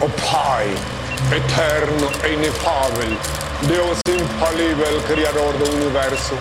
[0.00, 0.66] O Pai,
[1.36, 3.16] eterno e inefável,
[3.62, 6.34] Deus infalível, Criador do Universo,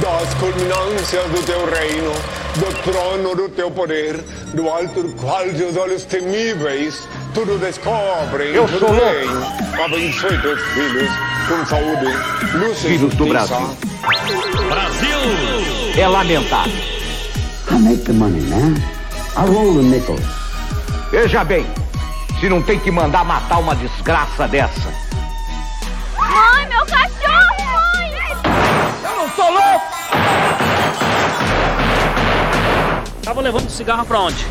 [0.00, 2.12] das culminâncias do teu reino,
[2.56, 4.16] do trono do teu poder,
[4.54, 9.04] do alto do qual teus olhos temíveis tudo descobrem, Eu tudo sou louco.
[9.04, 9.84] veem.
[9.84, 11.10] Abençoe teus filhos
[11.48, 12.06] com saúde,
[12.54, 13.56] luz e Filhos do justiça.
[13.56, 15.18] Brasil.
[15.96, 16.72] É lamentável.
[17.70, 18.74] I make the money, man.
[19.36, 20.20] I roll the nickels.
[21.12, 21.66] Veja bem,
[22.40, 24.90] se não tem que mandar matar uma desgraça dessa.
[26.16, 28.14] Mãe, meu cachorro, mãe!
[29.04, 29.86] Eu não sou louco!
[33.22, 34.46] Tava levando cigarro pra onde?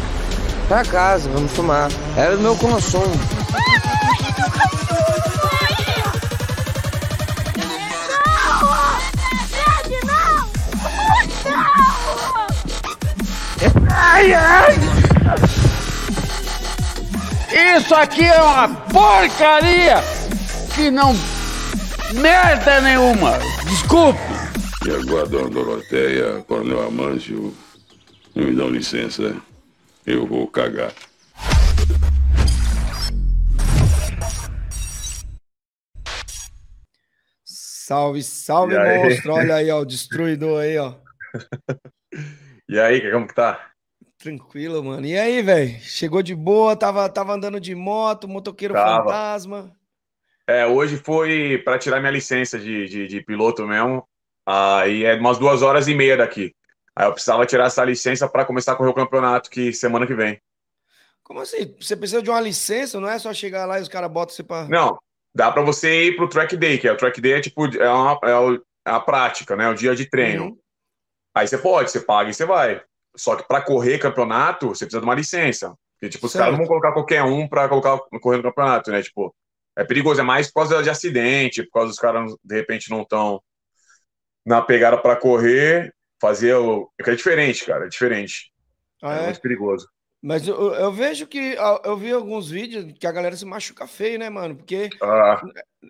[0.67, 1.89] Pra casa, vamos fumar.
[2.15, 3.07] Era o meu consumo.
[3.07, 3.81] Mãe,
[4.37, 5.75] meu cachorro, mãe!
[7.87, 8.69] Não!
[11.45, 11.65] Não!
[11.65, 12.47] Não!
[13.91, 15.08] Ai, ai!
[17.51, 19.95] Isso aqui é uma porcaria
[20.75, 21.13] que não.
[22.13, 23.39] merda nenhuma!
[23.67, 24.19] Desculpe!
[24.85, 27.53] E agora, dona Doroteia, Coronel Amâncio,
[28.35, 29.35] me dão licença,
[30.05, 30.93] eu vou cagar.
[37.45, 39.33] Salve, salve, monstro.
[39.33, 40.95] Olha aí, ó, o destruidor aí, ó.
[42.71, 43.68] E aí, como que tá?
[44.19, 45.05] Tranquilo, mano.
[45.05, 45.79] E aí, velho?
[45.79, 49.03] Chegou de boa, tava, tava andando de moto, motoqueiro Tava.
[49.03, 49.73] fantasma.
[50.45, 54.05] É, hoje foi para tirar minha licença de, de, de piloto mesmo.
[54.45, 56.53] Aí é umas duas horas e meia daqui.
[56.93, 60.13] Aí eu precisava tirar essa licença para começar a correr o campeonato que semana que
[60.13, 60.41] vem.
[61.23, 61.73] Como assim?
[61.79, 64.43] Você precisa de uma licença, não é só chegar lá e os caras botam você
[64.43, 64.67] pra.
[64.67, 64.99] Não,
[65.33, 67.89] dá para você ir pro track day, que é o track day é tipo é,
[67.89, 69.69] uma, é é a prática, né?
[69.69, 70.45] O dia de treino.
[70.45, 70.59] Uhum.
[71.33, 72.83] Aí você pode, você paga e você vai.
[73.15, 75.73] Só que para correr campeonato, você precisa de uma licença.
[75.99, 76.43] Porque, tipo, os Certo.
[76.43, 79.01] caras não vão colocar qualquer um para colocar correr no campeonato, né?
[79.01, 79.35] Tipo,
[79.77, 83.01] é perigoso, é mais por causa de acidente, por causa dos caras, de repente, não
[83.01, 83.41] estão
[84.45, 86.89] na pegada para correr, fazer o.
[86.99, 88.51] É é diferente, cara, é diferente.
[89.01, 89.25] Ah, é é?
[89.25, 89.87] muito perigoso.
[90.21, 91.55] Mas eu, eu vejo que.
[91.83, 94.55] Eu vi alguns vídeos que a galera se machuca feio, né, mano?
[94.55, 95.41] Porque Ah,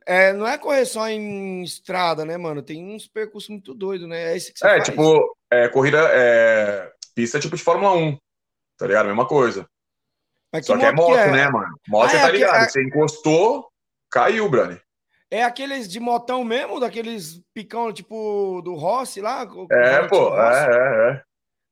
[0.05, 2.61] é, não é correr só em estrada, né, mano?
[2.61, 4.31] Tem uns percursos muito doidos, né?
[4.31, 8.17] É esse que você é, tipo, é, corrida, é, pista tipo de Fórmula 1,
[8.77, 9.07] tá ligado?
[9.07, 9.67] Mesma coisa.
[10.53, 11.75] Mas Só que é moto que né, mano?
[11.85, 12.63] Moto, Ah, você é tá ligado?
[12.63, 13.67] é- Você encostou,
[14.09, 14.79] caiu, Brani.
[15.29, 19.41] É aqueles de motão mesmo, daqueles picão, tipo, do Rossi lá?
[19.41, 20.59] É, volante pô, Rossi?
[20.59, 21.23] é, é, é.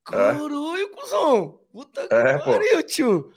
[0.03, 1.59] Caralho, cuzão!
[1.71, 2.51] Puta que É, pô.
[2.51, 3.33] pariu, tio!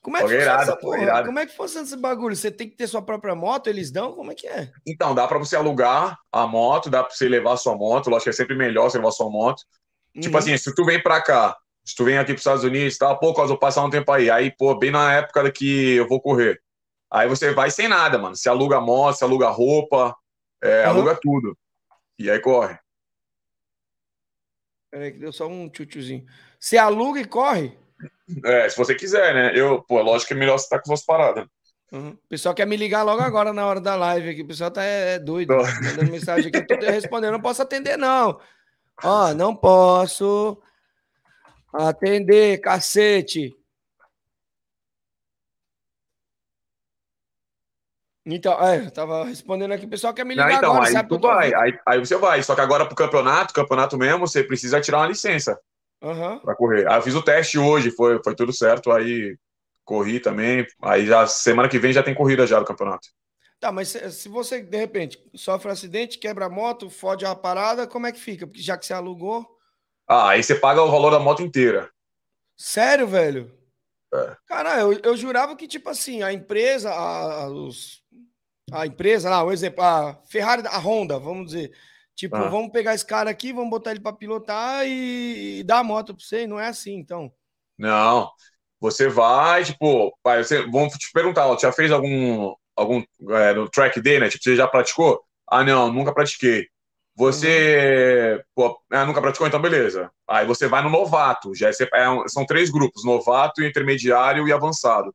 [0.00, 1.02] Como é que irado, essa porra?
[1.02, 1.26] irado.
[1.26, 2.34] Como é que funciona esse bagulho?
[2.36, 4.12] Você tem que ter sua própria moto, eles dão?
[4.14, 4.70] Como é que é?
[4.86, 8.08] Então, dá pra você alugar a moto, dá pra você levar a sua moto.
[8.08, 9.62] Lógico que é sempre melhor você levar a sua moto.
[10.20, 10.38] Tipo Uhum.
[10.38, 13.18] assim, se tu vem pra cá, se tu vem aqui pros Estados Unidos e tal,
[13.18, 14.30] pô, eu vou passar um tempo aí.
[14.30, 16.60] Aí, pô, bem na época que eu vou correr.
[17.10, 18.36] Aí você vai sem nada, mano.
[18.36, 20.14] Você aluga moto, você aluga roupa,
[20.62, 20.90] é, Aham.
[20.96, 21.56] aluga tudo.
[22.18, 22.78] E aí corre.
[24.90, 26.26] Peraí, que deu só um tchutchuzinho.
[26.58, 27.78] Você aluga e corre?
[28.44, 29.52] É, se você quiser, né?
[29.54, 31.46] Eu, pô, lógico que é melhor você estar com suas paradas.
[31.92, 32.10] Uhum.
[32.10, 34.42] O pessoal quer me ligar logo agora na hora da live aqui.
[34.42, 35.48] O pessoal tá é, é doido.
[35.48, 35.62] Tô.
[35.62, 36.58] Mandando mensagem aqui.
[36.72, 38.38] Eu tô respondendo, não posso atender, não.
[39.02, 40.60] Ó, não posso
[41.72, 43.54] atender, cacete.
[48.26, 49.86] Então, é, eu tava respondendo aqui.
[49.86, 51.08] O pessoal quer me Não, ligar então, agora, aí sabe?
[51.08, 52.42] tu vai, aí, aí você vai.
[52.42, 55.58] Só que agora pro campeonato, campeonato mesmo, você precisa tirar uma licença.
[56.02, 56.38] Aham.
[56.38, 56.86] pra correr.
[56.88, 59.36] Aí eu fiz o teste hoje, foi, foi tudo certo, aí
[59.84, 60.64] corri também.
[60.82, 63.08] Aí já semana que vem já tem corrida já do campeonato.
[63.60, 67.34] Tá, mas se, se você, de repente, sofre um acidente, quebra a moto, fode a
[67.34, 68.46] parada, como é que fica?
[68.46, 69.46] Porque já que você alugou.
[70.06, 71.90] Ah, aí você paga o valor da moto inteira.
[72.56, 73.50] Sério, velho?
[74.12, 74.36] É.
[74.46, 78.02] Cara, eu, eu jurava que, tipo assim, a empresa, a, a- os,
[78.72, 81.76] a empresa lá, o exemplo, a Ferrari, a Honda, vamos dizer.
[82.16, 82.48] Tipo, Ah.
[82.48, 86.14] vamos pegar esse cara aqui, vamos botar ele pra pilotar e, e dar a moto
[86.16, 86.44] pra você.
[86.44, 87.32] e Não é assim, então.
[87.76, 88.30] Não.
[88.80, 93.68] Você vai, tipo, pai, você, vamos te perguntar, ó, já fez algum, algum é, no
[93.70, 94.28] track day, né?
[94.28, 95.22] Tipo, você já praticou?
[95.48, 96.66] Ah, não, nunca pratiquei.
[97.16, 100.10] Você, pô, ah, nunca praticou, então beleza.
[100.28, 104.52] Aí você vai no novato, já é, é um- são três grupos, novato, intermediário e
[104.52, 105.14] avançado.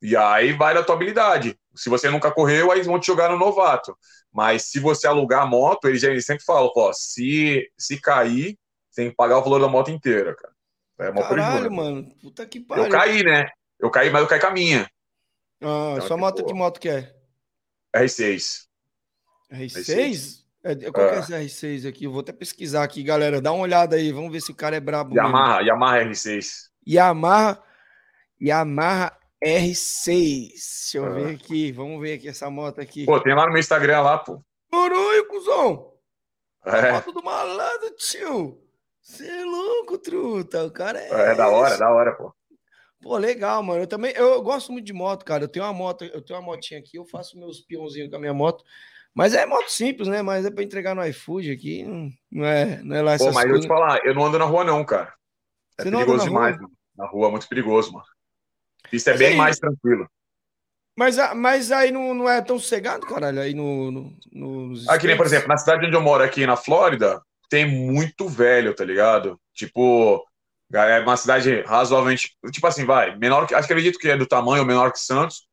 [0.00, 1.56] E aí vai da tua habilidade.
[1.76, 3.96] Se você nunca correu, aí eles vão te jogar no novato.
[4.32, 8.58] Mas se você alugar a moto, eles, já, eles sempre falam, se, se cair,
[8.90, 10.52] você tem que pagar o valor da moto inteira, cara.
[11.00, 12.10] É uma Caralho, mano.
[12.20, 12.84] Puta que pariu.
[12.84, 13.46] Eu caí, né?
[13.78, 14.88] Eu caí, mas eu caí com a minha.
[15.62, 17.14] Ah, Então, sua moto, tipo, que moto que é?
[17.94, 18.66] R6.
[19.52, 20.42] R6?
[20.64, 21.44] É, qual que é É.
[21.44, 22.04] esse R6 aqui?
[22.04, 23.40] Eu vou até pesquisar aqui, galera.
[23.40, 24.12] Dá uma olhada aí.
[24.12, 25.10] Vamos ver se o cara é brabo.
[25.14, 25.26] mesmo.
[25.26, 26.68] Yamaha, Yamaha R6.
[26.88, 27.62] Yamaha.
[28.40, 30.48] Yamaha R6.
[30.50, 31.10] Deixa eu Ah.
[31.10, 31.72] ver aqui.
[31.72, 33.04] Vamos ver aqui essa moto aqui.
[33.04, 34.42] Pô, tem lá no meu Instagram lá, pô.
[34.70, 35.92] Caralho, cuzão.
[36.64, 38.62] É, Moto do malandro, tio.
[39.02, 40.64] Você é louco, truta.
[40.64, 41.32] O cara é.
[41.32, 42.32] é da hora, da hora, pô.
[43.02, 43.82] Pô, legal, mano.
[43.82, 45.44] Eu também, eu gosto muito de moto, cara.
[45.44, 48.20] Eu tenho uma moto, eu tenho uma motinha aqui, eu faço meus peãozinhos com a
[48.20, 48.64] minha moto.
[49.14, 50.22] Mas é moto simples, né?
[50.22, 51.84] Mas é pra entregar no iFood aqui,
[52.30, 53.64] não- é, não é lá Pô, essas mas eu coisas.
[53.66, 55.12] te falar, eu não ando na rua, não, cara.
[55.78, 56.62] É Você perigoso demais, rua?
[56.62, 56.74] mano.
[56.96, 58.04] Na rua é muito perigoso, mano.
[58.92, 60.08] Isso é Mas bem aí- mais tranquilo.
[60.96, 65.16] Mas, mas aí não, não é tão sossegado, caralho, aí no, no, nos Aqui nem,
[65.16, 69.40] por exemplo, na cidade onde eu moro aqui na Flórida, tem muito velho, tá ligado?
[69.54, 70.22] Tipo,
[70.72, 72.36] é uma cidade razoavelmente.
[72.50, 73.16] Tipo assim, vai.
[73.16, 73.54] Menor que.
[73.54, 75.46] Acho que acredito que é do tamanho menor que Santos.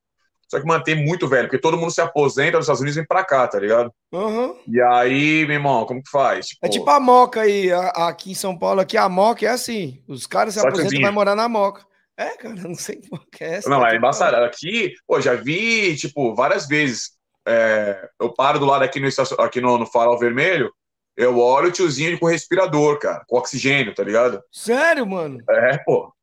[0.47, 3.07] Só que mantém muito velho, porque todo mundo se aposenta nos Estados Unidos e vem
[3.07, 3.93] pra cá, tá ligado?
[4.11, 4.55] Aham.
[4.67, 6.47] E aí, meu irmão, como que faz?
[6.63, 10.01] É tipo a Moca aí, a- aqui em São Paulo, aqui a Moca é assim.
[10.07, 11.85] Os caras se aposentam e vai morar na Moca.
[12.17, 13.69] É, cara, não sei que Moca é essa.
[13.69, 14.37] Não, é embaçado.
[14.37, 17.11] Aqui, pô, já vi, tipo, várias vezes.
[17.47, 19.07] é, eu paro do lado aqui no,
[19.39, 20.73] aqui no, no farol vermelho,
[21.19, 24.41] eu olho o tiozinho com respirador, cara, com oxigênio, tá ligado?
[24.49, 25.43] Sério, mano?
[25.49, 26.13] É, pô.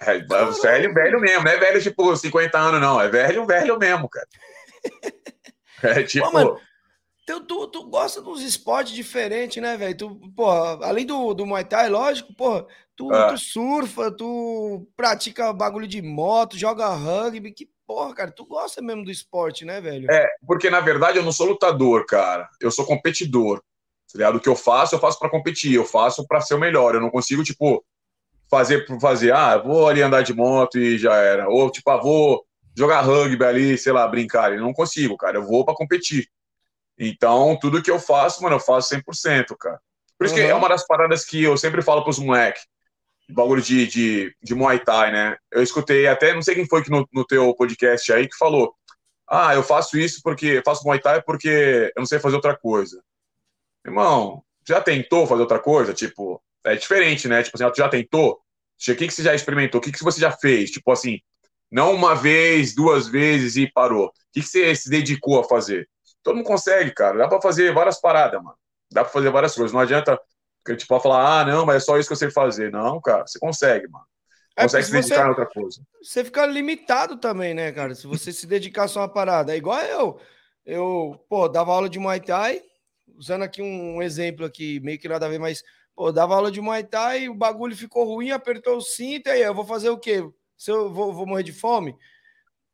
[0.00, 3.00] É, velho, velho mesmo, não é velho tipo 50 anos, não.
[3.00, 4.26] É velho, velho mesmo, cara.
[5.82, 6.24] É tipo.
[6.24, 6.58] Pô, mano,
[7.26, 9.94] tu, tu, tu gosta dos esportes diferentes, né, velho?
[9.94, 12.66] Tu, pô, além do, do Muay Thai, lógico, pô,
[12.96, 13.28] tu, É.
[13.28, 19.04] tu surfa, tu pratica bagulho de moto, joga rugby, que porra, cara, tu gosta mesmo
[19.04, 20.10] do esporte, né, velho?
[20.10, 22.48] É, porque na verdade eu não sou lutador, cara.
[22.58, 23.62] Eu sou competidor.
[24.12, 24.36] Tá ligado?
[24.36, 25.74] O que eu faço, eu faço pra competir.
[25.74, 26.94] Eu faço pra ser o melhor.
[26.94, 27.84] Eu não consigo, tipo,
[28.50, 29.32] fazer por fazer.
[29.32, 31.48] Ah, vou ali andar de moto e já era.
[31.48, 32.44] Ou, tipo, ah, vou
[32.76, 34.52] jogar rugby ali, sei lá, brincar.
[34.52, 35.38] Eu não consigo, cara.
[35.38, 36.28] Eu vou pra competir.
[36.98, 39.80] Então, tudo que eu faço, mano, eu faço 100%, cara.
[40.18, 40.48] Por isso que Uhum.
[40.48, 42.62] é uma das paradas que eu sempre falo pros moleques.
[43.28, 45.36] Bagulho de, de, de Muay Thai, né?
[45.52, 48.72] Eu escutei até, não sei quem foi que no, no teu podcast aí que falou.
[49.28, 52.56] Ah, eu faço isso porque eu faço Muay Thai porque eu não sei fazer outra
[52.56, 53.02] coisa.
[53.86, 55.94] Irmão, já tentou fazer outra coisa?
[55.94, 57.42] Tipo, é diferente, né?
[57.42, 58.32] Tipo assim, tu já tentou?
[58.32, 59.78] O que, que você já experimentou?
[59.78, 60.70] O que, que você já fez?
[60.70, 61.20] Tipo assim,
[61.70, 64.06] não uma vez, duas vezes e parou.
[64.08, 65.88] O que, que você se dedicou a fazer?
[66.22, 67.16] Todo mundo consegue, cara.
[67.18, 68.56] Dá pra fazer várias paradas, mano.
[68.92, 69.72] Dá pra fazer várias coisas.
[69.72, 70.20] Não adianta,
[70.76, 72.70] tipo, falar, ah, não, mas é só isso que eu sei fazer.
[72.72, 74.04] Não, cara, você consegue, mano.
[74.56, 75.80] É, Consegue se se dedicar você- a outra coisa.
[76.02, 77.94] Você fica limitado também, né, cara?
[77.94, 79.52] Se você se dedicar só a uma parada.
[79.54, 80.18] É igual eu.
[80.64, 82.60] Eu, pô, dava aula de Muay Thai,
[83.16, 85.62] usando aqui um exemplo aqui, meio que nada a ver, mas,
[85.94, 89.42] pô, dava aula de Muay Thai, o bagulho ficou ruim, apertou o cinto, e aí
[89.42, 90.22] eu vou fazer o quê?
[90.56, 91.96] Se eu vou, vou morrer de fome?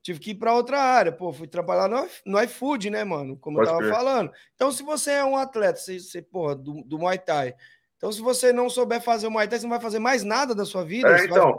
[0.03, 3.37] Tive que ir para outra área, pô, fui trabalhar no, no iFood, né, mano?
[3.37, 4.33] Como Pode eu tava falando.
[4.55, 7.55] Então, se você é um atleta, você, você porra, do, do Muay Thai,
[7.97, 10.55] então se você não souber fazer o Muay Thai, você não vai fazer mais nada
[10.57, 11.09] da sua vida.
[11.09, 11.59] É, você vai- então.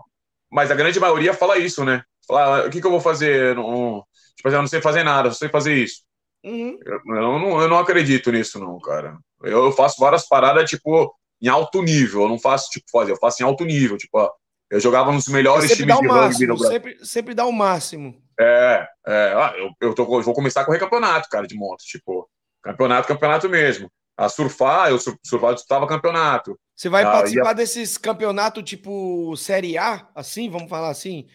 [0.51, 2.03] Mas a grande maioria fala isso, né?
[2.27, 3.55] Fala, "Ah, o que, que eu vou fazer?
[3.55, 4.05] Não,
[4.35, 6.03] tipo assim, eu não sei fazer nada, eu sei fazer isso.
[6.43, 6.77] Uhum.
[6.85, 9.17] Eu, eu não, eu não acredito nisso, não, cara.
[9.41, 12.23] Eu, eu faço várias paradas, tipo, em alto nível.
[12.23, 13.97] Eu não faço, tipo, fazer, eu faço em alto nível.
[13.97, 14.31] Tipo, ó,
[14.69, 16.67] eu jogava nos melhores times de rugby máximo, Brasil.
[16.71, 18.21] sempre, sempre dá o máximo.
[18.39, 19.33] É, é.
[19.35, 21.83] Ah, eu, eu, tô, eu vou começar a correr campeonato, cara, de moto.
[21.85, 22.27] Tipo,
[22.61, 23.89] campeonato, campeonato mesmo.
[24.17, 26.59] A surfar, eu sur- surfava, disputava campeonato.
[26.75, 31.27] Você vai Ah, participar desses campeonatos tipo Série A, assim, vamos falar assim?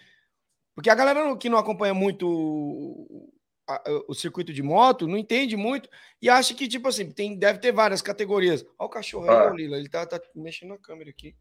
[0.75, 2.27] Porque a galera que não acompanha muito
[4.09, 5.89] o, circuito de moto não entende muito
[6.23, 8.65] e acha que, tipo assim, tem, deve ter várias categorias.
[8.79, 9.51] Olha o cachorro aí, Ah.
[9.51, 11.35] ô Lila, ele tá, tá mexendo na câmera aqui.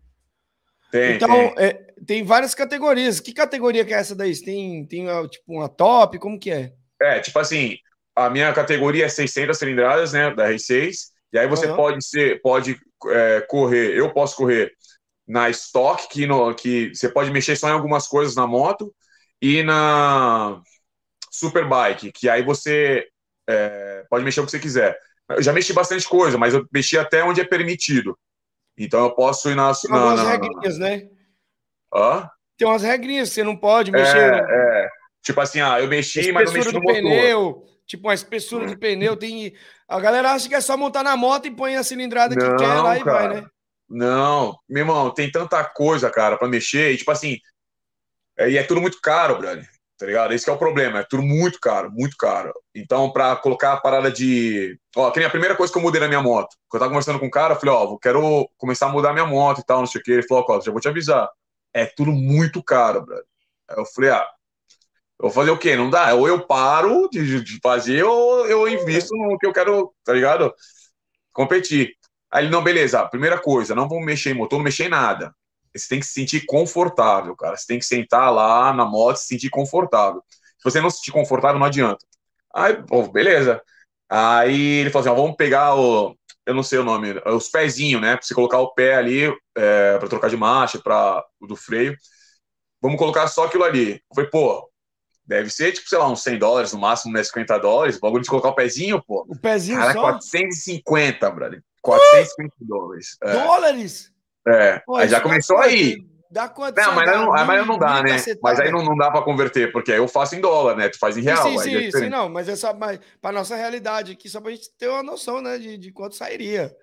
[0.91, 1.65] Tem, então, tem.
[1.65, 1.73] é,
[2.05, 3.19] tem várias categorias.
[3.19, 4.35] Que categoria que é essa daí?
[4.41, 6.17] Tem, tem tipo uma top?
[6.19, 6.73] Como que é?
[7.01, 7.77] É, tipo assim,
[8.15, 11.75] a minha categoria é 600 cilindradas, né, da R6, e aí você Aham.
[11.75, 12.79] pode ser, pode
[13.09, 14.71] é, correr, eu posso correr
[15.27, 18.93] na Stock, que, no, que você pode mexer só em algumas coisas na moto,
[19.41, 20.59] e na
[21.37, 23.07] Superbike, que aí você
[23.47, 24.97] é, pode mexer o que você quiser.
[25.29, 28.17] Eu já mexi bastante coisa, mas eu mexi até onde é permitido.
[28.77, 29.73] Então eu posso ir na...
[29.73, 31.09] Tem na, algumas na- regrinhas, né?
[31.93, 32.29] Hã?
[32.57, 34.17] Tem umas regrinhas que você não pode mexer.
[34.17, 34.89] É, é.
[35.21, 36.95] Tipo assim, ah, eu mexi, mas não mexi no motor.
[36.95, 39.53] pneu, tipo uma espessura do pneu, tem
[39.87, 42.55] a galera acha que é só montar na moto e põe a cilindrada que Não,
[42.55, 43.45] quer lá e vai, né?
[43.89, 47.37] Não, meu irmão, tem tanta coisa, cara, pra mexer, e tipo assim,
[48.37, 49.67] é, e é tudo muito caro, brother,
[49.97, 50.33] tá ligado?
[50.33, 52.53] Esse é o problema, é tudo muito caro, muito caro.
[52.75, 54.79] Então, pra colocar a parada de.
[54.95, 56.91] Ó, que nem a primeira coisa que eu mudei na minha moto, que eu tava
[56.91, 59.79] conversando com o cara, eu falei, ó, quero começar a mudar minha moto e tal,
[59.79, 60.11] não sei o que.
[60.11, 61.27] Ele falou, ó, já vou te avisar.
[61.73, 63.25] É tudo muito caro, brother.
[63.69, 64.27] Aí eu falei, ah,
[65.19, 65.75] eu vou fazer o quê?
[65.75, 66.13] Não dá.
[66.13, 70.53] Ou eu paro de, de fazer, ou eu invisto no que eu quero, tá ligado?
[71.33, 71.95] Competir.
[72.31, 75.33] Aí ele, não, beleza, primeira coisa, não vamos mexer em motor, não mexer em nada.
[75.77, 77.55] Você tem que se sentir confortável, cara.
[77.55, 80.23] Você tem que sentar lá na moto e se sentir confortável.
[80.57, 82.05] Se você não se sentir confortável, não adianta.
[82.53, 83.61] Aí, pô, beleza.
[84.09, 86.15] Aí ele falou assim: ó, vamos pegar o.
[86.45, 88.15] Eu não sei o nome, os pezinhos, né?
[88.15, 91.93] Pra você colocar o pé ali é, para trocar de marcha, para do freio.
[92.81, 93.95] Vamos colocar só aquilo ali.
[93.95, 94.71] Eu falei, pô,
[95.25, 97.21] deve ser, tipo, sei lá, uns 100 dólares no máximo, né?
[97.21, 97.97] 50 dólares.
[97.97, 99.25] O bagulho de colocar o pezinho, pô.
[99.27, 100.01] O pezinho Cara, só?
[100.01, 101.63] 450, brother.
[101.81, 103.17] 450 dólares.
[103.21, 103.33] É.
[103.33, 104.11] Dólares?
[104.47, 105.97] É, Pô, aí já dá começou aí.
[106.29, 106.75] Dá quanto?
[106.75, 108.11] Não, mas dá não, mil- não dá, né?
[108.11, 108.39] cacetada.
[108.43, 110.89] Mas aí não, não dá pra converter, porque aí eu faço em dólar, né?
[110.89, 111.43] Tu faz em real.
[111.43, 114.51] Sim, sim, é sim, não, mas é só mas pra nossa realidade aqui, só pra
[114.51, 116.75] gente ter uma noção, né, de, de quanto sairia.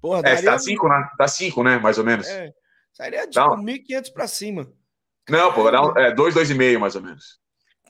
[0.00, 0.50] Porra, É, daria...
[0.50, 1.08] tá 5, né?
[1.18, 1.78] Tá 5, né?
[1.78, 2.26] Mais ou menos.
[2.26, 2.50] É,
[2.92, 4.70] sairia tipo Dá uma- 1.500 pra cima.
[5.28, 7.38] Não, pô, dá um- é 2, 2,5 mais ou menos.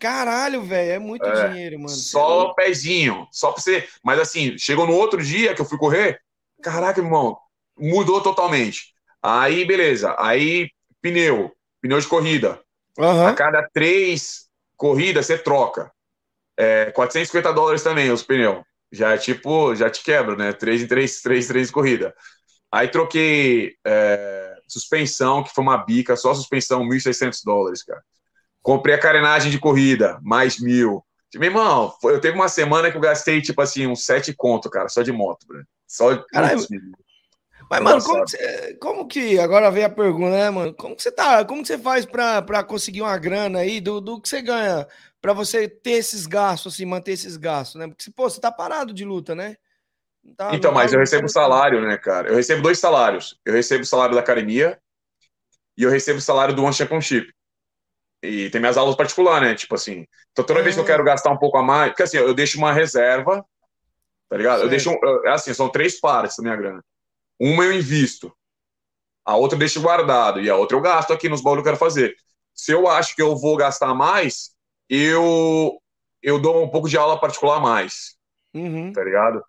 [0.01, 1.91] Caralho, velho, é muito É, dinheiro, mano.
[1.93, 3.89] É Só pezinho, só pra você.
[4.03, 6.21] Mas assim, chegou no outro dia que eu fui correr,
[6.63, 7.39] caraca, irmão,
[7.77, 8.95] mudou totalmente.
[9.23, 10.15] Aí, beleza.
[10.19, 12.61] Aí, pneu, pneu de corrida.
[12.99, 13.29] Aham.
[13.29, 15.91] A cada três corridas você troca.
[16.57, 18.63] É, 450 dólares também os pneus.
[18.93, 20.53] Já é tipo, já te quebra, né?
[20.53, 22.15] Três em três, três, três corrida.
[22.73, 28.03] Aí troquei é, suspensão, que foi uma bica, só suspensão, 1.600 dólares, cara.
[28.63, 31.05] Comprei a carenagem de corrida, mais mil.
[31.35, 34.71] Meu irmão, foi- eu teve uma semana que eu gastei, tipo assim, uns sete conto,
[34.71, 35.65] cara, só de moto, bro.
[35.87, 36.67] Só Caralho.
[37.81, 39.39] Mas, mano, como que, você- como que.
[39.39, 40.75] Agora vem a pergunta, né, mano?
[40.75, 41.45] Como que você tá?
[41.45, 44.87] Como que você faz pra, pra conseguir uma grana aí do, do que você ganha
[45.21, 47.89] pra você ter esses gastos, assim, manter esses gastos, né?
[47.89, 49.57] Porque, pô, você tá parado de luta, né?
[50.37, 52.29] Tá- Então, não tá mas eu recebo lutando salário, né, cara?
[52.29, 53.39] Eu recebo dois salários.
[53.45, 54.79] Eu recebo o salário da academia
[55.77, 57.33] e eu recebo o salário do One Championship.
[58.23, 59.55] E tem minhas aulas particulares, né?
[59.55, 60.07] Tipo assim.
[60.33, 60.87] Então, toda vez que eu Ah.
[60.87, 61.91] quero gastar um pouco a mais.
[61.91, 63.45] Porque assim, eu deixo uma reserva,
[64.31, 64.63] tá ligado?
[64.63, 64.91] Eu deixo.
[64.91, 66.83] um- eu- É assim, são três partes da minha grana.
[67.41, 68.35] Uma eu invisto,
[69.25, 71.73] a outra eu deixo guardado e a outra eu gasto aqui nos bagulhos que eu
[71.73, 72.15] quero fazer.
[72.55, 74.51] Se eu acho que eu vou gastar mais,
[74.89, 75.79] eu,
[76.23, 78.15] eu dou um pouco de aula particular mais
[78.55, 78.93] Uhum.
[78.93, 79.43] tá ligado?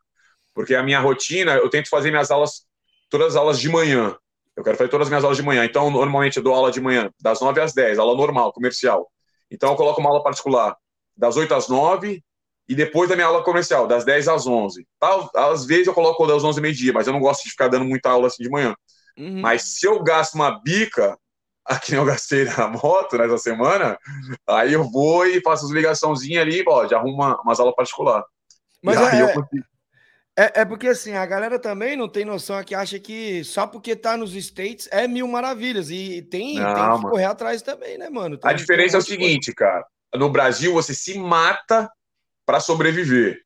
[0.54, 2.66] Porque a minha rotina, eu tento fazer minhas aulas,
[3.10, 4.16] todas as aulas de manhã.
[4.56, 5.66] Eu quero fazer todas as minhas aulas de manhã.
[5.66, 9.12] Então, normalmente eu dou aula de manhã, das 9 às 10, aula normal, comercial.
[9.52, 10.78] Então, eu coloco uma aula particular
[11.16, 12.24] das 8 às 9
[12.68, 14.88] e depois da minha aula comercial, das 10 às 11.
[15.00, 17.68] Tal, às vezes eu coloco das 11 ao meio-dia, mas eu não gosto de ficar
[17.68, 18.76] dando muita aula assim de manhã.
[19.18, 19.40] Uhum.
[19.42, 21.18] Mas se eu gasto uma bica,
[21.66, 23.98] aqui eu gastei na moto nessa semana,
[24.48, 28.26] aí eu vou e faço as ligaçãozinhas ali, ó, já arrumo uma, umas aulas particulares.
[28.84, 29.66] Mas aí é- eu consigo.
[30.38, 33.96] É, é porque assim, a galera também não tem noção que acha que só porque
[33.96, 35.90] tá nos States é mil maravilhas.
[35.90, 38.38] E tem, Não, tem que correr atrás também, né, mano?
[38.44, 39.24] A Tem- diferença é o de coisa.
[39.24, 39.86] seguinte, cara.
[40.14, 41.90] No Brasil, você se mata
[42.46, 43.42] para sobreviver.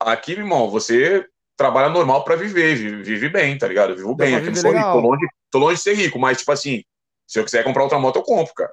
[0.00, 3.90] Aqui, meu irmão, você trabalha normal para viver, vive, vive bem, tá ligado?
[3.92, 4.36] Eu vivo bem.
[4.36, 6.82] Aqui não sou rico, tô longe, tô longe de ser rico, mas, tipo assim,
[7.26, 8.72] se eu quiser comprar outra moto, eu compro, cara.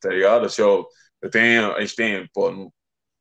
[0.00, 0.48] Tá ligado?
[0.50, 0.86] Se eu,
[1.22, 2.70] eu tenho, a gente tem, pô, um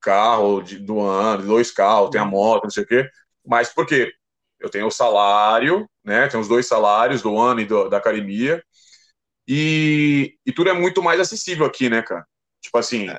[0.02, 3.10] carro de, do ano, dois carros, tem a moto, não sei o quê.
[3.46, 4.14] Mas por quê?
[4.60, 6.28] Eu tenho o salário, né?
[6.28, 8.64] Tenho os dois salários do ano e do- da academia.
[9.48, 12.26] E, e tudo é muito mais acessível aqui, né, cara?
[12.62, 13.18] Tipo assim,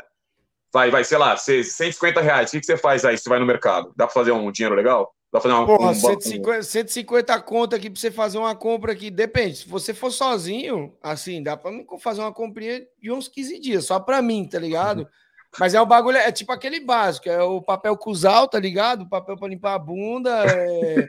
[0.72, 3.28] vai, vai, sei lá, cê- 150 reais, o que, que você faz aí se você
[3.30, 3.92] vai no mercado?
[3.96, 5.12] Dá pra fazer um dinheiro legal?
[5.32, 8.92] Dá pra fazer uma, Porra, um, 150, 150 conto aqui pra você fazer uma compra
[8.92, 9.10] aqui.
[9.10, 9.56] Depende.
[9.56, 13.98] Se você for sozinho, assim, dá pra fazer uma comprinha de uns 15 dias, só
[13.98, 15.08] pra mim, tá ligado?
[15.58, 19.02] Mas é o bagulho, é tipo aquele básico, é o papel cusal, tá ligado?
[19.02, 21.06] O papel pra limpar a bunda, é,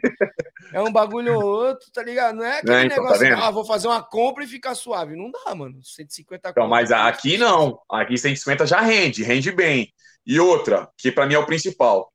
[0.74, 2.36] é um bagulho ou outro, tá ligado?
[2.36, 3.42] Não é aquele É, então, tá negócio, vendo?
[3.42, 5.16] ah, vou fazer uma compra e ficar suave.
[5.16, 5.82] Não dá, mano.
[5.84, 7.80] 150 Então, mas aqui não.
[7.90, 9.92] Aqui 150 já rende, rende bem.
[10.26, 12.12] E outra, que pra mim é o principal.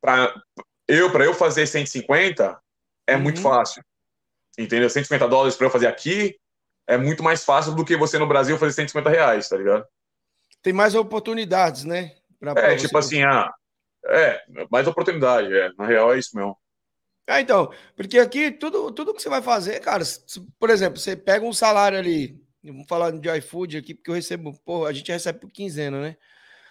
[0.00, 0.32] Pra
[0.86, 2.58] eu, para eu fazer 150
[3.06, 3.22] é Uhum.
[3.22, 3.82] muito fácil.
[4.58, 4.90] Entendeu?
[4.90, 6.36] 150 dólares para eu fazer aqui
[6.86, 9.84] é muito mais fácil do que você no Brasil fazer 150 reais, tá ligado?
[10.68, 12.12] Tem mais oportunidades, né?
[12.38, 13.50] Pra- pra É, você- tipo assim, ah,
[14.04, 14.38] é,
[14.70, 15.70] mais oportunidade, é.
[15.78, 16.58] Na real é isso mesmo.
[17.26, 20.20] Ah, então, porque aqui tudo, tudo que você vai fazer, cara, se-
[20.58, 24.52] por exemplo, você pega um salário ali, vamos falar de iFood aqui, porque eu recebo,
[24.62, 26.18] porra, a gente recebe por quinzena, né?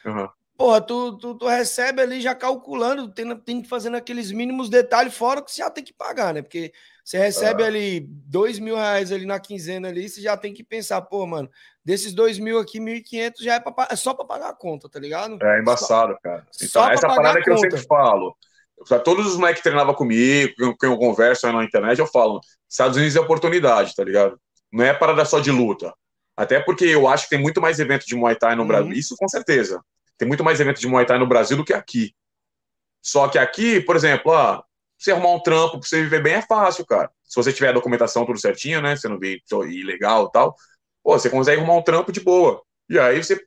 [0.05, 0.29] Uhum.
[0.55, 5.15] Porra, tu, tu, tu recebe ali já calculando, tem, tem que fazer aqueles mínimos detalhes
[5.15, 6.43] fora que você já tem que pagar, né?
[6.43, 6.71] Porque
[7.07, 7.67] você recebe Ah.
[7.67, 11.49] ali dois mil reais ali na quinzena ali, você já tem que pensar, pô, mano,
[11.85, 14.53] desses dois mil aqui, mil e quinhentos já é, pra, é só pra pagar a
[14.53, 15.37] conta, tá ligado?
[15.41, 16.45] É embaçado, cara.
[16.55, 18.35] Então, só essa parada que eu sempre falo.
[18.89, 22.07] Pra todos os moleques que treinavam comigo, com quem eu converso aí na internet, eu
[22.07, 24.37] falo: Estados Unidos é oportunidade, tá ligado?
[24.71, 25.93] Não é parada só de luta.
[26.35, 28.67] Até porque eu acho que tem muito mais evento de Muay Thai no Uhum.
[28.67, 28.91] Brasil.
[28.91, 29.81] Isso com certeza.
[30.17, 32.13] Tem muito mais evento de Muay Thai no Brasil do que aqui.
[33.01, 34.61] Só que aqui, por exemplo, ah,
[34.97, 37.11] você arrumar um trampo pra você viver bem é fácil, cara.
[37.23, 38.95] Se você tiver a documentação tudo certinho, né?
[38.95, 40.55] Você não vê ilegal e tal,
[41.03, 42.61] pô, você consegue arrumar um trampo de boa.
[42.89, 43.39] E aí você,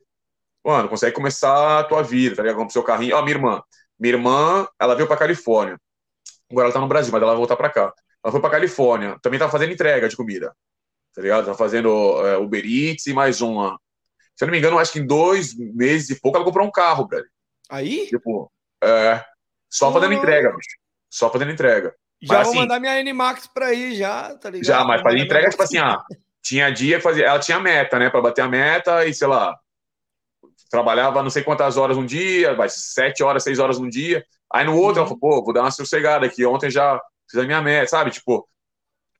[0.63, 2.57] mano, consegue começar a tua vida, tá ligado?
[2.57, 3.15] Com o seu carrinho.
[3.15, 3.61] Ó, minha irmã.
[3.99, 5.79] Minha irmã, ela veio pra Califórnia.
[6.49, 7.93] Agora ela tá no Brasil, mas ela vai voltar pra cá.
[8.23, 9.17] Ela foi pra Califórnia.
[9.21, 10.55] Também tá fazendo entrega de comida.
[11.13, 11.45] Tá ligado?
[11.45, 11.89] Tá fazendo
[12.25, 13.79] é, Uber Eats e mais uma.
[14.35, 16.71] Se eu não me engano, acho que em dois meses e pouco ela comprou um
[16.71, 17.27] carro, velho.
[17.69, 18.07] Aí?
[18.07, 18.51] Tipo,
[18.83, 19.23] é.
[19.69, 20.80] Só fazendo entrega, bicho.
[21.11, 21.93] Só fazendo entrega.
[22.21, 24.65] Já Mas, vou assim, mandar minha N-Max pra aí, já, tá ligado?
[24.65, 26.01] Já, mas fazer entrega, tipo assim, ah,
[26.41, 27.25] tinha dia que fazia.
[27.25, 28.09] Ela tinha meta, né?
[28.09, 29.57] Pra bater a meta e, sei lá,
[30.69, 34.25] trabalhava não sei quantas horas um dia, vai sete horas, seis horas um dia.
[34.53, 36.45] Aí no outro ela falou, pô, vou dar uma sossegada aqui.
[36.45, 36.99] Ontem já
[37.29, 38.11] fiz a minha meta, sabe?
[38.11, 38.47] Tipo,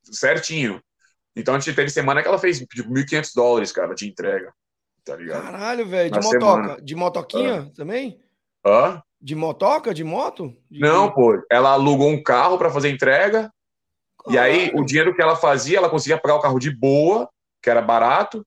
[0.04, 0.82] certinho.
[1.36, 4.54] Então a gente teve semana que ela fez tipo 1.500 dólares, cara, de entrega.
[5.04, 5.44] Tá ligado?
[5.44, 6.12] Caralho, velho.
[6.12, 6.40] De motoca.
[6.40, 6.82] semana.
[6.82, 8.22] De motoquinha também?
[8.66, 9.02] Hã?
[9.22, 9.94] De motoca?
[9.94, 10.56] De moto?
[10.70, 13.52] De- Não, pô, ela alugou um carro pra fazer entrega.
[14.30, 17.30] E aí, o dinheiro que ela fazia, ela conseguia pagar o carro de boa,
[17.62, 18.46] que era barato,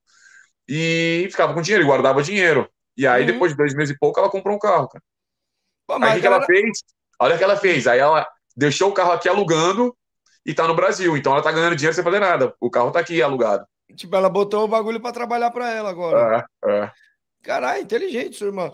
[0.67, 2.69] e ficava com dinheiro, e guardava dinheiro.
[2.97, 3.27] E aí, Uhum.
[3.27, 5.03] depois de dois meses e pouco, ela comprou um carro, cara.
[5.87, 6.79] Pô, Aí, o que, ela fez?
[7.19, 7.87] Olha o que ela fez.
[7.87, 9.95] Aí, ela deixou o carro aqui alugando
[10.45, 11.15] e tá no Brasil.
[11.17, 12.53] Então, ela tá ganhando dinheiro sem fazer nada.
[12.59, 13.65] O carro tá aqui alugado.
[13.95, 16.47] Tipo, ela botou o bagulho pra trabalhar pra ela agora.
[16.65, 16.91] É, é,
[17.43, 18.71] Caralho, inteligente, sua irmã.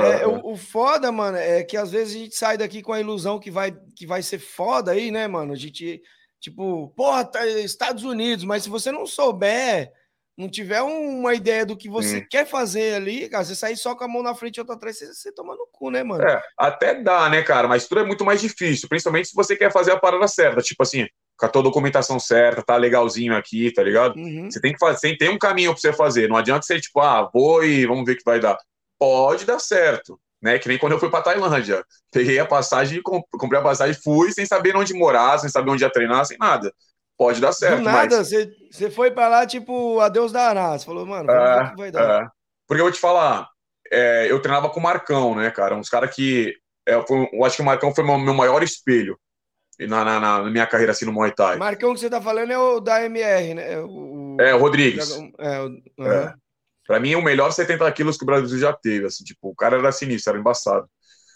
[0.00, 2.92] É, É, o, o foda, mano, é que às vezes a gente sai daqui com
[2.92, 5.52] a ilusão que vai, que vai ser foda aí, né, mano?
[5.52, 6.00] A gente,
[6.40, 9.90] tipo, porra, tá Estados Unidos, mas se você não souber,
[10.36, 12.26] não tiver um- uma ideia do que você Sim.
[12.30, 14.96] quer fazer ali, cara, você sair só com a mão na frente e outra atrás,
[14.98, 16.24] você, você toma no cu, né, mano?
[16.24, 17.68] É, até dá, né, cara?
[17.68, 20.62] Mas tudo é muito mais difícil, principalmente se você quer fazer a parada certa.
[20.62, 21.06] Tipo assim,
[21.36, 24.16] com a tua documentação certa, tá legalzinho aqui, tá ligado?
[24.16, 24.50] Uhum.
[24.50, 26.28] Você tem que fazer, tem um caminho pra você fazer.
[26.28, 28.56] Não adianta ser tipo, ah, vou e vamos ver o que vai dar.
[29.02, 30.60] Pode dar certo, né?
[30.60, 31.84] Que nem quando eu fui pra Tailândia.
[32.12, 35.82] Peguei a passagem, com- comprei a passagem, fui sem saber onde morar, sem saber onde
[35.82, 36.72] ia treinar, sem nada.
[37.18, 38.28] Pode dar certo, Do nada, mas.
[38.28, 40.78] você, você foi pra lá, tipo, adeus dará.
[40.78, 42.22] Você falou, mano, o que vai dar.
[42.22, 42.28] É,
[42.68, 43.48] porque eu vou te falar,
[43.90, 45.74] é, eu treinava com o Marcão, né, cara?
[45.74, 46.54] Uns caras que.
[46.86, 49.18] é, foi- eu acho que o Marcão foi meu, meu maior espelho
[49.80, 51.56] na, na, na minha carreira assim no Muay Thai.
[51.56, 53.78] Marcão que você tá falando é o da MR, né?
[53.80, 55.10] O, É, o Rodrigues.
[55.40, 56.34] É, o, É.
[56.86, 59.06] Pra mim, o melhor 70 quilos que o Brasil já teve.
[59.06, 60.88] Assim, tipo, o cara era sinistro, era embaçado.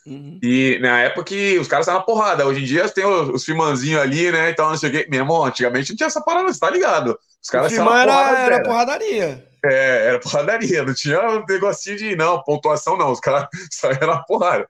[0.07, 0.39] Uhum.
[0.41, 2.47] E na época que os caras estavam na porrada.
[2.47, 4.51] Hoje em dia tem os, os firmanzinhos ali, né?
[4.51, 5.07] Então, não sei o quê.
[5.11, 7.19] Meu irmão, antigamente não tinha essa parada, você tá ligado?
[7.43, 8.39] Os caras estavam na era, porrada.
[8.39, 9.49] era porradaria.
[9.65, 14.23] É, era porradaria, não tinha um negocinho de não, pontuação não, os caras saíram na
[14.23, 14.69] porrada.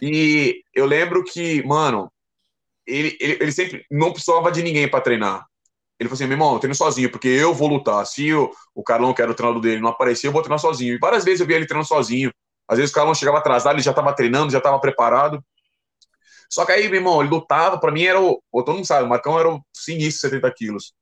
[0.00, 2.10] E eu lembro que, mano,
[2.86, 5.44] ele, ele, ele sempre não precisava de ninguém pra treinar.
[6.04, 8.04] Ele falou assim: meu irmão, eu treino sozinho, porque eu vou lutar.
[8.06, 10.94] Se o, o Carlão, que era o treinador dele, não aparecer, eu vou treinar sozinho.
[10.94, 12.32] E várias vezes eu via ele treinando sozinho.
[12.68, 15.42] Às vezes o Carlão chegava atrasado, ele já tava treinando, já tava preparado.
[16.50, 18.42] Só que aí, meu irmão, ele lutava, pra mim era o.
[18.50, 20.94] pô, Todo mundo sabe, o Marcão era o sinistro 70 quilos.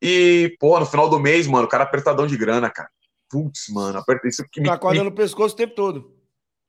[0.00, 2.88] E, pô, no final do mês, mano, o cara apertadão de grana, cara.
[3.30, 6.14] Putz, mano, aperta, isso que me, corda me, no pescoço o tempo todo.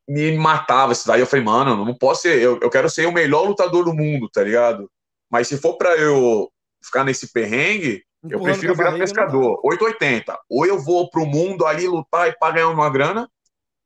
[0.07, 1.19] me matava isso daí.
[1.19, 3.93] Eu falei, mano, eu não posso ser, eu, eu quero ser o melhor lutador do
[3.93, 4.89] mundo, tá ligado?
[5.29, 6.52] Mas se for pra eu
[6.83, 9.59] ficar nesse perrengue, eu Empurrando prefiro com a virar barriga, pescador.
[9.63, 10.39] 880.
[10.49, 13.29] Ou eu vou pro mundo ali lutar e pra ganhar uma grana,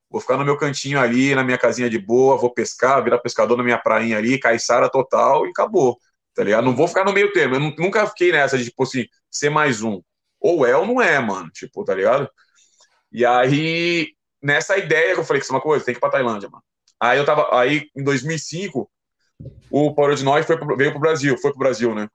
[0.10, 3.58] vou ficar no meu cantinho ali, na minha casinha de boa, vou pescar, virar pescador
[3.58, 5.98] na minha prainha ali, caiçara total e acabou.
[6.36, 6.66] Tá ligado?
[6.66, 7.56] Não vou ficar no meio termo.
[7.56, 10.02] Eu nu- nunca fiquei nessa de, tipo assim, ser mais um.
[10.40, 11.50] Ou é ou não é, mano.
[11.50, 12.30] Tipo, tá ligado?
[13.12, 14.10] E aí,
[14.42, 16.48] nessa ideia que eu falei que isso é uma coisa, tem que ir pra Tailândia,
[16.50, 16.64] mano.
[17.00, 17.50] Aí eu tava.
[17.60, 18.90] Aí, em 2005,
[19.72, 22.08] o Paulo de Nós foi pro- veio pro Brasil, foi pro Brasil, né?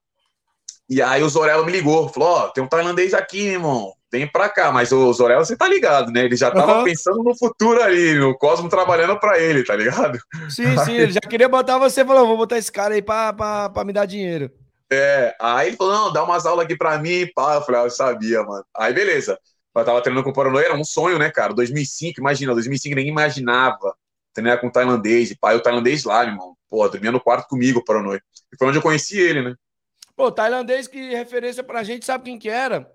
[0.88, 3.92] E aí o Zorello me ligou, falou: Ó, tem um tailandês aqui, irmão.
[4.10, 4.70] Vem pra cá.
[4.70, 6.24] Mas o Zorello, você tá ligado, né?
[6.24, 6.84] Ele já tava Aham.
[6.84, 10.18] pensando no futuro ali, no Cosmo trabalhando pra ele, tá ligado?
[10.50, 13.70] Sim, sim, ele já queria botar você falou: vou botar esse cara aí pra, pra,
[13.70, 14.50] pra me dar dinheiro.
[14.92, 17.54] É, aí ele falou, não, dá umas aulas aqui pra mim, pá.
[17.54, 18.62] Eu falei, ah, eu sabia, mano.
[18.76, 19.38] Aí, beleza.
[19.74, 21.54] Eu tava treinando com o Paranoia, era um sonho, né, cara?
[21.54, 23.94] 2005, imagina, 2005 ninguém imaginava
[24.34, 26.56] treinar com o tailandês, e pá, e o tailandês lá, meu irmão.
[26.68, 28.22] Pô, dormia no quarto comigo, o Paranoia.
[28.52, 29.54] E foi onde eu conheci ele, né?
[30.22, 32.88] Pô, tailandês que referência pra gente, sabe quem que era?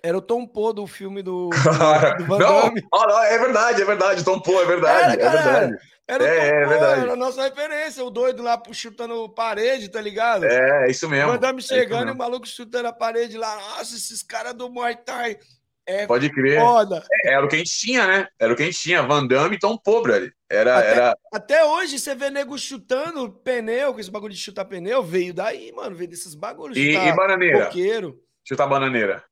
[0.00, 3.82] Era o Tom Poe do filme do, do, Cara, do Van não, não, é verdade,
[3.82, 5.78] é verdade, Tom Pô, é verdade, Era, é verdade.
[6.06, 7.00] Era o É, Tom é verdade.
[7.00, 10.44] era a nossa referência, o doido lá chutando parede, tá ligado?
[10.44, 11.32] É, é isso mesmo.
[11.32, 13.56] Van Damme é chegando e o maluco chutando a parede lá.
[13.56, 15.40] Nossa, esses caras do Muay Thai
[15.86, 16.60] é Pode crer.
[16.60, 17.04] foda.
[17.24, 18.28] É, Era o que a gente tinha, né?
[18.38, 19.02] Era o que a gente tinha.
[19.02, 20.32] Van Damme e Tom Pô, brother.
[20.50, 21.18] Era, Até- era...
[21.32, 25.72] Até hoje você vê nego chutando pneu, com esse bagulho de chutar pneu, veio daí,
[25.72, 26.76] mano, veio desses bagulhos.
[26.76, 27.66] E, e bananeira?
[27.66, 28.20] coqueiro.
[28.46, 29.24] Chutar bananeira.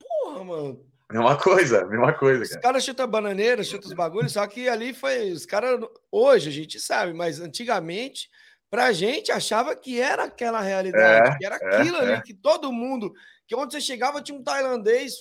[0.00, 0.86] Porra, mano.
[1.10, 2.60] Mesma coisa, mesma coisa, Os cara.
[2.62, 5.30] caras chutam bananeira, chutam os bagulhos, só que ali foi.
[5.30, 5.80] Os caras.
[6.10, 8.28] Hoje a gente sabe, mas antigamente
[8.68, 12.20] pra gente achava que era aquela realidade, É, que era é, aquilo ali, é.
[12.20, 13.12] que todo mundo,
[13.46, 15.14] que onde você chegava tinha um tailandês,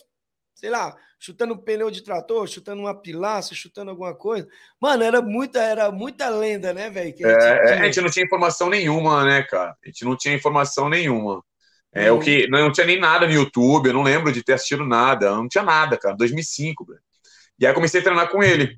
[0.56, 4.48] sei lá, chutando pneu de trator, chutando uma pilaça, chutando alguma coisa.
[4.82, 7.14] Mano, era muita, era muita lenda, né, velho?
[7.14, 9.76] que a gente É, é, a gente não tinha informação nenhuma, né, cara?
[9.84, 11.44] A gente não tinha informação nenhuma.
[11.94, 12.18] É Não.
[12.18, 14.86] o que não, não tinha nem nada no YouTube, eu não lembro de ter assistido
[14.86, 17.00] nada, não tinha nada, cara, 2005, velho.
[17.60, 18.78] E aí comecei a treinar com ele.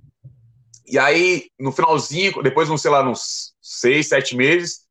[0.86, 4.88] E aí, no finalzinho, depois, não sei lá, uns seis, sete meses,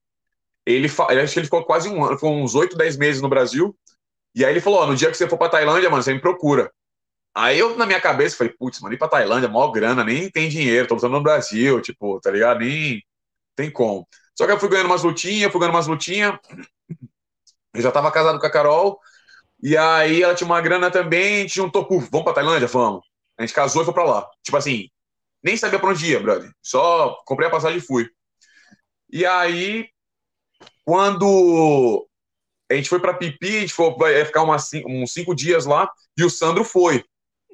[0.66, 3.28] ele, eu acho que ele ficou quase um ano, ficou uns oito, dez meses no
[3.28, 3.74] Brasil.
[4.36, 6.70] E aí ele falou: no dia que você for pra Tailândia, mano, você me procura.
[7.34, 10.48] Aí eu, na minha cabeça, falei, putz, mano, ir pra Tailândia, maior grana, nem tem
[10.48, 12.60] dinheiro, tô usando no Brasil, tipo, tá ligado?
[12.60, 13.02] Nem
[13.54, 14.06] tem como.
[14.34, 16.38] Só que eu fui ganhando umas lutinhas, fui ganhando umas lutinhas.
[17.74, 18.98] Eu já tava casado com a Carol,
[19.62, 22.68] e aí ela tinha uma grana também, a gente juntou, puf, vamos pra Tailândia?
[22.68, 23.02] Vamos.
[23.38, 24.30] A gente casou e foi pra lá.
[24.42, 24.88] Tipo assim,
[25.42, 26.50] nem sabia pra onde ia, brother.
[26.62, 28.08] Só comprei a passagem e fui.
[29.10, 29.88] E aí,
[30.84, 32.05] quando
[32.70, 35.66] a gente foi pra Pipi, a gente foi, vai ficar umas, cin- uns cinco dias
[35.66, 37.04] lá, e o Sandro foi.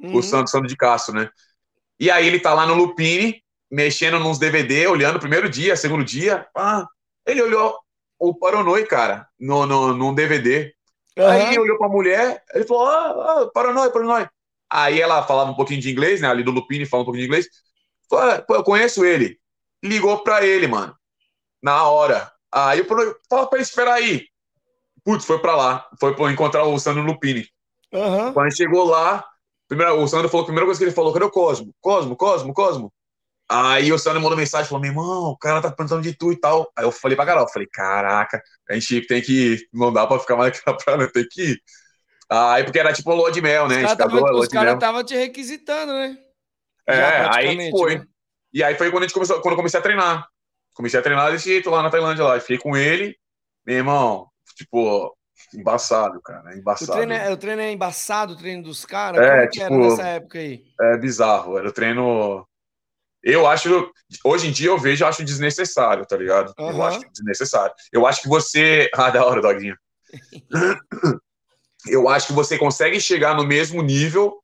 [0.02, 0.16] Uhum.
[0.16, 1.28] O Sandro, Sandro de Castro, né?
[1.98, 6.46] E aí ele tá lá no Lupini, mexendo nos DVD, olhando primeiro dia, segundo dia.
[6.56, 6.86] Ah,
[7.26, 7.78] ele olhou
[8.18, 10.74] o Paranoi, cara, no, no, num DVD.
[11.24, 14.26] Aí ele olhou pra mulher, ele falou: Ah, ah Paranoi, Paranoi.
[14.70, 16.28] Aí ela falava um pouquinho de inglês, né?
[16.28, 17.46] Ali do Lupini falava um pouquinho de inglês.
[18.08, 19.38] Falou, "Ah, eu conheço ele.
[19.82, 20.96] Ligou pra ele, mano.
[21.62, 22.32] Na hora.
[22.52, 24.26] Aí eu falei, fala pra ele esperar aí.
[25.04, 25.88] Putz, foi pra lá.
[25.98, 27.46] Foi pra encontrar o Sandro Lupini.
[27.92, 28.32] Aham.
[28.32, 29.24] Quando a gente chegou lá,
[29.68, 31.74] primeiro, o Sandro falou, a primeira coisa que ele falou, cadê o Cosmo?
[31.80, 32.92] Cosmo, Cosmo, Cosmo.
[33.48, 36.36] Aí o Sandro mandou mensagem, falou, meu irmão, o cara tá perguntando de tu e
[36.40, 36.70] tal.
[36.76, 40.18] Aí eu falei pra Carol, falei, caraca, a gente tem que ir, não dá pra
[40.18, 41.62] ficar mais aqui na praia, tem que ir.
[42.30, 43.74] Aí, porque era tipo lua de mel, né?
[43.74, 44.74] A Os gente caras casou, tava- lua os de caras mel.
[44.76, 46.16] estavam te requisitando, né?
[46.88, 47.98] Já É, aí praticamente, foi.
[47.98, 48.04] né?
[48.54, 50.26] E aí foi quando a gente começou, quando eu comecei a treinar.
[50.74, 52.40] Comecei a treinar desse jeito lá na Tailândia lá.
[52.40, 53.14] Fiquei com ele,
[53.66, 55.16] meu irmão, tipo,
[55.54, 56.92] embaçado, cara, O embaçado.
[56.92, 59.20] treino, é, o treino é embaçado, o treino dos caras?
[59.22, 60.64] É, que era tipo, nessa época aí?
[60.80, 61.58] é bizarro.
[61.58, 62.46] Era o treino.
[63.22, 63.92] Eu acho.
[64.24, 66.52] Hoje em dia eu vejo, eu acho desnecessário, tá ligado?
[66.58, 66.88] Eu Aham.
[66.88, 67.74] acho desnecessário.
[67.92, 68.90] Eu acho que você.
[68.94, 69.76] Ah, da hora, Doguinho.
[71.86, 74.42] eu acho que você consegue chegar no mesmo nível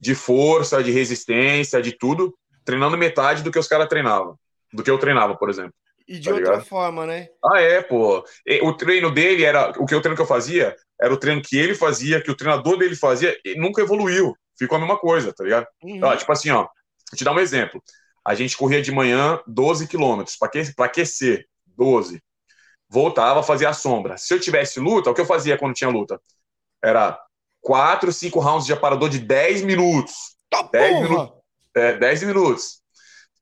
[0.00, 4.38] de força, de resistência, de tudo, treinando metade do que os caras treinavam.
[4.72, 5.72] Do que eu treinava, por exemplo.
[6.06, 6.66] E de tá outra ligado?
[6.66, 7.28] forma, né?
[7.44, 8.24] Ah, é, pô.
[8.62, 9.70] O treino dele era.
[9.78, 12.36] O que o treino que eu fazia era o treino que ele fazia, que o
[12.36, 14.36] treinador dele fazia, e nunca evoluiu.
[14.58, 15.66] Ficou a mesma coisa, tá ligado?
[15.82, 16.00] Uhum.
[16.02, 17.82] Ó, tipo assim, ó, vou te dar um exemplo.
[18.24, 22.22] A gente corria de manhã 12 quilômetros para aquecer, 12.
[22.88, 24.16] Voltava, fazia a sombra.
[24.16, 26.20] Se eu tivesse luta, o que eu fazia quando tinha luta?
[26.82, 27.20] Era
[27.60, 30.36] 4, 5 rounds de aparador de 10 minutos.
[30.48, 31.08] Tá 10 porra!
[31.08, 31.38] minutos.
[31.76, 32.82] É, 10 minutos.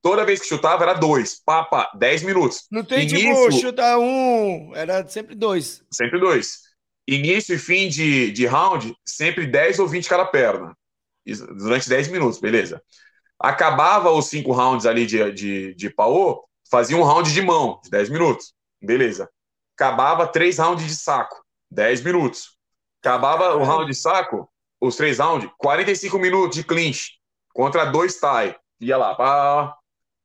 [0.03, 1.43] Toda vez que chutava era 2.
[1.45, 2.67] Pá, pá, 10 minutos.
[2.71, 5.83] Não tem tipo, Início- chuta um, era sempre dois.
[5.93, 6.59] Sempre dois.
[7.09, 10.77] Início e fim de, de round, sempre 10 ou 20 cada perna.
[11.25, 12.83] Isso, Durante 10 minutos, beleza.
[13.39, 17.91] Acabava os cinco rounds ali de, de, de paô, fazia um round de mão, de
[17.91, 18.55] 10 minutos.
[18.81, 19.29] Beleza.
[19.77, 22.57] Acabava três rounds de saco, 10 minutos.
[23.03, 24.49] Acabava o round de saco,
[24.81, 27.13] os três rounds, 45 minutos de clinch
[27.53, 28.55] contra dois tie.
[28.81, 29.77] Ia lá, pá.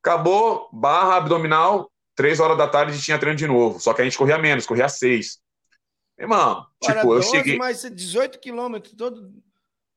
[0.08, 3.78] Acabou, barra abdominal, três horas da tarde tinha treino de novo.
[3.78, 5.38] Só que a gente corria menos, corria seis.
[6.18, 7.58] Irmão, Era tipo, eu 12, cheguei.
[7.58, 9.30] mais 18 quilômetros todo.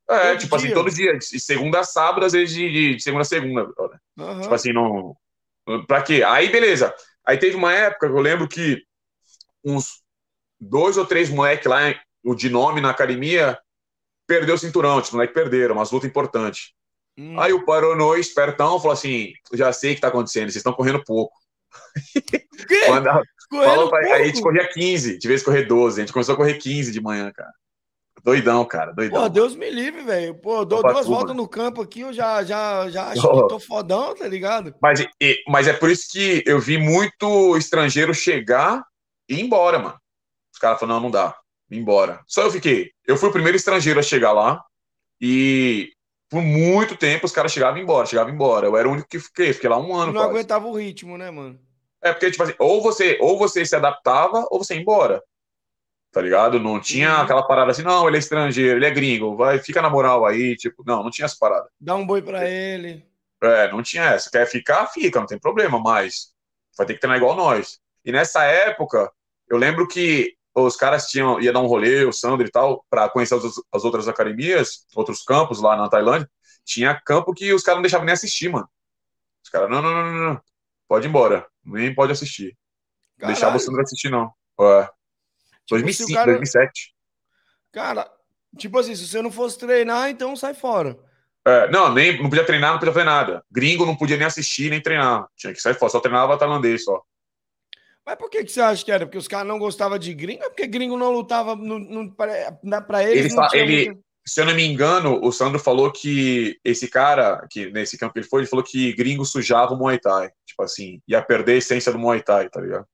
[0.10, 0.76] É, todo tipo assim, dia.
[0.76, 3.72] todo dia, de segunda a sábado, às vezes de, de- segunda a segunda.
[4.20, 4.42] Aham.
[4.42, 5.16] Tipo assim, não.
[5.88, 6.22] Pra quê?
[6.28, 6.94] Aí, beleza.
[7.26, 8.84] Aí teve uma época que eu lembro que
[9.64, 10.02] uns
[10.60, 11.80] dois ou três moleques lá,
[12.22, 13.58] o de nome na academia,
[14.28, 14.98] perdeu o cinturão.
[15.00, 16.74] Os moleques perderam, umas lutas importantes.
[17.22, 17.40] Hum.
[17.40, 20.74] Aí o Paranoi, espertão, falou assim: "Eu já sei o que tá acontecendo, vocês estão
[20.74, 21.34] correndo pouco.
[22.90, 24.48] Manda- Correndo falou pra- aí a gente pouco?
[24.50, 26.00] corria 15, de vez correr 12.
[26.00, 27.52] A gente começou a correr 15 de manhã, cara.
[28.24, 29.24] Doidão, cara, doidão.
[29.24, 30.36] Pô, Deus me livre, velho.
[30.36, 33.42] Pô, dou Opa, duas voltas no campo aqui, eu já, já, já acho Ô.
[33.44, 34.74] que tô fodão, tá ligado?
[34.82, 38.84] Mas, e- mas é por isso que eu vi muito estrangeiro chegar
[39.28, 40.00] e ir embora, mano.
[40.54, 41.36] Os caras falaram, não, não dá,
[41.72, 42.22] ir embora.
[42.28, 42.92] Só eu fiquei.
[43.08, 44.64] Eu fui o primeiro estrangeiro a chegar lá
[45.20, 45.90] e
[46.32, 48.66] por muito tempo os caras chegavam embora, chegavam embora.
[48.66, 50.30] Eu era o único que fiquei, fiquei lá um ano Não quase.
[50.32, 51.60] aguentava o ritmo, né, mano?
[52.02, 55.22] É porque, tipo assim, ou você, ou você se adaptava ou você ia embora.
[56.12, 56.60] Tá ligado?
[56.60, 57.22] Não tinha Uhum.
[57.22, 60.56] aquela parada assim, não, ele é estrangeiro, ele é gringo, vai, fica na moral aí,
[60.56, 61.70] tipo, não, não tinha essa parada.
[61.80, 63.06] Dá um boi pra ele.
[63.44, 64.30] É, não tinha essa.
[64.30, 66.34] Quer ficar, fica, não tem problema, mas
[66.78, 67.80] vai ter que treinar igual nós.
[68.06, 69.12] E nessa época,
[69.50, 73.10] eu lembro que os caras tinham, ia dar um rolê, o Sandro e tal, para
[73.10, 76.30] conhecer as, as outras academias, outros campos lá na Tailândia.
[76.66, 78.70] Tinha campo que os caras não deixavam nem assistir, mano.
[79.44, 80.42] Os caras, não, não, não, não, não.
[80.88, 81.48] Pode ir embora.
[81.64, 82.56] Nem pode assistir.
[83.18, 84.32] Não deixava o Sandro assistir, não.
[84.60, 84.84] É.
[84.84, 84.96] Tipo,
[85.70, 86.96] 2005, se o cara- 2007.
[87.72, 88.12] Cara,
[88.58, 91.00] tipo assim, se você não fosse treinar, então sai fora.
[91.46, 93.44] É, não, nem, não podia treinar, não podia fazer nada.
[93.50, 95.26] Gringo não podia nem assistir, nem treinar.
[95.36, 97.02] Tinha que sair fora, só treinava tailandês só.
[98.12, 99.06] Mas por que, que você acha que era?
[99.06, 100.44] Porque os caras não gostavam de gringo?
[100.44, 103.26] É porque gringo não lutava no, no, pra eles?
[103.26, 106.90] Ele não fa- ele- muito- Se eu não me engano, o Sandro falou que esse
[106.90, 110.30] cara, que nesse campo que ele foi, ele falou que gringo sujava o Muay Thai.
[110.46, 112.86] Tipo assim, ia perder a essência do Muay Thai, tá ligado?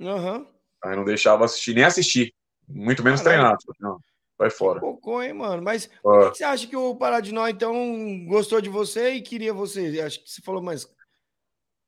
[0.00, 0.46] Aham.
[0.82, 2.34] Aí não deixava assistir, nem assistir.
[2.66, 3.40] Muito menos Caralho.
[3.42, 3.58] treinar.
[3.58, 3.98] Tipo, Não,
[4.38, 4.80] vai fora.
[4.80, 5.62] Cocô, hein, mano?
[5.62, 6.24] Mas por Ó.
[6.24, 10.00] que, que você acha que o Paradinó, então, gostou de você e queria você?
[10.00, 10.88] Acho que você falou, mas.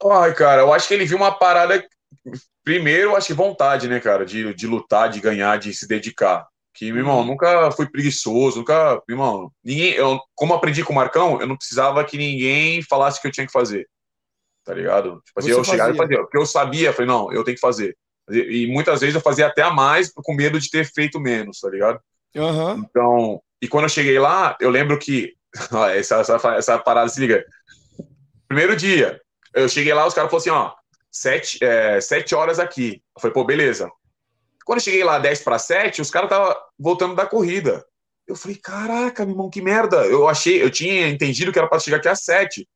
[0.05, 1.83] Ai, cara, eu acho que ele viu uma parada.
[2.65, 6.47] Primeiro, eu acho que vontade, né, cara, de, de lutar, de ganhar, de se dedicar.
[6.75, 7.27] Que, meu irmão, Uhum.
[7.27, 9.01] nunca fui preguiçoso, nunca.
[9.07, 9.93] Meu irmão, ninguém.
[9.93, 13.33] Eu, como aprendi com o Marcão, eu não precisava que ninguém falasse o que eu
[13.33, 13.87] tinha que fazer.
[14.65, 15.21] Tá ligado?
[15.25, 16.17] Tipo assim, eu chegava e fazia.
[16.17, 16.23] fazia.
[16.25, 17.97] Porque eu sabia, falei, não, eu tenho que fazer.
[18.31, 21.69] E muitas vezes eu fazia até a mais com medo de ter feito menos, tá
[21.69, 22.01] ligado?
[22.35, 22.83] Aham.
[22.89, 25.35] Então, e quando eu cheguei lá, eu lembro que.
[25.95, 27.45] essa, essa, essa parada se liga.
[28.49, 29.21] Primeiro dia,
[29.55, 30.75] eu cheguei lá, os caras falaram assim: ó,
[31.15, 33.01] sete, é, sete horas aqui.
[33.17, 33.89] Eu falei, pô, beleza.
[34.65, 37.85] Quando eu cheguei lá 10 para 7, os caras estavam voltando da corrida.
[38.27, 40.07] Eu falei, caraca, meu irmão, que merda.
[40.07, 42.67] Eu achei, eu tinha entendido que era para chegar aqui às 7.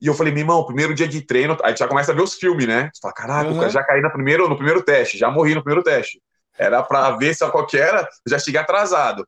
[0.00, 2.34] E eu falei, meu irmão, primeiro dia de treino, aí já começa a ver os
[2.34, 2.90] filmes, né?
[2.92, 3.68] Você fala, caraca, Uhum.
[3.70, 6.20] já caí no primeiro, no primeiro teste, já morri no primeiro teste.
[6.58, 9.26] Era pra ver se qual que era, já cheguei atrasado.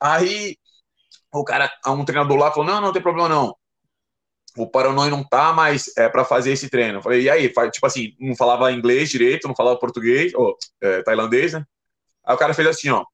[0.00, 0.56] Aí
[1.32, 3.54] o cara, um treinador lá falou: não, não tem problema não.
[4.56, 6.98] O Paranói não tá mais é, para fazer esse treino.
[6.98, 7.48] Eu falei, e aí?
[7.70, 11.64] Tipo assim, não falava inglês direito, não falava português, ou é, tailandês, né?
[12.24, 13.04] Aí o cara fez assim, ó,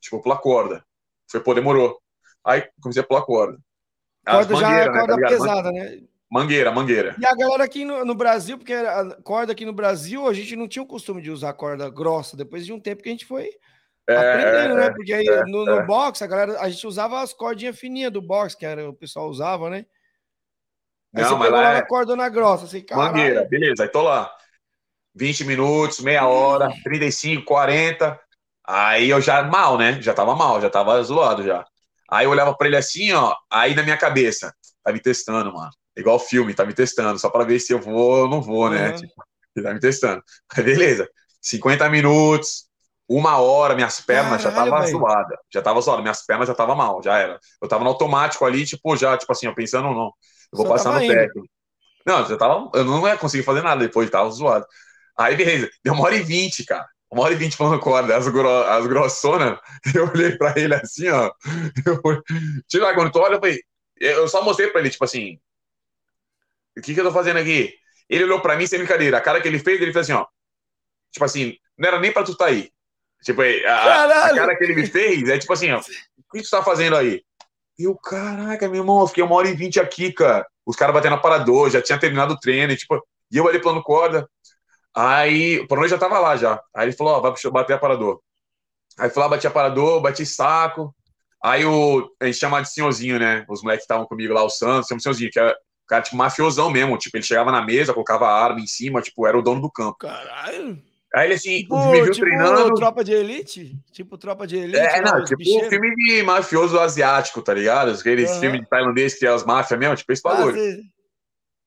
[0.00, 0.84] tipo, pular corda.
[1.30, 1.98] Foi, pô, demorou.
[2.44, 3.58] Aí comecei a pular corda.
[4.24, 5.30] As Corda já é né, corda tá ligado?
[5.30, 6.00] pesada, né?
[6.30, 7.16] Mangueira, mangueira.
[7.18, 10.56] E a galera aqui no, no Brasil, porque a corda aqui no Brasil, a gente
[10.56, 12.36] não tinha o costume de usar corda grossa.
[12.36, 13.50] Depois de um tempo que a gente foi
[14.08, 14.90] É, aprendendo, é, né?
[14.90, 15.86] Porque aí é, no, no é.
[15.86, 19.28] boxe, a galera, a gente usava as cordinhas fininhas do boxe, que era, o pessoal
[19.28, 19.84] usava, né?
[21.14, 23.48] Aí Não, mas lá lá é- na cordona grossa, assim, Mangueira, caralho.
[23.48, 24.30] beleza, aí tô lá.
[25.14, 28.20] 20 minutos, meia hora, 35, 40.
[28.66, 30.00] Aí eu já mal, né?
[30.02, 31.64] Já tava mal, já tava zoado já.
[32.10, 35.70] Aí eu olhava pra ele assim, ó, aí na minha cabeça, tá me testando, mano.
[35.96, 38.92] Igual filme, tá me testando, só pra ver se eu vou ou não vou, né?
[38.92, 38.94] Uhum.
[38.94, 39.12] Tipo,
[39.56, 40.22] ele tá me testando.
[40.56, 41.08] Aí beleza,
[41.42, 42.66] 50 minutos,
[43.08, 44.86] uma hora, minhas pernas já Caralho, tava velho.
[44.86, 45.36] zoada.
[45.52, 47.38] Já tava zoada, minhas pernas já tava mal, já era.
[47.62, 50.12] Eu tava no automático ali, tipo, já, tipo assim, ó, pensando, não,
[50.52, 51.12] eu vou Só passar no indo.
[51.14, 51.48] técnico.
[52.06, 54.66] Não, já tava, eu não ia conseguir fazer nada depois, tava zoado.
[55.16, 56.86] Aí, beleza, deu uma hora e vinte, cara.
[57.10, 59.58] Uma hora e vinte falando corda, as, gro as grossonas.
[59.94, 61.30] Eu olhei pra ele assim, ó.
[61.86, 62.22] Eu,
[62.68, 63.60] tipo, quando tu olha, eu falei,
[64.00, 65.38] eu só mostrei pra ele, tipo assim,
[66.76, 67.74] o que que eu tô fazendo aqui?
[68.08, 69.18] Ele olhou pra mim sem brincadeira.
[69.18, 70.26] A cara que ele fez, ele fez assim, ó.
[71.12, 72.70] Tipo assim, não era nem pra tu tá aí.
[73.22, 75.78] Tipo, a, a cara que ele me fez é tipo assim, ó.
[75.78, 77.22] O que tu tá fazendo aí?
[77.82, 80.46] E eu, caraca, meu irmão, eu fiquei uma hora e vinte aqui, cara.
[80.64, 82.94] Os caras batendo aparador, já tinha terminado o treino, e, tipo,
[83.28, 84.28] e eu ali plano corda.
[84.94, 86.62] Aí, o Pronoi já tava lá já.
[86.72, 88.20] Aí ele falou, ó, vai bater aparador.
[88.96, 90.94] Aí fui lá, bati aparador, bati saco.
[91.42, 93.44] Aí o, a gente chama de senhorzinho, né?
[93.48, 95.56] Os moleques que estavam comigo lá, o Santos, chama de senhorzinho, que é o
[95.88, 96.96] cara, tipo, mafiosão mesmo.
[96.96, 99.72] Tipo, ele chegava na mesa, colocava a arma em cima, tipo, era o dono do
[99.72, 99.98] campo.
[99.98, 100.80] Caralho.
[101.14, 102.74] Aí ele assim, Tipo, me viu tipo treinando.
[102.74, 103.78] tropa de elite?
[103.92, 104.78] Tipo tropa de elite?
[104.78, 105.68] É, lá, não, tipo um bicheiros?
[105.68, 107.90] filme de mafioso asiático, tá ligado?
[107.92, 108.40] Aqueles Aham.
[108.40, 110.56] filmes de tailandês que é as máfias mesmo, tipo esse bagulho.
[110.58, 110.82] Ah.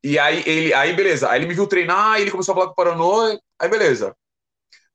[0.04, 1.30] E aí, ele, aí, beleza.
[1.30, 3.40] Aí ele me viu treinar, aí ele começou a falar com o Paranoi.
[3.60, 4.16] Aí, beleza.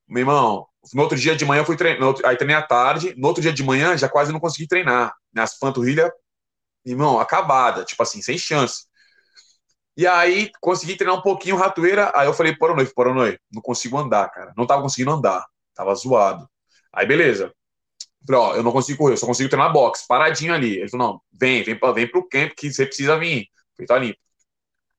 [0.08, 2.12] Meu irmão, no outro dia de manhã eu fui treinar.
[2.24, 3.14] Aí treinei à tarde.
[3.16, 5.12] No outro dia de manhã já quase não consegui treinar.
[5.32, 6.10] Minhas panturrilhas,
[6.84, 7.84] irmão, acabada.
[7.84, 8.84] Tipo assim, sem chance.
[10.00, 12.10] E aí consegui treinar um pouquinho ratoeira.
[12.14, 14.50] Aí eu falei, Paranoi, Paranoi, não consigo andar, cara.
[14.56, 15.44] Não tava conseguindo andar.
[15.74, 16.48] Tava zoado.
[16.90, 17.52] Aí, beleza.
[18.26, 20.78] Falei, ó, eu não consigo correr, eu só consigo treinar boxe, paradinho ali.
[20.78, 23.48] Ele falou, não, vem, vem, vem pro camp que você precisa vir.
[23.76, 24.18] Falei, tá limpo.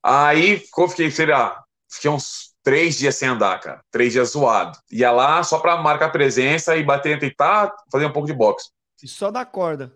[0.03, 3.81] Aí ficou, fiquei, sei lá, fiquei uns três dias sem andar, cara.
[3.89, 4.77] Três dias zoado.
[4.91, 8.69] Ia lá só pra marcar presença e bater, tentar fazer um pouco de boxe.
[9.01, 9.91] E só da corda.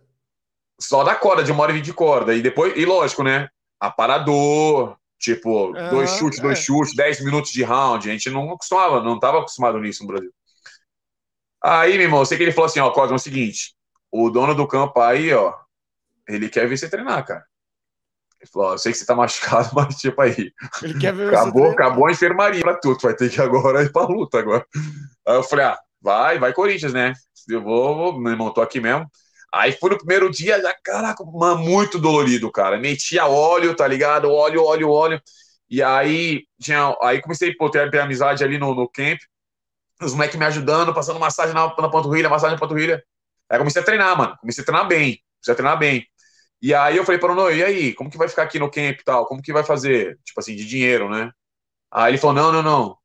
[0.82, 2.34] Só da corda, de uma hora e vinte de corda.
[2.34, 3.48] E depois, e lógico, né?
[3.80, 6.62] Aparador, tipo, dois chutes, dois é.
[6.62, 8.10] chutes, dez minutos de round.
[8.10, 10.32] A gente não acostumava, não tava acostumado nisso no Brasil.
[11.64, 13.76] Aí, meu irmão, eu sei que ele falou assim, ó, Cosmo, é o seguinte,
[14.12, 15.54] o dono do campo aí, ó,
[16.28, 17.44] ele quer ver você treinar, cara.
[18.40, 21.36] Ele falou, ó, eu sei que você tá machucado, mas tipo aí, Ele quer ver
[21.36, 21.74] você acabou, treinar.
[21.74, 24.66] acabou a enfermaria pra tu, tu vai ter que agora ir pra luta agora.
[25.28, 27.14] Aí eu falei, ah, vai, vai Corinthians, né?
[27.50, 29.10] Eu vou, vou meu irmão, tô aqui mesmo.
[29.56, 32.78] Aí fui no primeiro dia, já, caraca, mano, muito dolorido, cara.
[32.78, 34.30] Metia óleo, tá ligado?
[34.30, 35.22] Óleo, óleo, óleo.
[35.70, 39.18] E aí, tinha, aí comecei a ter, amizade ali no, no camp.
[40.02, 43.02] os moleques me ajudando, passando massagem na, na panturrilha, massagem na panturrilha.
[43.50, 44.38] Aí comecei a treinar, mano.
[44.41, 45.20] Comecei a treinar bem.
[45.38, 46.06] Comecei a treinar bem.
[46.62, 49.00] E aí eu falei para o e aí, como que vai ficar aqui no camp
[49.00, 49.26] e tal?
[49.28, 50.20] Como que vai fazer?
[50.26, 51.32] Tipo assim, de dinheiro, né?
[51.91, 52.98] Aí ele falou, não, não, não.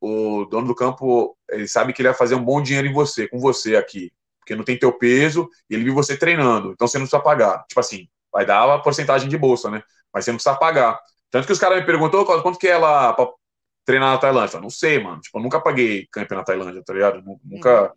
[0.00, 3.28] O dono do campo, ele sabe que ele vai fazer um bom dinheiro em você,
[3.28, 4.12] com você aqui.
[4.48, 6.72] Porque não tem teu peso e ele viu você treinando.
[6.72, 7.66] Então você não precisa pagar.
[7.68, 9.82] Tipo assim, vai dar uma porcentagem de bolsa, né?
[10.12, 10.98] Mas você não precisa pagar.
[11.30, 13.28] Tanto que os caras me perguntou quanto que é lá pra
[13.84, 14.56] treinar na Tailândia.
[14.56, 15.20] Eu não sei, mano.
[15.20, 17.22] Tipo, eu nunca paguei camp na Tailândia, tá ligado?
[17.44, 17.88] Nunca, uhum.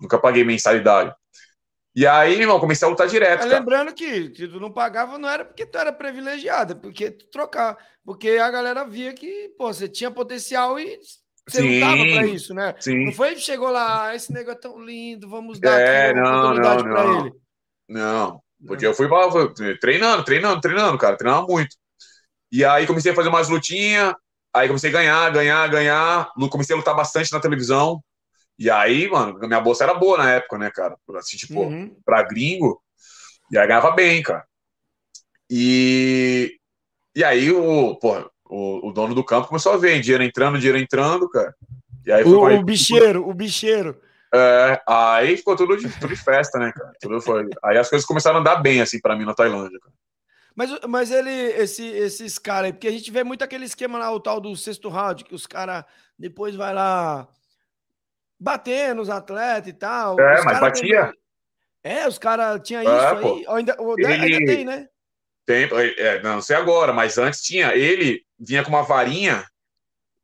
[0.00, 1.14] nunca paguei mensalidade.
[1.94, 3.46] E aí, irmão, comecei a lutar direto.
[3.46, 7.28] lembrando que se tu não pagava, não era porque tu era privilegiado, é porque tu
[7.30, 7.78] trocar.
[8.04, 10.98] Porque a galera via que, pô, você tinha potencial e
[11.46, 12.74] você sim, lutava pra isso, né?
[12.80, 13.06] Sim.
[13.06, 16.18] Não foi que chegou lá, ah, esse negócio é tão lindo, vamos dar é, aqui
[16.18, 17.20] uma não, oportunidade não, pra não.
[17.20, 17.34] ele.
[17.86, 19.08] Não, porque eu fui
[19.78, 21.76] treinando, treinando, treinando, cara, treinava muito.
[22.50, 24.14] E aí comecei a fazer umas lutinhas,
[24.54, 26.30] aí comecei a ganhar, ganhar, ganhar.
[26.50, 28.02] Comecei a lutar bastante na televisão.
[28.58, 30.96] E aí, mano, minha bolsa era boa na época, né, cara?
[31.16, 31.94] Assim, tipo, uhum.
[32.04, 32.80] pra gringo.
[33.50, 34.44] E aí ganhava bem, cara.
[35.50, 36.56] E,
[37.14, 40.78] e aí o, porra, o, o dono do campo começou a ver dinheiro entrando, dinheiro
[40.78, 41.54] entrando, cara.
[42.06, 44.00] E aí o, o bicheiro, o bicheiro.
[44.32, 46.92] É, aí ficou tudo de, tudo de festa, né, cara?
[47.00, 47.48] Tudo foi...
[47.62, 49.92] Aí as coisas começaram a andar bem, assim, pra mim na Tailândia, cara.
[50.54, 54.12] Mas, mas ele, esse, esses caras aí, porque a gente vê muito aquele esquema lá,
[54.12, 55.84] o tal do sexto round, que os caras
[56.16, 57.26] depois vai lá
[58.38, 60.18] bater nos atletas e tal.
[60.20, 61.12] É, mas batia.
[61.82, 61.92] Tem...
[61.92, 63.46] É, os caras tinham é, isso aí.
[63.48, 64.06] Ainda, ele...
[64.06, 64.88] ainda tem, né?
[65.46, 67.74] Tem, é, não sei agora, mas antes tinha.
[67.74, 69.44] Ele vinha com uma varinha,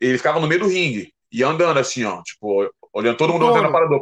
[0.00, 3.62] ele ficava no meio do ringue, e andando assim, ó, tipo, olhando todo mundo andando
[3.62, 3.94] na parada.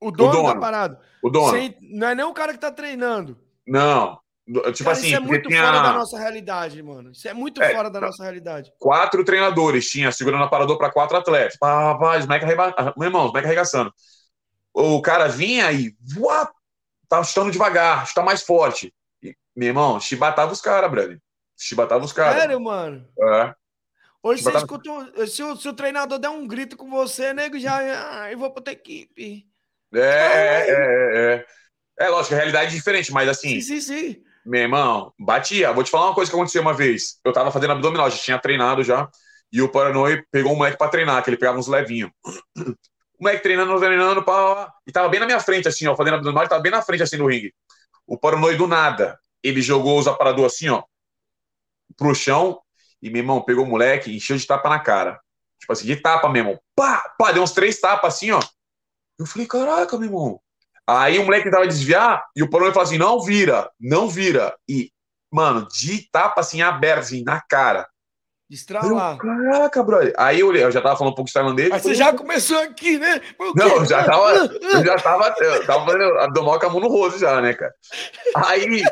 [0.00, 0.98] O dono, o dono tá parado.
[1.22, 1.50] O dono.
[1.52, 3.38] Sem, não é nem o cara que tá treinando.
[3.66, 4.20] Não.
[4.44, 7.12] Tipo cara, assim, isso é muito fora da nossa realidade, mano.
[7.12, 8.72] Isso é muito é, fora da nossa realidade.
[8.78, 11.56] Quatro treinadores tinha segurando a parador para quatro atletas.
[11.56, 12.74] Pá, pá, Smack arreba...
[12.96, 13.94] Meu irmão, Smack arregaçando.
[14.74, 16.50] O cara vinha e uá,
[17.08, 18.92] tava chutando devagar, chuta mais forte.
[19.54, 21.18] Meu irmão, chibatava os caras, brother.
[21.58, 22.40] Chibatava os caras.
[22.40, 23.06] Sério, mano?
[23.20, 23.54] É.
[24.22, 24.66] Hoje chibatava...
[24.66, 25.26] você escuta.
[25.26, 27.78] Se o, se o treinador der um grito com você, nego, já.
[27.78, 29.46] Ah, eu vou pra outra equipe.
[29.94, 31.46] É, é, é, é.
[31.98, 33.60] É lógico, a realidade é diferente, mas assim.
[33.60, 34.22] Sim, sim, sim.
[34.44, 35.72] Meu irmão, batia.
[35.72, 37.20] Vou te falar uma coisa que aconteceu uma vez.
[37.24, 39.08] Eu tava fazendo abdominal, já tinha treinado já.
[39.52, 42.10] E o Paranoi pegou um moleque pra treinar, que ele pegava uns levinhos.
[43.18, 46.42] O moleque treinando, treinando, pá, e tava bem na minha frente, assim, ó, fazendo abdominal,
[46.42, 47.54] ele tava bem na frente, assim, no ringue.
[48.04, 50.82] O Paranoi, do nada, ele jogou os aparadores assim, ó,
[51.96, 52.60] pro chão,
[53.00, 55.20] e, meu irmão, pegou o moleque, encheu de tapa na cara.
[55.58, 56.60] Tipo assim, de tapa mesmo.
[56.74, 58.40] Pá, pá, deu uns três tapas assim, ó.
[59.18, 60.40] Eu falei, caraca, meu irmão,
[60.86, 64.54] Aí o moleque tentava desviar e o Porão falou assim: não vira, não vira.
[64.68, 64.90] E,
[65.30, 67.88] mano, de tapa assim, aberto, assim, na cara.
[68.50, 69.16] Estralar.
[69.16, 70.12] Caraca, brother.
[70.18, 71.70] Aí eu, eu já tava falando um pouco de tailandês.
[71.70, 73.22] Mas você já começou aqui, né?
[73.54, 74.30] Não, eu já tava.
[74.30, 75.34] Eu já tava.
[75.38, 77.72] Eu tava fazendo abdominal com a mão no rosto já, né, cara?
[78.36, 78.82] Aí.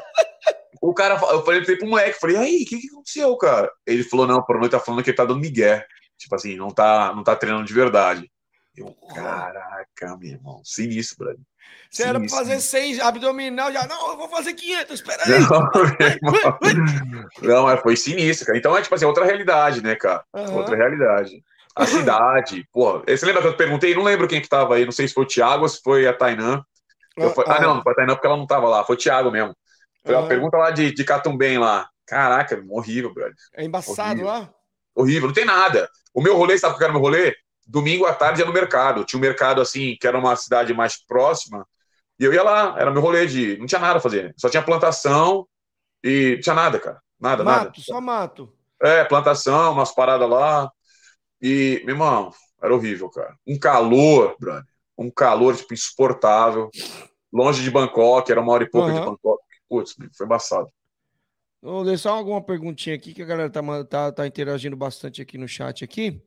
[0.81, 3.71] O cara, eu falei pro moleque, falei, aí, o que, que aconteceu, cara?
[3.87, 5.87] Ele falou, não, o Porão tá falando que ele tá dando migué.
[6.17, 8.31] Tipo assim, não tá, não tá treinando de verdade.
[8.77, 11.41] Eu, caraca, meu irmão, sinistro, brother.
[11.91, 15.41] Você era para fazer 100 abdominal, já, não, eu vou fazer 500, espera aí.
[17.43, 18.59] Não, mas foi sinistro, cara.
[18.59, 20.25] Então é tipo assim, outra realidade, né, cara?
[20.33, 20.59] Uhum.
[20.59, 21.43] Outra realidade.
[21.75, 23.03] A cidade, pô.
[23.07, 23.95] Você lembra que eu perguntei?
[23.95, 26.07] Não lembro quem que tava aí, não sei se foi o Thiago ou se foi
[26.07, 26.65] a Tainã.
[27.17, 28.99] Eu, ah, ah, não, não foi a Tainã porque ela não tava lá, foi o
[28.99, 29.55] Thiago mesmo.
[30.03, 31.89] Pergunta lá de, de Catumbem lá.
[32.07, 33.35] Caraca, horrível, brother.
[33.55, 34.27] É embaçado horrível.
[34.27, 34.55] lá?
[34.95, 35.89] Horrível, não tem nada.
[36.13, 37.35] O meu rolê, sabe o que era o meu rolê?
[37.67, 39.05] Domingo à tarde ia no mercado.
[39.05, 41.65] Tinha um mercado assim, que era uma cidade mais próxima,
[42.21, 43.57] e eu ia lá, era meu rolê de.
[43.57, 44.35] Não tinha nada a fazer.
[44.37, 45.49] Só tinha plantação
[46.05, 47.01] e não tinha nada, cara.
[47.19, 47.73] Nada, mato, nada.
[47.79, 48.53] Só mato.
[48.83, 50.71] É, plantação, umas paradas lá.
[51.41, 52.31] E, meu irmão,
[52.63, 53.35] era horrível, cara.
[53.47, 54.65] Um calor, brother.
[54.99, 56.69] Um calor, tipo, insuportável.
[57.33, 58.99] Longe de Bangkok, era uma hora e pouca uhum.
[58.99, 59.43] de Bangkok.
[59.71, 60.69] Putz, foi embaçado.
[61.63, 65.47] Vou deixar alguma perguntinha aqui que a galera tá, tá, tá interagindo bastante aqui no
[65.47, 66.21] chat aqui.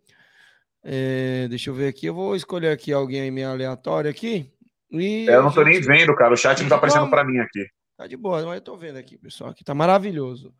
[0.81, 2.05] É, deixa eu ver aqui.
[2.05, 4.49] Eu vou escolher aqui alguém aí meio aleatório aqui.
[4.89, 5.85] E é, eu não tô gente...
[5.87, 6.33] nem vendo, cara.
[6.33, 7.65] O chat não tá aparecendo para mim aqui.
[7.97, 9.49] Tá de boa, mas eu tô vendo aqui, pessoal.
[9.49, 10.53] Aqui tá maravilhoso.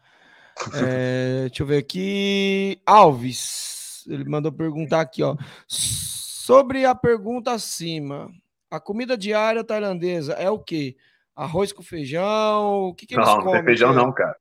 [0.86, 2.80] É, deixa eu ver aqui.
[2.86, 5.36] Alves, ele mandou perguntar aqui, ó.
[5.68, 8.30] Sobre a pergunta acima,
[8.70, 10.96] a comida diária tailandesa é o quê?
[11.36, 12.90] Arroz com feijão?
[12.90, 13.46] O que, que eles não, comem?
[13.46, 14.38] Não, tem feijão não, cara.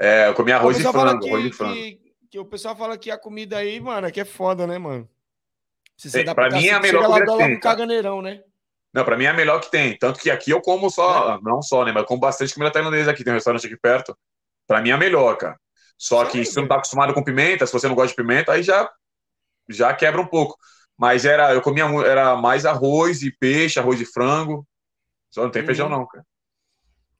[0.00, 1.74] É, eu comi arroz e frango, que, arroz e frango.
[1.74, 2.00] Que,
[2.30, 5.08] que, o pessoal fala que a comida aí, mano, é que é foda, né, mano?
[5.96, 7.60] Se você é, dá pra, pra mim é a melhor comida que tem.
[7.60, 8.42] Caganeirão, né?
[8.92, 9.96] Não, pra mim é a melhor que tem.
[9.98, 11.40] Tanto que aqui eu como só, é.
[11.42, 11.92] não só, né?
[11.92, 13.24] Mas como bastante comida tailandesa aqui.
[13.24, 14.16] Tem um restaurante aqui perto.
[14.66, 15.58] Pra mim é a melhor, cara.
[15.96, 18.52] Só que se você não tá acostumado com pimenta, se você não gosta de pimenta,
[18.52, 18.88] aí já,
[19.68, 20.56] já quebra um pouco.
[20.96, 24.66] Mas era, eu comia era mais arroz e peixe, arroz e frango.
[25.30, 25.66] Só não tem Uhum.
[25.66, 26.24] feijão, não, cara.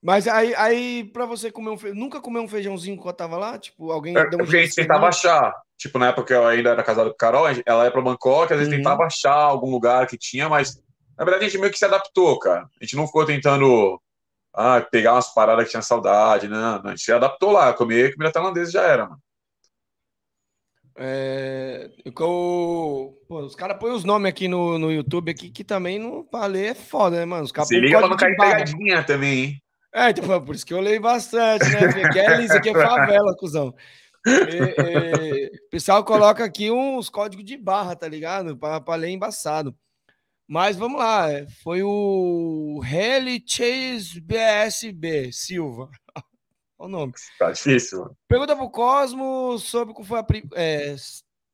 [0.00, 3.58] Mas aí, aí para você comer um feijão, nunca comeu um feijãozinho enquanto tava lá?
[3.58, 5.52] Tipo, alguém É, deu um porque a gente tentava achar.
[5.76, 8.58] Tipo, na época que eu ainda era casado com Carol, ela ia pra Bangkok, às
[8.58, 8.78] vezes Uhum.
[8.78, 10.76] tentava achar algum lugar que tinha, mas
[11.16, 12.68] na verdade a gente meio que se adaptou, cara.
[12.80, 14.00] A gente não ficou tentando
[14.54, 16.80] ah, pegar umas paradas que tinha saudade, não.
[16.84, 19.20] A gente se adaptou lá, comer comida tailandesa já era, mano.
[21.00, 22.12] É, eu-
[23.28, 26.46] pô, os caras põem os nomes aqui no, no YouTube aqui que também não pra
[26.46, 27.44] ler é foda, né, mano?
[27.44, 29.62] Os caras Se liga pra não cair pegadinha também, hein?
[29.94, 31.92] É, tipo, por isso que eu leio bastante, né?
[31.92, 33.72] Porque é isso aqui é favela, cuzão.
[34.26, 38.56] É, o pessoal coloca aqui uns códigos de barra, tá ligado?
[38.56, 39.74] Pra, pra ler embaçado.
[40.46, 41.28] Mas vamos lá,
[41.62, 45.88] foi o Heli Chase BSB Silva.
[46.78, 47.12] O nome.
[47.38, 48.16] Tá difícil, mano.
[48.28, 50.94] Pergunta pro Cosmo sobre como foi a, é,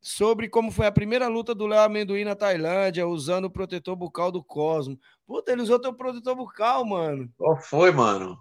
[0.03, 4.31] sobre como foi a primeira luta do Léo Amendoim na Tailândia, usando o protetor bucal
[4.31, 4.99] do Cosmo.
[5.27, 7.31] Puta, ele usou teu protetor bucal, mano.
[7.39, 8.39] Qual foi, mano?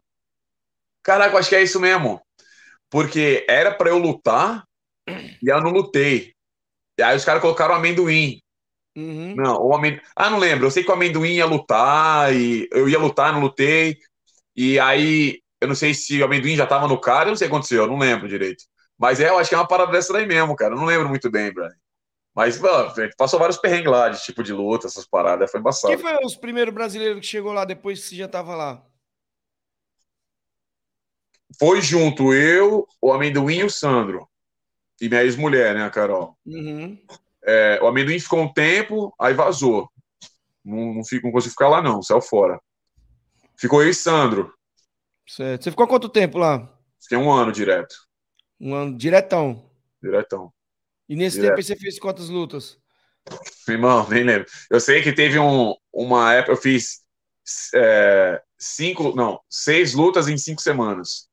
[1.01, 2.21] Caraca, eu acho que é isso mesmo.
[2.89, 4.65] Porque era pra eu lutar
[5.07, 6.33] e eu não lutei.
[6.97, 8.41] E aí os caras colocaram amendoim.
[8.95, 9.35] Uhum.
[9.35, 10.01] Não, o amendoim.
[10.15, 10.67] Ah, não lembro.
[10.67, 13.97] Eu sei que o amendoim ia lutar e eu ia lutar, não lutei.
[14.55, 17.47] E aí, eu não sei se o amendoim já tava no cara, eu não sei
[17.47, 18.65] o que aconteceu, eu não lembro direito.
[18.97, 20.73] Mas é, eu acho que é uma parada dessa daí mesmo, cara.
[20.73, 21.71] Eu não lembro muito bem, Brian.
[22.35, 25.49] Mas, mano, passou vários perrengues lá de tipo de luta, essas paradas.
[25.49, 25.93] Foi embaçado.
[25.93, 28.85] Quem foi os primeiros brasileiros que chegou lá depois que você já tava lá?
[31.57, 34.27] Foi junto eu, o amendoim e o Sandro.
[34.99, 36.37] E minha ex-mulher, né, a Carol.
[36.45, 36.97] Uhum.
[37.41, 39.89] É, o amendoim ficou um tempo, aí vazou.
[40.65, 42.59] Não, não, fico, não consigo ficar lá, não, saiu fora.
[43.55, 44.53] Ficou eu e Sandro.
[45.27, 45.63] Certo.
[45.63, 46.69] Você ficou quanto tempo lá?
[47.01, 47.95] Fiquei um ano direto.
[48.59, 49.69] Um ano diretão.
[50.01, 50.53] Diretão.
[51.07, 51.55] E nesse Direto.
[51.55, 52.77] tempo você fez quantas lutas?
[53.67, 54.47] Irmão, nem lembro.
[54.69, 57.01] Eu sei que teve um, uma época, eu fiz
[57.73, 61.29] é, cinco, não, seis lutas em cinco semanas.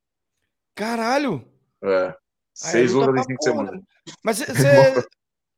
[0.75, 1.45] Caralho!
[1.83, 2.15] É,
[2.53, 3.81] seis é luta lutas em cinco porra, semanas.
[4.23, 5.07] Mas você-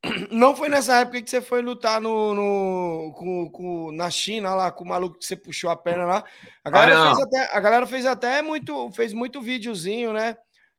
[0.32, 4.72] não foi nessa época que você foi lutar no, no- com, com- na China lá,
[4.72, 6.24] com o maluco que você puxou a perna lá.
[6.64, 10.36] A galera, Ah, fez, até, a galera fez até muito, fez muito videozinho, né?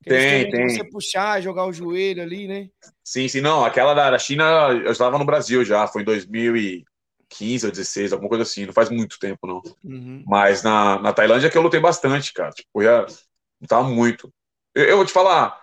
[0.07, 0.69] Tem, tem.
[0.69, 2.69] Você puxar, jogar o joelho ali, né?
[3.03, 7.73] Sim, sim, não, aquela da China, eu estava no Brasil já, foi em 2015 ou
[7.73, 9.63] 16, alguma coisa assim, não faz muito tempo, não.
[9.83, 10.23] Uhum.
[10.27, 12.51] Mas na, na Tailândia que eu lutei bastante, cara.
[12.51, 13.07] Tipo, eu ia
[13.61, 14.31] lutar muito.
[14.75, 15.59] Eu, eu vou te falar,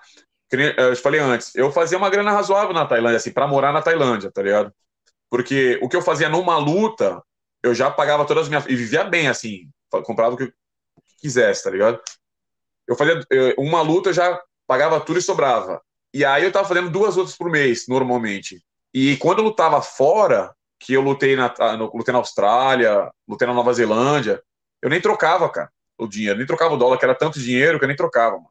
[0.60, 3.82] eu te falei antes, eu fazia uma grana razoável na Tailândia, assim, pra morar na
[3.82, 4.74] Tailândia, tá ligado?
[5.30, 7.22] Porque o que eu fazia numa luta,
[7.64, 8.66] eu já pagava todas as minhas.
[8.68, 9.70] E vivia bem, assim,
[10.06, 10.54] comprava o que eu
[11.22, 12.02] quisesse, tá ligado?
[12.88, 15.82] Eu fazia eu- uma luta, eu já pagava tudo e sobrava.
[16.14, 18.64] E aí eu tava fazendo duas lutas por mês, normalmente.
[18.94, 23.54] E quando eu lutava fora, que eu lutei na, no- lutei na Austrália, lutei na
[23.54, 24.42] Nova Zelândia,
[24.82, 27.86] eu nem trocava, cara, o dinheiro, nem trocava o dólar, que era tanto dinheiro que
[27.86, 28.50] eu nem trocava, mano.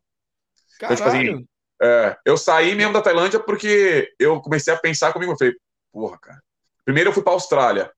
[0.83, 1.09] Então, tipo Caralho!
[1.09, 1.47] assim,
[1.83, 5.55] é, eu saí mesmo da Tailândia porque eu comecei a pensar comigo, eu falei,
[5.93, 6.43] porra, cara.
[6.85, 7.91] Primeiro eu fui pra Austrália.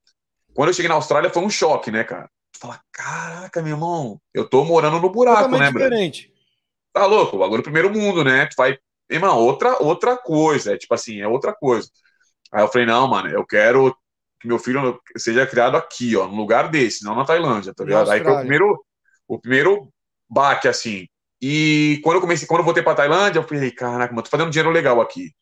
[0.54, 2.28] Quando eu cheguei na Austrália foi um choque, né, cara?
[2.56, 6.32] Falar, caraca, meu irmão, eu tô morando no buraco, Totalmente né, diferente.
[6.92, 8.46] Tá louco, o bagulho primeiro mundo, né?
[8.46, 8.78] Tu vai,
[9.10, 11.88] irmão, outra, outra coisa, é tipo assim, é outra coisa.
[12.52, 13.96] Aí eu falei, não, mano, eu quero
[14.38, 18.10] que meu filho seja criado aqui, ó, num lugar desse, não na Tailândia, tá ligado?
[18.10, 18.84] Aí foi o primeiro,
[19.26, 19.88] o primeiro
[20.28, 21.06] baque, assim.
[21.42, 24.50] E quando eu comecei, quando eu voltei pra Tailândia, eu falei, caraca, mano, tô fazendo
[24.50, 25.32] dinheiro legal aqui.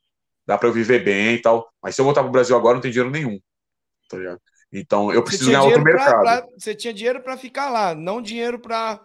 [0.46, 1.68] Dá pra eu viver bem e tal.
[1.82, 3.38] Mas se eu voltar pro Brasil agora, não tem dinheiro nenhum.
[4.08, 4.40] Tá ligado?
[4.72, 6.20] Então eu preciso ganhar outro pra, mercado.
[6.22, 8.98] pra- você tinha dinheiro pra ficar lá, não dinheiro pra.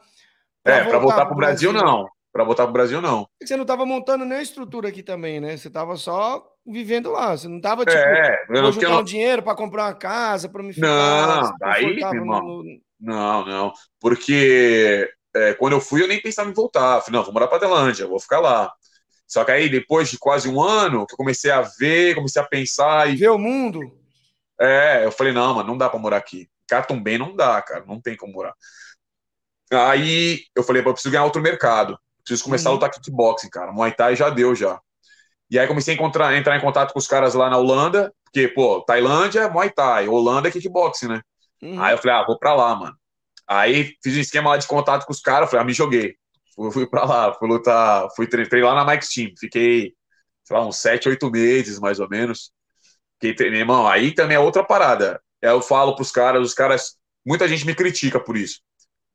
[0.63, 2.07] é, pra voltar pro Brasil, não.
[2.31, 3.27] Pra voltar pro Brasil, não.
[3.41, 5.55] Você não tava montando nenhuma estrutura aqui também, né?
[5.57, 7.35] Você tava só vivendo lá.
[7.35, 7.97] Você não tava tipo.
[7.97, 10.85] É, eu Vou juntar um dinheiro pra comprar uma casa, pra me ficar.
[10.87, 12.41] Não, assim, daí, irmão.
[12.41, 12.63] no-
[12.99, 13.73] Não, não.
[14.01, 17.01] Porque é, quando eu fui, eu nem pensava em voltar.
[17.01, 18.71] Falei, não, vou morar pra Tailândia, vou ficar lá.
[19.27, 22.45] Só que aí, depois de quase um ano, que eu comecei a ver, comecei a
[22.45, 23.15] pensar e.
[23.15, 23.81] Ver o mundo.
[24.59, 26.49] É, eu falei, não, mano, não dá pra morar aqui.
[27.01, 28.53] Bem não dá, cara, não tem como morar.
[29.71, 31.97] Aí eu falei, eu preciso ganhar outro mercado.
[32.23, 32.75] Preciso começar a Uhum.
[32.75, 33.71] lutar kickboxing, cara.
[33.71, 34.79] Muay Thai já deu já.
[35.49, 38.47] E aí comecei a encontrar, entrar em contato com os caras lá na Holanda, porque,
[38.47, 41.21] pô, Tailândia é Muay Thai, Holanda é kickboxing, né?
[41.61, 41.79] Uhum.
[41.81, 42.95] Aí eu falei, ah, vou pra lá, mano.
[43.47, 46.15] Aí fiz um esquema lá de contato com os caras, falei, ah, me joguei.
[46.55, 49.31] Fui, fui pra lá, fui lutar, fui treinei lá na Mike's Team.
[49.39, 49.93] Fiquei,
[50.43, 52.51] sei lá, uns sete, oito meses, mais ou menos.
[53.21, 53.87] Fiquei irmão.
[53.87, 55.21] Aí também é outra parada.
[55.43, 58.59] Aí eu falo pros caras, os caras, muita gente me critica por isso.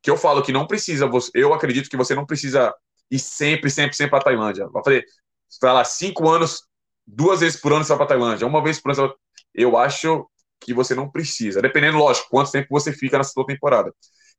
[0.02, 2.74] Que eu falo que não precisa, você- eu acredito que você não precisa
[3.10, 4.68] ir sempre, sempre, sempre pra Tailândia.
[4.70, 5.04] Vai fazer,
[5.48, 6.62] sei lá, cinco anos,
[7.06, 9.08] duas vezes por ano você vai pra Tailândia, uma vez por ano.
[9.08, 9.14] Você
[9.54, 10.28] eu acho
[10.60, 11.62] que você não precisa.
[11.62, 13.92] Dependendo, lógico, quanto tempo você fica na sua temporada.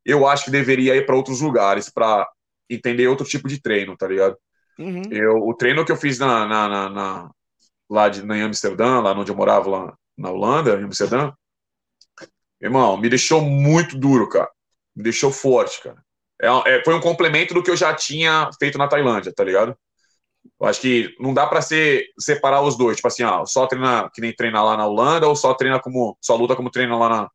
[0.05, 2.27] Eu acho que deveria ir para outros lugares para
[2.69, 4.37] entender outro tipo de treino, tá ligado?
[4.79, 5.03] Uhum.
[5.11, 7.31] Eu, o treino que eu fiz na, na, na, na
[7.89, 11.31] lá de, na, em Amsterdã, lá onde eu morava, lá na Holanda, em Amsterdã,
[12.61, 14.49] irmão, me deixou muito duro, cara.
[14.95, 16.01] Me deixou forte, cara.
[16.41, 19.75] É, é, foi um complemento do que eu já tinha feito na Tailândia, tá ligado?
[20.59, 24.09] Eu acho que não dá para ser separar os dois, tipo assim, ah, só treina
[24.13, 27.09] que nem treina lá na Holanda ou só treina como só luta como treina lá
[27.09, 27.29] na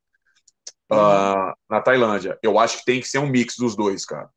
[0.93, 2.39] uh, na Tailândia.
[2.43, 4.31] Eu acho que tem que ser um mix dos dois, cara.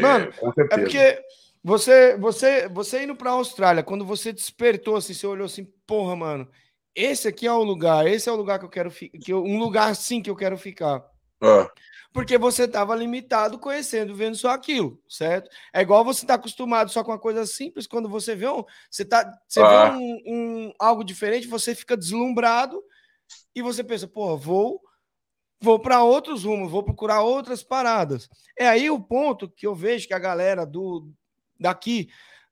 [0.00, 0.32] Mano,
[0.70, 1.20] é porque
[1.62, 6.14] você, você, você indo para a Austrália, quando você despertou assim, você olhou assim, porra,
[6.14, 6.48] mano,
[6.94, 9.90] esse aqui é o lugar, esse é o lugar que eu quero ficar, um lugar
[9.90, 11.04] assim que eu quero ficar.
[11.40, 11.68] Ah.
[12.12, 15.48] Porque você estava limitado conhecendo, vendo só aquilo, certo?
[15.72, 19.04] É igual você tá acostumado só com uma coisa simples, quando você vê um, você
[19.04, 19.90] tá, você Ah.
[19.90, 22.82] vê um, um- algo diferente, você fica deslumbrado
[23.54, 24.80] e você pensa, porra, vou
[25.62, 28.28] vou para outros rumos, vou procurar outras paradas.
[28.58, 31.08] É aí o ponto que eu vejo que a galera do
[31.58, 32.08] daqui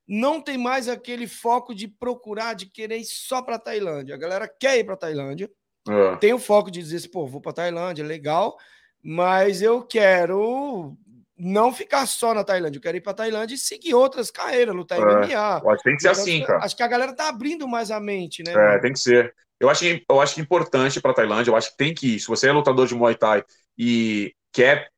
[0.07, 4.15] não tem mais aquele foco de procurar, de querer ir só para Tailândia.
[4.15, 5.49] A galera quer ir para Tailândia,
[5.87, 6.15] Ah.
[6.17, 8.57] tem o foco de dizer assim, pô, vou para Tailândia, legal,
[9.03, 10.95] mas eu quero
[11.37, 14.99] não ficar só na Tailândia, eu quero ir para Tailândia e seguir outras carreiras, lutar
[14.99, 15.55] É, MMA.
[15.71, 16.63] acho que tem que ser Então, assim, cara.
[16.63, 18.53] Acho que a galera tá abrindo mais a mente, né?
[18.75, 19.33] É, tem que ser.
[19.61, 22.21] Eu acho, eu acho é importante para Tailândia, eu acho que tem que ir.
[22.21, 23.43] Se você é lutador de Muay Thai
[23.77, 24.89] e quer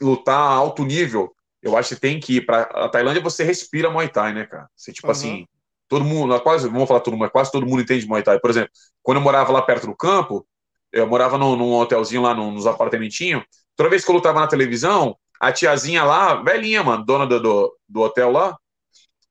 [0.00, 3.22] lutar a alto nível, eu acho que tem que ir para a Tailândia.
[3.22, 4.68] Você respira Muay Thai, né, cara?
[4.76, 5.12] Você tipo Aham.
[5.12, 5.46] assim,
[5.88, 8.40] todo mundo, quase, não vou falar todo mundo, mas quase todo mundo entende Muay Thai.
[8.40, 8.70] Por exemplo,
[9.02, 10.46] quando eu morava lá perto do campo,
[10.92, 13.44] eu morava num, num hotelzinho lá, num- nos apartamentinhos.
[13.76, 17.76] Toda vez que eu lutava na televisão, a tiazinha lá, velhinha, mano, dona do, do,
[17.88, 18.56] do hotel lá,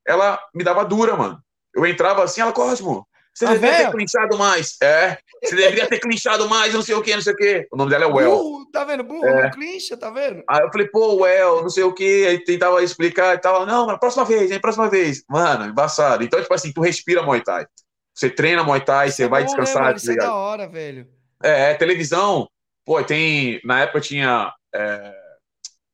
[0.08, 1.40] ela me dava dura, mano.
[1.74, 3.08] Eu entrava assim, ela, Cosmo,
[3.40, 3.86] você A deveria véia?
[3.88, 4.76] ter clinchado mais.
[4.84, 7.68] É, você deveria ter clinchado mais, não sei o que, não sei o que.
[7.72, 8.30] O nome dela é Well.
[8.38, 9.04] Burro, tá vendo?
[9.04, 9.44] Burro, É.
[9.44, 10.44] não clincha, tá vendo?
[10.50, 12.28] Aí eu falei, pô, Well, não sei o que.
[12.28, 13.66] Aí tentava explicar e tal.
[13.66, 15.24] Não, mas próxima vez, hein, próxima vez.
[15.30, 16.24] Mano, embaçado.
[16.24, 17.66] Então, tipo assim, tu respira Muay Thai.
[18.14, 19.94] Você treina Muay Thai, você É vai bom, né, descansar, mano?
[19.96, 21.08] tá Isso é da hora, velho.
[21.42, 22.50] É, é, televisão.
[22.86, 23.62] Pô, tem.
[23.64, 24.54] Na época tinha.
[24.76, 25.14] é,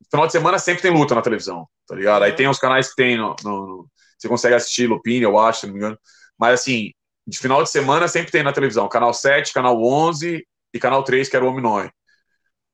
[0.09, 2.23] final de semana sempre tem luta na televisão, tá ligado?
[2.23, 2.37] Aí Uhum.
[2.37, 3.87] tem os canais que tem no, no- no-
[4.17, 5.99] Você consegue assistir Lupini, eu acho, se não me engano.
[6.39, 6.91] Mas assim,
[7.27, 8.87] de final de semana sempre tem na televisão.
[8.87, 11.89] Canal 7, canal 11 e canal 3, que era o Hominói.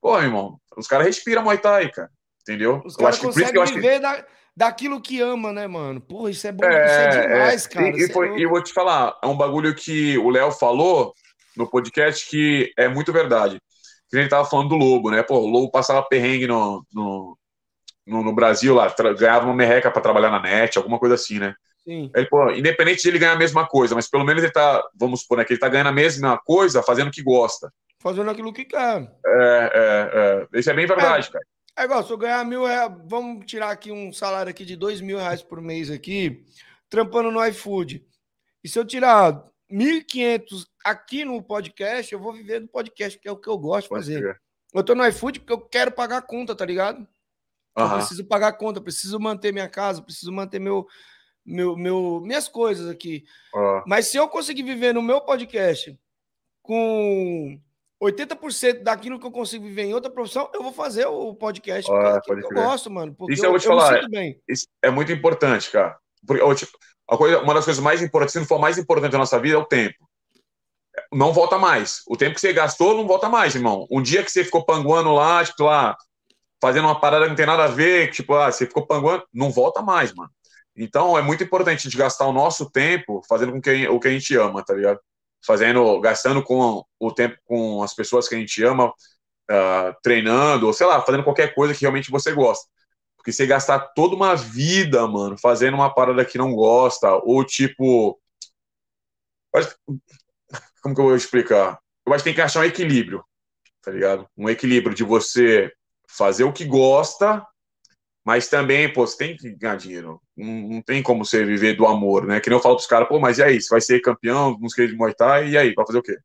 [0.00, 2.10] Pô, irmão, os caras respiram Muay Thai, cara.
[2.42, 2.82] Entendeu?
[2.84, 3.80] Os caras conseguem acho que.
[3.80, 4.24] viver da,
[4.56, 6.00] daquilo que ama, né, mano?
[6.00, 7.68] Porra, isso é bom, É, isso é demais, é.
[7.68, 7.88] cara.
[7.88, 10.50] E, e é foi- e eu vou te falar, é um bagulho que o Léo
[10.50, 11.14] falou
[11.56, 13.60] no podcast que é muito verdade.
[14.10, 15.22] Que a gente tava falando do Lobo, né?
[15.22, 17.38] Pô, o Lobo passava perrengue no, no,
[18.06, 21.54] no, no Brasil lá, ganhava uma merreca pra trabalhar na net, alguma coisa assim, né?
[21.84, 22.10] Sim.
[22.14, 25.22] Ele, pô, independente de ele ganhar a mesma coisa, mas pelo menos ele tá, vamos
[25.22, 27.72] supor, né, que ele tá ganhando a mesma coisa fazendo o que gosta.
[27.98, 29.12] Fazendo aquilo que quer.
[29.26, 30.58] É, é, é.
[30.58, 31.44] Isso é bem verdade, cara.
[31.76, 35.00] É igual, se eu ganhar mil reais, vamos tirar aqui um salário aqui de dois
[35.00, 36.44] mil reais por mês aqui,
[36.88, 38.04] trampando no iFood.
[38.62, 43.32] E se eu tirar 1.500 aqui no podcast, eu vou viver do podcast, que é
[43.32, 44.40] o que eu gosto de fazer.
[44.72, 47.06] Eu tô no iFood porque eu quero pagar a conta, tá ligado?
[47.74, 47.96] Eu Aham.
[47.96, 50.86] preciso pagar a conta, preciso manter minha casa, preciso manter meu,
[51.44, 53.24] meu, meu, minhas coisas aqui.
[53.54, 55.98] Ó, Mas se eu conseguir viver no meu podcast
[56.62, 57.58] com
[58.02, 62.20] 80% daquilo que eu consigo viver em outra profissão, eu vou fazer o podcast Ah,
[62.24, 63.14] porque eu gosto, mano.
[63.14, 64.00] Porque Isso eu vou te me falar,
[64.82, 65.96] é muito importante, cara.
[66.26, 66.72] Porque, tipo,
[67.08, 69.56] a coisa, uma das coisas mais importantes, se não for mais importante da nossa vida,
[69.56, 69.96] é o tempo.
[71.12, 72.02] Não volta mais.
[72.06, 73.86] O tempo que você gastou não volta mais, irmão.
[73.90, 75.96] Um dia que você ficou panguando lá, tipo, lá,
[76.60, 79.24] fazendo uma parada que não tem nada a ver, que, tipo, ah, você ficou panguando,
[79.32, 80.30] não volta mais, mano.
[80.76, 84.08] Então é muito importante a gente gastar o nosso tempo fazendo com que, o que
[84.08, 85.00] a gente ama, tá ligado?
[85.44, 88.92] Fazendo, gastando com o tempo com as pessoas que a gente ama,
[89.50, 92.66] ah, treinando, ou sei lá, fazendo qualquer coisa que realmente você gosta.
[93.16, 98.18] Porque você gastar toda uma vida, mano, fazendo uma parada que não gosta, ou tipo.
[100.82, 101.78] Como que eu vou explicar?
[102.06, 103.24] Eu acho que tem que achar um equilíbrio,
[103.82, 104.28] tá ligado?
[104.36, 105.72] Um equilíbrio de você
[106.08, 107.46] fazer o que gosta,
[108.24, 110.20] mas também, pô, você tem que ganhar dinheiro.
[110.36, 112.40] Não, não tem como você viver do amor, né?
[112.40, 113.60] Que nem eu falo pros caras, pô, mas e aí?
[113.60, 115.74] Você vai ser campeão, não sei de Muay Thai, e aí?
[115.74, 116.16] Vai fazer o quê?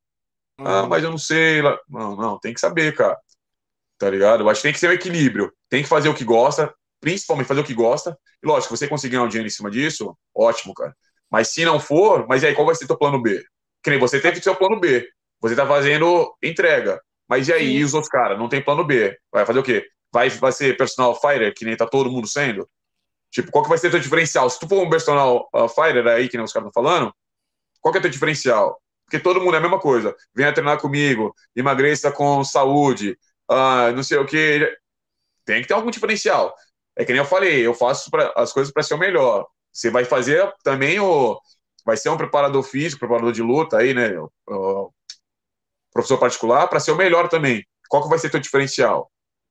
[0.60, 1.62] Ah, mas eu não sei.
[1.62, 1.78] lá.
[1.90, 3.18] Não, não, tem que saber, cara.
[3.98, 4.44] Tá ligado?
[4.44, 5.52] Eu acho que tem que ser um equilíbrio.
[5.70, 8.18] Tem que fazer o que gosta, principalmente fazer o que gosta.
[8.44, 10.96] E lógico, você conseguir ganhar um dinheiro em cima disso, ótimo, cara.
[11.32, 13.44] Mas se não for, mas e aí, qual vai ser teu plano B?
[13.84, 15.08] Que nem você teve seu plano B.
[15.42, 17.02] Você tá fazendo entrega.
[17.28, 18.38] Mas e aí, e os outros caras?
[18.38, 19.18] Não tem plano B.
[19.32, 19.86] Vai fazer o quê?
[20.12, 22.68] Vai, vai ser personal fighter, que nem tá todo mundo sendo?
[23.32, 24.50] Tipo, qual que vai ser teu diferencial?
[24.50, 27.14] Se tu for um personal uh, fighter aí, que nem os caras estão falando,
[27.82, 28.82] qual que é teu diferencial?
[29.08, 30.16] porque todo mundo é a mesma coisa.
[30.36, 33.18] Venha treinar comigo, emagreça com saúde,
[33.50, 34.78] ah, não sei o que.
[35.46, 36.54] Tem que ter algum diferencial.
[36.96, 39.48] É que nem eu falei, eu faço pra, as coisas para ser o melhor.
[39.72, 41.40] Você vai fazer também o.
[41.86, 44.10] Vai ser um preparador físico, preparador de luta aí, né?
[44.20, 44.94] O, o
[45.94, 47.66] professor particular, para ser o melhor também.
[47.90, 49.10] Qual que vai ser teu diferencial?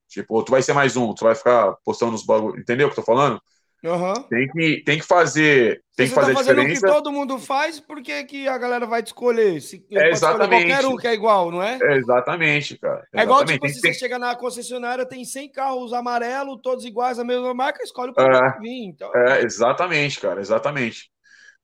[0.09, 2.59] Tipo, tu vai ser mais um, tu vai ficar postando nos bagulho.
[2.61, 3.41] Entendeu o que eu tô falando?
[3.85, 4.15] Uhum.
[4.29, 6.87] Tem que, tem que fazer, tem Se que você fazer tá fazendo o diferença.
[6.87, 9.61] que todo mundo faz, por que, que a galera vai te escolher?
[9.61, 10.67] Se, É, pode escolher exatamente.
[10.67, 11.79] Qualquer um que é igual, não é?
[11.81, 13.07] É, exatamente, cara.
[13.15, 13.53] É igual, Exatamente.
[13.55, 17.25] tipo, Tem se que- você chega na concessionária, tem 100 carros amarelos, todos iguais, a
[17.25, 18.85] mesma marca, escolhe o que vai vir.
[18.87, 21.11] Então, É, exatamente, cara, exatamente.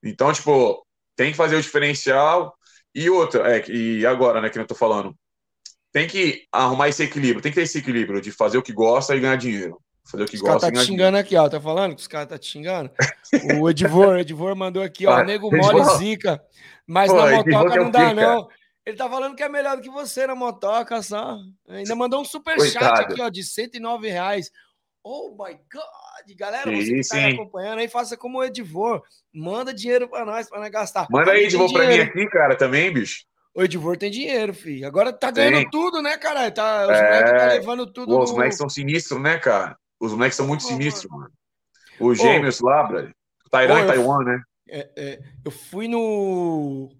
[0.02, 0.86] Então, tipo,
[1.16, 2.54] tem que fazer o diferencial.
[2.94, 5.16] E outra, é, e agora, né, que eu tô falando,
[5.92, 9.14] tem que arrumar esse equilíbrio, tem que ter esse equilíbrio de fazer o que gosta
[9.14, 9.78] e ganhar dinheiro.
[10.04, 11.48] Fazer o que os caras gosta tá e te ganhar xingando aqui, ó.
[11.48, 12.90] Tá falando que os caras tá te xingando?
[13.60, 15.12] O Edivor, Edivor mandou aqui, ó.
[15.12, 16.42] Ah, Nego mole zica.
[16.86, 18.48] Mas Pô, na motoca não dá, não.
[18.84, 21.38] Ele tá falando que é melhor do que você na motoca, só.
[21.68, 24.50] Ainda mandou um superchat aqui, ó, de 109 reais.
[25.04, 26.36] Oh my God!
[26.36, 27.34] Galera, Que você que isso, tá hein?
[27.34, 29.02] acompanhando aí, faça como o Edivor.
[29.32, 31.06] Manda dinheiro pra nós, pra nós gastar.
[31.10, 32.10] Manda aí, tem pra mim dinheiro.
[32.10, 33.24] aqui, cara, também, bicho.
[33.54, 34.86] O Edivor tem dinheiro, filho.
[34.86, 35.70] Agora tá ganhando Tem.
[35.70, 36.52] tudo, né, caralho?
[36.54, 37.02] Tá, os É.
[37.04, 39.76] moleques tá levando tudo Pô, os no- moleques são sinistros, né, cara?
[40.00, 41.30] Os moleques são muito Pô, sinistros, mano.
[42.00, 43.14] Os gêmeos lá, brother.
[43.50, 44.42] Tairã e Taiwan, né?
[44.68, 46.90] É, é, eu fui no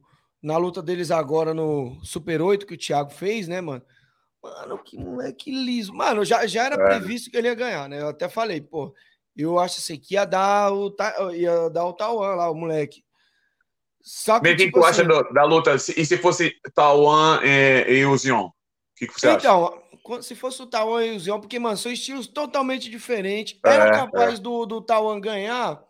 [0.43, 3.83] na luta deles agora no Super 8 que o Thiago fez, né, mano?
[4.43, 5.95] Mano, que moleque liso.
[5.95, 6.85] Mano, já, já era É.
[6.85, 8.01] previsto que ele ia ganhar, né?
[8.03, 8.93] Eu até falei, pô,
[9.37, 10.93] eu acho assim que ia dar o,
[11.33, 13.03] ia dar o Tauan lá, o moleque.
[14.03, 15.79] Só que, quem tipo tu acha assim, do- da luta?
[15.79, 18.47] Se- E se fosse Taiwan e, e o Zion?
[18.47, 18.53] O
[18.97, 19.39] que, que você acha?
[19.39, 19.83] Então,
[20.21, 23.59] se fosse o Tauan e o Zion, porque, mano, são estilos totalmente diferentes.
[23.65, 25.81] Era É, capaz do, do Tauan ganhar,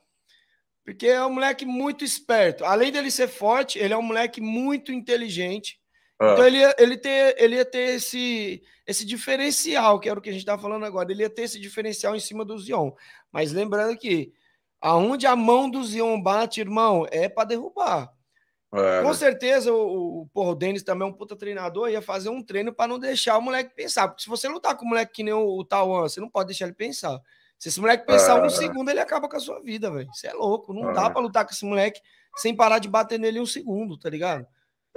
[0.84, 2.64] porque é um moleque muito esperto.
[2.64, 5.78] Além dele ser forte, ele é um moleque muito inteligente.
[6.20, 6.32] Ah.
[6.32, 10.28] Então ele ia, ele, ter, ele ia ter esse, esse diferencial, que era o que
[10.28, 11.10] a gente estava falando agora.
[11.10, 12.92] Ele ia ter esse diferencial em cima do Zion.
[13.32, 14.32] Mas lembrando que
[14.82, 18.12] aonde a mão do Zion bate, irmão, é para derrubar.
[18.74, 19.14] É, Com né?
[19.14, 22.72] certeza, o, o, porra, o Denis também é um puta treinador, ia fazer um treino
[22.72, 24.08] para não deixar o moleque pensar.
[24.08, 26.48] Porque se você lutar com o moleque que nem o, o Tauan, você não pode
[26.48, 27.20] deixar ele pensar.
[27.58, 28.42] Se esse moleque pensar É.
[28.42, 30.08] um segundo, ele acaba com a sua vida, velho.
[30.12, 30.72] Você é louco.
[30.72, 30.94] Não É.
[30.94, 32.00] dá para lutar com esse moleque
[32.36, 34.46] sem parar de bater nele um segundo, tá ligado?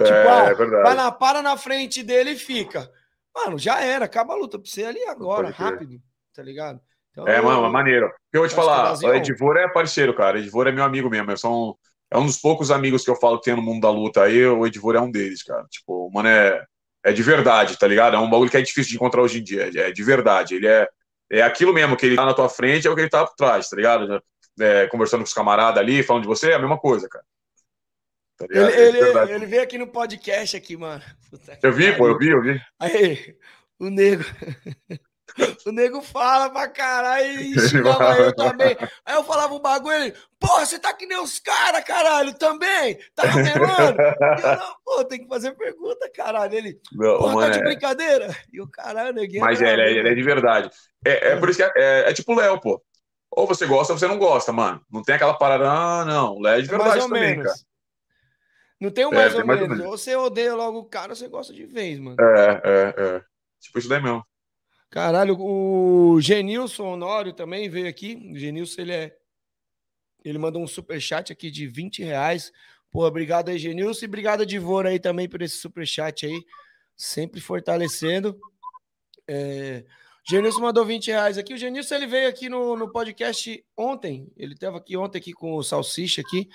[0.00, 0.82] É, Tipo, ah, é verdade.
[0.82, 2.90] vai na, para na frente dele e fica.
[3.34, 6.00] Mano, já era, acaba a luta pra você ali agora, rápido,
[6.34, 6.80] tá ligado?
[7.16, 8.12] Então, É, mano, é maneiro.
[8.30, 9.14] Eu vou te que falar, é o Zion.
[9.14, 10.36] Edivor é parceiro, cara.
[10.36, 11.30] O Edivor é meu amigo mesmo.
[11.30, 11.74] Eu sou um-
[12.10, 14.44] é um dos poucos amigos que eu falo que tem no mundo da luta aí.
[14.46, 15.64] O Edivor é um deles, cara.
[15.70, 16.62] Tipo, o mano é,
[17.04, 18.16] é de verdade, tá ligado?
[18.16, 19.70] É um bagulho que é difícil de encontrar hoje em dia.
[19.74, 20.56] É de verdade.
[20.56, 20.86] Ele é,
[21.32, 23.34] é aquilo mesmo, que ele tá na tua frente, é o que ele tá por
[23.34, 24.22] trás, tá ligado?
[24.60, 27.24] É, conversando com os camaradas ali, falando de você, é a mesma coisa, cara.
[28.36, 28.70] Tá ligado?
[28.70, 31.02] Ele, É ele, ele veio aqui no podcast aqui, mano.
[31.30, 32.60] Puta Eu vi, pô, eu vi, eu vi.
[32.78, 33.34] Aí,
[33.78, 34.22] o nego.
[35.66, 38.76] O nego fala pra caralho e xingava eu também.
[39.04, 42.98] Aí eu falava um bagulho, ele, porra, você tá que nem os caras, caralho, também?
[43.14, 44.00] Tá ramelando?
[44.00, 46.54] E eu, não, pô, tem que fazer pergunta, caralho.
[46.54, 48.36] Ele, Não, porra, mano, tá de é- brincadeira?
[48.52, 49.42] E o caralho, neguinho.
[49.42, 50.70] Mas é, ele é, ele é de verdade.
[51.04, 52.82] É, é por isso que é, é- é tipo o Léo, pô.
[53.30, 54.80] Ou você gosta ou você não gosta, mano.
[54.90, 56.40] Não tem aquela parada, ah, não.
[56.40, 57.44] Léo é de É verdade ou também, menos.
[57.44, 57.56] cara.
[58.80, 59.78] Não tem um É, mais, tem ou, mais ou menos.
[59.78, 59.92] menos.
[59.92, 62.16] Ou você odeia logo o cara, ou você gosta de vez, mano.
[62.20, 63.22] É, é, é.
[63.60, 64.24] Tipo isso daí mesmo.
[64.96, 68.14] Caralho, o Genilson Honório também veio aqui.
[68.32, 69.16] O Genilson, ele é.
[70.24, 72.50] Ele mandou um superchat aqui de 20 reais.
[72.90, 74.06] Pô, obrigado aí, Genilson.
[74.06, 76.42] E obrigado, Divor, aí também por esse superchat aí.
[76.96, 78.40] Sempre fortalecendo.
[79.28, 79.84] É...
[80.26, 81.52] Genilson mandou 20 reais aqui.
[81.52, 84.32] O Genilson, ele veio aqui no, no podcast ontem.
[84.34, 86.48] Ele estava aqui ontem aqui com o Salsicha aqui.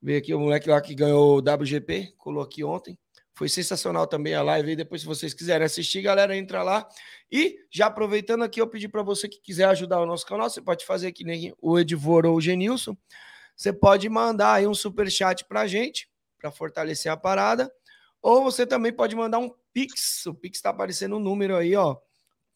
[0.00, 2.14] Veio aqui o moleque lá que ganhou o WGP.
[2.16, 2.98] Colou aqui ontem.
[3.34, 4.76] Foi sensacional também a live aí.
[4.76, 6.88] Depois, se vocês quiserem assistir, galera, entra lá.
[7.30, 10.62] E já aproveitando aqui, eu pedi para você que quiser ajudar o nosso canal, você
[10.62, 12.96] pode fazer que nem o Edivor ou o Genilson.
[13.56, 16.08] Você pode mandar aí um super chat pra gente,
[16.38, 17.72] para fortalecer a parada.
[18.22, 20.24] Ou você também pode mandar um Pix.
[20.26, 21.96] O Pix está aparecendo um número aí, ó,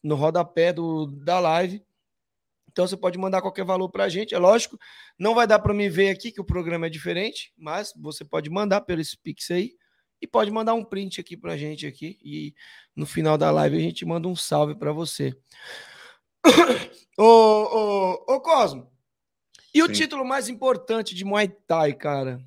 [0.01, 1.83] no rodapé do, da live.
[2.71, 4.33] Então você pode mandar qualquer valor pra gente.
[4.33, 4.79] É lógico,
[5.17, 8.49] não vai dar para me ver aqui que o programa é diferente, mas você pode
[8.49, 9.78] mandar pelo Pix aí
[10.21, 12.53] e pode mandar um print aqui pra gente aqui e
[12.95, 15.37] no final da live a gente manda um salve para você.
[17.17, 18.91] ô, ô, ô Cosmo,
[19.73, 19.93] e o Sim.
[19.93, 22.41] título mais importante de Muay Thai, cara?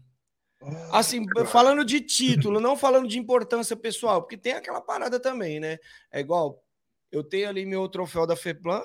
[0.91, 5.79] Assim, falando de título, não falando de importância pessoal, porque tem aquela parada também, né?
[6.11, 6.63] É igual,
[7.11, 8.83] eu tenho ali meu troféu da FEPLAN,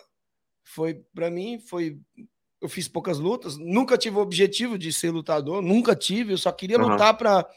[0.63, 1.99] foi para mim, foi
[2.59, 6.51] eu fiz poucas lutas, nunca tive o objetivo de ser lutador, nunca tive, eu só
[6.51, 6.91] queria Aham.
[6.91, 7.47] lutar para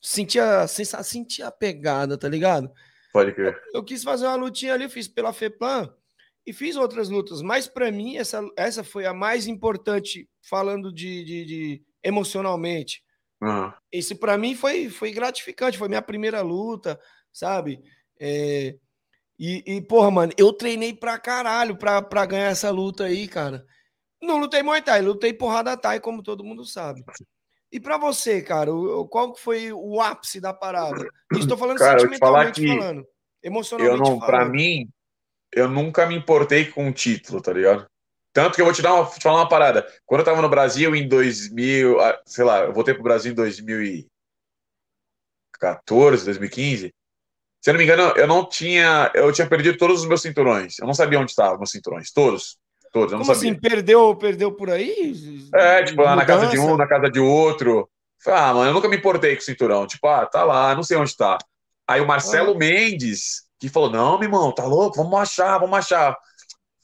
[0.00, 2.70] sentia, sensa- sentia a pegada, tá ligado?
[3.12, 3.60] Pode crer.
[3.74, 5.92] Eu quis fazer uma lutinha ali, eu fiz pela FEPLAN
[6.46, 11.24] e fiz outras lutas, mas pra mim essa, essa foi a mais importante, falando de,
[11.24, 13.02] de- de emocionalmente.
[13.42, 13.72] Aham.
[13.92, 16.98] Esse pra mim foi, foi gratificante, foi minha primeira luta,
[17.32, 17.80] sabe?
[18.20, 18.76] É,
[19.38, 23.64] e, e, porra, mano, eu treinei pra caralho pra, pra ganhar essa luta aí, cara.
[24.20, 27.04] Não lutei Muay Thai, lutei porrada Thai, como todo mundo sabe.
[27.70, 31.06] E pra você, cara, o- qual foi o ápice da parada?
[31.32, 33.06] Estou falando Cara, eu te falar sentimentalmente que falando, Eu
[33.42, 34.52] emocionalmente não, pra falando.
[34.52, 34.88] mim,
[35.52, 37.86] eu nunca me importei com o título, tá ligado?
[38.32, 39.86] Tanto que eu vou te dar uma, te falar uma parada.
[40.06, 43.34] Quando eu tava no Brasil em 2000, ah, sei lá, eu voltei pro Brasil em
[43.34, 46.94] 2014, 2015.
[47.60, 50.78] Se eu não me engano, eu não tinha, eu tinha perdido todos os meus cinturões.
[50.78, 52.56] Eu não sabia onde estavam meus cinturões, todos,
[52.92, 53.50] todos, eu não Como sabia.
[53.50, 55.14] assim, perdeu, perdeu por aí?
[55.54, 57.88] É, tipo, lá na casa de um, na casa de outro.
[58.26, 59.86] Ah, mano, eu nunca me importei com o cinturão.
[59.86, 61.38] Tipo, ah, tá lá, não sei onde tá.
[61.86, 64.96] Aí o Marcelo Mendes, que falou, não, meu irmão, tá louco?
[64.96, 66.16] Vamos achar, vamos achar.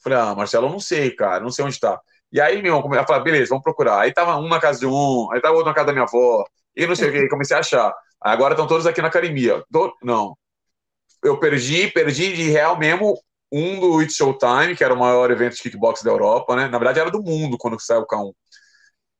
[0.03, 1.99] Falei, ah, Marcelo, eu não sei, cara, não sei onde tá.
[2.31, 3.99] E aí, meu irmão, eu falei, beleza, vamos procurar.
[4.01, 6.43] Aí tava um na casa de um, aí tava outro na casa da minha avó,
[6.75, 7.93] e não sei o que, comecei a achar.
[8.19, 9.63] Agora estão todos aqui na academia.
[9.71, 10.35] To- Não.
[11.23, 13.15] Eu perdi, perdi de real mesmo
[13.55, 16.67] um do It's Showtime, que era o maior evento de kickbox da Europa, né?
[16.67, 18.33] Na verdade, era do mundo quando saiu o K1.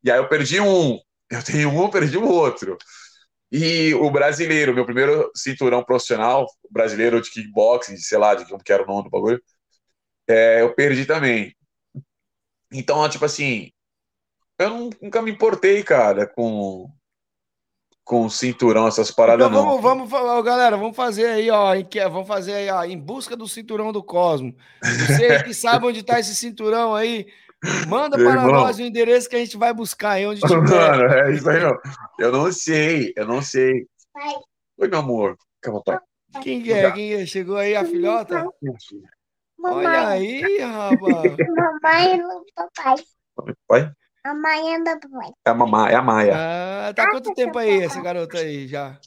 [0.04, 2.78] E aí eu perdi um, eu tenho um, eu perdi o outro.
[3.52, 8.74] E o brasileiro, meu primeiro cinturão profissional, brasileiro de kickboxing, sei lá, de como que
[8.74, 9.42] era o nome do bagulho,
[10.28, 11.56] é, eu perdi também.
[12.72, 13.72] Então, tipo assim,
[14.60, 16.90] eu nunca me importei, cara, com
[18.06, 19.68] com cinturão, essas paradas Então não.
[19.68, 22.84] vamos, vamos, fa- ó, galera, vamos fazer aí, ó, em que- vamos fazer aí, ó,
[22.84, 24.56] em busca do cinturão do Cosmo.
[24.82, 27.26] Você que sabe onde tá esse cinturão aí,
[27.88, 28.62] manda Meu para irmão.
[28.62, 30.62] nós o endereço que a gente vai buscar aí onde tiver.
[30.62, 31.78] Mano, é isso aí, meu.
[32.20, 33.88] Eu não sei, eu não sei.
[34.78, 35.36] Oi, meu amor.
[35.60, 35.97] Calma, pai.
[36.43, 36.91] Quem que é?
[36.91, 37.26] Quem é?
[37.26, 38.45] Chegou aí a filhota?
[39.64, 41.01] Olha aí, rapaz.
[41.01, 42.95] Mamãe do papai.
[43.68, 43.91] Pai?
[44.26, 45.30] A mãe é do papai.
[45.46, 46.34] É a mamãe, é a Maia.
[46.36, 48.98] Ah, tá há quanto tempo aí essa garota aí já?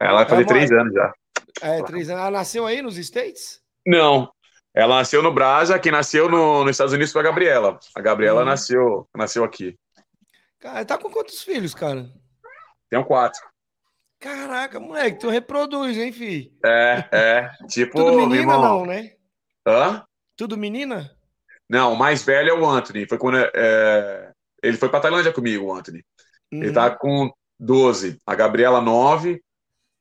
[0.00, 1.12] Ela vai fazer três anos já.
[1.60, 2.22] É, três anos.
[2.22, 3.60] Ela nasceu aí nos States?
[3.86, 4.30] Não.
[4.74, 7.78] Ela nasceu no Brasa, quem nasceu no, nos Estados Unidos foi a Gabriela.
[7.94, 8.46] A Gabriela Uhum.
[8.46, 9.76] nasceu, nasceu aqui.
[10.58, 12.10] Cara, tá com quantos filhos, cara?
[12.88, 13.40] Tem um quatro.
[14.18, 16.50] Caraca, moleque, tu reproduz, hein, fi?
[16.64, 17.50] É, é.
[17.68, 18.62] Tipo, Tudo menina, irmão.
[18.62, 19.12] não, né?
[19.66, 20.02] Hã?
[20.34, 21.10] Tudo menina?
[21.68, 23.06] Não, o mais velho é o Anthony.
[23.06, 24.32] Foi quando é,
[24.66, 26.04] ele foi pra Tailândia comigo, o Anthony.
[26.50, 26.74] Ele Uhum.
[26.74, 28.18] tá com 12.
[28.26, 29.42] A Gabriela, 9.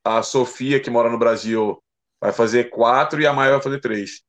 [0.03, 1.81] A Sofia, que mora no Brasil,
[2.21, 4.21] vai fazer 4 e a Maia vai fazer 3.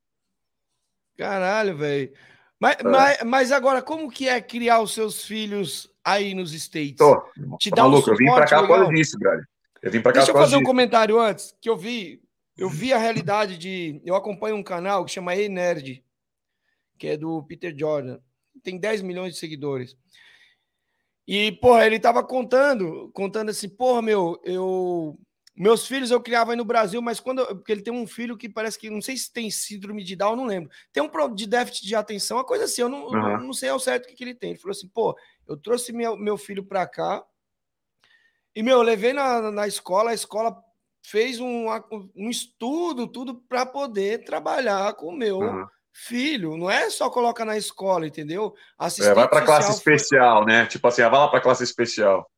[1.16, 2.12] Caralho, velho.
[2.58, 2.82] Mas, É.
[2.82, 6.96] mas, mas agora, como que é criar os seus filhos aí nos States?
[6.96, 7.20] Tô.
[7.58, 8.10] Te Tá dá um maluco?
[8.10, 8.78] eu vim pra cá por legal?
[8.78, 9.46] causa disso, velho.
[9.82, 10.68] Eu vim pra cá Deixa eu por fazer um disso.
[10.70, 12.22] comentário antes, que eu vi,
[12.56, 16.02] eu vi a realidade de, eu acompanho um canal que chama Ei Nerd,
[16.98, 18.18] que é do Peter Jordan.
[18.62, 19.94] Tem 10 milhões de seguidores.
[21.26, 25.18] E, porra, ele tava contando, contando assim, porra, meu, eu
[25.58, 28.36] meus filhos eu criava aí no Brasil, mas quando eu- porque ele tem um filho
[28.36, 30.70] que parece que não sei se tem síndrome de Down, não lembro.
[30.92, 33.38] Tem um pro- de déficit de atenção, uma coisa assim, eu não, Aham.
[33.46, 34.50] não sei ao certo o que, que ele tem.
[34.50, 35.16] Ele falou assim, pô,
[35.48, 37.24] eu trouxe meu, meu filho pra cá,
[38.54, 40.56] e, meu, eu levei na, na escola, a escola
[41.02, 41.66] fez um,
[42.14, 45.68] um estudo, tudo para poder trabalhar com o meu Aham.
[46.04, 46.56] Filho.
[46.56, 48.54] Não é só colocar na escola, entendeu?
[49.00, 50.66] É, vai pra classe foi- especial, né?
[50.66, 52.30] Tipo assim, ah, vai lá pra classe especial.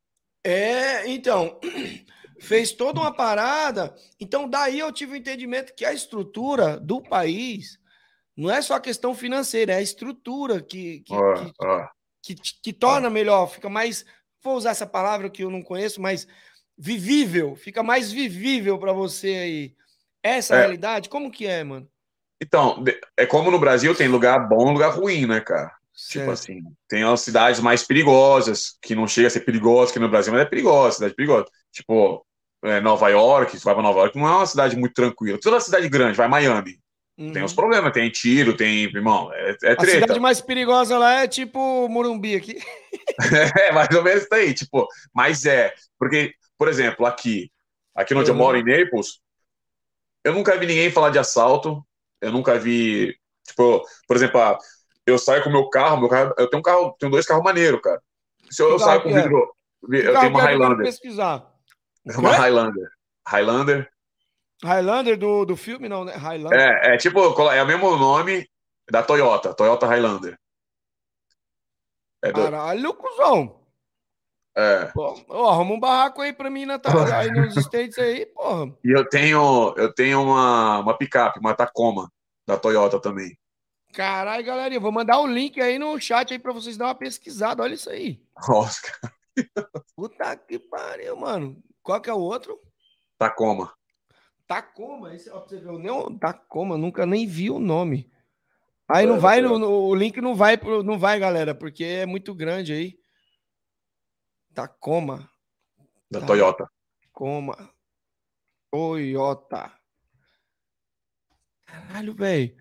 [0.44, 1.58] É, então,
[2.40, 3.94] fez toda uma parada.
[4.20, 7.78] Então, daí eu tive o entendimento que a estrutura do país
[8.36, 11.86] não é só a questão financeira, é a estrutura que, que, Ó, que, ó.
[12.22, 14.04] que, que torna melhor, fica mais.
[14.42, 16.26] Vou usar essa palavra que eu não conheço, mas
[16.76, 19.74] vivível, fica mais vivível para você aí.
[20.22, 20.58] Essa É.
[20.60, 21.88] realidade, como que é, mano?
[22.40, 22.82] Então,
[23.16, 25.72] é como no Brasil tem lugar bom e lugar ruim, né, cara?
[26.08, 26.30] Tipo Certo.
[26.30, 30.32] assim, tem as cidades mais perigosas, que não chega a ser perigosa que no Brasil,
[30.32, 31.46] mas é perigosa, cidade perigosa.
[31.72, 32.24] Tipo,
[32.62, 35.38] é, Nova York, você vai pra Nova York, não é uma cidade muito tranquila.
[35.42, 36.78] Toda cidade grande, vai Miami.
[37.32, 39.72] Tem os problemas, tem tiro, tem, irmão, é, é Uhum.
[39.72, 40.00] A treta.
[40.00, 42.58] cidade mais perigosa lá é tipo Morumbi aqui.
[43.60, 47.50] É, mais ou menos isso aí, tipo, mas é, porque, por exemplo, aqui,
[47.94, 48.38] aqui onde eu Uhum.
[48.38, 49.20] moro, em Naples,
[50.24, 51.84] eu nunca vi ninguém falar de assalto,
[52.20, 53.16] eu nunca vi,
[53.46, 54.58] tipo, por exemplo, ah,
[55.06, 57.44] eu saio com o meu carro, meu carro, eu tenho um carro, tenho dois carros
[57.44, 58.00] maneiros, cara.
[58.50, 59.22] Se eu, eu saio com é?
[59.22, 59.54] vidro,
[59.90, 60.44] eu tenho uma é?
[60.44, 61.54] Highlander, pesquisar.
[62.16, 62.36] uma?
[62.36, 62.88] Highlander,
[63.26, 63.90] Highlander,
[64.64, 66.14] Highlander do, do filme, não, né?
[66.14, 66.58] Highlander.
[66.60, 68.48] é, é tipo, é o mesmo nome
[68.90, 70.36] da Toyota, Toyota Highlander.
[72.22, 73.57] É do- Caralho, cuzão.
[74.60, 74.86] É.
[74.86, 78.74] Pô, ó, arruma um barraco aí pra mim na, ta- aí nos States aí, porra.
[78.84, 82.10] E eu tenho, eu tenho uma, uma picape, uma Tacoma,
[82.44, 83.38] da Toyota também.
[83.92, 87.62] Caralho, galerinha, vou mandar o link aí no chat aí pra vocês dar uma pesquisada.
[87.62, 88.20] Olha isso aí.
[88.48, 91.62] Nossa, cara, Puta que pariu, mano.
[91.80, 92.58] Qual que é o outro?
[93.16, 93.72] Tacoma.
[94.46, 95.14] Tacoma.
[95.14, 98.10] Esse, ó, pra você ver, eu nem, Tacoma, nunca nem vi o nome.
[98.88, 102.06] Aí É, não vai, no, no- o link não vai, não vai, galera, porque é
[102.06, 102.97] muito grande aí.
[104.58, 105.30] Tacoma.
[106.10, 106.20] Da.
[106.26, 106.68] Toyota.
[107.00, 107.70] Tacoma.
[108.72, 109.72] Toyota.
[111.64, 112.56] Caralho, velho.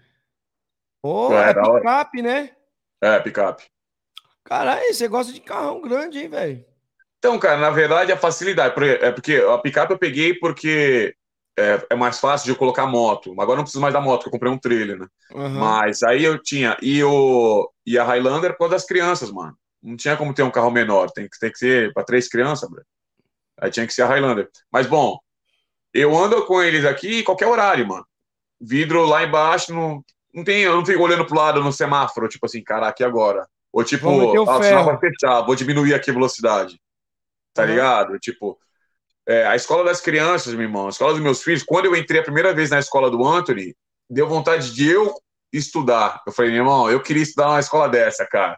[1.01, 2.55] Ô, É, é picape, né?
[3.01, 3.63] É, picape.
[4.43, 6.63] Caralho, você gosta de carrão grande, hein, velho?
[7.17, 8.75] Então, cara, na verdade, a facilidade.
[9.01, 11.15] É porque a picape eu peguei porque
[11.57, 13.33] é, é mais fácil de eu colocar moto.
[13.41, 15.07] Agora não preciso mais da moto, porque eu comprei um trailer, né?
[15.31, 15.59] Aham.
[15.59, 16.77] Mas aí eu tinha.
[16.79, 19.57] E, o, e a Highlander por causa das crianças, mano.
[19.87, 21.09] Não tinha como ter um carro menor.
[21.11, 22.83] Tem que, tem que ser para três crianças, bro.
[23.59, 24.49] Aí tinha que ser a Highlander.
[24.71, 25.17] Mas, bom,
[25.93, 28.05] eu ando com eles aqui em qualquer horário, mano.
[28.59, 32.45] Vidro lá embaixo, não, não tem, eu não fico olhando pro lado no semáforo, tipo
[32.45, 33.47] assim, caraca, e agora?
[33.71, 34.63] Ou tipo, ah, o ferro.
[34.63, 36.79] sinal vai fechar, vou diminuir aqui a velocidade.
[37.53, 37.69] Tá Uhum.
[37.69, 38.19] ligado?
[38.19, 38.59] Tipo,
[39.27, 42.19] é, a escola das crianças, meu irmão, a escola dos meus filhos, quando eu entrei
[42.19, 43.75] a primeira vez na escola do Anthony,
[44.09, 45.13] deu vontade de eu
[45.51, 46.21] estudar.
[46.25, 48.57] Eu falei, meu irmão, eu queria estudar numa escola dessa, cara.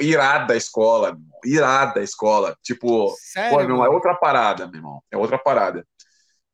[0.00, 2.56] Irada a escola, meu irmão, irada a escola.
[2.62, 5.86] Tipo, Sério, pô, meu irmão, é outra parada, meu irmão, é outra parada.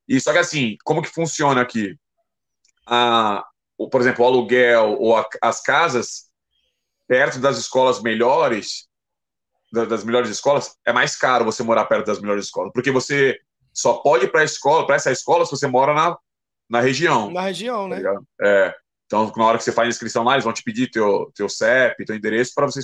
[0.08, 1.96] E só que assim, como que funciona aqui?
[2.86, 3.44] A,
[3.78, 6.24] o, por exemplo, o aluguel ou a- as casas
[7.08, 8.88] perto das escolas melhores,
[9.72, 13.38] da- das melhores escolas, é mais caro você morar perto das melhores escolas, porque você
[13.72, 16.16] só pode ir para a escola, para essa escola, se você mora na,
[16.68, 17.30] na região.
[17.30, 17.96] Na região, né?
[17.96, 18.26] tá ligado?
[18.42, 18.74] É.
[19.06, 21.48] Então, na hora que você faz a inscrição lá, eles vão te pedir teu, teu
[21.48, 22.80] CEP, teu endereço, para você,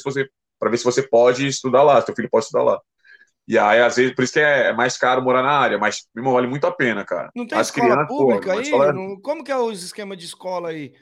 [0.58, 2.80] para ver se você pode estudar lá, se teu filho pode estudar lá.
[3.48, 6.08] E aí, às vezes, por isso que é é mais caro morar na área, mas,
[6.14, 7.30] vale muito a pena, cara.
[7.34, 8.62] Não tem As escola crianças, pô, pública uma aí?
[8.62, 10.92] escola- Não- Como que é os esquema de escola aí?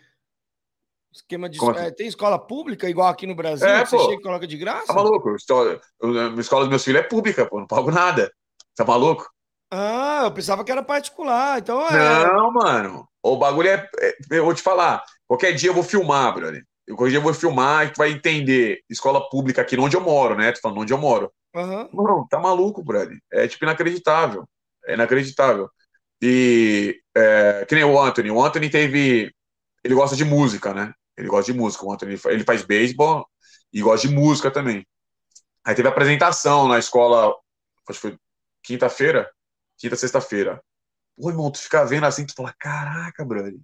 [1.12, 1.95] Esquema de Como é, assim?
[1.95, 3.69] tem escola pública igual aqui no Brasil?
[3.69, 4.07] É, que você pô.
[4.07, 4.87] chega e coloca de graça?
[4.87, 5.31] Tá maluco?
[5.31, 8.33] A escola dos meus filhos é pública, pô, não pago nada.
[8.77, 9.27] Tá maluco?
[9.71, 11.59] Ah, eu pensava que era particular.
[11.59, 12.27] Então é.
[12.27, 13.09] Não, mano.
[13.23, 15.03] O bagulho é, é- Eu vou te falar.
[15.27, 16.64] Qualquer dia eu vou filmar, brother.
[16.87, 18.81] Eu, qualquer dia eu vou filmar e tu vai entender.
[18.89, 20.53] Escola pública aqui onde eu moro, né?
[20.53, 21.31] Tô falando onde eu moro.
[21.93, 23.19] Não, tá maluco, brother.
[23.33, 24.49] É tipo inacreditável.
[24.87, 25.69] É inacreditável.
[26.23, 28.31] E é, que nem o Anthony.
[28.31, 29.33] O Anthony teve.
[29.85, 30.93] Ele gosta de música, né?
[31.16, 31.85] Ele gosta de música.
[31.85, 33.27] O Anthony ele faz beisebol
[33.73, 34.87] e gosta de música também.
[35.64, 37.35] Aí teve apresentação na escola,
[37.89, 38.19] acho que foi
[38.62, 39.31] quinta-feira,
[39.79, 40.61] quinta, sexta-feira.
[41.16, 43.55] Pô, irmão, tu fica vendo assim, tu fala, caraca, brother.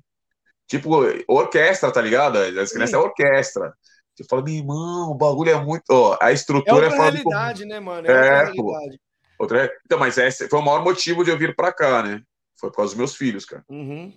[0.66, 0.90] Tipo,
[1.28, 2.38] orquestra, tá ligado?
[2.38, 3.74] As crianças é orquestra.
[4.16, 5.84] Tu fala, meu irmão, o bagulho é muito.
[5.90, 7.34] ó, a É estrutura outra é, do comum.
[7.36, 8.06] realidade, né, mano?
[8.06, 9.00] É, É, outra realidade.
[9.38, 9.72] Outra...
[9.84, 12.22] Então, mas esse foi o maior motivo de eu vir pra cá, né?
[12.58, 13.64] Foi por causa dos meus filhos, cara.
[13.68, 14.12] Uhum.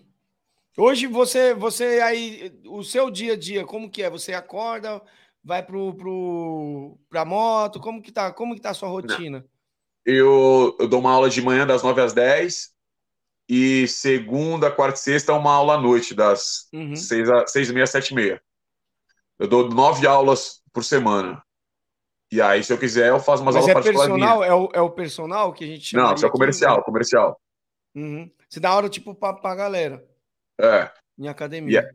[0.78, 4.10] Hoje você, você aí, o seu dia a dia, como que é?
[4.12, 5.02] Você acorda,
[5.44, 9.44] vai pro, pro, pra moto, como que tá, como que tá a sua rotina?
[10.10, 12.70] Eu, eu dou uma aula de manhã das 9 às 10
[13.50, 16.96] e segunda, quarta e sexta uma aula à noite, das Uhum.
[16.96, 18.42] 6, a, 6 e meia, 7 e meia.
[19.38, 21.44] Eu dou nove aulas por semana.
[22.32, 24.14] E aí, se eu quiser, eu faço umas Mas aulas é particulares.
[24.14, 24.44] personal?
[24.44, 26.04] É o, é o personal que a gente chama?
[26.08, 27.40] Não, isso é comercial, comercial.
[27.94, 28.32] Uhum.
[28.50, 30.06] Você dá aula, tipo, pra, pra galera,
[30.60, 30.90] É.
[31.20, 31.90] em academia.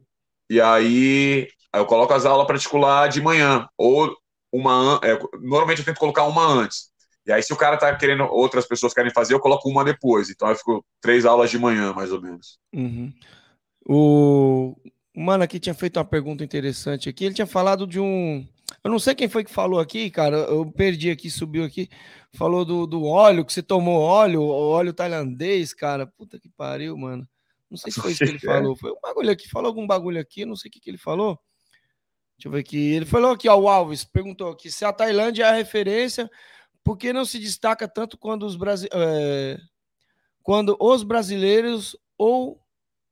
[0.50, 3.66] E aí, aí eu coloco as aulas particular de manhã.
[3.76, 4.14] Ou
[4.52, 5.00] uma.
[5.02, 6.91] é, normalmente eu tento colocar uma antes.
[7.26, 10.28] E aí, se o cara tá querendo, outras pessoas querem fazer, eu coloco uma depois.
[10.30, 12.58] Então eu fico três aulas de manhã, mais ou menos.
[12.72, 13.12] Uhum.
[13.86, 14.76] O
[15.14, 17.24] o mano aqui tinha feito uma pergunta interessante aqui.
[17.24, 18.46] Ele tinha falado de um.
[18.82, 20.36] Eu não sei quem foi que falou aqui, cara.
[20.36, 21.88] Eu perdi aqui, subiu aqui.
[22.32, 26.06] Falou do, do óleo, que você tomou óleo, óleo tailandês, cara.
[26.06, 27.28] Puta que pariu, mano.
[27.70, 28.46] Não sei se foi isso que ele É.
[28.46, 28.74] falou.
[28.74, 29.48] Foi um bagulho aqui.
[29.48, 31.38] Falou algum bagulho aqui, não sei o que, que ele falou.
[32.38, 32.78] Deixa eu ver aqui.
[32.94, 36.30] Ele falou aqui, ó, o Alves perguntou aqui se a Tailândia é a referência,
[36.84, 39.58] por que não se destaca tanto quando os, brasi é,
[40.42, 42.60] quando os brasileiros ou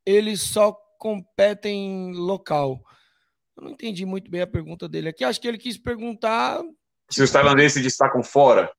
[0.05, 2.83] eles só competem local?
[3.57, 5.25] Eu não entendi muito bem a pergunta dele aqui.
[5.25, 6.62] Acho que ele quis perguntar.
[7.11, 8.73] Se os tailandeses se destacam fora,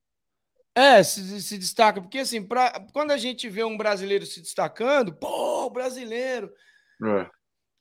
[0.73, 5.13] É, se, se destaca, porque assim, pra, quando a gente vê um brasileiro se destacando,
[5.13, 6.49] pô, brasileiro.
[7.03, 7.29] é,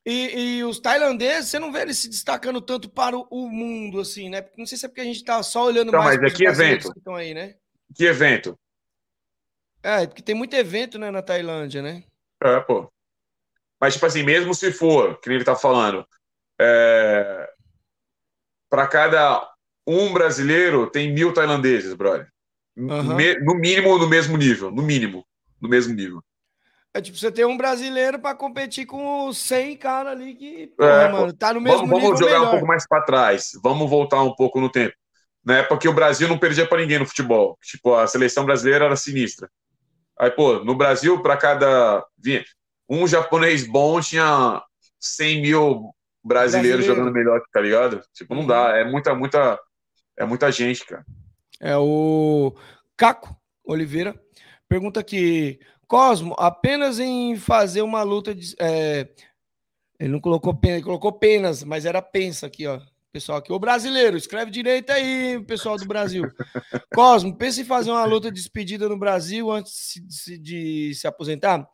[0.05, 3.99] E, e os tailandeses, você não vê eles se destacando tanto para o, o mundo,
[3.99, 4.43] assim, né?
[4.57, 6.45] Não sei se é porque a gente tá só olhando Então, mais mas é que
[6.45, 6.91] evento?
[6.91, 7.55] que estão aí, né?
[7.95, 8.57] que evento?
[9.83, 12.03] É, porque tem muito evento, né, na Tailândia, né?
[12.41, 12.91] É, pô.
[13.79, 16.07] Mas, tipo assim, mesmo se for, que ele tá falando,
[16.59, 17.51] é...
[18.69, 19.51] para cada
[19.87, 22.27] um brasileiro tem mil tailandeses, brother.
[22.75, 24.71] Me- no mínimo no mesmo nível.
[24.71, 25.25] No mínimo.
[25.59, 26.23] No mesmo nível.
[26.93, 30.89] É tipo, você tem um brasileiro pra competir com os 100 cara ali que, porra,
[30.89, 32.51] É, mano, tá no mesmo Vamos, vamos nível jogar um melhor.
[32.51, 33.51] pouco mais para trás.
[33.63, 34.93] Vamos voltar um pouco no tempo.
[35.43, 37.57] Na época que o Brasil não perdia para ninguém no futebol.
[37.63, 39.49] Tipo, a seleção brasileira era sinistra.
[40.19, 42.05] Aí, pô, no Brasil, para cada.
[42.89, 44.61] Um japonês bom tinha
[44.99, 46.85] 100 mil brasileiros Brasileiro.
[46.85, 48.01] jogando melhor, tá ligado?
[48.13, 48.47] Tipo, não Uhum.
[48.47, 48.77] dá.
[48.77, 49.59] É muita, muita.
[50.17, 51.05] É muita gente, cara.
[51.59, 52.53] É o
[52.97, 54.13] Caco Oliveira.
[54.67, 55.59] Pergunta aqui:
[55.91, 58.55] Cosmo, apenas em fazer uma luta de.
[58.57, 59.09] é,
[59.99, 62.79] Ele não colocou pena, ele colocou penas, mas era pensa aqui, ó.
[63.11, 66.23] Pessoal aqui, o brasileiro, escreve direito aí, pessoal do Brasil.
[66.95, 71.05] Cosmo, pensa em fazer uma luta de despedida no Brasil antes de se, de se
[71.07, 71.67] aposentar?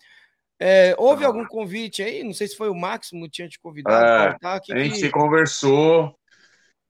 [0.60, 2.24] É, houve algum convite aí?
[2.24, 4.04] Não sei se foi o Máximo que tinha te convidado.
[4.04, 6.18] É, a gente que- se conversou.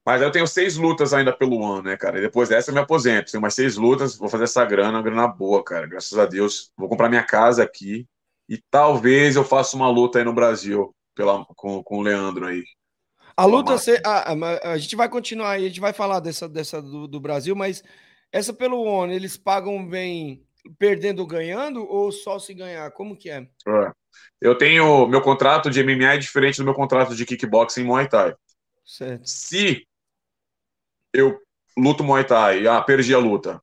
[0.07, 2.17] Mas eu tenho seis lutas ainda pelo ano, né, cara?
[2.17, 3.29] E depois dessa eu me aposento.
[3.29, 5.85] Tenho mais seis lutas, vou fazer essa grana, uma grana boa, cara.
[5.85, 6.71] Graças a Deus.
[6.77, 8.07] Vou comprar minha casa aqui.
[8.47, 12.63] E talvez eu faça uma luta aí no Brasil pela, com, com o Leandro aí.
[13.35, 16.47] A luta, cê- a, a- a gente vai continuar aí, a gente vai falar dessa,
[16.47, 17.83] dessa do, do Brasil, mas
[18.31, 20.41] essa pelo ONU, eles pagam bem
[20.79, 22.89] perdendo ou ganhando ou só se ganhar?
[22.91, 23.45] Como que é?
[23.67, 23.91] É.
[24.39, 25.05] Eu tenho.
[25.07, 28.33] Meu contrato de MMA é diferente do meu contrato de kickboxing e Muay Thai.
[28.85, 29.27] Certo.
[29.27, 29.85] Se
[31.13, 31.39] eu
[31.77, 33.61] luto Muay Thai ah, perdi a luta,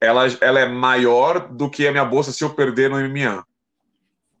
[0.00, 3.44] ela, ela é maior do que a minha bolsa se eu perder no MMA.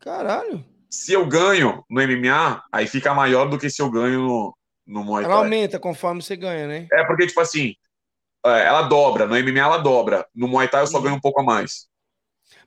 [0.00, 0.64] Caralho.
[0.88, 5.04] Se eu ganho no MMA, aí fica maior do que se eu ganho no, no
[5.04, 5.44] Muay Ela Thai.
[5.44, 6.88] aumenta conforme você ganha, né?
[6.92, 7.74] É porque, tipo assim,
[8.44, 9.26] é, ela dobra.
[9.26, 10.26] No MMA ela dobra.
[10.34, 11.88] No Muay Thai eu só ganho um pouco a mais.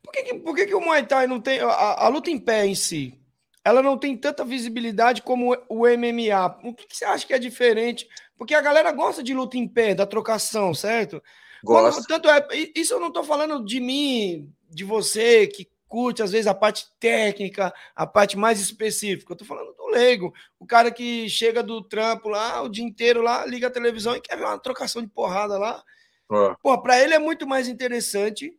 [0.01, 1.59] Por que, que- por que, que o Muay Thai não tem.
[1.59, 3.19] A, a luta em pé em si,
[3.65, 6.59] ela não tem tanta visibilidade como o MMA.
[6.63, 8.07] O que, que você acha que é diferente?
[8.38, 11.21] Porque a galera gosta de luta em pé, da trocação, certo?
[11.63, 12.07] Quando- Gosto.
[12.07, 16.47] tanto é, isso eu não tô falando de mim, de você, que curte às vezes
[16.47, 19.31] a parte técnica, a parte mais específica.
[19.31, 20.34] Eu tô falando do leigo.
[20.59, 24.19] O cara que chega do trampo lá, o dia inteiro lá, liga a televisão e
[24.21, 25.84] quer ver uma trocação de porrada lá.
[26.31, 26.55] É.
[26.61, 28.51] Pô, pra ele é muito mais interessante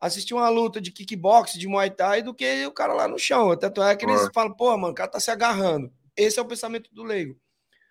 [0.00, 3.54] assistir uma luta de kickbox, de Muay Thai, do que o cara lá no chão.
[3.56, 4.30] Tanto é que eles É.
[4.32, 5.92] falam, pô, mano, o cara tá se agarrando.
[6.16, 7.36] Esse é o pensamento do leigo.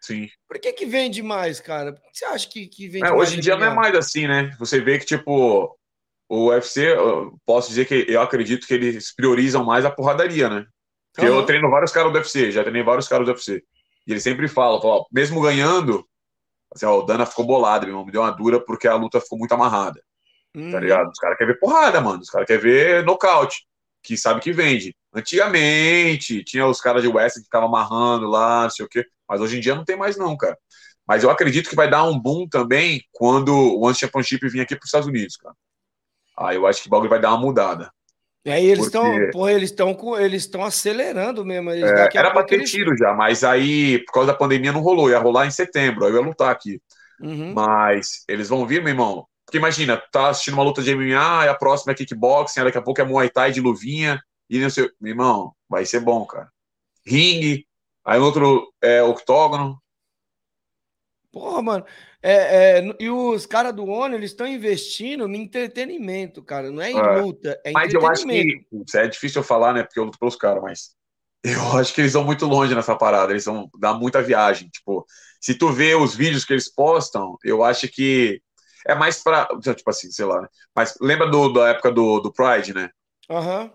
[0.02, 0.30] Sim.
[0.48, 1.94] Por que que vende mais, cara?
[1.94, 3.22] Por que você acha que, que vende É, mais?
[3.22, 4.56] hoje em dia não é mais assim, né?
[4.60, 5.78] Você vê que, tipo,
[6.30, 10.66] o UFC, eu posso dizer que eu acredito que eles priorizam mais a porradaria, né?
[11.14, 11.46] Porque eu Aham.
[11.46, 13.64] treino vários caras do UFC, já treinei vários caras do UFC.
[14.08, 16.08] E eles sempre falam, falam, ó, mesmo ganhando,
[16.74, 19.20] assim, ó, o Dana ficou bolado, meu irmão, me deu uma dura porque a luta
[19.20, 20.02] ficou muito amarrada.
[20.56, 20.72] Uhum.
[20.72, 21.10] Tá ligado?
[21.10, 22.22] Os caras querem ver porrada, mano.
[22.22, 23.66] Os caras querem ver nocaute,
[24.02, 24.96] que sabe que vende.
[25.14, 29.06] Antigamente, tinha os caras de West que ficavam amarrando lá, não sei o quê.
[29.30, 30.58] Mas hoje em dia não tem mais, não, cara.
[31.08, 34.76] Mas eu acredito que vai dar um boom também quando o One Championship vir aqui
[34.76, 35.56] para os Estados Unidos, cara.
[36.38, 37.92] Aí eu acho que o bagulho vai dar uma mudada.
[38.46, 41.70] E aí eles estão, Porque- porra, eles estão eles estão acelerando mesmo.
[41.72, 45.10] É, era para ter eles- tiro já, mas aí, por causa da pandemia, não rolou.
[45.10, 46.82] Ia rolar em setembro, aí eu ia lutar aqui.
[47.20, 47.54] Uhum.
[47.54, 49.28] Mas eles vão vir, meu irmão.
[49.46, 52.82] Porque imagina, tá assistindo uma luta de MMA, e a próxima é kickboxing, daqui a
[52.82, 54.90] pouco é Muay Thai de luvinha, e não sei.
[55.02, 56.50] Meu irmão, vai ser bom, cara.
[57.06, 57.66] Ringue,
[58.10, 59.82] aí outro é octógono.
[61.32, 61.86] Porra, mano.
[62.22, 66.72] É, é, e os caras do ONU, eles estão investindo no entretenimento, cara.
[66.72, 67.22] Não é em É.
[67.22, 68.66] luta, é Mas eu acho entretenimento.
[68.92, 68.98] que.
[68.98, 69.84] É difícil eu falar, né?
[69.84, 70.96] Porque eu luto pelos caras, mas.
[71.44, 74.70] Eu acho que eles vão muito longe nessa parada, eles vão dar muita viagem.
[74.70, 75.06] Tipo,
[75.40, 78.42] se tu vê os vídeos que eles postam, eu acho que
[78.88, 79.48] é mais pra.
[79.62, 80.48] Tipo assim, sei lá, né?
[80.76, 82.90] Mas lembra do, da época do, do Pride, né?
[83.30, 83.72] Aham.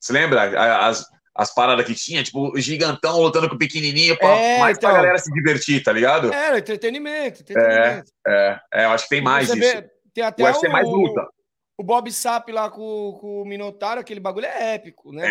[0.00, 0.86] Você lembra?
[0.86, 4.76] As, as paradas que tinha, tipo, o gigantão lutando com o pequenininho, pra, É, mais
[4.76, 4.90] então.
[4.90, 6.32] pra galera se divertir, tá ligado?
[6.32, 8.12] É, entretenimento, entretenimento.
[8.26, 9.72] É, é, eu acho que tem mais Você isso.
[9.76, 11.26] vê, tem até O UFC é mais luta.
[11.78, 15.24] o Bob Sapp lá com, com o Minotauro, aquele bagulho é épico, né?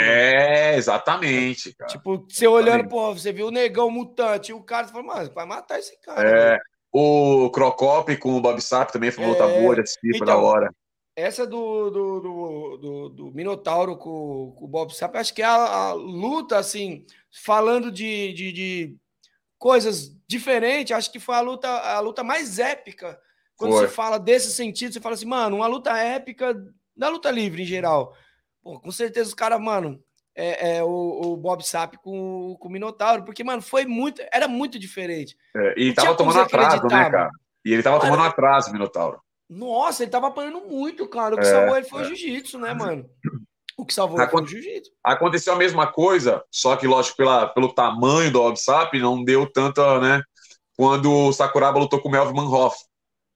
[0.74, 1.91] É, exatamente, cara.
[1.91, 5.32] Tipo, você olhando, pô, você viu o negão mutante, e o cara você fala, mano,
[5.36, 6.28] vai matar esse cara.
[6.56, 6.60] É,
[6.91, 10.26] o Crocop com o Bob Sapp também foi uma luta É, boa de assistir, foi
[10.26, 10.74] da então, hora.
[11.22, 15.45] Essa do, do, do, do, do Minotauro com, com o Bob Sapp, acho que é
[15.45, 18.97] a, a luta, assim, falando de, de, de
[19.57, 23.19] coisas diferentes, acho que foi a luta, a luta mais épica.
[23.55, 23.82] Quando Foi.
[23.82, 26.55] você fala desse sentido, você fala assim, mano, uma luta épica
[26.97, 28.15] da luta livre em geral.
[28.63, 30.03] Pô, com certeza os caras, mano,
[30.36, 34.47] é, é o, o Bob Sapp com, com o Minotauro, porque, mano, foi muito, era
[34.47, 35.38] muito diferente.
[35.55, 37.30] É, e Não tava tomando atraso, né, cara?
[37.63, 39.22] E ele tava Mano, tomando atraso, o Minotauro.
[39.52, 41.36] Nossa, ele tava apanhando muito, cara.
[41.36, 42.06] O que É, salvou ele foi é.
[42.06, 43.10] o jiu-jitsu, né, mano?
[43.78, 44.91] O que salvou ele foi o jiu-jitsu.
[45.04, 49.45] Aconteceu a mesma coisa, só que, lógico, pela, pelo tamanho do Bob Sapp, não deu
[49.52, 50.24] tanta, né?
[50.78, 52.78] Quando o Sakuraba lutou com o Melvin Manhoff.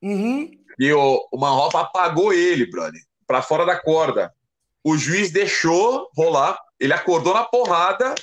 [0.02, 0.50] Uhum.
[0.80, 4.34] E o, o Manhoff apagou ele, brother, pra fora da corda.
[4.84, 8.16] O juiz deixou rolar, ele acordou na porrada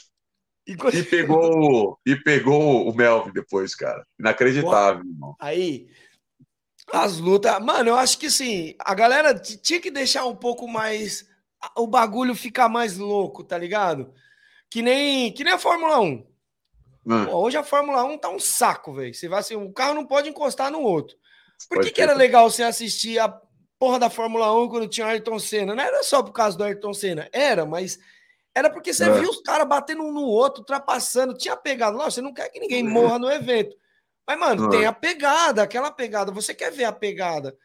[0.67, 4.07] E, e pegou, e pegou o Melvin depois, cara.
[4.19, 5.35] Inacreditável, irmão.
[5.41, 5.89] Aí,
[6.93, 7.59] as lutas.
[7.61, 11.27] Mano, eu acho que sim, a galera tinha que deixar um pouco mais.
[11.77, 14.13] O bagulho ficar mais louco, tá ligado?
[14.69, 16.27] Que nem, que nem a Fórmula 1.
[17.07, 17.25] Hum.
[17.27, 19.15] Pô, hoje a Fórmula 1 tá um saco, velho.
[19.15, 21.17] Você vai assim, o carro não pode encostar no outro.
[21.69, 23.29] Por que, que era legal você assistir a
[23.79, 25.75] porra da Fórmula 1 quando tinha o Ayrton Senna?
[25.75, 27.99] Não era só por causa do Ayrton Senna, era, mas
[28.55, 29.13] era porque você É.
[29.21, 31.97] viu os caras batendo um no outro, ultrapassando, tinha pegada.
[31.97, 33.77] Lógico, você não quer que ninguém morra no evento.
[34.27, 36.33] Mas, mano, tem a pegada, aquela pegada.
[36.33, 37.57] Você quer ver a pegada.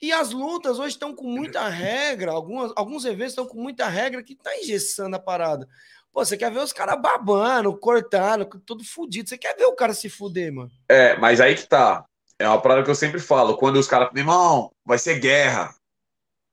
[0.00, 4.22] E as lutas hoje estão com muita regra, algumas, alguns eventos estão com muita regra
[4.22, 5.66] que tá engessando a parada.
[6.12, 9.28] Pô, você quer ver os caras babando, cortando, tudo fudido.
[9.28, 10.70] Você quer ver o cara se fuder, mano.
[10.88, 12.04] É, mas aí que tá.
[12.38, 13.56] É uma parada que eu sempre falo.
[13.56, 15.74] Quando os caras, meu irmão, vai ser guerra.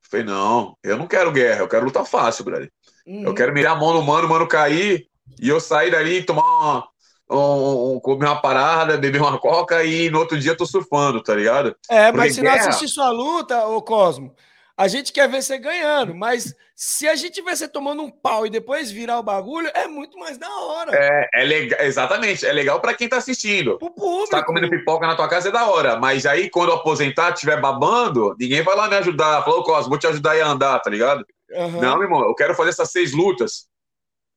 [0.03, 2.71] Eu falei, não, eu não quero guerra, eu quero luta fácil, brother.
[3.05, 3.23] Uhum.
[3.23, 5.07] Eu quero mirar a mão no mano, o mano cair,
[5.39, 6.89] e eu sair dali, tomar uma,
[7.32, 11.21] um, um- comer uma parada, beber uma coca e no outro dia eu tô surfando,
[11.23, 11.75] tá ligado?
[11.89, 14.34] É, Porque mas se não guerra- assistir sua luta, ô Cosmo,
[14.77, 16.15] a gente quer ver você ganhando.
[16.15, 19.88] Mas se a gente ver você tomando um pau e depois virar o bagulho, é
[19.88, 20.91] muito mais da hora.
[20.93, 23.77] É, é legal, exatamente, é legal pra quem tá assistindo.
[23.77, 24.25] Pro público.
[24.25, 27.61] Você tá comendo pipoca na tua casa é da hora, mas aí quando aposentar, estiver
[27.61, 29.43] babando, ninguém vai lá me ajudar.
[29.43, 31.23] Falou, Cosmo, vou te ajudar aí a andar, tá ligado?
[31.53, 31.82] Aham.
[31.82, 33.69] Não, meu irmão, eu quero fazer essas seis lutas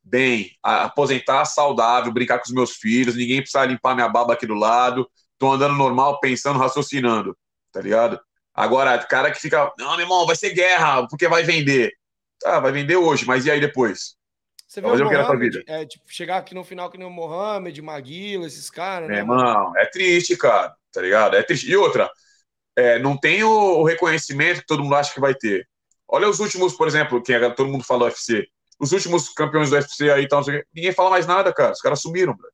[0.05, 4.55] bem, aposentar saudável, brincar com os meus filhos, ninguém precisa limpar minha baba aqui do
[4.55, 7.37] lado, tô andando normal, pensando, raciocinando,
[7.73, 8.21] tá ligado?
[8.53, 11.93] Agora, cara que fica, não, meu irmão, vai ser guerra, porque vai vender.
[12.41, 14.17] Tá, vai vender hoje, mas e aí depois?
[14.67, 15.65] Você vê Vai fazer o que Mohamed, vida?
[15.67, 19.23] é, tipo, chegar aqui no final que nem o Mohamed, Maguila, esses caras, Meu né?
[19.23, 19.41] mano?
[19.41, 21.37] irmão, é triste, cara, tá ligado?
[21.37, 21.71] É triste.
[21.71, 22.11] E outra,
[22.77, 25.69] é, não tem o, reconhecimento que todo mundo acha que vai ter.
[26.09, 28.47] Olha os últimos, por exemplo, quem agora todo mundo fala UFC.
[28.81, 30.43] Os últimos campeões do UFC aí, tal,
[30.75, 31.73] ninguém fala mais nada, cara.
[31.73, 32.49] Os caras sumiram, bro.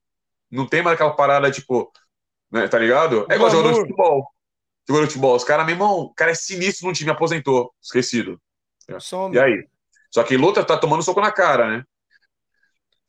[0.51, 1.91] Não tem mais aquela parada, tipo,
[2.51, 3.27] né, tá ligado?
[3.31, 4.29] É igual jogador de futebol.
[4.89, 5.37] Jogador de futebol.
[5.37, 7.73] Os caras, meu irmão, o cara é sinistro no time, aposentou.
[7.81, 8.41] Esquecido.
[8.99, 9.37] Some.
[9.37, 9.67] E aí?
[10.11, 11.85] Só que luta tá tomando soco na cara, né?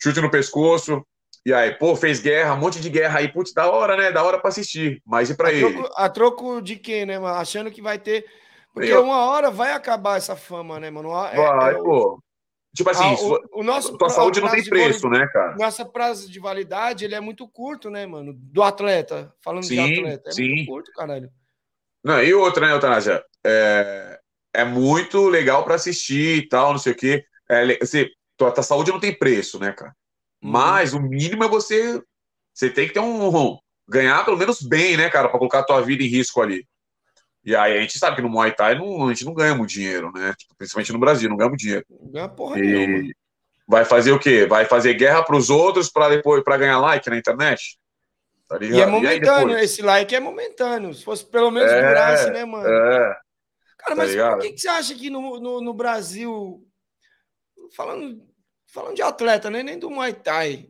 [0.02, 1.06] Chute no pescoço.
[1.44, 3.32] E aí, pô, fez guerra, um monte de guerra aí.
[3.32, 4.12] Putz, da hora, né?
[4.12, 5.02] Da hora pra assistir.
[5.06, 5.74] Mas e pra a, ele?
[5.74, 7.36] troco, a troco de quê, né, mano?
[7.36, 8.26] Achando que vai ter.
[8.74, 11.10] Porque Eu- uma hora vai acabar essa fama, né, mano?
[11.26, 12.22] É- Vai, é pô.
[12.76, 15.56] Tipo assim, Ah, o- o nosso tua saúde não tem de preço, né, cara?
[15.58, 18.34] Nossa prazo de validade, ele é muito curto, né, mano?
[18.34, 19.34] Do atleta.
[19.44, 20.30] Falando de Sim, atleta.
[20.30, 20.48] É sim.
[20.48, 21.30] muito curto, caralho.
[22.04, 23.24] Não, e outra, né, Eutanásia?
[23.46, 24.20] É,
[24.54, 27.26] é muito legal pra assistir e tal, não sei o quê.
[27.50, 29.94] É, você, tua, tua saúde não tem preço, né, cara?
[30.42, 30.50] Uhum.
[30.52, 32.02] Mas o mínimo é você.
[32.54, 33.58] Você tem que ter um.
[33.88, 35.28] Ganhar pelo menos bem, né, cara?
[35.28, 36.66] Pra colocar a tua vida em risco ali.
[37.44, 39.72] E aí a gente sabe que no Muay Thai não, a gente não ganha muito
[39.72, 40.34] dinheiro, né?
[40.38, 41.86] Tipo, principalmente no Brasil, não ganha muito dinheiro.
[41.90, 43.00] Não ganha porra nenhuma.
[43.00, 43.16] E
[43.68, 44.46] vai fazer o quê?
[44.46, 47.80] Vai fazer guerra pros outros pra depois para ganhar like na internet?
[48.48, 48.58] Tá?
[48.62, 49.64] E é momentâneo, depois?
[49.64, 50.94] esse like é momentâneo.
[50.94, 52.68] Se fosse pelo menos É, durasse, né, mano?
[52.68, 53.18] É.
[53.80, 54.34] Cara, tá mas ligado?
[54.34, 56.64] por que, que você acha que no, no, no Brasil,
[57.76, 58.22] falando,
[58.68, 60.68] falando de atleta, né, nem do Muay Thai,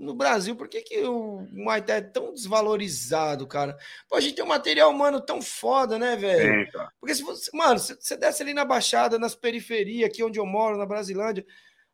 [0.00, 3.76] no Brasil, por que, que o Muay Thai é tão desvalorizado, cara?
[4.08, 6.66] Pô, a gente tem um material humano tão foda, né, velho?
[6.98, 10.46] Porque se você, mano, se você desce ali na Baixada, nas periferias, aqui onde eu
[10.46, 11.44] moro, na Brasilândia,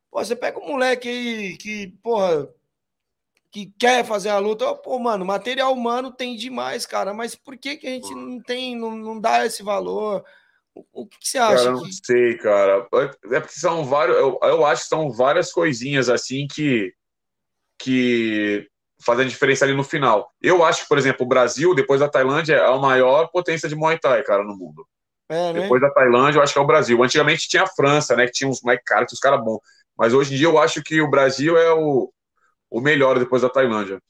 [0.09, 2.49] pô, você pega um moleque aí que, porra,
[3.51, 7.77] que quer fazer a luta, pô, mano, material humano tem demais, cara, mas por que,
[7.77, 10.25] que a gente não tem, não, não dá esse valor?
[10.93, 11.57] O, que, você acha?
[11.57, 11.93] Cara, eu não que...
[11.93, 12.87] sei, cara.
[13.33, 14.17] É porque são vários.
[14.17, 16.95] Eu, eu acho que são várias coisinhas assim que.
[17.79, 18.69] Que
[19.05, 20.33] fazem a diferença ali no final.
[20.41, 23.77] Eu acho que, por exemplo, o Brasil, depois da Tailândia, é a maior potência de
[23.77, 24.87] Muay Thai, cara, no mundo.
[25.29, 25.61] É, né?
[25.61, 27.03] Depois da Tailândia, eu acho que é o Brasil.
[27.03, 28.27] Antigamente tinha a França, né?
[28.27, 29.61] Que tinha uns mais caros, os caras bons.
[29.97, 32.13] Mas hoje em dia eu acho que o Brasil é o,
[32.71, 34.01] o melhor depois da Tailândia.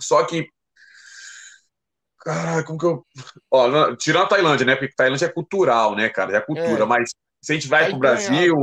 [0.00, 0.48] Só que.
[2.20, 3.06] Caralho, como que eu.
[3.50, 4.76] Ó, não- tirando a Tailândia, né?
[4.76, 6.36] Porque Tailândia é cultural, né, cara?
[6.36, 6.82] É cultura.
[6.82, 6.86] É.
[6.86, 7.10] Mas
[7.42, 8.56] se a gente vai pro Brasil.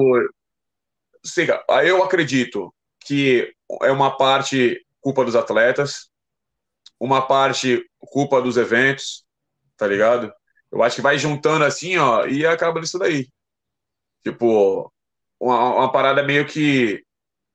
[1.23, 6.09] Sei, lá, eu acredito que é uma parte culpa dos atletas,
[6.99, 9.25] uma parte culpa dos eventos,
[9.75, 10.33] tá ligado?
[10.71, 13.27] Eu acho que vai juntando assim, ó, e acaba nisso daí.
[14.23, 14.91] Tipo,
[15.39, 17.03] uma, uma parada meio que,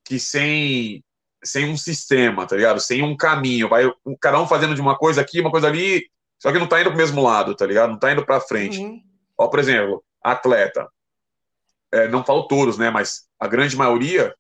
[0.04, 1.04] que sem,
[1.44, 2.80] sem um sistema, tá ligado?
[2.80, 3.68] Sem um caminho.
[3.68, 6.08] Vai um, cada um fazendo de uma coisa aqui, uma coisa ali,
[6.38, 7.90] só que não tá indo pro mesmo lado, tá ligado?
[7.90, 8.78] Não tá indo pra frente.
[8.78, 9.02] Uhum.
[9.36, 10.88] Ó, por exemplo, atleta.
[11.92, 12.90] É, não falo todos, né?
[12.90, 14.34] Mas a grande maioria,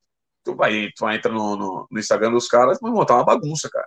[0.44, 3.68] tu vai, tu vai entrar no, no, no Instagram dos caras, mas montar uma bagunça,
[3.70, 3.86] cara.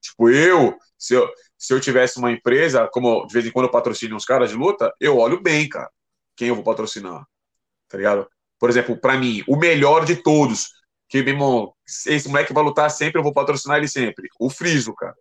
[0.00, 3.70] Tipo, eu se, eu, se eu tivesse uma empresa, como de vez em quando eu
[3.70, 5.90] patrocino uns caras de luta, eu olho bem, cara,
[6.36, 7.26] quem eu vou patrocinar.
[7.88, 8.28] Tá ligado?
[8.58, 10.68] Por exemplo, pra mim, o melhor de todos,
[11.08, 11.74] que, meu irmão,
[12.06, 14.28] esse moleque vai lutar sempre, eu vou patrocinar ele sempre.
[14.38, 15.16] O Friso, cara.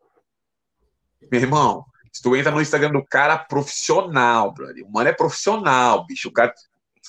[1.32, 1.84] Meu irmão,
[2.14, 6.30] se tu entra no Instagram do cara profissional, brother, o mano é profissional, bicho.
[6.30, 6.54] O cara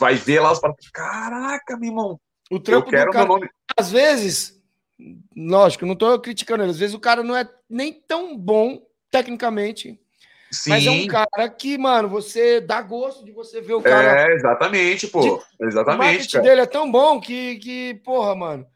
[0.00, 2.20] vai ver lá os caras, caraca, meu irmão.
[2.54, 3.48] O trampo eu quero do cara, meu nome.
[3.78, 4.60] às vezes,
[5.36, 8.80] lógico, não tô criticando ele, às vezes o cara não é nem tão bom
[9.10, 9.98] tecnicamente,
[10.50, 10.70] Sim.
[10.70, 14.30] mas é um cara que, mano, você dá gosto de você ver o cara.
[14.30, 15.20] É, exatamente, pô.
[15.60, 16.44] o Exatamente, marketing cara.
[16.44, 18.66] dele é tão bom que, que, porra, mano,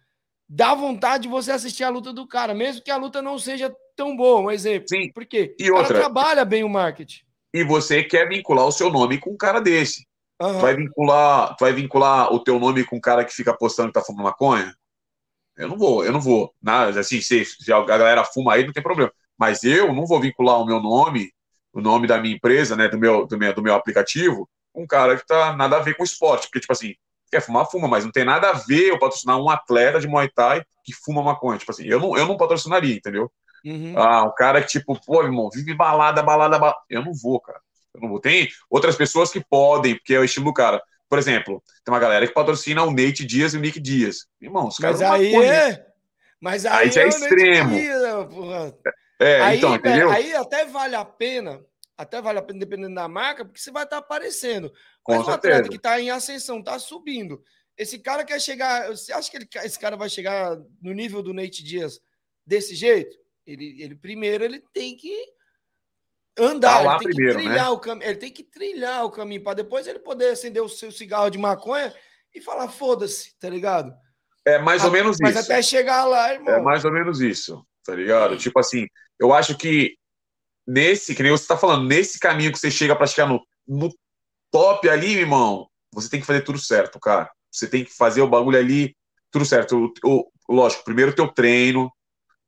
[0.48, 3.74] dá vontade de você assistir a luta do cara, mesmo que a luta não seja
[3.94, 4.88] tão boa, um exemplo.
[4.88, 5.10] Sim.
[5.12, 5.54] Por quê?
[5.58, 7.24] E o cara outra- trabalha bem o marketing.
[7.54, 10.06] E você quer vincular o seu nome com um cara desse.
[10.38, 13.88] Tu vai vincular, tu vai vincular o teu nome com um cara que fica postando
[13.88, 14.74] que tá fumando maconha?
[15.56, 16.54] Eu não vou, eu não vou.
[16.62, 19.12] Nada, assim, se, se a galera fuma aí, não tem problema.
[19.38, 21.32] Mas eu não vou vincular o meu nome,
[21.72, 24.86] o nome da minha empresa, né, do meu, do meu, do meu aplicativo, com um
[24.86, 26.46] cara que tá nada a ver com esporte.
[26.48, 26.94] Porque, tipo assim,
[27.30, 30.28] quer fumar, fuma, mas não tem nada a ver eu patrocinar um atleta de Muay
[30.30, 31.58] Thai que fuma maconha.
[31.58, 33.30] Tipo assim, eu não, eu não patrocinaria, entendeu?
[33.64, 33.98] Uhum.
[33.98, 36.78] Ah, o cara que, tipo, pô, irmão, vive balada, balada, balada.
[36.88, 37.60] Eu não vou, cara.
[38.20, 40.82] Tem outras pessoas que podem, porque é o estilo do cara.
[41.08, 44.26] Por exemplo, tem uma galera que patrocina o Nate Dias e o Nick Dias.
[44.40, 45.86] Irmão, os caras Mas aí é.
[46.40, 47.70] Mas aí, Aí é não extremo.
[47.74, 48.78] entendia, porra.
[49.18, 50.10] É, aí, então, velho, entendeu?
[50.10, 51.64] aí até vale a pena,
[51.96, 54.70] até vale a pena, dependendo da marca, porque você vai estar aparecendo.
[55.02, 55.54] Com Mas um certeza.
[55.54, 57.42] atleta que está em ascensão, está subindo.
[57.78, 58.88] Esse cara quer chegar.
[58.88, 62.00] Você acha que ele- esse cara vai chegar no nível do Nate Dias
[62.46, 63.16] desse jeito?
[63.46, 65.14] Ele, ele primeiro ele tem que
[66.38, 67.70] andar, Tá ele tem primeiro, que trilhar né?
[67.70, 70.92] o caminho, ele tem que trilhar o caminho para depois ele poder acender o seu
[70.92, 71.94] cigarro de maconha
[72.34, 73.94] e falar foda-se, tá ligado?
[74.44, 75.44] É mais ou menos Mas isso.
[75.50, 76.54] até chegar lá, irmão.
[76.54, 78.36] É mais ou menos isso, tá ligado?
[78.36, 78.86] Tipo assim,
[79.18, 79.96] eu acho que
[80.66, 83.88] nesse, que nem você tá falando, nesse caminho que você chega pra chegar no, no
[84.50, 87.30] top ali, meu irmão, você tem que fazer tudo certo, cara.
[87.50, 88.94] Você tem que fazer o bagulho ali,
[89.30, 89.92] tudo certo.
[90.04, 91.90] O, o- lógico, primeiro teu treino,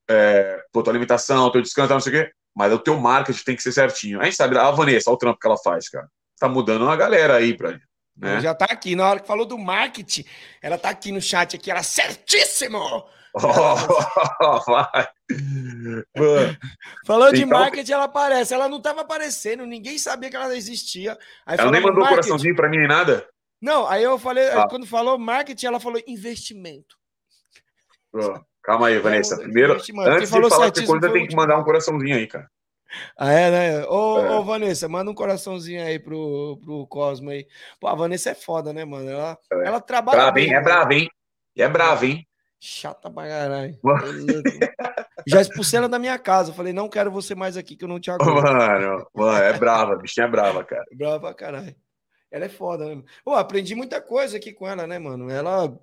[0.08, 3.54] é, pô, tua alimentação, teu descanso, não sei o quê, mas o teu marketing tem
[3.56, 4.20] que ser certinho.
[4.20, 6.08] A gente sabe, a Vanessa, olha o trampo que ela faz, cara.
[6.40, 7.78] Tá mudando uma galera aí, pra
[8.16, 8.40] né?
[8.40, 10.24] Já tá aqui, na hora que falou do marketing,
[10.60, 12.80] ela tá aqui no chat aqui, ela certíssimo!
[14.40, 15.06] Oh, vai.
[17.06, 18.52] Falou de Então- marketing, ela aparece.
[18.54, 21.16] Ela não tava aparecendo, ninguém sabia que ela existia.
[21.46, 23.28] Aí ela nem mandou um coraçãozinho pra mim nem nada?
[23.60, 24.66] Não, aí eu falei, Ah.
[24.68, 26.96] quando falou marketing, ela falou investimento.
[28.10, 29.34] Pô, Calma aí, Vanessa.
[29.34, 29.92] Não, Primeiro, antes de
[30.30, 32.46] falar qualquer coisa, tem que mandar um coraçãozinho aí, cara.
[33.16, 33.86] Ah, é, né?
[33.86, 34.30] Ô, É.
[34.32, 37.46] ô, Vanessa, manda um coraçãozinho aí pro, pro Cosmo aí.
[37.80, 39.08] Pô, a Vanessa é foda, né, mano?
[39.08, 39.66] Ela, É.
[39.68, 40.18] ela trabalha.
[40.18, 40.60] Brava, bem, É né?
[40.60, 41.08] brava, hein?
[41.56, 42.28] É brava, hein?
[42.60, 43.78] Chata pra caralho.
[45.26, 46.52] Já expulsei ela da minha casa.
[46.52, 48.34] Falei, não quero você mais aqui, que eu não te aguento.
[48.34, 50.84] Mano, mano, é brava, bichinha é brava, cara.
[50.94, 51.74] Brava pra caralho.
[52.30, 53.02] Ela é foda, né?
[53.24, 55.30] Pô, aprendi muita coisa aqui com ela, né, mano?
[55.30, 55.74] Ela.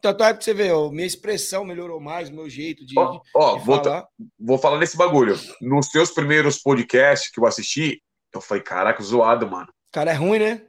[0.00, 3.56] Tanto é que você vê, ó, minha expressão melhorou mais, meu jeito de, Ó, ó,
[3.58, 4.06] de vou, falar.
[4.38, 5.38] vou falar nesse bagulho.
[5.60, 8.02] Nos teus primeiros podcasts que eu assisti,
[8.34, 9.68] eu falei, caraca, zoado, mano.
[9.92, 10.66] Cara, é ruim, né?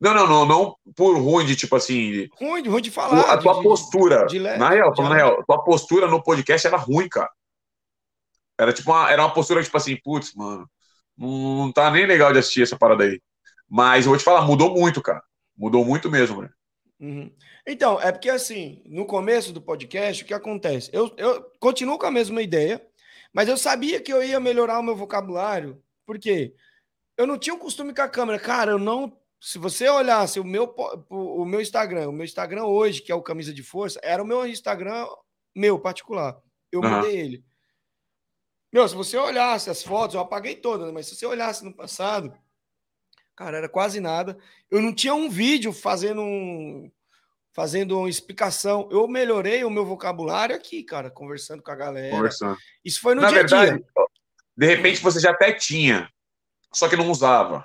[0.00, 2.28] Não, não, não, não por ruim de tipo assim.
[2.40, 3.20] Ruim, ruim de falar.
[3.32, 4.26] a tua de- postura.
[4.26, 7.30] de leve, na real, falando na real, tua postura no podcast era ruim, cara.
[8.58, 10.68] Era tipo uma, era uma postura tipo assim, putz, mano,
[11.16, 11.28] não,
[11.66, 13.20] não tá nem legal de assistir essa parada aí.
[13.68, 15.22] Mas eu vou te falar, mudou muito, cara.
[15.56, 16.48] Mudou muito mesmo, né?
[17.00, 17.30] Uhum.
[17.70, 20.90] Então, é porque assim, no começo do podcast, o que acontece?
[20.90, 22.82] Eu, eu continuo com a mesma ideia,
[23.30, 26.54] mas eu sabia que eu ia melhorar o meu vocabulário, porque
[27.14, 28.38] eu não tinha o costume com a câmera.
[28.38, 29.20] Cara, eu não.
[29.38, 30.74] Se você olhasse o meu,
[31.10, 34.26] o meu Instagram, o meu Instagram hoje, que é o Camisa de Força, era o
[34.26, 35.06] meu Instagram
[35.54, 36.40] meu particular.
[36.72, 36.96] Eu Aham.
[36.96, 37.44] mudei ele.
[38.72, 40.92] Meu, se você olhasse as fotos, eu apaguei todas, né?
[40.92, 42.32] mas se você olhasse no passado,
[43.36, 44.38] cara, era quase nada.
[44.70, 46.90] Eu não tinha um vídeo fazendo um,
[47.52, 48.88] fazendo uma explicação.
[48.90, 52.10] Eu melhorei o meu vocabulário aqui, cara, conversando com a galera.
[52.14, 52.56] Conversando.
[52.84, 53.84] Isso foi no Na dia a verdade, dia.
[54.56, 56.08] de repente você já até tinha,
[56.72, 57.64] só que não usava.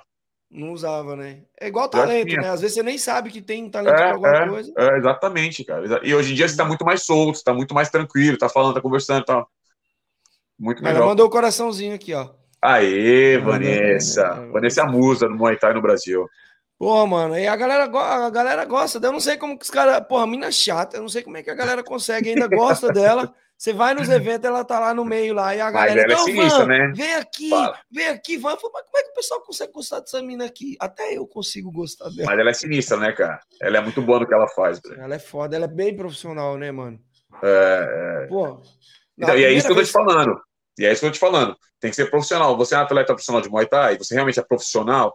[0.50, 1.42] Não usava, né?
[1.60, 2.48] É igual talento, né?
[2.48, 4.72] Às vezes você nem sabe que tem talento É, pra alguma é, coisa.
[4.78, 6.00] é, exatamente, cara.
[6.06, 8.74] E hoje em dia você tá muito mais solto, tá muito mais tranquilo, tá falando,
[8.74, 9.44] tá conversando, tá
[10.56, 11.06] muito Ela melhor.
[11.08, 12.30] mandou o coraçãozinho aqui, ó.
[12.62, 14.34] Aê, Mandou, Vanessa.
[14.36, 14.48] né?
[14.52, 16.28] Vanessa é a musa do Muay Thai no Brasil.
[16.84, 18.98] Pô, mano, e a galera, a galera gosta.
[19.02, 20.06] Eu não sei como que os caras.
[20.06, 20.98] Porra, mina chata.
[20.98, 23.34] Eu não sei como é que a galera consegue, ainda gosta dela.
[23.56, 25.56] Você vai nos eventos, ela tá lá no meio lá.
[25.56, 26.02] E a Mas galera.
[26.02, 27.78] ela é "Não, sinistra, né?" Vem aqui, Fala.
[27.90, 28.56] vem aqui, Van.
[28.58, 30.76] Falo, Mas como é que o pessoal consegue gostar dessa mina aqui?
[30.78, 32.28] Até eu consigo gostar dela.
[32.28, 33.40] Mas ela é sinistra, né, cara?
[33.62, 34.78] Ela é muito boa no que ela faz.
[34.86, 35.00] velho.
[35.00, 36.98] Ela é foda, ela é bem profissional, né, mano?
[37.42, 38.26] É, é.
[38.26, 38.60] Pô.
[39.16, 40.24] Então, e é isso que eu tô te falando.
[40.24, 40.40] falando.
[40.78, 41.56] E é isso que eu tô te falando.
[41.80, 42.54] Tem que ser profissional.
[42.58, 45.14] Você é um atleta profissional de Muay Thai, você realmente é profissional.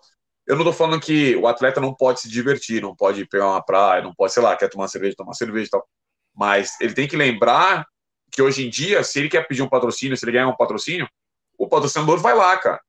[0.50, 3.64] Eu não tô falando que o atleta não pode se divertir, não pode pegar uma
[3.64, 5.88] praia, não pode, sei lá, quer tomar cerveja, tomar cerveja e tal.
[6.36, 7.86] Mas ele tem que lembrar
[8.32, 11.08] que hoje em dia, se ele quer pedir um patrocínio, se ele ganhar um patrocínio,
[11.56, 12.82] o patrocinador vai lá, cara.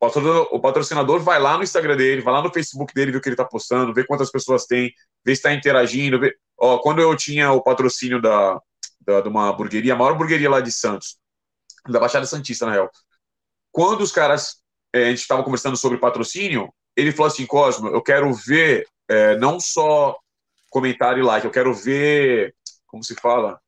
[0.00, 3.18] O patrocinador, o patrocinador vai lá no Instagram dele, vai lá no Facebook dele, ver
[3.18, 4.90] o que ele tá postando, ver quantas pessoas tem,
[5.22, 6.18] ver se tá interagindo.
[6.56, 8.58] Ó, quando eu tinha o patrocínio da,
[9.02, 11.18] da, de uma hamburgueria, a maior hamburgueria lá de Santos,
[11.86, 12.90] da Baixada Santista, na real.
[13.70, 14.62] Quando os caras,
[14.94, 19.36] é, a gente estava conversando sobre patrocínio, ele falou assim, Cosmo, eu quero ver é,
[19.38, 20.16] não só
[20.70, 22.54] comentário e like, eu quero ver,
[22.86, 23.60] como se fala?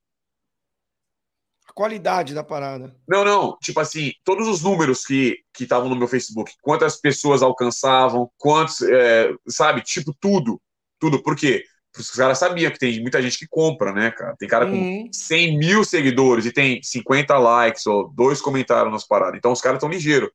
[1.68, 2.94] A qualidade da parada.
[3.06, 7.42] Não, não, tipo assim, todos os números que que estavam no meu Facebook, quantas pessoas
[7.42, 10.60] alcançavam, quantos, é, sabe, tipo tudo,
[10.98, 11.64] tudo, por quê?
[11.92, 14.34] Porque os caras sabiam que tem muita gente que compra, né, cara?
[14.38, 15.08] Tem cara com Uhum.
[15.12, 19.36] 100 mil seguidores e tem 50 likes ou dois comentários nas paradas.
[19.38, 20.30] Então os caras estão ligeiros.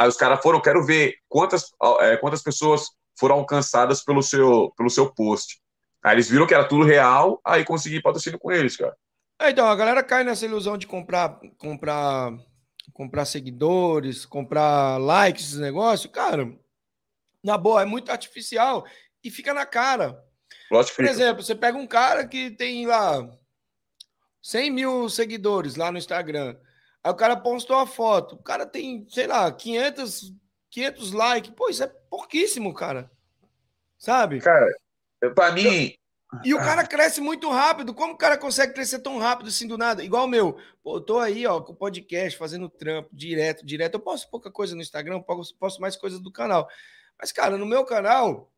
[0.00, 4.88] Aí os caras foram, quero ver quantas, é, quantas pessoas foram alcançadas pelo seu, pelo
[4.88, 5.60] seu post.
[6.02, 8.96] Aí eles viram que era tudo real, aí consegui patrocínio com eles, cara.
[9.38, 12.32] É, então, a galera cai nessa ilusão de comprar, comprar,
[12.94, 16.08] comprar seguidores, comprar likes, esse negócio.
[16.08, 16.50] Cara,
[17.44, 18.86] na boa, é muito artificial
[19.22, 20.18] e fica na cara.
[20.72, 23.30] Lógico Por exemplo, você pega um cara que tem lá
[24.40, 26.56] 100 mil seguidores lá no Instagram.
[27.02, 28.34] Aí o cara postou a foto.
[28.34, 30.34] O cara tem, sei lá, 500,
[30.70, 31.52] 500 likes.
[31.56, 33.10] Pô, isso é pouquíssimo, cara.
[33.98, 34.40] Sabe?
[34.40, 34.66] Cara,
[35.34, 35.94] pra mim,
[36.44, 37.94] E o cara cresce muito rápido.
[37.94, 40.04] Como o cara consegue crescer tão rápido assim do nada?
[40.04, 40.58] Igual o meu.
[40.82, 43.94] Pô, eu tô aí, ó, com o podcast, fazendo trampo direto, direto.
[43.94, 46.68] Eu posto pouca coisa no Instagram, posto, posto mais coisas do canal.
[47.18, 48.50] Mas, cara, no meu canal,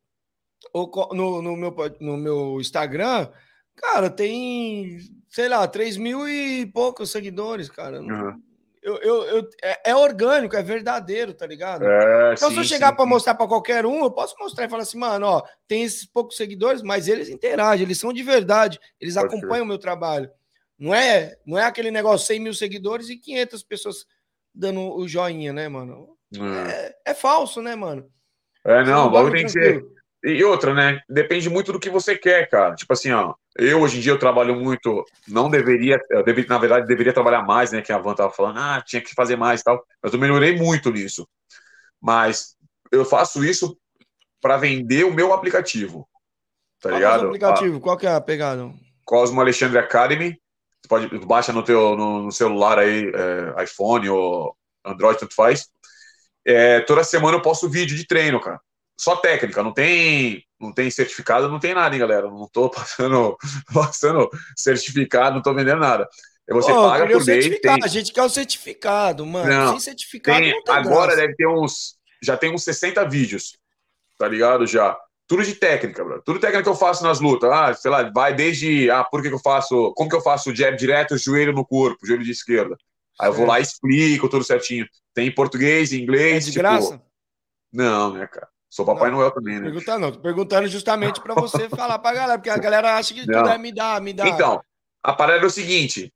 [0.73, 3.29] ou no, no, meu, no meu Instagram,
[3.77, 8.01] cara, tem, sei lá, 3 mil e poucos seguidores, cara.
[8.01, 8.41] Uhum.
[8.83, 11.85] Eu, eu, eu- é, é orgânico, é verdadeiro, tá ligado?
[11.85, 14.69] É, então, sim, se eu chegar para mostrar para qualquer um, eu posso mostrar e
[14.69, 18.81] falar assim, mano, ó, tem esses poucos seguidores, mas eles interagem, eles são de verdade,
[19.01, 20.29] eles Pode acompanham o meu trabalho.
[20.77, 24.05] Não é, não é aquele negócio 100 mil seguidores e 500 pessoas
[24.53, 26.17] dando o joinha, né, mano?
[26.69, 28.11] É, é falso, né, mano?
[28.65, 29.85] É, não, o bagulho bagulho tem que ser.
[30.25, 31.01] E outra, né?
[31.09, 32.75] Depende muito do que você quer, cara.
[32.75, 33.35] Tipo assim, ó.
[33.59, 35.05] Eu, hoje em dia, eu trabalho muito.
[35.27, 36.01] Não deveria.
[36.11, 37.83] Eu deveria, na verdade, deveria trabalhar mais, né?
[37.83, 39.85] Que a Van tava falando, ah, tinha que fazer mais e tal.
[40.03, 41.29] Mas eu melhorei muito nisso.
[42.01, 42.57] Mas
[42.93, 43.77] eu faço isso
[44.41, 46.09] para vender o meu aplicativo.
[46.81, 47.19] Tá Qual que é o ligado?
[47.21, 47.81] seu aplicativo?
[47.81, 48.71] Qual que é a pegada?
[49.05, 50.41] Cosmo Alexandre Academy.
[50.81, 55.69] Você pode baixa no teu no, no celular aí, é, iPhone ou Android, tanto faz.
[56.45, 58.61] É, toda semana eu posto vídeo de treino, cara.
[58.99, 62.29] Só técnica, não tem, não tem certificado, não tem nada, hein, galera.
[62.29, 63.37] Não tô passando,
[63.73, 66.09] passando certificado, não tô vendendo nada.
[66.51, 67.61] Você eu paga o por mês.
[67.61, 69.49] Tem, A gente quer o certificado, mano.
[69.49, 71.21] Não, Sem certificado tem- não tem agora graça.
[71.23, 71.97] deve ter uns.
[72.23, 73.57] Já tem uns 60 vídeos,
[74.19, 74.67] tá ligado?
[74.67, 74.97] Já.
[75.27, 76.21] Tudo de técnica, bro.
[76.23, 77.51] Tudo técnica que eu faço nas lutas.
[77.51, 78.91] Ah, sei lá, vai desde.
[78.91, 79.93] Ah, por que, que eu faço.
[79.97, 82.77] Como que eu faço jab direto, joelho no corpo, joelho de esquerda.
[83.21, 84.87] Aí eu vou lá e explico tudo certinho.
[85.15, 86.45] Tem em português, em É inglês.
[86.45, 87.01] de tipo, graça?
[87.73, 88.49] Não, né, cara?
[88.73, 89.67] Sou Papai Não, Noel também, né?
[89.67, 90.13] Perguntando, não.
[90.13, 93.43] Tô perguntando justamente para você falar pra galera, porque a galera acha que Não.
[93.43, 94.25] tudo é me dá, me dá.
[94.27, 94.65] Então,
[95.03, 96.11] a parada era o seguinte: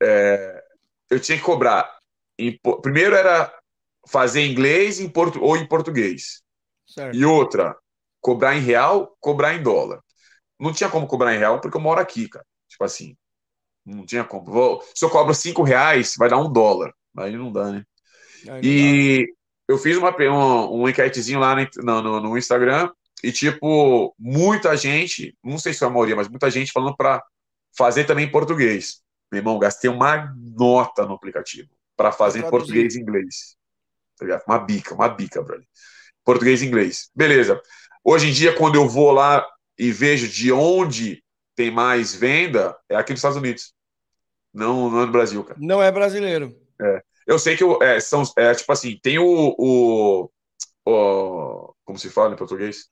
[0.00, 0.62] é,
[1.10, 1.98] eu tinha que cobrar.
[2.38, 3.52] em primeiro era
[4.08, 6.42] fazer inglês em portu, ou em português.
[6.86, 7.16] Certo.
[7.16, 7.76] E outra,
[8.20, 10.00] cobrar em real, cobrar em dólar.
[10.60, 12.46] Não tinha como cobrar em real porque eu moro aqui, cara.
[12.68, 13.16] Tipo assim,
[13.84, 14.44] não tinha como.
[14.46, 16.92] Vou- se eu cobro cinco reais, vai dar um dólar.
[17.18, 17.84] Aí não dá, né?
[18.48, 19.34] Aí não E
[19.70, 22.90] eu fiz uma, um, um enquetezinho lá no, no, no Instagram
[23.22, 27.22] e, tipo, muita gente, não sei se foi a maioria, mas muita gente falando para
[27.76, 29.00] fazer também em português.
[29.30, 33.56] Meu irmão, gastei uma nota no aplicativo para fazer em português e inglês.
[34.18, 34.42] Tá?
[34.48, 35.66] Uma bica, uma bica, brother.
[36.24, 37.08] Português e inglês.
[37.14, 37.60] Beleza.
[38.02, 39.46] Hoje em dia, quando eu vou lá
[39.78, 41.22] e vejo de onde
[41.54, 43.72] tem mais venda, é aqui nos Estados Unidos.
[44.52, 45.60] Não, não é no Brasil, cara.
[45.62, 46.56] Não é brasileiro.
[46.80, 47.02] É.
[47.30, 49.24] Eu sei que é, são, é, tipo assim, tem o,
[49.58, 50.30] o,
[50.86, 52.90] o- Como se fala em português?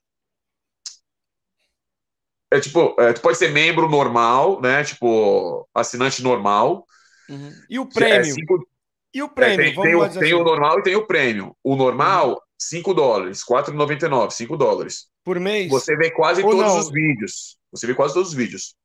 [2.51, 4.83] É tipo, é, tu pode ser membro normal, né?
[4.85, 6.87] Tipo, assinante normal.
[7.69, 8.37] E o É, prêmio?
[8.37, 8.67] cinco-
[9.15, 9.53] E o é, prêmio?
[9.53, 10.35] tem, Vamos tem o, tem assim.
[10.35, 11.57] o normal e tem o prêmio.
[11.65, 15.09] O normal, 5 dólares, 4,99, 5 dólares.
[15.25, 15.75] Por mês?
[15.75, 16.77] Você vê quase Ou todos não?
[16.77, 17.59] os vídeos.
[17.73, 18.77] Você vê quase todos os vídeos.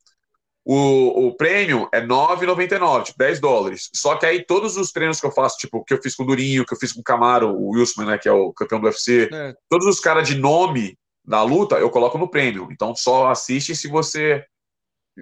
[0.65, 3.89] O, o prêmio é 9,99, tipo 10 dólares.
[3.93, 6.25] Só que aí todos os treinos que eu faço, tipo, que eu fiz com o
[6.25, 8.85] Durinho, que eu fiz com o Camaro, o Wilson, né, que é o campeão do
[8.87, 9.53] UFC, É.
[9.69, 12.69] todos os caras de nome da luta, eu coloco no prêmio.
[12.71, 14.45] Então só assiste se você,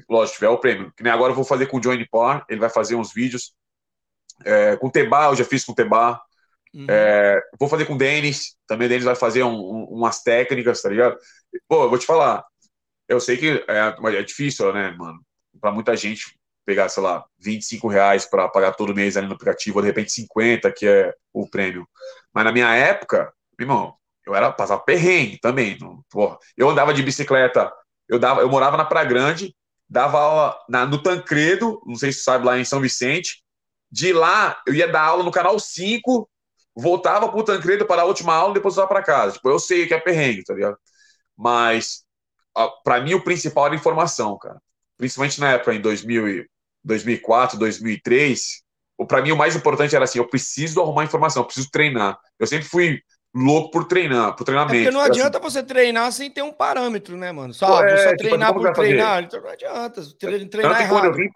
[0.10, 0.94] lógico, tiver o prêmio.
[0.96, 3.54] Que nem agora eu vou fazer com o Johnny Parr, ele vai fazer uns vídeos
[4.44, 6.20] É, com o Tebá, eu já fiz com o Tebá.
[6.74, 6.86] Uhum.
[6.90, 8.56] É, vou fazer com o Denis.
[8.66, 11.16] Também o Denis vai fazer um- um- umas técnicas, tá ligado?
[11.68, 12.44] Pô, eu vou te falar.
[13.08, 15.20] Eu sei que é, é difícil, né, mano?
[15.62, 19.78] Pra muita gente pegar, sei lá, 25 reais pra pagar todo mês ali no aplicativo,
[19.80, 21.88] ou de repente 50, que é o prêmio.
[22.34, 25.78] Mas na minha época, irmão, eu era passar perrengue também.
[25.80, 26.38] não- porra.
[26.58, 27.72] eu andava de bicicleta,
[28.08, 29.56] eu, dava, eu morava na Praia Grande,
[29.90, 33.44] dava aula na- no Tancredo, não sei se você sabe, lá em São Vicente.
[33.92, 36.30] De lá, eu ia dar aula no canal 5,
[36.76, 39.34] voltava pro Tancredo para a última aula e depois ia para casa.
[39.34, 40.78] Tipo, eu sei que é perrengue, tá ligado?
[41.38, 42.04] Mas,
[42.56, 44.62] ó, pra mim, o principal era informação, cara.
[45.02, 46.48] Principalmente na época, em 2000 e-
[46.84, 48.61] 2004, 2003.
[48.99, 52.19] o- Pra mim, o mais importante era assim: eu preciso arrumar informação, eu preciso treinar.
[52.40, 52.99] Eu sempre fui
[53.34, 54.78] louco por treinar, por É treinamento.
[54.84, 57.52] porque não Era assim, adianta você treinar sem ter um parâmetro, né, mano?
[57.52, 59.23] Só, é, só tipo, treinar por treinar.
[59.23, 60.02] Então não adianta.
[60.19, 61.30] tre- Treinar tanto, quando vim,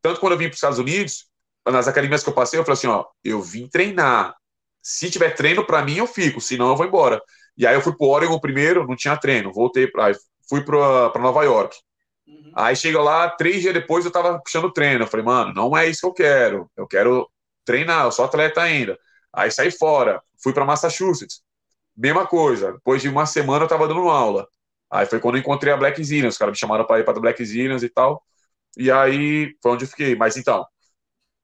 [0.00, 1.26] tanto quando eu vim para os Estados Unidos,
[1.68, 4.34] nas academias que eu passei, eu falei assim: ó, eu vim treinar.
[4.80, 7.20] Se tiver treino para mim, eu fico, senão eu vou embora.
[7.58, 10.12] E aí eu fui pro Oregon primeiro, não tinha treino, voltei para
[10.48, 11.76] fui para Nova York.
[12.54, 15.04] Aí chega lá, três dias depois eu tava puxando treino.
[15.04, 16.70] Eu falei, mano, não é isso que eu quero.
[16.76, 17.28] Eu quero
[17.64, 18.98] treinar, eu sou atleta ainda.
[19.32, 21.42] Aí saí fora, fui para Massachusetts.
[21.96, 22.72] Mesma coisa.
[22.72, 24.46] Depois de uma semana eu tava dando aula.
[24.90, 26.34] Aí foi quando eu encontrei a Black Zillions.
[26.34, 28.22] Os caras me chamaram para ir para Black Zillions e tal.
[28.76, 30.14] E aí foi onde eu fiquei.
[30.16, 30.66] Mas então,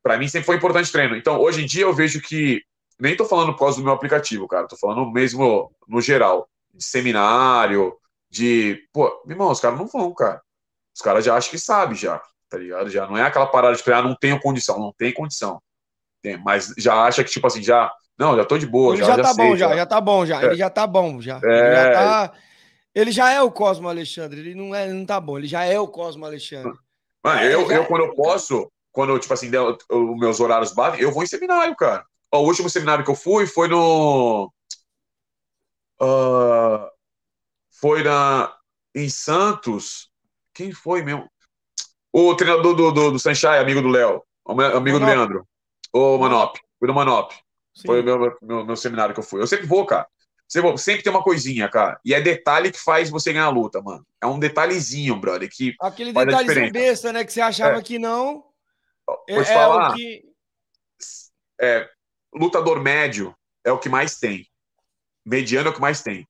[0.03, 1.17] para mim sempre foi importante treino.
[1.17, 2.63] Então, hoje em dia eu vejo que
[3.01, 4.67] nem tô falando por causa do meu aplicativo, cara.
[4.69, 7.97] Tô falando mesmo no geral, de seminário,
[8.31, 10.43] de, pô, irmão, os caras não vão, cara.
[10.99, 12.91] Os caras já acham que sabe já, tá ligado?
[12.91, 15.63] Já não é aquela parada de ah, não tenho condição, não tem condição.
[16.21, 17.89] Tem, mas já acha que tipo assim, já,
[18.19, 20.27] não, já tô de boa, Ele já, já, tá sei, bom, já, já tá bom,
[20.27, 20.43] já.
[20.43, 20.47] É.
[20.47, 21.37] Ele já tá bom, já.
[21.37, 21.73] Ele É.
[21.77, 22.33] já tá.
[22.93, 25.63] Ele já é o Cosmo Alexandre, ele não, é, ele não tá bom, ele já
[25.65, 26.77] é o Cosmo Alexandre.
[27.25, 29.49] Mano, É, eu, já- eu, quando eu posso, quando eu, tipo assim,
[29.89, 32.05] os meus horários batem, eu vou em seminário, cara.
[32.35, 34.53] Ó, o último seminário que eu fui foi no.
[36.01, 36.91] ah,
[37.71, 38.53] foi na,
[38.97, 40.08] em Santos.
[40.59, 41.31] Quem foi mesmo?
[42.13, 45.07] O treinador do, do, do Sunshine, amigo do Léo, amigo do Manop.
[45.07, 45.49] Leandro.
[45.93, 46.59] O Manop.
[46.81, 47.33] Foi do Manop.
[47.73, 47.87] Sim.
[47.87, 49.41] Foi o meu, meu, meu seminário que eu fui.
[49.41, 50.09] Eu sempre vou, cara.
[50.49, 52.01] Sempre, sempre tem uma coisinha, cara.
[52.05, 54.05] E é detalhe que faz você ganhar a luta, mano.
[54.21, 57.25] É um detalhezinho, brother, que Aquele detalhezinho besta, né?
[57.25, 57.83] Que você achava É.
[57.83, 58.45] que não.
[59.29, 59.93] É, Vou te é falar.
[59.93, 60.25] o que.
[61.61, 61.89] é,
[62.35, 63.33] lutador médio
[63.63, 64.45] é o que mais tem.
[65.25, 66.27] Mediano é o que mais tem.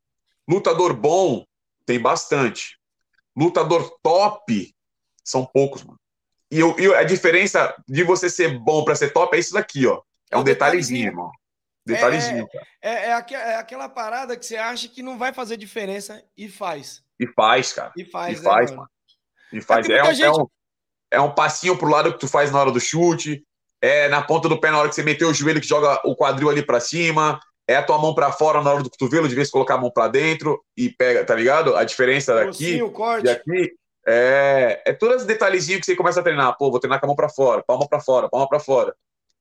[0.46, 1.46] Lutador bom
[1.86, 2.77] tem bastante.
[3.38, 4.74] Lutador top
[5.24, 5.98] são poucos, mano.
[6.50, 9.86] E, eu- e a diferença de você ser bom pra ser top é isso daqui,
[9.86, 10.00] ó.
[10.30, 11.06] É um um detalhezinho, detalhezinho.
[11.06, 11.30] irmão.
[11.86, 12.66] Detalhezinho, cara.
[12.82, 16.48] É, é, aque- é aquela parada que você acha que não vai fazer diferença e
[16.48, 17.02] faz.
[17.18, 17.92] E faz, cara.
[17.96, 18.82] E faz, E né, faz, mano?
[18.82, 18.90] mano.
[19.52, 19.86] E faz.
[19.86, 20.46] tem É, um, é, gente- um,
[21.10, 23.42] é um passinho pro lado que tu faz na hora do chute.
[23.80, 26.14] É na ponta do pé na hora que você meteu o joelho que joga o
[26.16, 27.40] quadril ali pra cima.
[27.68, 29.90] É a tua mão pra fora na hora do cotovelo, de vez colocar a mão
[29.90, 31.76] pra dentro e pega, tá ligado?
[31.76, 33.26] A diferença daqui Docinho, o corte.
[33.26, 33.72] e aqui
[34.06, 36.56] é, é todos os detalhezinhos que você começa a treinar.
[36.56, 38.94] Pô, vou treinar com a mão pra fora, palma pra fora, palma pra fora.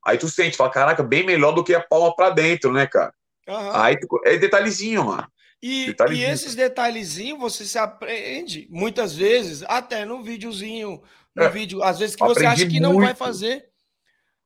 [0.06, 3.14] Aí tu sente, fala, caraca, bem melhor do que a palma pra dentro, né, cara?
[3.48, 3.72] Aham.
[3.82, 5.28] Aí tu- é detalhezinho, mano.
[5.64, 11.02] E, e esses detalhezinhos você se aprende muitas vezes, até no videozinho,
[11.34, 11.50] no É.
[11.50, 13.18] vídeo, às vezes que você acha que não vai muito.
[13.18, 13.66] fazer.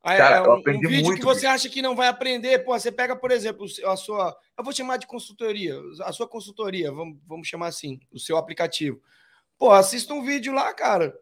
[0.03, 2.07] Aí, Cara, é eu um, um aprendi vídeo muito, que você acha que não vai
[2.07, 2.59] aprender.
[2.59, 4.35] Pô, você pega, por exemplo, a sua.
[4.57, 8.99] Eu vou chamar de consultoria, a sua consultoria, vamos, vamos chamar assim, o seu aplicativo.
[9.57, 11.13] Pô, assista um vídeo lá, cara.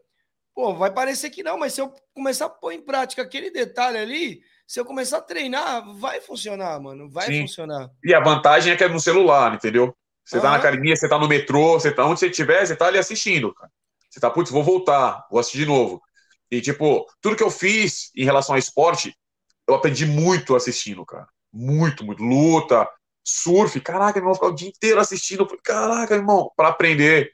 [0.55, 3.97] Pô, vai parecer que não, mas se eu começar a pôr em prática aquele detalhe
[3.97, 7.09] ali, se eu começar a treinar, vai funcionar, mano.
[7.09, 7.41] Vai Sim.
[7.41, 7.89] funcionar.
[8.03, 9.93] E a vantagem é que é no celular, entendeu?
[10.23, 12.85] Você tá na academia, você tá no metrô, você tá onde você estiver, você tá
[12.85, 13.71] ali assistindo, cara.
[14.09, 16.01] Você tá, putz, vou voltar, vou assistir de novo.
[16.51, 19.15] E, tipo, tudo que eu fiz em relação ao esporte,
[19.67, 21.27] eu aprendi muito assistindo, cara.
[21.53, 22.23] Muito, muito.
[22.23, 22.87] Luta,
[23.23, 25.47] surf, caraca, meu irmão, ficar o dia inteiro assistindo.
[25.63, 27.31] Caraca, irmão, para aprender.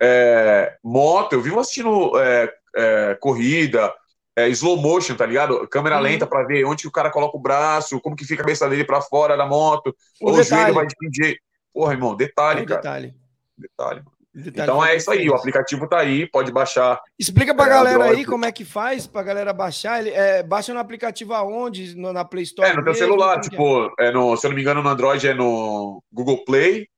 [0.00, 3.92] É, moto, eu vivo assistindo é, é, corrida,
[4.36, 5.66] é, slow motion, tá ligado?
[5.68, 6.02] Câmera Uhum.
[6.02, 8.68] lenta para ver onde que o cara coloca o braço, como que fica a cabeça
[8.68, 11.40] dele para fora da moto, O ou o joelho vai jeito.
[11.72, 12.80] Porra, irmão, detalhe, É um cara.
[12.80, 13.14] detalhe.
[13.56, 14.00] Detalhe.
[14.04, 14.17] mano.
[14.46, 17.00] Então é isso aí, o aplicativo tá aí, pode baixar.
[17.18, 19.98] Explica pra É, galera aí como é que faz pra galera baixar.
[20.00, 21.96] Ele, é, baixa no aplicativo aonde?
[21.96, 22.68] No- na Play Store?
[22.68, 23.06] É, no teu mesmo?
[23.06, 23.40] celular, é?
[23.40, 26.88] tipo, é no, se eu não me engano, no Android é no Google Play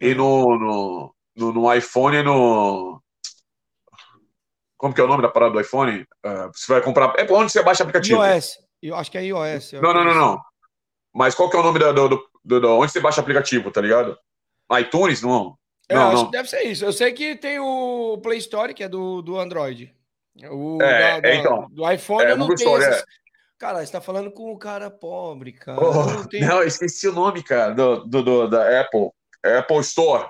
[0.00, 3.00] e no, no, no, no iPhone é no.
[4.76, 6.06] Como que é o nome da parada do iPhone?
[6.24, 7.14] É, você vai comprar.
[7.18, 8.24] É onde você baixa o aplicativo?
[8.24, 8.58] iOS.
[8.82, 9.72] Eu acho que é iOS.
[9.74, 10.40] Não, não, não, não.
[11.14, 13.22] Mas qual que é o nome da, do, do, do- do- onde você baixa o
[13.22, 14.16] aplicativo, tá ligado?
[14.78, 15.20] iTunes?
[15.22, 15.56] Não.
[15.90, 16.24] Eu Não, acho não.
[16.26, 16.84] que deve ser isso.
[16.84, 19.94] Eu sei que tem o Play Store, que é do, do Android.
[20.50, 21.66] O É, da- da- é, então.
[21.70, 23.04] do iPhone É, eu não Google tenho Store, esses-
[23.58, 25.78] Cara, você tá falando com o cara pobre, cara.
[25.78, 29.10] Oh, não tenho- não, eu esqueci o nome, cara, do, do, do- da Apple.
[29.44, 30.26] Apple Store.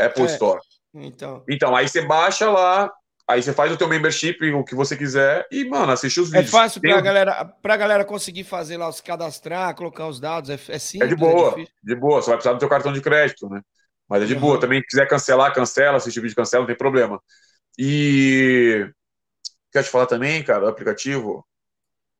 [0.00, 0.26] Apple É.
[0.26, 0.60] Store.
[0.94, 1.44] Então.
[1.48, 2.90] Então, aí você baixa lá,
[3.28, 6.38] aí você faz o teu membership, o que você quiser, e, mano, assiste os É
[6.38, 6.50] vídeos.
[6.50, 10.50] fácil Tem pra um- galera, pra galera conseguir fazer lá, se cadastrar, colocar os dados.
[10.50, 11.08] É, é É simples.
[11.10, 11.74] de boa, difícil.
[11.84, 12.20] de boa.
[12.20, 13.60] Você vai precisar do teu cartão de crédito, né?
[14.08, 14.40] Mas é de Uhum.
[14.40, 14.60] boa.
[14.60, 15.96] Também, se quiser cancelar, cancela.
[15.98, 17.20] Assistir vídeo, cancela, não tem problema.
[17.78, 18.88] E...
[19.72, 21.46] Quer te falar também, cara, do aplicativo?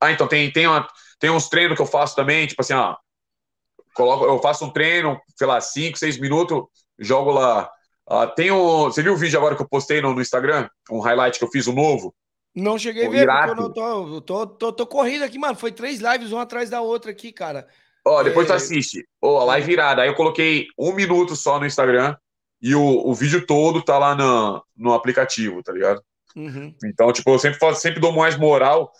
[0.00, 0.88] Ah, então tem, tem, uma,
[1.20, 2.96] tem uns treinos que eu faço também, tipo assim, ó.
[3.94, 6.62] Coloco, eu faço um treino, sei lá, 5, 6 minutos,
[6.98, 7.70] jogo lá.
[8.08, 10.68] Ah, tem o, você viu o vídeo agora que eu postei no, no Instagram?
[10.90, 12.14] Um highlight que eu fiz, o novo?
[12.54, 15.56] Não cheguei a Pô, ver, eu não tô, eu tô, tô, tô corrido aqui, mano.
[15.56, 17.66] Foi três lives, uma atrás da outra aqui, cara.
[18.04, 18.56] Ó, depois tu É.
[18.56, 19.06] assiste.
[19.20, 20.02] Ó, a live virada.
[20.02, 22.16] Aí eu coloquei um minuto só no Instagram
[22.60, 26.02] e o, o vídeo todo tá lá no, no aplicativo, tá ligado?
[26.34, 26.74] Uhum.
[26.84, 28.92] Então, tipo, eu sempre, faço, sempre dou mais moral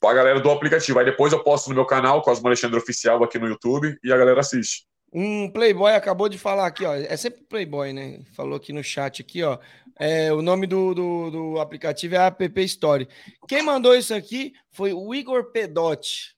[0.00, 0.98] pra galera do aplicativo.
[0.98, 4.16] Aí depois eu posto no meu canal, Cosmo Alexandre Oficial, aqui no YouTube, e a
[4.16, 4.84] galera assiste.
[5.12, 6.94] Um Playboy acabou de falar aqui, ó.
[6.94, 8.20] É sempre Playboy, né?
[8.36, 9.58] Falou aqui no chat aqui, ó.
[9.98, 13.08] É, o nome do, do, do aplicativo é App Story.
[13.48, 16.34] Quem mandou isso aqui foi o Igor Pedotti.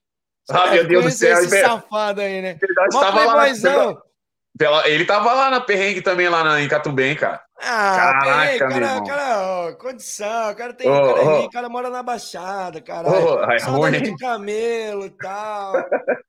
[0.49, 1.37] Ah, É, meu Deus do céu.
[1.39, 2.57] Esse Ele- safado aí, né?
[2.61, 3.97] ele Mó tava lá.
[4.57, 7.43] Pela- ele tava lá na perrengue também, lá na, em Catumbem, cara.
[7.59, 9.03] Ah, Caraca, peraí, meu cara, irmão.
[9.05, 11.35] cara, ó, condição, o cara tem, Ô, o cara é ô.
[11.37, 13.15] rico, o cara mora na Baixada, caralho.
[13.15, 14.01] Ô, é ruim.
[14.01, 15.73] de camelo e tal.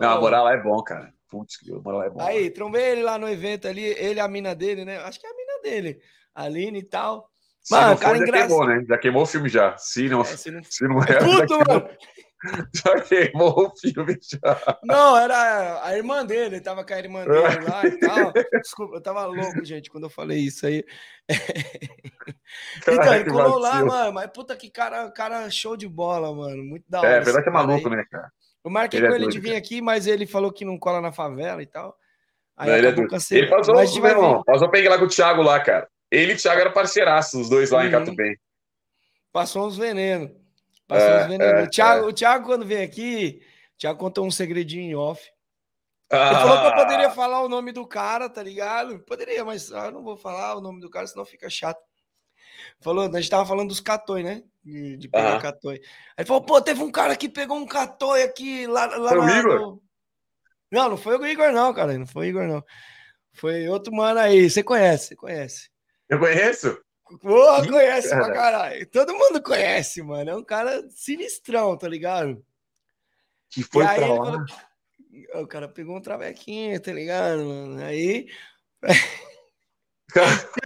[0.00, 0.20] Não, Ô.
[0.20, 1.10] morar lá é bom, cara.
[1.28, 2.20] Putz, que morar lá é bom.
[2.22, 4.98] Aí, trombei ele lá no evento ali, ele e a mina dele, né?
[4.98, 5.98] Acho que é a mina dele,
[6.34, 7.28] a Aline e tal.
[7.62, 8.48] Se Mano, não cara já engraçado.
[8.48, 8.84] queimou, né?
[8.88, 9.76] Já queimou o filme já.
[9.76, 11.88] Se não, É, se não- se não é, já, Puto, mano.
[12.74, 14.78] já queimou o filme já.
[14.84, 18.32] Não, era a irmã dele, ele tava com a irmã dele lá e tal.
[18.60, 20.84] Desculpa, eu tava louco, gente, quando eu falei isso aí.
[22.86, 26.62] Então, ele colou lá, mano, mas puta que cara, cara show de bola, mano.
[26.62, 27.16] Muito da É, hora.
[27.22, 27.96] apesar esse que é maluco, aí.
[27.96, 28.30] né, cara?
[28.64, 30.78] Eu marquei Ele é com ele doido, de vir aqui, mas ele falou que não
[30.78, 31.96] cola na favela e tal.
[32.56, 32.90] Aí Não, ele é.
[32.90, 35.88] Ele passou, Mas meu irmão, passou peguei lá com o Thiago lá, cara.
[36.10, 37.92] Ele e o Thiago eram parceiraços, os dois lá em Uhum.
[37.92, 38.36] Catubem.
[39.32, 40.30] Passou uns venenos.
[40.86, 42.08] Passou É, é, o, Thiago, é.
[42.08, 43.42] o Thiago, quando vem aqui,
[43.74, 45.22] o Thiago contou um segredinho em off.
[46.10, 49.00] Ele Ah, falou que eu poderia falar o nome do cara, tá ligado?
[49.00, 51.80] Poderia, mas ah, eu não vou falar o nome do cara, senão fica chato.
[52.80, 54.42] Falou, a gente tava falando dos catoi, né?
[54.64, 55.38] De, de pegar Aham.
[55.40, 55.76] catoi.
[55.76, 55.82] Aí
[56.18, 59.24] ele falou, pô, teve um cara que pegou um catoi aqui lá, lá Foi o
[59.26, 59.60] na- Igor?
[59.60, 59.82] no-
[60.70, 61.96] Não, não foi o Igor, não, cara.
[61.98, 62.64] Não foi o Igor, não.
[63.34, 64.48] Foi outro mano aí.
[64.48, 65.70] Você conhece, você conhece.
[66.08, 66.80] Eu conheço?
[67.20, 68.34] Porra, conhece pra cara.
[68.34, 68.90] caralho.
[68.90, 70.30] Todo mundo conhece, mano.
[70.30, 72.44] É um cara sinistrão, tá ligado?
[73.50, 74.16] Que foi e aí pra lá.
[74.16, 74.44] falou,
[75.42, 77.82] o cara pegou um travequinho, tá ligado, mano?
[77.84, 78.26] Aí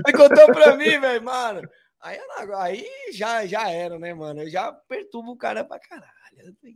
[0.07, 1.69] ele contou pra mim, velho, mano.
[2.01, 2.19] Aí,
[2.57, 4.43] aí já, já era, né, mano?
[4.43, 6.11] Eu já perturbo o cara pra caralho.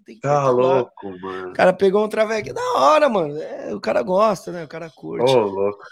[0.05, 0.53] Tem, Tá perturbar.
[0.53, 1.51] louco, mano.
[1.51, 3.41] O cara pegou um travequinho da hora, mano.
[3.41, 4.65] É, o cara gosta, né?
[4.65, 5.33] O cara curte.
[5.35, 5.83] Ô, louco.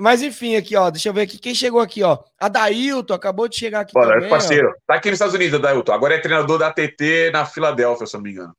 [0.00, 0.88] Mas, enfim, aqui, ó.
[0.90, 1.38] Deixa eu ver aqui.
[1.38, 2.18] Quem chegou aqui, ó?
[2.40, 4.26] A Dailton acabou de chegar aqui Bora, também.
[4.26, 4.30] ó.
[4.30, 4.74] parceiro.
[4.86, 5.92] Tá aqui nos Estados Unidos, Adailton.
[5.92, 8.54] Agora é treinador da TT na Filadélfia, se eu não me engano.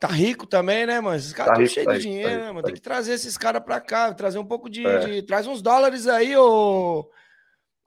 [0.00, 1.16] Tá rico também, né, mano?
[1.16, 2.62] Esses caras Tá estão rico, cheios tá de rico, dinheiro, tá né, rico, mano?
[2.62, 4.98] tá Tem que trazer esses caras pra cá, trazer um pouco de, É.
[5.00, 7.08] de- Traz uns dólares aí, ô.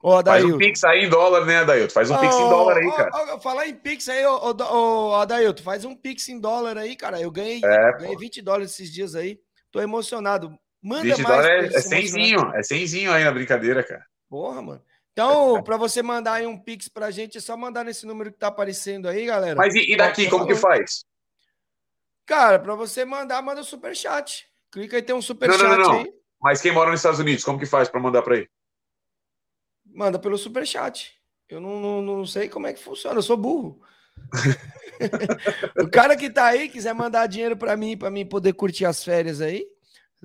[0.02, 0.54] Ô, Faz Adailton.
[0.54, 1.92] um pix aí em dólar, né, Adailton?
[1.92, 3.34] Faz um pix em dólar aí, cara.
[3.34, 6.96] ô, falar em Pix aí, ô, ô, ô, Adailton, faz um Pix em dólar aí,
[6.96, 7.20] cara.
[7.20, 9.38] Eu ganhei, É, ganhei 20 dólares esses dias aí.
[9.70, 10.56] Tô emocionado.
[10.82, 11.36] Manda 20 mais.
[11.36, 12.54] dólares é, é cenzinho.
[12.54, 14.04] É cenzinho aí na brincadeira, cara.
[14.28, 14.82] Porra, mano.
[15.12, 18.38] Então, pra você mandar aí um Pix pra gente, é só mandar nesse número que
[18.38, 19.56] tá aparecendo aí, galera.
[19.56, 21.04] Mas e, e daqui, como que faz?
[22.24, 24.46] Cara, pra você mandar, manda o superchat.
[24.70, 25.98] Clica aí, tem um Não, superchat não, não, não.
[25.98, 26.12] aí.
[26.40, 28.48] Mas quem mora nos Estados Unidos, como que faz pra mandar pra aí?
[29.84, 31.12] Manda pelo superchat.
[31.48, 33.82] Eu não, não, não sei como é que funciona, eu sou burro.
[35.82, 39.02] o cara que tá aí quiser mandar dinheiro pra mim, pra mim poder curtir as
[39.02, 39.66] férias aí,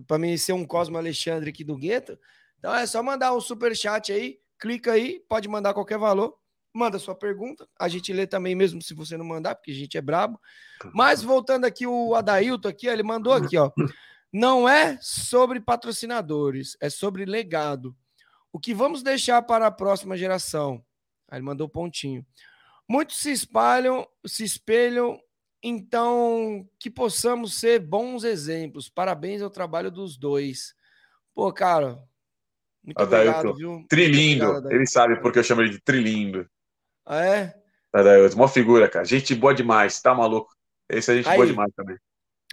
[0.07, 2.17] pra mim ser um Cosmo Alexandre aqui do gueto.
[2.59, 6.37] Então é só mandar um superchat aí, clica aí, pode mandar qualquer valor,
[6.73, 9.97] manda sua pergunta, a gente lê também mesmo se você não mandar, porque a gente
[9.97, 10.39] é brabo.
[10.93, 13.71] Mas voltando aqui o Adailton aqui, ó, ele mandou aqui, ó.
[14.31, 17.95] Não é sobre patrocinadores, é sobre legado.
[18.51, 20.83] O que vamos deixar para a próxima geração?
[21.29, 22.25] Aí ele mandou pontinho.
[22.87, 25.19] Muitos se espalham, se espelham,
[25.67, 28.87] então que possamos ser bons exemplos.
[28.87, 30.75] Parabéns ao trabalho dos dois.
[31.33, 31.99] Pô, cara,
[32.83, 33.71] muito obrigado, Adailton, viu?
[33.71, 34.45] Muito Trilindo.
[34.45, 34.71] obrigado.
[34.71, 36.47] Ele sabe porque eu chamo ele de Trilindo.
[37.05, 37.55] Ah, é?
[37.91, 39.05] Adailton, uma figura, cara.
[39.05, 40.53] Gente boa demais, tá maluco?
[40.87, 41.47] Esse é gente boa Aí.
[41.49, 41.97] demais também.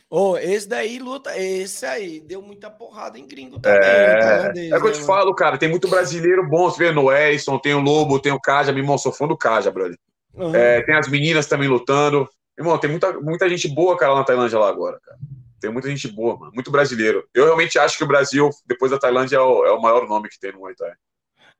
[0.08, 3.80] Ô, esse daí luta, esse aí deu muita porrada em gringo também.
[3.80, 5.06] né, É, é o que eu né, te mano?
[5.06, 5.58] falo, cara.
[5.58, 6.70] Tem muito brasileiro bom.
[6.70, 8.72] Você vê no Edson, tem o Lobo, tem o Kaja.
[8.72, 9.98] Meu irmão, sou fã do Kaja, brother.
[10.34, 10.54] Uhum.
[10.54, 12.28] É, tem as meninas também lutando.
[12.58, 15.18] Irmão, tem muita, muita gente boa, cara, na Tailândia lá agora, cara.
[15.60, 16.52] Tem muita gente boa, mano.
[16.52, 17.26] Muito brasileiro.
[17.32, 20.28] Eu realmente acho que o Brasil, depois da Tailândia, é o, é o maior nome
[20.28, 20.92] que tem no Muay Thai.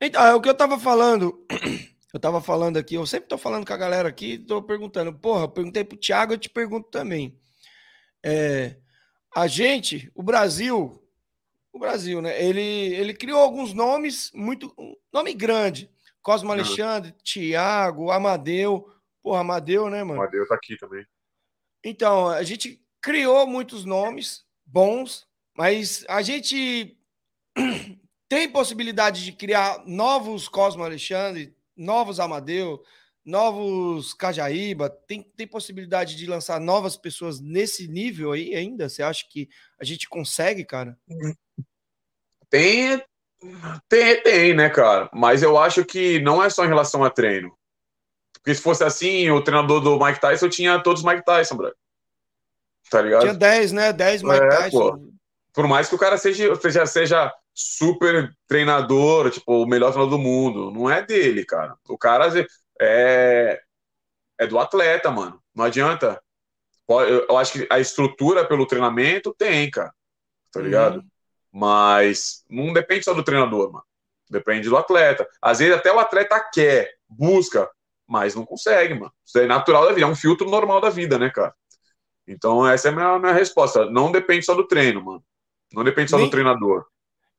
[0.01, 1.45] Então, é o que eu tava falando.
[2.13, 5.11] Eu tava falando aqui, eu sempre tô falando com a galera aqui, tô perguntando.
[5.11, 7.35] Porra, eu perguntei pro Thiago, eu te pergunto também.
[8.23, 8.75] É,
[9.35, 11.03] a gente, o Brasil,
[11.71, 12.39] o Brasil, né?
[12.39, 14.71] Ele, ele criou alguns nomes muito.
[14.77, 15.89] Um nome grande.
[16.21, 18.92] Cosmo Alexandre, Thiago, Amadeu.
[19.23, 20.21] Porra, Amadeu, né, mano?
[20.21, 21.05] Amadeu tá aqui também.
[21.83, 25.25] Então, a gente criou muitos nomes bons,
[25.57, 26.97] mas a gente
[28.29, 32.83] tem possibilidade de criar novos Cosmo Alexandre, novos Amadeu,
[33.25, 38.89] novos Cajaíba, tem, tem possibilidade de lançar novas pessoas nesse nível aí ainda?
[38.89, 39.47] Você acha que
[39.79, 40.97] a gente consegue, cara?
[42.49, 43.01] Tem,
[43.87, 45.09] tem, tem, né, cara?
[45.13, 47.57] Mas eu acho que não é só em relação a treino.
[48.43, 51.73] Porque se fosse assim, o treinador do Mike Tyson tinha todos os Mike Tyson, bro.
[52.89, 53.21] Tá ligado?
[53.21, 53.93] Tinha 10, né?
[53.93, 54.97] 10 Mike É, Tyson.
[54.97, 55.13] pô.
[55.53, 60.21] Por mais que o cara seja, seja, seja super treinador, tipo, o melhor treinador do
[60.21, 61.77] mundo, não é dele, cara.
[61.87, 62.27] O cara
[62.81, 63.61] é,
[64.37, 65.41] é do atleta, mano.
[65.55, 66.21] Não adianta.
[66.89, 69.93] Eu eu acho que a estrutura pelo treinamento tem, cara.
[70.51, 70.97] Tá ligado?
[70.97, 71.07] Uhum.
[71.51, 73.85] Mas não depende só do treinador, mano.
[74.29, 75.25] Depende do atleta.
[75.41, 77.69] Às vezes até o atleta quer, busca,
[78.07, 79.11] mas não consegue, mano.
[79.25, 81.53] Isso é natural da vida, é um filtro normal da vida, né, cara?
[82.27, 83.85] Então essa é a minha, minha resposta.
[83.89, 85.23] Não depende só do treino, mano.
[85.73, 86.85] Não depende só Nem- do treinador.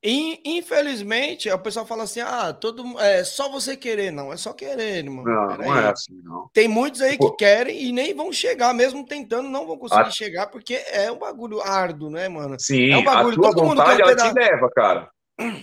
[0.03, 4.11] In- Infelizmente, o pessoal fala assim: ah, todo, é só você querer.
[4.11, 5.23] Não, é só querer, irmão.
[5.25, 6.47] Não, não é assim, não.
[6.53, 7.31] Tem muitos aí Pô.
[7.31, 11.11] que querem e nem vão chegar, mesmo tentando, não vão conseguir A- chegar, porque é
[11.11, 12.55] um bagulho árduo, né, mano?
[12.59, 15.09] Sim, é um bagulho, a tua todo mundo vontade te leva, cara.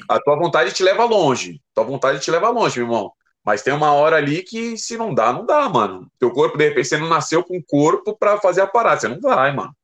[0.09, 1.61] A tua vontade te leva longe.
[1.75, 3.13] Tua vontade te leva longe, meu irmão.
[3.45, 6.11] Mas tem uma hora ali que se não dá, não dá, mano.
[6.19, 9.01] Teu corpo, de repente, você não nasceu com um corpo pra fazer a parada.
[9.01, 9.75] Você não vai, mano.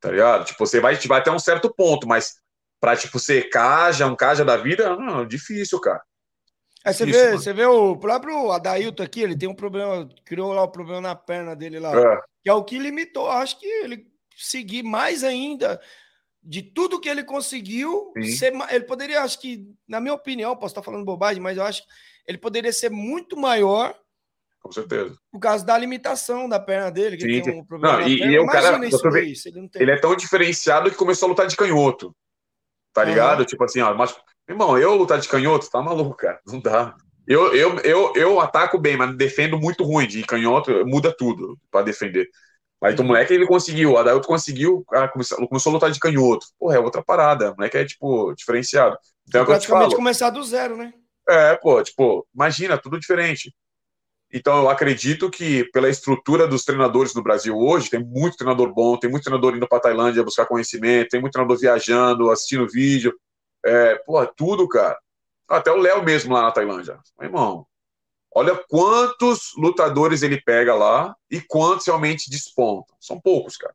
[0.00, 0.44] Tá ligado?
[0.44, 2.34] Tipo, você vai, vai até um certo ponto, mas
[2.80, 6.02] pra, tipo, ser caja, um caja da vida, não, é difícil, cara.
[6.84, 7.38] Aí você Isso, vê, mano.
[7.38, 11.14] você vê o próprio Adailton aqui, ele tem um problema, criou lá o problema na
[11.14, 12.20] perna dele lá, É.
[12.42, 13.28] que é o que limitou.
[13.28, 14.06] Acho que ele
[14.36, 15.80] seguir mais ainda
[16.40, 20.82] de tudo que ele conseguiu, ser ele poderia, acho que, na minha opinião, posso estar
[20.82, 21.88] falando bobagem, mas eu acho que
[22.28, 23.94] ele poderia ser muito maior
[24.62, 25.16] Com certeza.
[25.32, 28.38] por causa da limitação da perna dele, que Sim, tem um problema Não, e- e
[28.38, 29.68] o cara- isso você vê- se ele.
[29.76, 32.14] Ele é tão diferenciado que começou a lutar de canhoto.
[32.92, 33.10] Tá Aham.
[33.10, 33.44] ligado?
[33.44, 34.14] Tipo assim, ó, mas,
[34.48, 36.40] irmão, eu lutar de canhoto, tá maluco, cara.
[36.46, 36.94] Não dá.
[37.26, 40.06] Eu, eu, eu, eu ataco bem, mas defendo muito ruim.
[40.06, 42.28] De canhoto, muda tudo pra defender.
[42.80, 42.94] Uhum.
[43.00, 43.92] o moleque, ele conseguiu.
[43.92, 46.46] O Adailton conseguiu, o cara começou, começou a lutar de canhoto.
[46.58, 47.50] Porra, é outra parada.
[47.52, 48.96] O moleque é, tipo, diferenciado.
[49.28, 49.96] Então é praticamente falo.
[49.96, 50.92] começar do zero, né?
[51.28, 53.52] É, pô, tipo, imagina, tudo diferente.
[54.32, 58.98] Então, eu acredito que, pela estrutura dos treinadores no Brasil hoje, tem muito treinador bom,
[58.98, 63.18] tem muito treinador indo para Tailândia buscar conhecimento, tem muito treinador viajando, assistindo vídeo.
[63.64, 64.00] É,
[64.36, 64.98] tudo, cara.
[65.48, 66.98] Até o Léo mesmo lá na Tailândia.
[67.18, 67.66] Meu irmão,
[68.34, 72.94] olha quantos lutadores ele pega lá e quantos realmente despontam.
[73.00, 73.74] São poucos, cara.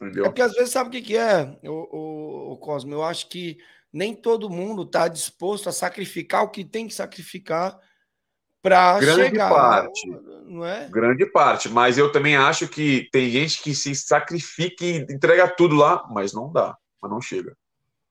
[0.00, 0.24] É Entendeu?
[0.24, 2.94] porque às vezes sabe o que, que é, o, o, o Cosmo?
[2.94, 3.58] Eu acho que
[3.92, 7.78] nem todo mundo está disposto a sacrificar o que tem que sacrificar
[8.62, 9.50] para Grande chegar.
[9.50, 10.08] parte.
[10.46, 10.88] Não é?
[10.88, 15.74] Grande parte, mas eu também acho que tem gente que se sacrifica e entrega tudo
[15.74, 17.56] lá, mas não dá, mas não chega.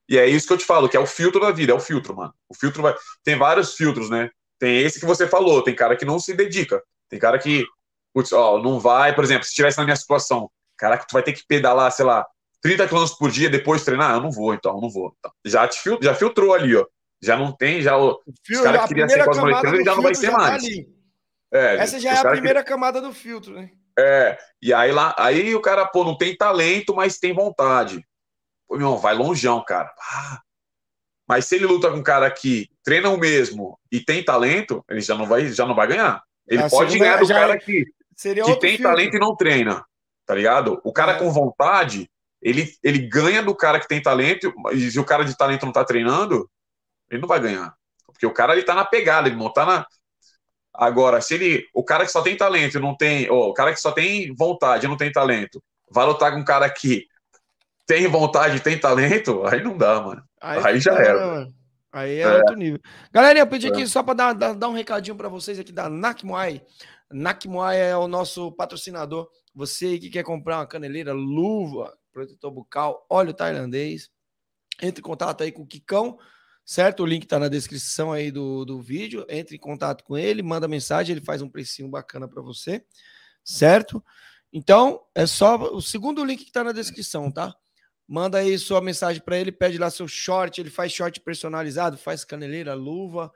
[0.08, 1.80] E é isso que eu te falo, que é o filtro da vida, é o
[1.80, 2.34] filtro, mano.
[2.48, 2.94] O filtro vai.
[3.24, 4.30] Tem vários filtros, né?
[4.58, 6.82] Tem esse que você falou, tem cara que não se dedica.
[7.08, 7.64] Tem cara que,
[8.12, 11.22] putz, ó, não vai, por exemplo, se estivesse na minha situação, cara que tu vai
[11.22, 12.26] ter que pedalar, sei lá,
[12.62, 15.14] 30 km por dia depois treinar, eu não vou, então, eu não vou.
[15.18, 16.86] Então, já te fil- já filtrou ali, ó.
[17.20, 19.94] Já não tem, já o- os Fio- caras a que queriam primeira ser do já
[19.94, 20.64] não vai ser tá mais.
[20.64, 20.88] ali.
[21.52, 23.70] É, Essa já os é a caras que- primeira camada do filtro, né?
[23.98, 28.04] é, e aí lá, aí o cara, pô, não tem talento, mas tem vontade.
[28.66, 29.92] Pô, meu irmão, vai longeão, cara.
[30.00, 30.40] Ah.
[31.28, 35.00] Mas se ele luta com um cara que treina o mesmo e tem talento, ele
[35.00, 36.22] já não vai, já não vai ganhar.
[36.48, 37.84] Ele Ah, pode ganhar do cara é- que,
[38.16, 38.82] que tem filtro.
[38.82, 39.84] talento e não treina,
[40.26, 40.80] tá ligado?
[40.84, 41.18] O cara É.
[41.18, 42.10] com vontade,
[42.42, 45.72] ele, ele ganha do cara que tem talento, e se o cara de talento não
[45.72, 46.50] tá treinando,
[47.10, 47.74] ele não vai ganhar.
[48.06, 49.86] Porque o cara ele tá na pegada, ele não tá na.
[50.74, 51.66] Agora, se ele.
[51.74, 53.30] O cara que só tem talento e não tem.
[53.30, 56.44] Ou o cara que só tem vontade e não tem talento, vai lutar com um
[56.44, 57.06] cara que
[57.86, 60.22] tem vontade e tem talento, aí não dá, mano.
[60.40, 61.26] Aí já fica, era.
[61.26, 61.54] mano?
[61.92, 62.36] Aí é, É.
[62.38, 62.80] outro nível.
[63.12, 63.70] Galera, eu pedi É.
[63.70, 66.62] aqui só para dar, dar, dar um recadinho para vocês aqui da Nakmuai.
[67.10, 69.28] Nakmuai é o nosso patrocinador.
[69.54, 74.10] Você que quer comprar uma caneleira, luva, protetor bucal, óleo tailandês,
[74.80, 76.18] entre em contato aí com o Kikão,
[76.64, 77.02] certo?
[77.02, 79.26] O link tá na descrição aí do, do vídeo.
[79.28, 82.84] Entre em contato com ele, manda mensagem, ele faz um precinho bacana para você,
[83.44, 84.04] certo?
[84.52, 87.54] Então, é só o segundo link que está na descrição, tá?
[88.06, 92.24] Manda aí sua mensagem para ele, pede lá seu short, ele faz short personalizado, faz
[92.24, 93.32] caneleira, luva,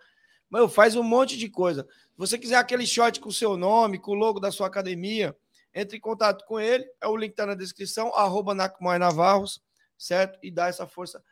[0.51, 1.87] meu, faz um monte de coisa.
[1.91, 5.37] Se você quiser aquele short com o seu nome, com o logo da sua academia,
[5.77, 9.61] entre em contato com ele, é o link está na descrição, arroba Navarros,
[9.99, 10.39] certo?
[10.43, 11.23] E dá essa força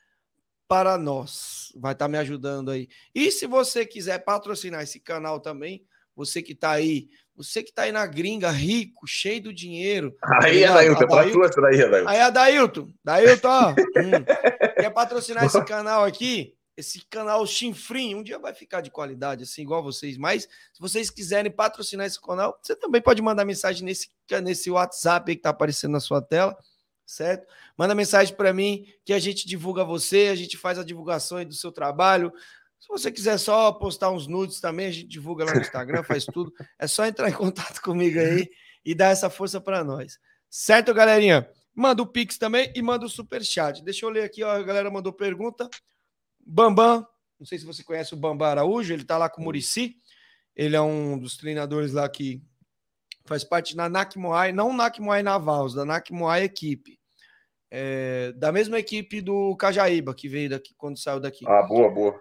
[0.69, 1.73] para nós.
[1.75, 2.87] Vai estar tá me ajudando aí.
[3.15, 5.83] E se você quiser patrocinar esse canal também,
[6.15, 10.15] você que está aí, você que está aí na gringa, rico, cheio do dinheiro.
[10.43, 12.09] Aí, tá Adailton, para tu essa daí, Adailton.
[12.11, 16.55] Aí, Adailton, Adailton, ó, hum, quer patrocinar esse canal aqui?
[16.77, 20.17] Esse canal chinfrim, um dia vai ficar de qualidade, assim, igual vocês.
[20.17, 24.11] Mas se vocês quiserem patrocinar esse canal, você também pode mandar mensagem nesse,
[24.43, 26.57] nesse WhatsApp aí que está aparecendo na sua tela
[27.07, 27.47] certo?
[27.77, 31.55] Manda mensagem para mim que a gente divulga você, a gente faz a divulgação do
[31.55, 32.33] seu trabalho.
[32.79, 36.25] Se você quiser só postar uns nudes também, a gente divulga lá no Instagram, faz
[36.25, 36.53] tudo.
[36.79, 38.49] É só entrar em contato comigo aí
[38.85, 40.19] e dar essa força para nós.
[40.51, 41.49] Certo, galerinha?
[41.75, 43.83] Manda o Pix também e manda o super chat.
[43.83, 45.69] Deixa eu ler aqui, ó, a galera mandou pergunta.
[46.47, 47.07] Bambam,
[47.39, 49.97] não sei se você conhece o Bambam Araújo, ele tá lá com o Murici.
[50.57, 52.43] Ele é um dos treinadores lá que
[53.25, 56.99] faz parte da NAC Moai, não NAC Moai Navals, da NAC Moai equipe.
[57.71, 61.45] É, da mesma equipe do Cajaíba, que veio daqui quando saiu daqui.
[61.49, 62.21] Ah, boa, boa.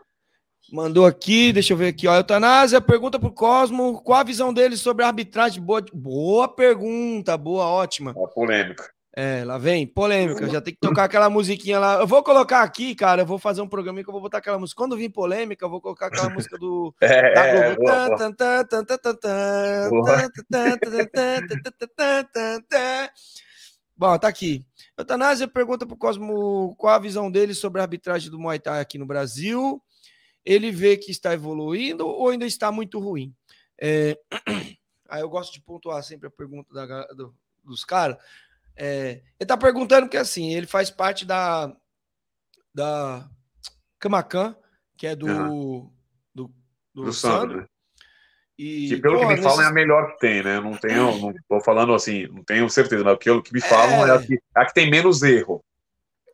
[0.71, 2.15] Mandou aqui, deixa eu ver aqui, ó.
[2.15, 5.61] Eutanásia, pergunta pro Cosmo, qual a visão dele sobre a arbitragem?
[5.61, 8.13] Boa, boa pergunta, boa, ótima.
[8.15, 8.91] Uma polêmica.
[9.15, 11.99] É, lá vem, polêmica, já tem que tocar aquela musiquinha lá.
[11.99, 14.57] Eu vou colocar aqui, cara, eu vou fazer um programa que eu vou botar aquela
[14.57, 14.81] música.
[14.81, 16.91] Quando vir polêmica, eu vou colocar aquela música do.
[16.99, 17.33] É,
[23.95, 24.65] Bom, tá aqui.
[24.97, 28.97] Eutanásia pergunta pro Cosmo qual a visão dele sobre a arbitragem do Muay Thai aqui
[28.97, 29.79] no Brasil.
[30.43, 33.31] Ele vê que está evoluindo ou ainda está muito ruim?
[33.79, 34.17] É...
[35.07, 38.17] Aí ah, eu gosto de pontuar sempre a pergunta da, do, dos caras,
[38.75, 41.75] é, ele tá perguntando que assim, ele faz parte da
[42.73, 43.29] da
[43.99, 44.55] Camacan,
[44.97, 45.49] que é do Aham.
[46.33, 46.51] do,
[46.93, 47.61] do, Do Sandro.
[47.61, 47.67] Né?
[48.57, 50.59] E, Que pelo que porra, me falam é a melhor que tem, né?
[50.59, 54.09] Não tenho, não tô falando assim, não tenho certeza, mas pelo que me falam é,
[54.09, 54.13] É.
[54.13, 55.63] a, que, a que tem menos erro.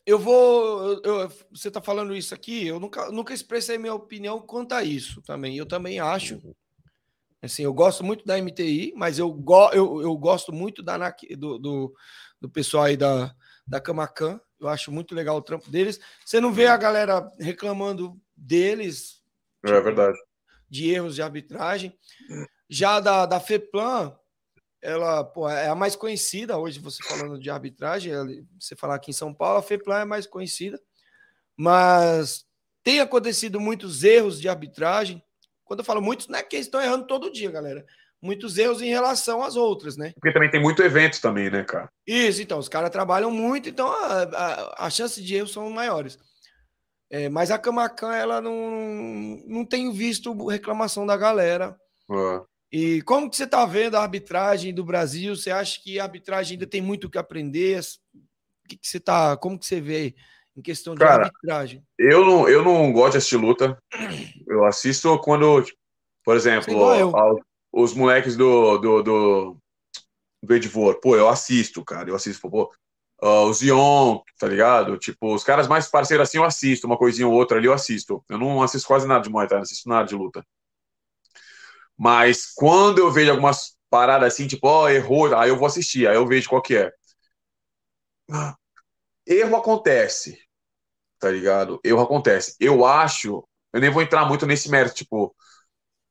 [0.05, 1.01] eu vou.
[1.03, 5.21] eu- você tá falando isso aqui, eu nunca, nunca expressei minha opinião quanto a isso
[5.21, 5.55] também.
[5.57, 6.41] Eu também acho.
[7.41, 10.97] Assim, eu gosto muito da MTI, mas eu, go, eu, eu gosto muito da,
[11.37, 11.93] do, do,
[12.39, 13.33] do pessoal aí da,
[13.67, 14.39] da Camacan.
[14.59, 15.99] Eu acho muito legal o trampo deles.
[16.25, 19.23] Você não vê a galera reclamando deles,
[19.63, 20.17] É verdade.
[20.69, 21.97] de erros de arbitragem.
[22.69, 24.15] Já da, da FEPLAN,
[24.81, 28.27] ela pô, é a mais conhecida hoje, você falando de arbitragem, ela-
[28.59, 30.79] você falar aqui em São Paulo, a FEPLAN é mais conhecida,
[31.57, 32.45] mas
[32.83, 35.21] tem acontecido muitos erros de arbitragem.
[35.65, 37.85] Quando eu falo muitos, não é que eles estão errando todo dia, galera.
[38.21, 40.11] Muitos erros em relação às outras, né?
[40.15, 41.89] Porque também tem muito evento também, né, cara?
[42.05, 46.19] Isso, então, os caras trabalham muito, então a, a, a chance de erro são maiores.
[47.09, 51.75] É, mas a Camacan, ela não, não tenho visto reclamação da galera.
[52.11, 52.43] Ah.
[52.71, 55.35] E como que você está vendo a arbitragem do Brasil?
[55.35, 57.79] Você acha que a arbitragem ainda tem muito o que aprender?
[57.79, 60.13] O que, que você tá, como que você vê
[60.55, 61.83] em questão de Cara, arbitragem?
[61.97, 63.75] Eu não, eu não gosto de assistir luta.
[64.45, 65.65] Eu assisto quando,
[66.23, 67.39] por exemplo, ao-
[67.71, 69.57] os moleques do, do, do,
[70.43, 70.99] do Edvor.
[71.01, 72.09] Pô, eu assisto, cara.
[72.09, 72.71] Eu assisto, pô.
[73.21, 74.97] ah, o Zion, tá ligado?
[74.97, 76.87] Tipo, os caras mais parceiros assim eu assisto.
[76.87, 78.23] Uma coisinha ou outra ali eu assisto.
[78.29, 80.45] Eu não assisto quase nada de Muay Thai, não assisto nada de luta.
[81.97, 86.15] Mas quando eu vejo algumas paradas assim, tipo, ó, errou, aí eu vou assistir, aí
[86.15, 86.91] eu vejo qual que é.
[89.25, 90.39] Erro acontece,
[91.19, 91.79] tá ligado?
[91.83, 92.55] Erro acontece.
[92.59, 95.35] Eu acho, eu nem vou entrar muito nesse mérito, tipo,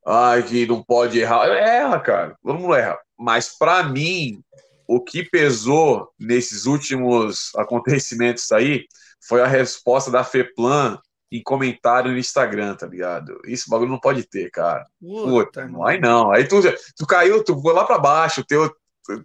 [0.09, 1.47] ai, que não pode errar.
[1.49, 2.99] Erra, cara, todo mundo erra.
[3.19, 4.41] Mas pra mim,
[4.87, 8.85] o que pesou nesses últimos acontecimentos aí
[9.27, 10.99] foi a resposta da FEPLAN
[11.31, 13.39] em comentário no Instagram, tá ligado?
[13.45, 14.85] Isso bagulho não pode ter, cara.
[14.99, 16.33] Puta, não, aí não.
[16.33, 16.61] Aí tu,
[16.97, 18.71] tu caiu, tu foi lá pra baixo, teu,
[19.05, 19.23] tu,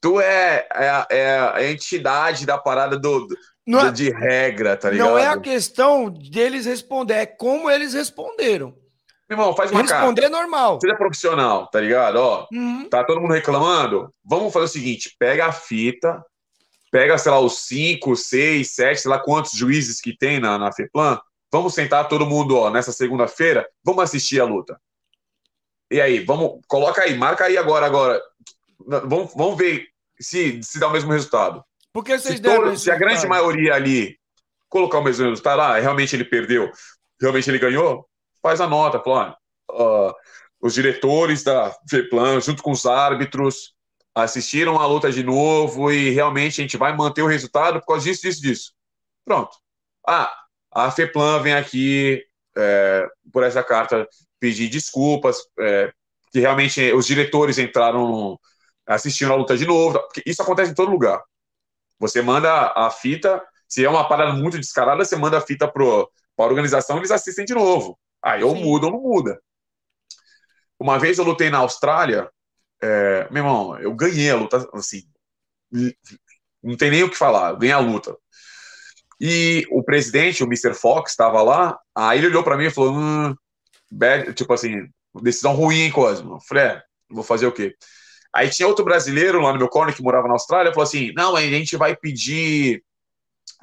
[0.00, 4.76] tu é, é, a- é a entidade da parada do, do- Não é- de regra,
[4.76, 5.10] tá ligado?
[5.10, 8.74] Não é a questão deles responder, é como eles responderam.
[9.28, 10.36] Meu irmão, faz uma Responder carta.
[10.36, 10.78] normal.
[10.80, 12.16] Seja profissional, tá ligado?
[12.16, 12.88] Ó, Uhum.
[12.88, 14.12] tá todo mundo reclamando?
[14.24, 16.24] Vamos fazer o seguinte: pega a fita,
[16.90, 20.72] pega, sei lá, os cinco, seis, sete, sei lá quantos juízes que tem na, na
[20.72, 21.20] FEPLAN.
[21.52, 24.78] Vamos sentar todo mundo, ó, nessa segunda-feira, vamos assistir a luta.
[25.90, 28.20] E aí, vamos, coloca aí, marca aí agora, agora.
[28.86, 29.86] Vamos, vamos ver
[30.20, 31.62] se, se dá o mesmo resultado.
[31.92, 34.16] Por que vocês Se, todo- se a grande maioria ali
[34.68, 36.70] colocar o mesmo resultado, ah, realmente ele perdeu,
[37.20, 38.06] realmente ele ganhou,
[38.42, 39.36] faz a nota, fala,
[39.70, 40.14] ó, ah,
[40.60, 43.74] os diretores da FEPLAN, junto com os árbitros,
[44.14, 48.04] assistiram a luta de novo e realmente a gente vai manter o resultado por causa
[48.04, 48.72] disso, disso, disso.
[49.24, 49.56] Pronto.
[50.06, 50.34] Ah,
[50.72, 52.24] a FEPLAN vem aqui
[52.56, 54.08] é, por essa carta
[54.40, 55.92] pedir desculpas, é,
[56.32, 58.38] que realmente os diretores entraram
[58.86, 61.22] assistindo a luta de novo, porque isso acontece em todo lugar.
[61.98, 65.84] Você manda a fita, se é uma parada muito descarada, você manda a fita para
[65.84, 67.98] a organização, eles assistem de novo.
[68.28, 69.40] Aí ou muda ou não muda.
[70.78, 72.30] Uma vez eu lutei na Austrália,
[72.82, 75.02] é, meu irmão, eu ganhei a luta, assim,
[76.62, 78.16] não tem nem o que falar, eu ganhei a luta.
[79.20, 80.74] E o presidente, o Mr.
[80.74, 83.34] Fox, estava lá, aí ele olhou para mim e falou, hum,
[83.90, 84.88] bad, tipo assim,
[85.20, 86.34] decisão ruim, hein, Cosmo?
[86.36, 87.74] Eu falei, é, vou fazer o quê?
[88.32, 91.34] Aí tinha outro brasileiro lá no meu corner que morava na Austrália, falou assim, não,
[91.34, 92.84] a gente vai pedir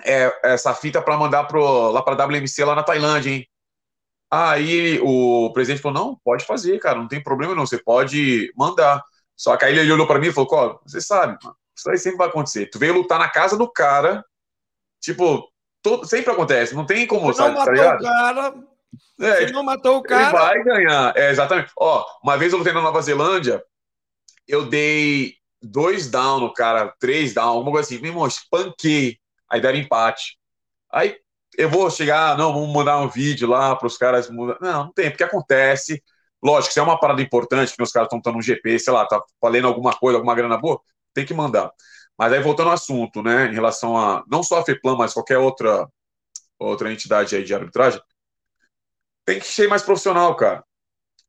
[0.04, 3.48] é, essa fita para mandar pro, lá para WMC lá na Tailândia, hein?
[4.32, 9.04] Aí o presidente falou: não, pode fazer, cara, não tem problema não, você pode mandar.
[9.36, 11.98] Só que aí ele olhou para mim e falou: Ó, você sabe, mano, isso aí
[11.98, 12.68] sempre vai acontecer.
[12.68, 14.26] Tu veio lutar na casa do cara,
[15.02, 15.48] tipo,
[15.82, 18.56] todo, sempre acontece, não tem como, você sabe, não tá matou o cara,
[19.20, 20.32] é, você não matou o cara.
[20.32, 21.72] Vai ganhar, é, exatamente.
[21.78, 23.64] Ó, uma vez eu lutei na Nova Zelândia,
[24.48, 29.18] eu dei dois down no cara, três down, alguma coisa assim, meu irmão, espanquei,
[29.50, 30.38] aí deram empate.
[30.92, 31.18] Aí
[31.58, 34.30] eu vou chegar, não, vamos mandar um vídeo lá para os caras.
[34.30, 36.04] Não, não tem, porque acontece.
[36.44, 39.06] Lógico, se é uma parada importante, que os caras estão dando um GP, sei lá,
[39.08, 40.80] tá valendo alguma coisa, alguma grana boa,
[41.14, 41.72] tem que mandar.
[42.18, 45.38] Mas aí voltando ao assunto, né, em relação a não só a FEPLAN, mas qualquer
[45.38, 45.88] outra
[46.60, 48.02] outra entidade aí de arbitragem,
[49.26, 50.64] tem que ser mais profissional, cara.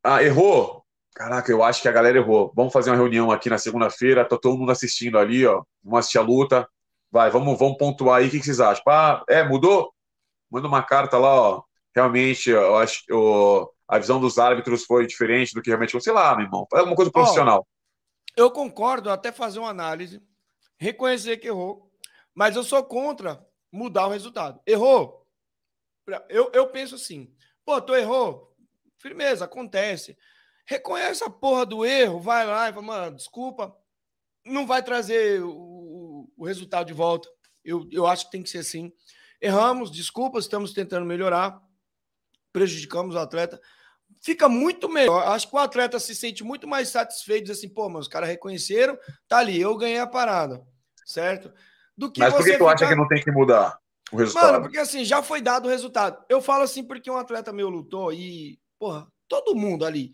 [0.05, 0.85] Ah, errou?
[1.15, 2.53] Caraca, eu acho que a galera errou.
[2.55, 5.63] Vamos fazer uma reunião aqui na segunda-feira, tá todo mundo assistindo ali, ó.
[5.83, 6.69] Vamos assistir a luta.
[7.11, 8.29] Vai, vamos, vamos pontuar aí.
[8.29, 8.85] O que, que vocês acham?
[8.89, 9.93] Ah, é, mudou?
[10.57, 11.62] Manda uma carta lá, ó.
[11.95, 13.12] Realmente, eu acho que
[13.89, 15.99] a visão dos árbitros foi diferente do que realmente.
[16.01, 16.66] Sei lá, meu irmão.
[16.73, 17.66] É alguma coisa profissional.
[18.37, 20.20] eu concordo até fazer uma análise,
[20.78, 21.91] reconhecer que errou,
[22.35, 24.61] mas eu sou contra mudar o resultado.
[24.66, 25.27] Errou?
[26.28, 27.35] Eu, eu penso assim,
[27.65, 28.55] pô, tu errou?
[28.99, 30.16] Firmeza, acontece.
[30.66, 33.77] Reconhece a porra do erro, vai lá e fala, mano, desculpa,
[34.45, 37.28] não vai trazer o, o resultado de volta.
[37.65, 38.93] Eu, eu acho que tem que ser assim.
[39.47, 41.62] Erramos, desculpas, estamos tentando melhorar,
[42.52, 43.60] prejudicamos o atleta.
[44.20, 45.24] Fica muito melhor.
[45.28, 48.28] Acho que o atleta se sente muito mais satisfeito, diz assim, pô, mas os caras
[48.28, 48.98] reconheceram,
[49.28, 50.60] tá ali, eu ganhei a parada,
[51.05, 51.52] certo?
[51.97, 52.73] Do que Mas por que tu ficar...
[52.73, 53.78] acha que não tem que mudar
[54.10, 54.52] o resultado?
[54.52, 56.24] Mano, porque assim, já foi dado o resultado.
[56.28, 60.10] Eu falo assim porque um atleta meu lutou e, porra, todo mundo ali,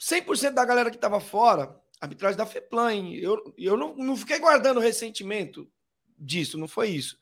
[0.00, 4.80] 100% da galera que tava fora, arbitragem da FEPLAN, eu, eu não, não fiquei guardando
[4.80, 5.68] ressentimento
[6.18, 7.18] disso, não foi isso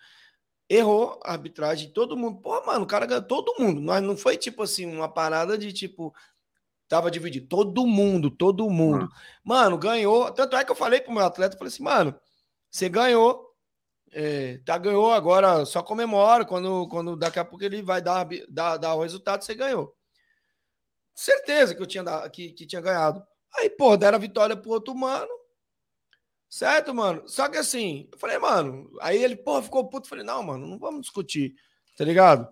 [0.69, 2.41] errou a arbitragem, todo mundo.
[2.41, 3.81] Pô, mano, o cara ganhou todo mundo.
[3.83, 6.15] Mas não foi tipo assim, uma parada de tipo.
[6.89, 7.47] Tava dividido.
[7.49, 9.05] Todo mundo, todo mundo.
[9.05, 9.09] Hum.
[9.45, 10.31] Mano, ganhou.
[10.33, 12.15] Tanto é que eu falei pro meu atleta, falei assim, mano,
[12.71, 13.51] você ganhou.
[14.15, 16.45] É, tá, ganhou agora, só comemora.
[16.45, 19.95] Quando, quando daqui a pouco ele vai dar, dar, dar o resultado, você ganhou.
[21.15, 23.23] Certeza que eu tinha, que, que tinha ganhado.
[23.55, 25.31] Aí, pô, deram a vitória pro outro mano.
[26.53, 27.27] Certo, mano?
[27.27, 30.05] Só que assim, eu falei, mano, aí ele, pô, ficou puto.
[30.05, 31.55] Eu falei, não, mano, não vamos discutir,
[31.97, 32.47] tá ligado?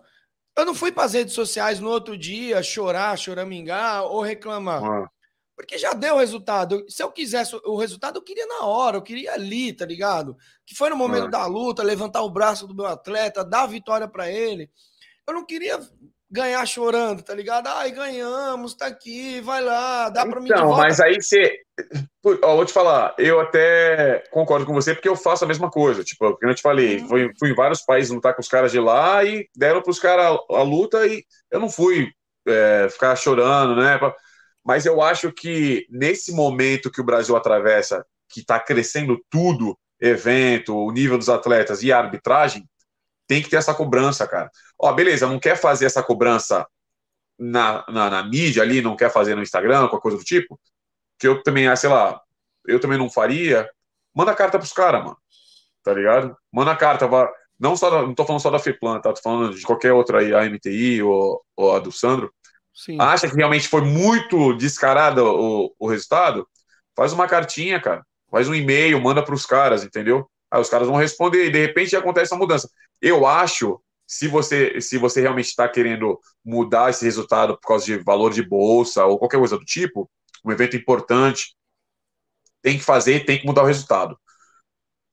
[0.57, 4.83] Eu não fui para as redes sociais no outro dia chorar, choramingar ou reclamar.
[4.83, 5.07] Ah.
[5.55, 6.83] Porque já deu o resultado.
[6.89, 10.35] Se eu quisesse o resultado, eu queria na hora, eu queria ali, tá ligado?
[10.65, 11.29] Que foi no momento ah.
[11.29, 14.71] da luta, levantar o braço do meu atleta, dar a vitória para ele.
[15.27, 15.79] Eu não queria
[16.31, 17.67] ganhar chorando, tá ligado?
[17.67, 20.49] Ai, ganhamos, tá aqui, vai lá, dá para mim.
[20.49, 21.59] Então, mas aí você.
[22.43, 26.03] Ó, vou te falar, eu até concordo com você porque eu faço a mesma coisa.
[26.03, 27.07] Tipo, como eu te falei, uhum.
[27.07, 30.25] fui, fui em vários países lutar com os caras de lá e deram pros caras
[30.25, 32.09] a, a, luta e eu não fui
[32.47, 33.99] é, ficar chorando, né?
[34.63, 40.77] Mas eu acho que nesse momento que o Brasil atravessa, que tá crescendo tudo, evento,
[40.77, 42.63] o nível dos atletas e a arbitragem,
[43.27, 44.49] tem que ter essa cobrança, cara.
[44.77, 46.67] Ó, beleza, não quer fazer essa cobrança
[47.37, 50.59] na, na, na mídia ali, não quer fazer no Instagram, qualquer coisa do tipo,
[51.17, 52.21] que eu também, ah, sei lá,
[52.67, 53.69] eu também não faria,
[54.13, 55.17] manda carta pros caras, mano.
[55.83, 56.35] Tá ligado?
[56.51, 57.31] Manda carta, vá.
[57.59, 59.13] Não, só, não tô falando só da FEPLAN, tá?
[59.13, 62.31] Tô falando de qualquer outra aí, a MTI ou, ou a do Sandro.
[62.73, 62.97] Sim.
[62.99, 66.47] Acha que realmente foi muito descarado o, o resultado?
[66.95, 68.05] Faz uma cartinha, cara.
[68.29, 70.29] Faz um e-mail, manda pros caras, entendeu?
[70.51, 72.69] Aí os caras vão responder e de repente acontece a mudança.
[73.01, 77.97] Eu acho, se você, se você realmente está querendo mudar esse resultado por causa de
[77.97, 80.09] valor de bolsa ou qualquer coisa do tipo,
[80.43, 81.55] um evento importante,
[82.61, 84.19] tem que fazer, tem que mudar o resultado.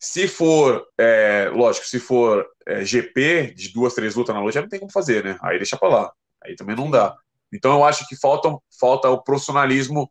[0.00, 4.68] Se for, é, lógico, se for é, GP de duas, três lutas na noite, não
[4.68, 5.38] tem como fazer, né?
[5.42, 6.12] Aí deixa para lá.
[6.44, 7.16] Aí também não dá.
[7.52, 10.10] Então eu acho que falta, falta o profissionalismo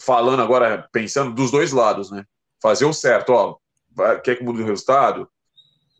[0.00, 2.24] falando agora, pensando dos dois lados, né?
[2.62, 3.56] Fazer o certo, ó,
[4.22, 5.28] quer que mude o resultado?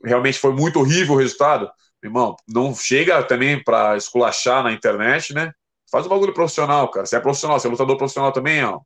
[0.05, 1.71] Realmente foi muito horrível o resultado.
[2.03, 5.53] Irmão, não chega também pra esculachar na internet, né?
[5.91, 7.07] Faz um bagulho profissional, cara.
[7.07, 8.81] Você é profissional, você é lutador profissional também, ó.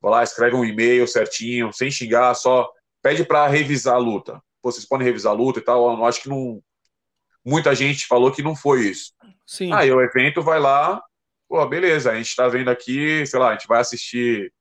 [0.00, 2.70] Vai lá, escreve um e-mail certinho, sem xingar, só
[3.02, 4.42] pede pra revisar a luta.
[4.60, 5.96] Pô, vocês podem revisar a luta e tal.
[5.96, 6.60] Eu acho que não.
[7.44, 9.12] Muita gente falou que não foi isso.
[9.46, 9.72] Sim.
[9.72, 11.00] Aí o evento vai lá,
[11.48, 14.52] pô, beleza, a gente tá vendo aqui, sei lá, a gente vai assistir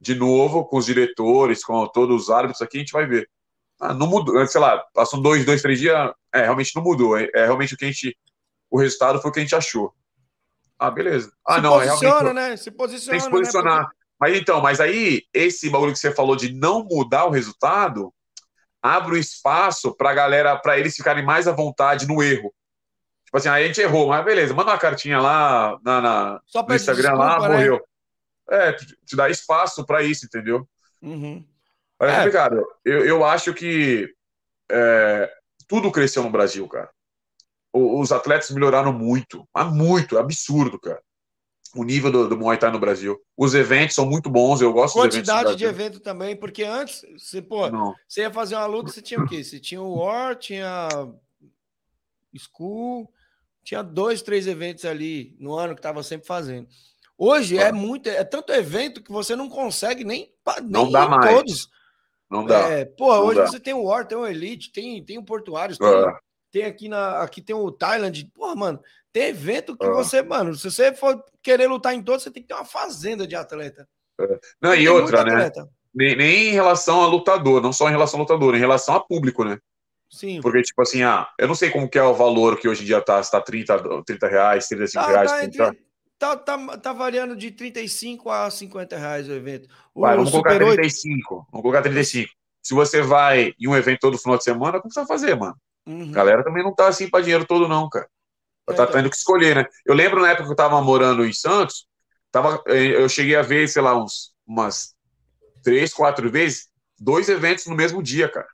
[0.00, 3.30] de novo com os diretores, com todos os árbitros aqui, a gente vai ver.
[3.86, 7.28] Ah, não mudou, sei lá, passam dois, dois, três dias, é, realmente não mudou, é,
[7.34, 8.16] é realmente o que a gente,
[8.70, 9.92] o resultado foi o que a gente achou.
[10.78, 11.30] Ah, beleza.
[11.46, 12.32] Ah, se não, é realmente...
[12.34, 12.56] né?
[12.56, 13.38] Se posiciona, Tem que se né?
[13.38, 13.88] posicionar.
[14.18, 18.10] Mas então, mas aí, esse bagulho que você falou de não mudar o resultado,
[18.82, 22.54] abre o espaço pra galera, pra eles ficarem mais à vontade no erro.
[23.26, 26.62] Tipo assim, aí a gente errou, mas beleza, manda uma cartinha lá na, na- Só
[26.66, 27.54] no Instagram lá, desculpa, né?
[27.56, 27.84] morreu.
[28.48, 30.66] É, te, te dá espaço pra isso, entendeu?
[31.02, 31.44] Uhum.
[32.00, 32.16] Mas é É.
[32.18, 32.66] complicado.
[32.84, 34.08] Eu, eu acho que
[34.70, 35.30] é,
[35.68, 36.90] tudo cresceu no Brasil, cara.
[37.72, 41.02] O- os atletas melhoraram muito, mas muito, absurdo, cara.
[41.74, 43.20] O nível do, do Muay Thai no Brasil.
[43.36, 47.68] Os eventos são muito bons, eu gosto Quantidade de evento também, porque antes, você, pô,
[47.68, 47.94] Não.
[48.06, 49.42] você ia fazer uma luta, você tinha o quê?
[49.42, 50.88] Você tinha o War, tinha
[52.36, 53.12] School,
[53.62, 56.68] tinha dois, três eventos ali no ano que tava sempre fazendo.
[57.16, 61.34] Hoje é muito, é tanto evento que você não consegue nem, nem Não dá mais.
[61.34, 61.68] todos.
[62.30, 62.58] Não dá.
[62.70, 63.46] É, pô, Não hoje dá.
[63.46, 66.16] você tem o War, tem o Elite, tem, tem o Portuários, tem, É.
[66.50, 68.30] tem aqui na aqui tem o Thailand.
[68.34, 68.80] Porra, mano,
[69.12, 69.90] tem evento que É.
[69.90, 73.26] você, mano, se você for querer lutar em todos, você tem que ter uma fazenda
[73.26, 73.86] de atleta.
[74.60, 75.32] Não, Tem e outra, né?
[75.32, 75.68] atleta.
[75.94, 79.00] Nem, nem em relação a lutador, não só em relação a lutador, em relação a
[79.00, 79.58] público, né?
[80.10, 80.40] Sim.
[80.40, 82.86] Porque, tipo assim, ah, eu não sei como que é o valor que hoje em
[82.86, 85.30] dia tá, se tá 30, 30 reais, 35 Tá, reais.
[85.30, 85.64] tá, 30.
[85.68, 85.84] entre-
[86.18, 89.68] tá, tá, tá variando de 35 a 50 reais o evento.
[89.94, 91.46] O Vai, vamos colocar Super 8, 35.
[91.50, 92.30] Vamos colocar 35.
[92.62, 95.56] Se você vai em um evento todo final de semana, como você vai fazer, mano?
[95.86, 96.10] Uhum.
[96.10, 98.08] A galera também não tá assim pra dinheiro todo, não, cara.
[98.68, 98.94] É, Tá então.
[98.94, 99.66] tendo que escolher, né?
[99.84, 101.86] Eu lembro na época que eu tava morando em Santos,
[102.32, 104.94] tava, eh, eu cheguei a ver, sei lá, uns, umas
[105.62, 106.68] três, quatro vezes,
[106.98, 108.48] dois eventos no mesmo dia, cara.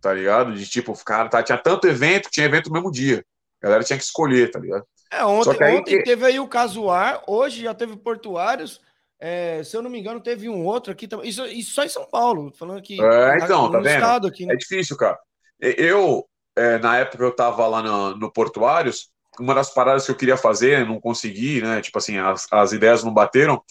[0.00, 0.54] Tá ligado?
[0.54, 3.24] De tipo, cara, tá, tinha tanto evento, tinha evento no mesmo dia.
[3.60, 4.86] A galera tinha que escolher, tá ligado?
[5.18, 8.80] É, ontem, aí ontem que- teve aí o Casuar, hoje já teve Portuários.
[9.20, 11.28] é, se eu não me engano, teve um outro aqui também.
[11.28, 13.00] Isso, isso só em São Paulo, falando que.
[13.00, 14.26] É, então, tá vendo?
[14.26, 14.54] aqui, né?
[14.54, 15.18] É difícil, cara.
[15.60, 19.10] Eu, é, na época eu tava lá no, no Portuários,
[19.40, 21.80] uma das paradas que eu queria fazer, não consegui, né?
[21.80, 23.62] Tipo assim, as, as ideias não bateram,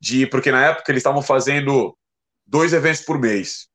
[0.00, 1.96] de porque na época eles estavam fazendo
[2.46, 3.68] dois eventos por mês,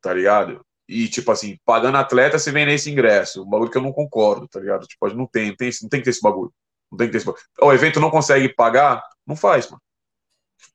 [0.00, 0.65] tá ligado?
[0.88, 3.42] E, tipo assim, pagando atleta se vender esse ingresso.
[3.42, 4.86] Um bagulho que eu não concordo, tá ligado?
[4.86, 6.52] Tipo, não tem, não tem, não tem que ter esse bagulho.
[6.90, 7.42] Não tem que ter esse bagulho.
[7.60, 9.82] O evento não consegue pagar, não faz, mano.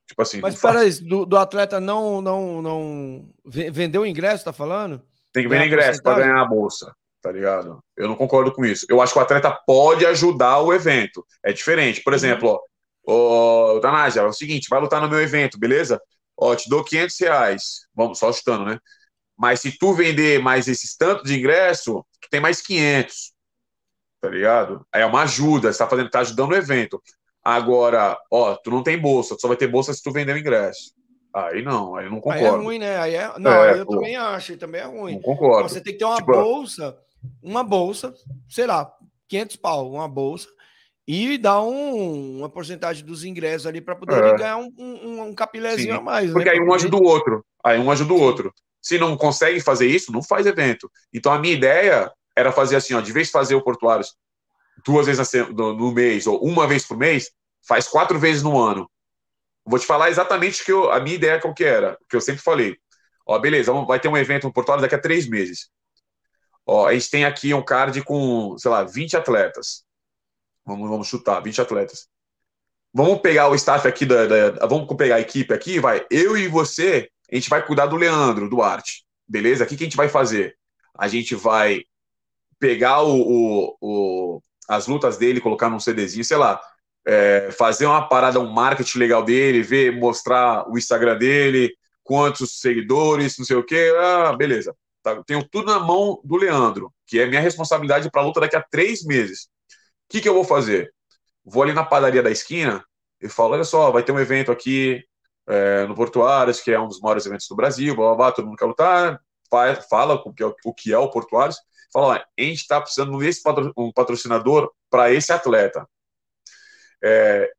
[0.05, 4.51] Tipo assim, Mas peraí, do, do atleta não, não, não ve- vendeu o ingresso, tá
[4.51, 5.01] falando?
[5.31, 7.79] Tem que vender ingresso para ganhar a bolsa, tá ligado?
[7.95, 8.85] Eu não concordo com isso.
[8.89, 11.25] Eu acho que o atleta pode ajudar o evento.
[11.41, 11.99] É diferente.
[11.99, 12.03] Uhum.
[12.03, 12.59] Por exemplo,
[13.07, 16.01] ó, ô, Danásia, é o seguinte, vai lutar no meu evento, beleza?
[16.35, 17.63] Ó, te dou 500 reais.
[17.95, 18.77] Vamos, só chutando, né?
[19.41, 23.33] Mas se tu vender mais esses tantos de ingresso, tu tem mais 500.
[24.21, 24.85] Tá ligado?
[24.93, 27.01] Aí é uma ajuda, você tá, fazendo, tá ajudando o evento.
[27.43, 30.37] Agora, ó, tu não tem bolsa, tu só vai ter bolsa se tu vender o
[30.37, 30.93] ingresso.
[31.33, 32.63] Aí não, aí eu não Aí é concordo.
[32.65, 32.99] ruim, né?
[32.99, 33.39] Aí é...
[33.39, 33.93] Não, É, aí eu pô.
[33.95, 35.13] também acho, também é ruim.
[35.15, 35.67] Não concordo.
[35.69, 36.95] Você tem que ter uma Tipo, bolsa,
[37.41, 38.13] uma bolsa,
[38.47, 38.93] sei lá,
[39.27, 40.47] 500 pau, uma bolsa,
[41.07, 44.37] e dar um- uma porcentagem dos ingressos ali para poder É.
[44.37, 46.31] ganhar um, um, um capilézinho Sim, a mais.
[46.31, 46.51] Porque né?
[46.51, 47.43] aí um ajuda o outro.
[47.63, 48.53] Aí um ajuda o outro.
[48.81, 50.91] Se não consegue fazer isso, não faz evento.
[51.13, 54.15] Então a minha ideia era fazer assim, ó, de vez fazer o Portuários
[54.85, 57.31] duas vezes no, mês ou uma vez por mês,
[57.67, 58.89] faz quatro vezes no ano.
[59.65, 62.41] Vou te falar exatamente que eu, a minha ideia qual que era, que eu sempre
[62.41, 62.77] falei.
[63.27, 65.69] Ó, beleza, vai ter um evento no Portuário daqui a três meses.
[66.65, 69.83] Ó, a gente tem aqui um card com, sei lá, 20 atletas.
[70.65, 72.07] Vamos, vamos chutar, 20 atletas.
[72.93, 76.05] Vamos pegar o staff aqui da, da- Vamos pegar a equipe aqui, vai.
[76.09, 79.05] Eu e você, a gente vai cuidar do Leandro Duarte.
[79.27, 79.63] Beleza?
[79.63, 80.55] O que, que a gente vai fazer?
[80.97, 81.83] A gente vai
[82.59, 86.61] pegar o, o- o- as lutas dele, colocar num CDzinho, sei lá.
[87.07, 93.37] é, fazer uma parada, um marketing legal dele, ver, mostrar o Instagram dele, quantos seguidores,
[93.39, 93.91] não sei o quê.
[93.99, 94.75] Ah, beleza.
[95.03, 98.55] Tá, tenho tudo na mão do Leandro, que é minha responsabilidade para a luta daqui
[98.55, 99.45] a três meses.
[100.09, 100.93] O que, que eu vou fazer?
[101.45, 102.83] Vou ali na padaria da esquina
[103.21, 105.03] e falo: olha só, vai ter um evento aqui
[105.47, 108.45] é, no Portuários, que é um dos maiores eventos do Brasil, blá, blá, blá, todo
[108.47, 109.21] mundo quer lutar.
[109.49, 111.57] Fa- Fala o que é o, que é o Portuários.
[111.93, 115.87] Fala: a gente está precisando desse patro, um patrocinador para esse atleta.
[117.03, 117.51] É,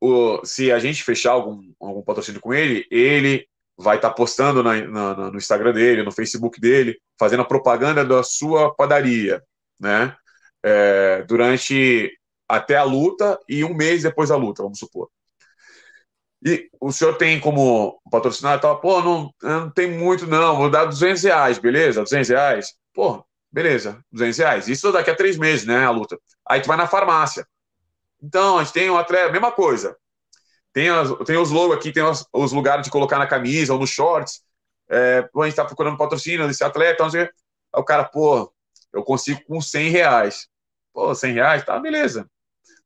[0.00, 3.46] o, se a gente fechar algum, algum patrocínio com ele, ele
[3.78, 8.22] vai estar postando na, na, no Instagram dele, no Facebook dele, fazendo a propaganda da
[8.22, 9.42] sua padaria,
[9.80, 10.16] né?
[10.64, 12.10] É, durante
[12.48, 15.10] até a luta e um mês depois da luta, vamos supor.
[16.46, 20.84] E o senhor tem como patrocinar tal, pô, não, não tem muito não, vou dar
[20.84, 22.04] 200 reais, beleza?
[22.04, 22.74] 200 reais?
[22.94, 24.68] Pô, beleza, 200 reais.
[24.68, 26.16] Isso daqui a três meses, né, a luta.
[26.48, 27.44] Aí tu vai na farmácia.
[28.22, 29.96] Então, a gente tem um atleta, mesma coisa.
[30.72, 33.80] Tem, as, tem os logos aqui, tem os, os, lugares de colocar na camisa ou
[33.80, 34.40] nos shorts.
[34.88, 37.22] É, a gente tá procurando patrocínio desse atleta, não sei.
[37.22, 37.28] Aí
[37.72, 38.52] o cara, pô,
[38.92, 40.46] eu consigo com 100 reais.
[40.92, 41.64] Pô, 100 reais?
[41.64, 42.30] Tá, beleza.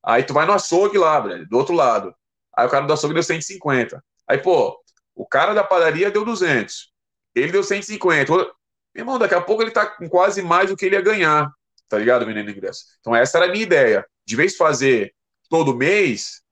[0.03, 2.15] Aí tu vai no açougue lá, do outro lado.
[2.57, 4.03] Aí o cara do açougue deu 150.
[4.29, 4.79] Aí, pô,
[5.15, 6.93] o cara da padaria deu 200.
[7.35, 8.33] Ele deu 150.
[8.33, 8.47] Meu
[8.95, 11.51] irmão, daqui a pouco ele tá com quase mais do que ele ia ganhar.
[11.89, 12.85] Tá ligado, menino ingresso?
[13.01, 14.07] Então, essa era a minha ideia.
[14.25, 15.15] De vez fazer
[15.49, 16.43] todo mês,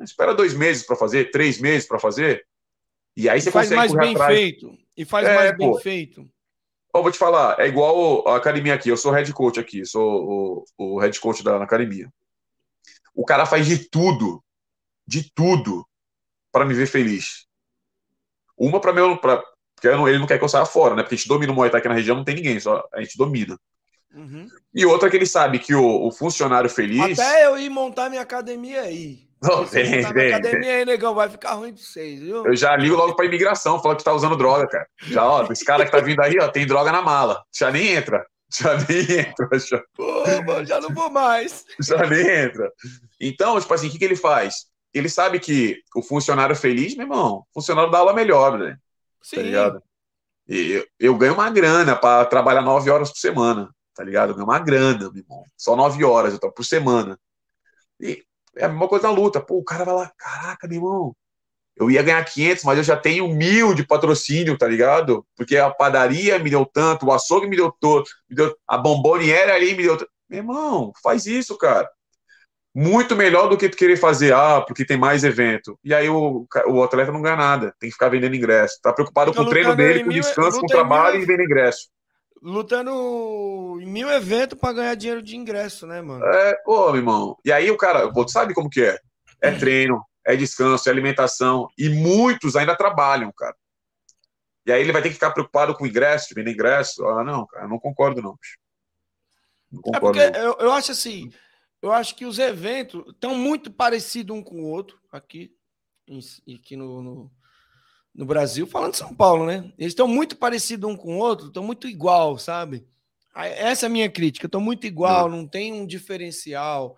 [0.00, 2.44] espera dois meses para fazer, três meses para fazer.
[3.16, 4.34] E aí você faz consegue mais bem atrás.
[4.36, 4.76] feito.
[4.96, 5.78] E faz É, mais bem pô.
[5.78, 6.28] feito.
[6.94, 8.88] Eu vou te falar, é igual a academia aqui.
[8.88, 12.08] Eu sou head coach aqui, sou o, o head coach da academia.
[13.14, 14.43] O cara faz de tudo,
[15.06, 15.86] de tudo,
[16.52, 17.46] para me ver feliz.
[18.56, 19.42] Uma para meu, pra,
[19.74, 21.02] porque não- ele não quer que eu saia fora, né?
[21.02, 23.00] Porque a gente domina o Muay Thai aqui na região, não tem ninguém, só a
[23.02, 23.58] gente domina.
[24.14, 24.48] Uhum.
[24.72, 27.18] E outra que ele sabe que o, o funcionário feliz.
[27.18, 29.24] Até eu ir montar minha academia aí.
[29.42, 32.46] Não, montar minha academia aí, negão, vai ficar ruim pra vocês, viu?
[32.46, 34.86] Eu já ligo logo pra imigração, fala que tá usando droga, cara.
[35.02, 37.42] Já, ó, esse cara que tá vindo aí, ó, tem droga na mala.
[37.54, 38.24] Já nem entra.
[38.56, 39.58] Já nem entra.
[39.58, 41.64] Já, Pô, mano, já não vou mais.
[41.80, 42.70] já nem entra.
[43.20, 44.66] Então, tipo assim, o que, que ele faz?
[44.94, 48.78] Ele sabe que o funcionário feliz, meu irmão, o funcionário dá aula melhor, né?
[49.20, 49.36] Sim.
[49.36, 49.82] Tá ligado?
[50.48, 54.30] E eu, eu ganho uma grana pra trabalhar nove horas por semana, tá ligado?
[54.30, 55.44] Eu ganho uma grana, meu irmão.
[55.56, 57.18] Só nove horas eu tô, por semana.
[58.00, 58.24] E
[58.56, 59.40] é a mesma coisa na luta.
[59.40, 61.16] Pô, o cara vai lá, caraca, meu irmão,
[61.76, 65.26] eu ia ganhar 500, mas eu já tenho mil de patrocínio, tá ligado?
[65.36, 69.54] Porque a padaria me deu tanto, o açougue me deu todo, me deu, a bomboniera
[69.54, 70.10] ali me deu tanto.
[70.28, 71.90] Meu irmão, faz isso, cara.
[72.74, 75.78] Muito melhor do que tu querer fazer, ah, porque tem mais evento.
[75.84, 78.80] E aí o, o atleta não ganha nada, tem que ficar vendendo ingresso.
[78.82, 80.88] Tá preocupado Fica com o treino dele, com mil- descanso, com o luta em mil
[80.88, 81.88] trabalho e vendo ingresso.
[82.42, 86.24] Lutando em mil eventos pra ganhar dinheiro de ingresso, né, mano?
[86.26, 87.38] É, pô, meu irmão.
[87.44, 88.98] E aí o cara, pô, tu sabe como que é?
[89.40, 91.68] É treino, é descanso, é alimentação.
[91.78, 93.54] E muitos ainda trabalham, cara.
[94.66, 97.06] E aí ele vai ter que ficar preocupado com ingresso, vender ingresso.
[97.06, 98.32] Ah, não, cara, eu não concordo, não.
[98.34, 98.56] bicho.
[99.70, 100.18] Não É concordo.
[100.18, 100.44] porque não.
[100.44, 101.30] eu, eu acho assim,
[101.84, 105.52] eu acho que os eventos estão muito parecidos um com o outro aqui,
[106.08, 107.32] em- aqui no, no,
[108.14, 109.72] no Brasil, falando de São Paulo, né?
[109.78, 112.86] Eles estão muito parecidos um com o outro, estão muito igual, sabe?
[113.36, 116.96] Essa é a minha crítica, estão muito igual, não tem um diferencial.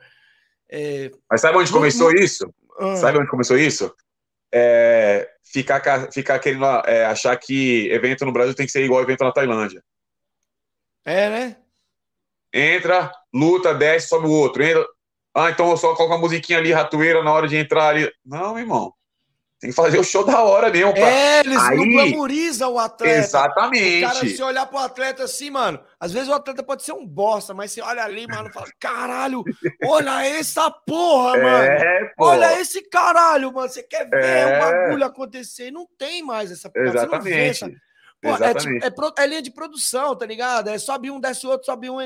[0.71, 2.55] É, Mas sabe onde começou mu- isso?
[2.79, 3.95] ah, Sabe onde começou isso?
[4.53, 9.03] É, ficar, ca- ficar querendo é, achar que evento no Brasil tem que ser igual
[9.03, 9.83] evento na Tailândia.
[11.05, 11.57] É, né?
[12.53, 14.63] Entra, luta, desce, sobe o outro.
[14.63, 14.85] Entra.
[15.35, 18.11] Ah, então eu só coloco uma musiquinha ali, ratoeira, na hora de entrar ali.
[18.25, 18.93] Não, irmão.
[19.59, 20.93] Tem que fazer o show da hora mesmo.
[20.93, 23.15] pra- É, eles não Aí- glamorizam o atleta.
[23.15, 24.01] O Exatamente.
[24.07, 27.55] cara, se olhar pro atleta assim, mano, às vezes o atleta pode ser um bosta,
[27.55, 29.43] mas você olha ali, mano, fala: caralho,
[29.85, 31.65] olha essa porra, mano.
[31.65, 32.27] É, pô.
[32.27, 33.69] Olha esse caralho, mano.
[33.69, 34.57] Você quer ver É.
[34.57, 35.71] o bagulho acontecer?
[35.71, 36.87] Não tem mais essa porra.
[36.93, 37.65] Você não vê Exatamente.
[37.65, 37.71] essa-
[38.23, 38.81] Pô, é, Exatamente.
[38.91, 40.69] tipo, é, é linha de produção, tá ligado?
[40.69, 41.99] É sobe um, desce outro, sobe um.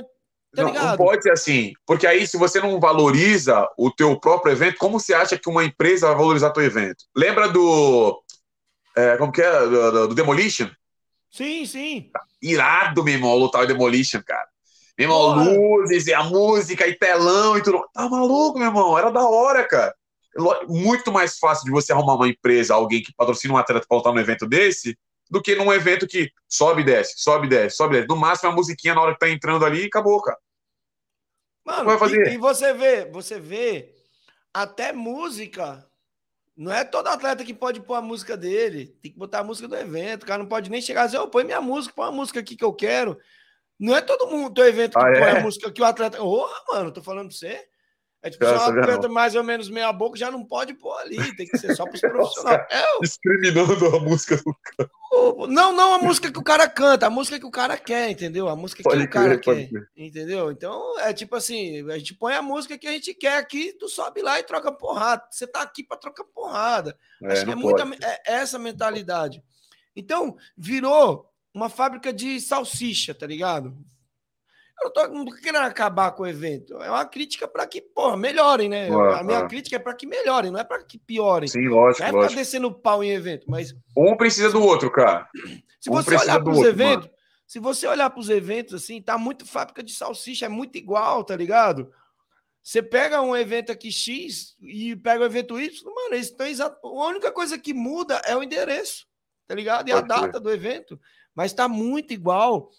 [0.55, 4.53] Tá não, não pode ser assim, porque aí se você não valoriza o teu próprio
[4.53, 7.05] evento, como você acha que uma empresa vai valorizar teu evento?
[7.17, 8.21] Lembra do
[8.97, 10.69] é, como que é do, do- Demolition?
[11.31, 12.11] Sim, sim.
[12.43, 14.49] Irado, meu irmão, lutar o Demolition, cara.
[14.99, 15.45] Meu irmão, Porra.
[15.53, 17.83] luzes e a música e telão e tudo.
[17.95, 18.99] Tá maluco, meu irmão?
[18.99, 19.95] Era da hora, cara.
[20.69, 24.13] Muito mais fácil de você arrumar uma empresa, alguém que patrocina um atleta pra lutar
[24.13, 24.97] num evento desse,
[25.31, 28.09] do que num evento que sobe e desce, sobe e desce, sobe e desce.
[28.09, 30.39] No máximo a musiquinha na hora que tá entrando ali e acabou, cara.
[31.65, 32.27] Mano, vai fazer?
[32.29, 33.95] E, e você vê, você vê,
[34.53, 35.87] até música.
[36.57, 38.89] Não é todo atleta que pode pôr a música dele.
[39.01, 40.25] Tem que botar a música do evento.
[40.25, 42.41] O cara não pode nem chegar e dizer, ô, põe minha música, põe a música
[42.41, 43.19] aqui que eu quero.
[43.79, 45.39] Não é todo mundo do evento que Ah, põe é?
[45.39, 46.23] a música que o atleta.
[46.23, 47.67] Ô, mano, tô falando pra você.
[48.23, 50.75] É tipo, se é Cara, um atleta mais ou menos meia boca, já não pode
[50.75, 51.35] pôr ali.
[51.37, 52.67] Tem que ser só pros profissionais.
[52.71, 54.55] É, o- Discriminando a música do
[55.13, 58.11] o- não, não a música que o cara canta, a música que o cara quer,
[58.11, 58.49] entendeu?
[58.49, 59.71] A música Pode que o cara quer.
[59.97, 60.51] Entendeu?
[60.53, 63.89] Então, é tipo assim, a gente põe a música que a gente quer aqui, tu
[63.89, 65.25] sobe lá e troca porrada.
[65.31, 66.97] Você tá aqui para trocar porrada.
[67.23, 68.05] É, Acho que é, muita, pode.
[68.05, 69.43] é essa mentalidade.
[69.97, 73.75] Então, virou uma fábrica de salsicha, tá ligado?
[74.83, 76.81] Eu tô, não tô querendo acabar com o evento.
[76.83, 78.89] É uma crítica para que, porra, melhorem, né?
[78.89, 81.49] A minha crítica é para que melhorem, não é para que piorem.
[81.49, 82.35] Sim, lógico, não é lógico.
[82.35, 85.29] descendo pau em evento, mas Um precisa do outro, cara.
[85.79, 87.11] se Um você olhar para os eventos,
[87.47, 91.25] se você olhar para os eventos assim, tá muito fábrica de salsicha, é muito igual,
[91.25, 91.93] tá ligado?
[92.63, 96.79] Você pega um evento aqui X e pega o evento Y, mano, eles estão exato.
[96.87, 99.07] A única coisa que muda é o endereço,
[99.47, 99.89] tá ligado?
[99.89, 100.21] E a Pode ser.
[100.21, 101.01] data do evento,
[101.35, 102.71] mas tá muito igual.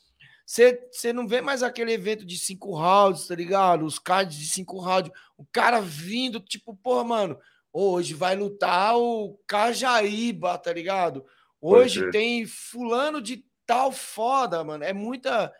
[0.45, 3.85] Você não vê mais aquele evento de cinco rounds, tá ligado?
[3.85, 7.39] Os cards de cinco rounds, o cara vindo, tipo, porra, mano,
[7.71, 11.21] hoje vai lutar o Cajaíba, tá ligado?
[11.59, 12.11] Pode Hoje ser.
[12.11, 14.83] tem fulano de tal foda, mano.
[14.83, 15.53] É muita.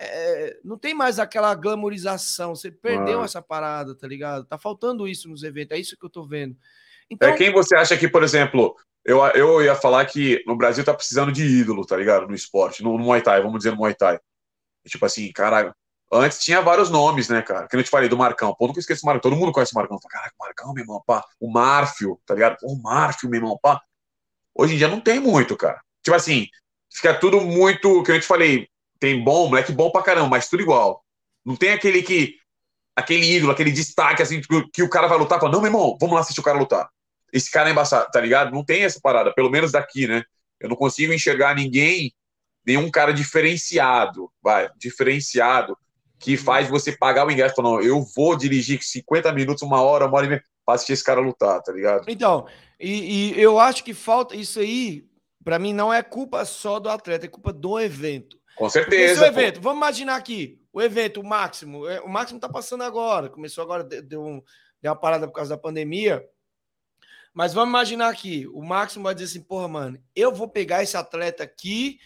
[0.00, 2.54] é, não tem mais aquela glamorização.
[2.54, 3.24] Você perdeu Ah.
[3.24, 4.44] essa parada, tá ligado?
[4.44, 5.76] Tá faltando isso nos eventos.
[5.76, 6.56] É isso que eu tô vendo.
[7.10, 8.76] Então, É quem você acha que, por exemplo,
[9.08, 12.28] eu, eu ia falar que no Brasil tá precisando de ídolo, tá ligado?
[12.28, 14.20] No esporte, no, no Muay Thai, vamos dizer no Muay Thai.
[14.86, 15.74] Tipo assim, cara,
[16.12, 17.66] antes tinha vários nomes, né, cara?
[17.66, 18.54] Que eu te falei do Marcão.
[18.54, 19.30] Pô, nunca esqueço o Marcão.
[19.30, 19.98] Todo mundo conhece o Marcão.
[19.98, 21.24] Fala, Caraca, Marcão, meu irmão, pá.
[21.40, 22.58] O Márfio, tá ligado?
[22.62, 23.80] O Márfio, meu irmão, pá.
[24.54, 25.80] Hoje em dia não tem muito, cara.
[26.02, 26.46] Tipo assim,
[26.92, 28.02] fica tudo muito.
[28.02, 28.68] Que eu te falei,
[29.00, 31.02] tem bom, moleque bom pra caramba, mas tudo igual.
[31.46, 32.36] Não tem aquele que.
[32.94, 35.68] Aquele ídolo, aquele destaque, assim, que, que o cara vai lutar e fala, não, meu
[35.68, 36.90] irmão, vamos lá assistir o cara lutar.
[37.32, 38.52] Esse cara é embaçado, tá ligado?
[38.52, 40.22] Não tem essa parada, pelo menos daqui, né?
[40.60, 42.12] Eu não consigo enxergar ninguém,
[42.66, 45.76] nenhum cara diferenciado, vai, diferenciado,
[46.18, 47.62] que faz você pagar o ingresso.
[47.62, 51.04] Não, eu vou dirigir 50 minutos, uma hora, uma hora e meia, pra assistir esse
[51.04, 52.04] cara lutar, tá ligado?
[52.08, 52.46] Então,
[52.80, 55.04] e, e eu acho que falta isso aí,
[55.44, 58.36] pra mim, não é culpa só do atleta, é culpa do evento.
[58.56, 59.20] Com certeza.
[59.20, 59.26] pô.
[59.28, 63.62] evento, vamos imaginar aqui, o evento, o máximo, é, o máximo tá passando agora, começou
[63.62, 64.42] agora, de- deu, um-
[64.82, 66.24] deu uma parada por causa da pandemia.
[67.34, 70.96] Mas vamos imaginar aqui, o máximo vai dizer assim, porra, mano, eu vou pegar esse
[70.96, 71.98] atleta aqui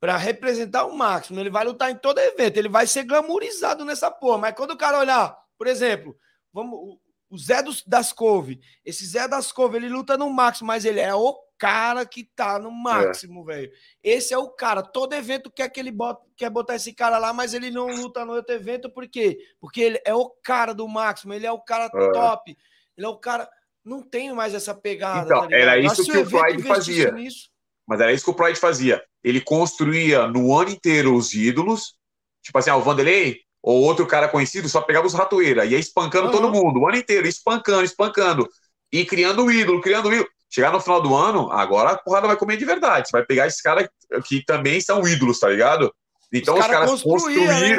[0.00, 1.38] pra representar o máximo.
[1.40, 4.38] Ele vai lutar em todo evento, ele vai ser glamourizado nessa porra.
[4.38, 6.16] Mas quando o cara olhar, por exemplo,
[6.52, 7.00] vamos, o-
[7.36, 11.14] Zé dos, das Couve, esse Zé das Couve, ele luta no máximo, mas ele é
[11.14, 13.70] o cara que tá no máximo, velho.
[14.02, 14.82] Esse é o cara.
[14.82, 18.24] Todo evento quer que ele bota, quer botar esse cara lá, mas ele não luta
[18.24, 19.38] no outro evento, por quê?
[19.60, 22.12] Porque ele é o cara do máximo, ele é o cara É.
[22.12, 22.56] top,
[22.96, 23.46] ele é o cara.
[23.88, 25.24] Não tem mais essa pegada.
[25.24, 27.10] Então, tá era isso se que o investisse fazia.
[27.12, 27.48] nisso-
[27.86, 29.02] Mas era isso que o Pride fazia.
[29.24, 31.94] Ele construía no ano inteiro os ídolos,
[32.42, 36.28] tipo assim, ah, o Vanderlei, ou outro cara conhecido, só pegava os ratoeira, ia espancando
[36.28, 36.32] Aham.
[36.36, 38.46] todo mundo, o ano inteiro, espancando, espancando,
[38.92, 40.28] e criando o ídolo, criando o ídolo.
[40.50, 43.08] Chegar no final do ano, agora a porrada vai comer de verdade.
[43.08, 43.88] Você vai pegar esses caras
[44.26, 45.92] que também são ídolos, tá ligado?
[46.32, 46.90] Então os, Os cara caras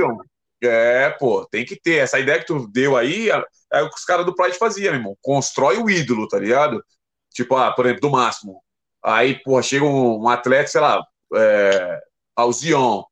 [0.07, 0.23] né?
[0.63, 1.99] É, pô, tem que ter.
[1.99, 4.91] Essa ideia que tu deu aí é é o que os caras do Pride faziam,
[4.93, 5.17] meu irmão.
[5.21, 6.83] Constrói o ídolo, tá ligado?
[7.31, 8.63] Tipo, ah, por exemplo, do Máximo.
[9.03, 11.03] Aí, porra, chega um, um atleta, sei lá,
[11.35, 11.99] é,
[12.35, 13.03] ao Zion.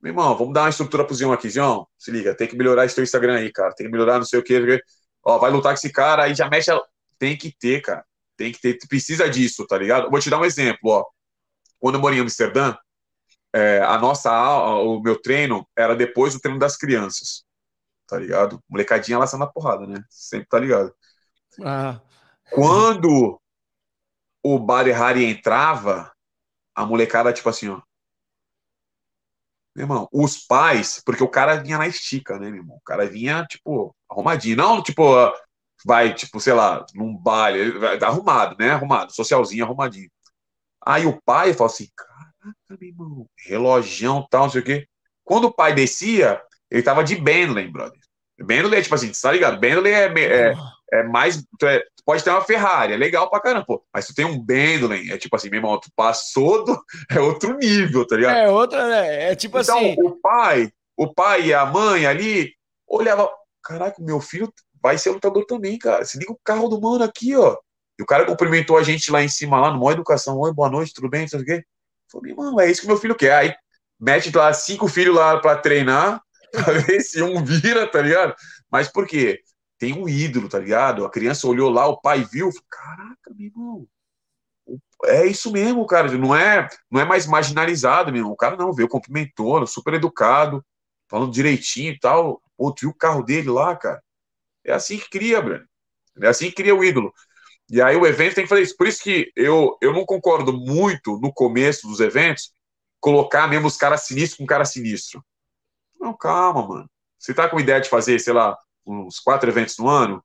[0.00, 1.84] Meu irmão, vamos dar uma estrutura pro Zion aqui, Zion.
[1.98, 3.74] Se liga, tem que melhorar esse teu Instagram aí, cara.
[3.74, 4.80] Tem que melhorar não sei o que.
[5.24, 6.70] Ó, vai lutar com esse cara, aí já mexe.
[6.70, 6.80] a-
[7.18, 8.04] Tem que ter, cara.
[8.36, 8.78] Tem que ter.
[8.88, 10.10] Precisa disso, tá ligado?
[10.10, 11.04] Vou te dar um exemplo, ó.
[11.78, 12.74] Quando eu morei em Amsterdã,
[13.56, 17.44] é, a nossa aula, o meu treino era depois do treino das crianças.
[18.08, 18.60] Tá ligado?
[18.68, 20.02] Molecadinha laçando a porrada, né?
[20.10, 20.94] Sempre tá ligado.
[21.62, 22.00] Ah,
[22.50, 23.38] Quando
[24.42, 26.10] o Bari Hari entrava,
[26.74, 27.80] a molecada, tipo assim, ó.
[29.74, 32.76] Meu irmão, os pais, porque o cara vinha na estica, né, meu irmão?
[32.76, 34.56] O cara vinha, tipo, arrumadinho.
[34.56, 35.02] Não, tipo,
[35.84, 37.72] vai, tipo, sei lá, num baile,
[38.04, 38.70] arrumado, né?
[38.70, 40.10] Arrumado, socialzinho, arrumadinho.
[40.86, 41.88] Aí o pai fala assim:
[42.46, 44.86] caraca, meu irmão, relojão tal, não sei o quê.
[45.24, 46.40] Quando o pai descia,
[46.70, 47.98] ele tava de Bentley, brother.
[48.38, 49.58] Bentley é tipo assim, tá ligado?
[49.58, 50.54] Bentley é, é,
[50.92, 51.42] é mais.
[51.58, 53.84] tu é- tu pode ter uma Ferrari, é legal pra caramba, pô.
[53.92, 56.78] Mas tu tem um Bentley, é tipo assim, meu irmão, tu passou do.
[57.10, 58.36] É outro nível, tá ligado?
[58.36, 59.32] É outra, né?
[59.32, 59.96] É tipo então, assim.
[60.02, 62.52] o pai, o pai e a mãe ali
[62.86, 63.28] olhava,
[63.62, 64.52] caraca, meu filho
[64.82, 66.04] vai ser lutador também, cara.
[66.04, 67.56] Se liga o carro do mano aqui, ó.
[67.98, 70.38] E o cara cumprimentou a gente lá em cima, lá no Mó Educação.
[70.38, 71.22] Oi, boa noite, tudo bem?
[71.22, 71.64] Não sei o quê.
[72.18, 73.34] Falei, irmão, é isso que meu filho quer.
[73.34, 73.54] Aí
[74.00, 76.20] mete lá cinco filhos lá pra treinar,
[76.52, 78.34] pra ver se um vira, tá ligado?
[78.70, 79.40] Mas por quê?
[79.78, 81.04] Tem um ídolo, tá ligado?
[81.04, 83.88] A criança olhou lá, o pai viu, falou, caraca, meu irmão.
[85.04, 86.10] É isso mesmo, cara.
[86.16, 88.32] Não é, não é mais marginalizado, meu irmão.
[88.32, 90.64] O cara não veio, cumprimentou, super educado,
[91.08, 92.40] falando direitinho e tal.
[92.58, 94.02] Tu viu o carro dele lá, cara?
[94.64, 95.66] É assim que cria, Breno.
[96.22, 97.12] É assim que cria o ídolo.
[97.68, 98.76] E aí o evento tem que fazer isso.
[98.76, 102.52] Por isso que eu, eu não concordo muito no começo dos eventos
[103.00, 105.24] colocar mesmo os caras sinistros com cara sinistro.
[106.00, 106.90] Não, calma, mano.
[107.18, 108.56] Você tá com ideia de fazer, sei lá,
[108.86, 110.24] uns quatro eventos no ano?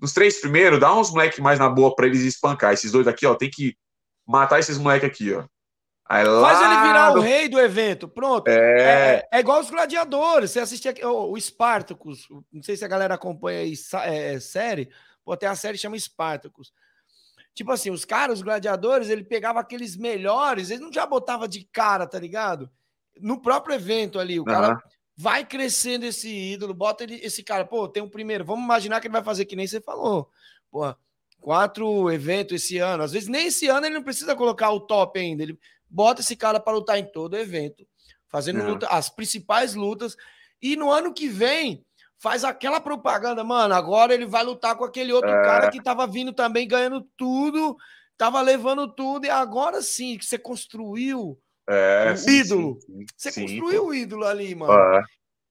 [0.00, 2.72] Nos três primeiros, dá uns moleques mais na boa pra eles espancar.
[2.72, 3.76] Esses dois aqui, ó, tem que
[4.26, 5.44] matar esses moleques aqui, ó.
[6.08, 8.08] Aí Faz lá ele virar o rei do evento.
[8.08, 8.48] Pronto.
[8.48, 9.16] É.
[9.16, 10.50] É, é igual os gladiadores.
[10.50, 12.26] Você assistia aqui, o, o Spartacus.
[12.50, 13.74] Não sei se a galera acompanha aí
[14.04, 14.88] é, é, série.
[15.28, 16.72] Pô, tem a série chama Spartacus.
[17.52, 21.68] Tipo assim, os caras, os gladiadores, ele pegava aqueles melhores, ele não já botava de
[21.70, 22.70] cara, tá ligado?
[23.20, 24.82] No próprio evento ali, o cara Aham.
[25.14, 29.06] vai crescendo esse ídolo, bota ele, esse cara, pô, tem um primeiro, vamos imaginar que
[29.06, 30.30] ele vai fazer que nem você falou.
[30.70, 30.96] Pô,
[31.42, 33.02] quatro eventos esse ano.
[33.02, 35.42] Às vezes nem esse ano ele não precisa colocar o top ainda.
[35.42, 35.58] Ele
[35.90, 37.86] bota esse cara para lutar em todo evento,
[38.28, 38.70] fazendo Aham.
[38.70, 40.16] luta, as principais lutas.
[40.62, 41.84] E no ano que vem,
[42.20, 43.74] faz aquela propaganda, mano.
[43.74, 45.42] Agora ele vai lutar com aquele outro É.
[45.44, 47.76] cara que tava vindo também ganhando tudo,
[48.16, 51.38] tava levando tudo, e agora sim que você construiu
[51.68, 52.78] É, o sim, ídolo.
[52.80, 53.06] sim, sim.
[53.16, 54.72] Você construiu o ídolo ali, mano.
[54.72, 55.02] É.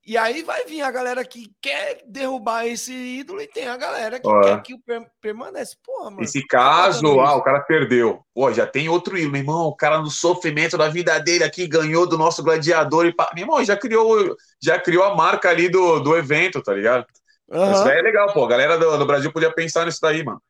[0.08, 4.22] E aí vai vir a galera que quer derrubar esse ídolo e tem a galera
[4.22, 4.42] que É.
[4.42, 5.76] quer que o per permanece.
[5.84, 6.24] Porra, mano.
[6.24, 8.22] Esse caso, ah, o cara perdeu.
[8.34, 9.66] Pô, já tem outro ídolo, meu irmão.
[9.66, 13.30] O cara no sofrimento da vida dele aqui ganhou do nosso gladiador e pá.
[13.36, 17.06] Meu irmão, já criou, já criou a marca ali do, do evento, tá ligado?
[17.52, 17.74] Aham.
[17.74, 18.46] Isso é legal, pô.
[18.46, 20.42] A galera do, do Brasil podia pensar nisso daí, mano.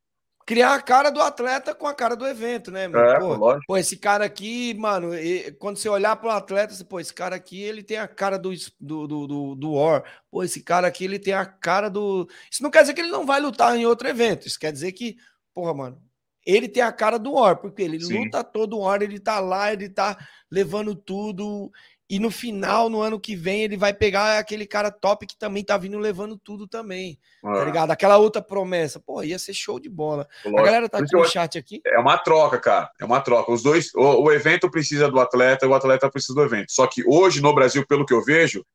[0.47, 3.05] Criar a cara do atleta com a cara do evento, né, mano?
[3.05, 3.65] É, Pô, pô, lógico.
[3.67, 7.13] Pô, esse cara aqui, mano, e- quando você olhar para o atleta, você, pô, esse
[7.13, 10.05] cara aqui, ele tem a cara do, do, do, do, do War.
[10.31, 12.29] Pô, esse cara aqui, ele tem a cara do.
[12.49, 14.47] Isso não quer dizer que ele não vai lutar em outro evento.
[14.47, 15.17] Isso quer dizer que,
[15.53, 16.01] porra, mano,
[16.45, 18.23] ele tem a cara do War, porque ele Sim.
[18.23, 20.17] luta todo hora, ele tá lá, ele tá
[20.49, 21.69] levando tudo.
[22.09, 25.61] E no final, no ano que vem, ele vai pegar aquele cara top que também
[25.61, 27.19] tá vindo levando tudo também.
[27.41, 27.91] Tá Ah, ligado?
[27.91, 28.97] Aquela outra promessa.
[28.97, 30.25] Pô, ia ser show de bola.
[30.45, 30.61] lógico.
[30.61, 31.81] A galera tá aqui no chat aqui.
[31.85, 32.89] É uma troca, cara.
[32.97, 33.51] É uma troca.
[33.51, 36.71] Os dois, o, o evento precisa do atleta e o atleta precisa do evento.
[36.71, 38.65] Só que hoje no Brasil, pelo que eu vejo,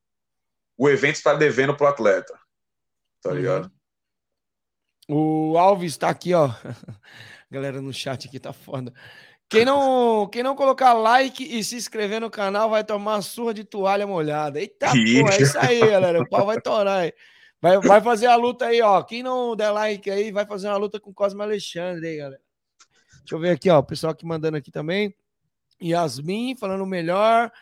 [0.76, 2.38] o evento está devendo pro atleta.
[3.22, 3.36] Tá Uhum.
[3.36, 3.72] ligado?
[5.08, 6.48] O Alves tá aqui, ó.
[7.50, 8.92] Galera no chat aqui tá foda.
[9.52, 13.64] Quem não, quem não colocar like e se inscrever no canal vai tomar surra de
[13.64, 14.58] toalha molhada.
[14.58, 14.86] Eita,
[15.20, 16.22] porra, é isso aí, galera.
[16.22, 17.12] O pau vai torar aí.
[17.60, 19.02] Vai, vai fazer a luta aí, ó.
[19.02, 22.40] Quem não der like aí, vai fazer uma luta com o Cosme Alexandre aí, galera.
[23.18, 23.78] Deixa eu ver aqui, ó.
[23.78, 25.14] O pessoal aqui mandando aqui também.
[25.82, 27.52] Yasmin falando melhor.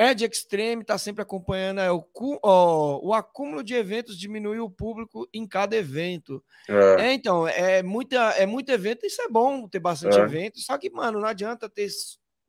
[0.00, 1.80] Ed Extreme tá sempre acompanhando.
[1.80, 2.02] É, o,
[2.42, 6.42] ó, o acúmulo de eventos diminuiu o público em cada evento.
[6.66, 7.08] É.
[7.08, 10.22] É, então, é, muita, é muito evento, isso é bom ter bastante É.
[10.22, 11.86] evento, só que, mano, não adianta ter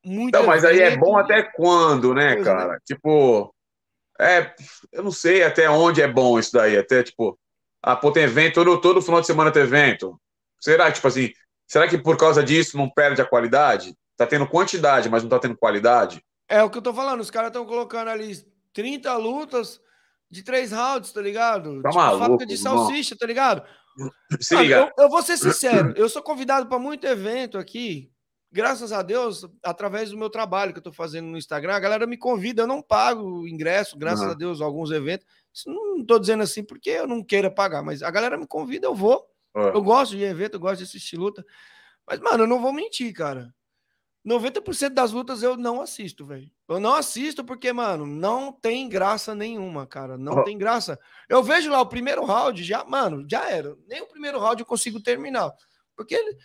[0.03, 2.81] muito Então, mas aí é bom até quando, né, Coisa, cara?
[2.85, 3.53] Tipo,
[4.17, 4.55] é,
[4.89, 6.77] eu não sei até onde é bom isso daí.
[6.77, 7.37] Até, tipo,
[7.83, 10.17] ah, pô, tem evento, todo, todo final de semana tem evento.
[10.57, 11.31] Será que, tipo assim,
[11.67, 13.93] será que por causa disso não perde a qualidade?
[14.15, 16.23] Tá tendo quantidade, mas não tá tendo qualidade?
[16.51, 18.35] É o que eu tô falando, os caras estão colocando ali
[18.73, 19.79] 30 lutas
[20.29, 21.81] de três rounds, tá ligado?
[21.81, 22.77] Tá tipo, maluco, fábrica de irmão.
[22.77, 23.63] salsicha, tá ligado?
[24.39, 24.91] Se Mano, liga.
[24.97, 28.11] Eu, eu vou ser sincero, eu sou convidado para muito evento aqui,
[28.51, 32.05] graças a Deus, através do meu trabalho que eu tô fazendo no Instagram, a galera
[32.05, 34.31] me convida, eu não pago ingresso, graças Aham.
[34.31, 35.25] a Deus, alguns eventos.
[35.53, 38.87] Isso não tô dizendo assim porque eu não queira pagar, mas a galera me convida,
[38.87, 39.25] eu vou.
[39.55, 39.69] É.
[39.69, 41.45] Eu gosto de evento, eu gosto de assistir luta.
[42.05, 43.53] Mas, mano, eu não vou mentir, cara.
[44.25, 46.49] 90% das lutas eu não assisto, velho.
[46.69, 50.17] Eu não assisto porque, mano, não tem graça nenhuma, cara.
[50.17, 50.43] Não Ó.
[50.43, 50.99] tem graça.
[51.27, 53.75] Eu vejo lá o primeiro round, já, mano, já era.
[53.87, 55.51] Nem o primeiro round eu consigo terminar.
[55.95, 56.37] Porque ele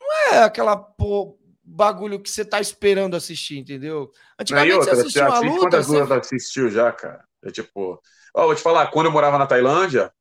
[0.00, 4.10] não é aquela pô, bagulho que você tá esperando assistir, entendeu?
[4.38, 5.58] Antigamente outra, você uma luta.
[5.60, 7.24] quantas você- lutas assistiu já, cara?
[7.42, 8.00] É tipo,
[8.34, 10.12] ó, vou te falar, quando eu morava na Tailândia,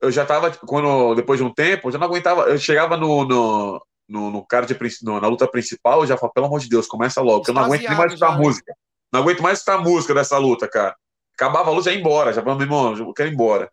[0.00, 3.24] eu já tava, quando, depois de um tempo, eu já não aguentava, eu chegava no,
[3.24, 6.86] no, no, no card, no- na luta principal, eu já falo, pelo amor de Deus,
[6.86, 8.44] começa logo, porque eu não aguento nem mais escutar né?
[8.44, 8.74] música.
[9.12, 10.96] Não aguento mais escutar música dessa luta, cara.
[11.34, 13.70] Acabava a luta, já ia embora, já falando, meu irmão, eu quero ir embora.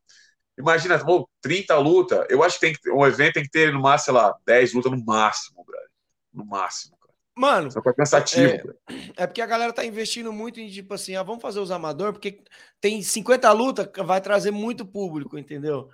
[0.58, 3.82] Imagina, pô, 30 lutas, eu acho que tem que, um evento tem que ter, no
[3.82, 5.90] máximo, sei lá, 10 lutas no máximo, velho.
[6.34, 7.14] No máximo, cara.
[7.36, 8.54] Mano, Só que é cansativo,
[8.88, 9.24] É.
[9.24, 12.14] É porque a galera tá investindo muito em tipo assim, ah, vamos fazer os amadores,
[12.14, 12.42] porque
[12.82, 15.90] tem 50 lutas, vai trazer muito público, entendeu?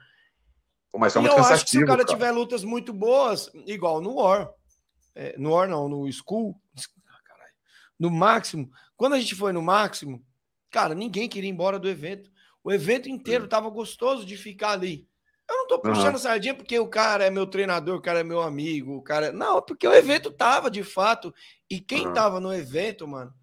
[0.96, 2.18] Mas é e muito eu acho que se o cara cara.
[2.18, 4.52] tiver lutas muito boas, igual no War,
[5.16, 6.60] é, no War não, no School,
[7.08, 7.46] ah,
[8.00, 10.24] no Máximo, quando a gente foi no Máximo,
[10.70, 12.32] cara, ninguém queria ir embora do evento.
[12.64, 15.08] O evento inteiro tava gostoso de ficar ali.
[15.50, 16.20] Eu não tô puxando Aham.
[16.20, 19.32] sardinha porque o cara é meu treinador, o cara é meu amigo, o cara.
[19.32, 21.34] Não, é porque o evento tava de fato.
[21.70, 22.14] E quem Aham.
[22.14, 23.34] tava no evento, mano,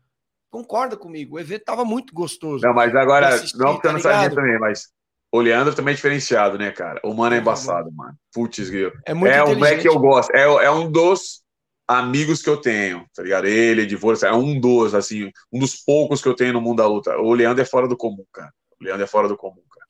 [0.50, 1.36] concorda comigo.
[1.36, 2.64] O evento tava muito gostoso.
[2.64, 4.34] Não, mas agora, assistir, não tá puxando sardinha ligado?
[4.34, 4.88] também, mas
[5.32, 7.00] o Leandro também é diferenciado, né, cara?
[7.04, 8.16] O mano é embaçado, mano.
[8.32, 8.92] Putz, grilo.
[9.06, 10.30] É muito É o moleque que eu gosto.
[10.34, 11.42] É, é um dos
[11.86, 13.46] amigos que eu tenho, tá ligado?
[13.46, 16.78] Ele, de Força, é um dos, assim, um dos poucos que eu tenho no mundo
[16.78, 17.16] da luta.
[17.18, 18.52] O Leandro é fora do comum, cara.
[18.80, 19.86] O Leandro é fora do comum, cara.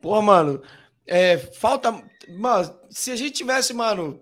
[0.00, 0.62] Pô, mano,
[1.06, 1.92] é, falta.
[2.28, 4.20] Mano, se a gente tivesse, mano,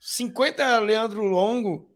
[0.00, 1.90] 50 Leandro Longo,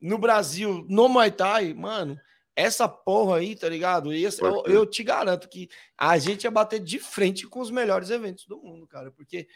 [0.00, 2.16] no Brasil, no Muay Thai, mano,
[2.60, 4.12] essa porra aí, tá ligado?
[4.12, 7.70] E esse- eu, eu te garanto que a gente ia bater de frente com os
[7.70, 9.10] melhores eventos do mundo, cara.
[9.10, 9.46] Porque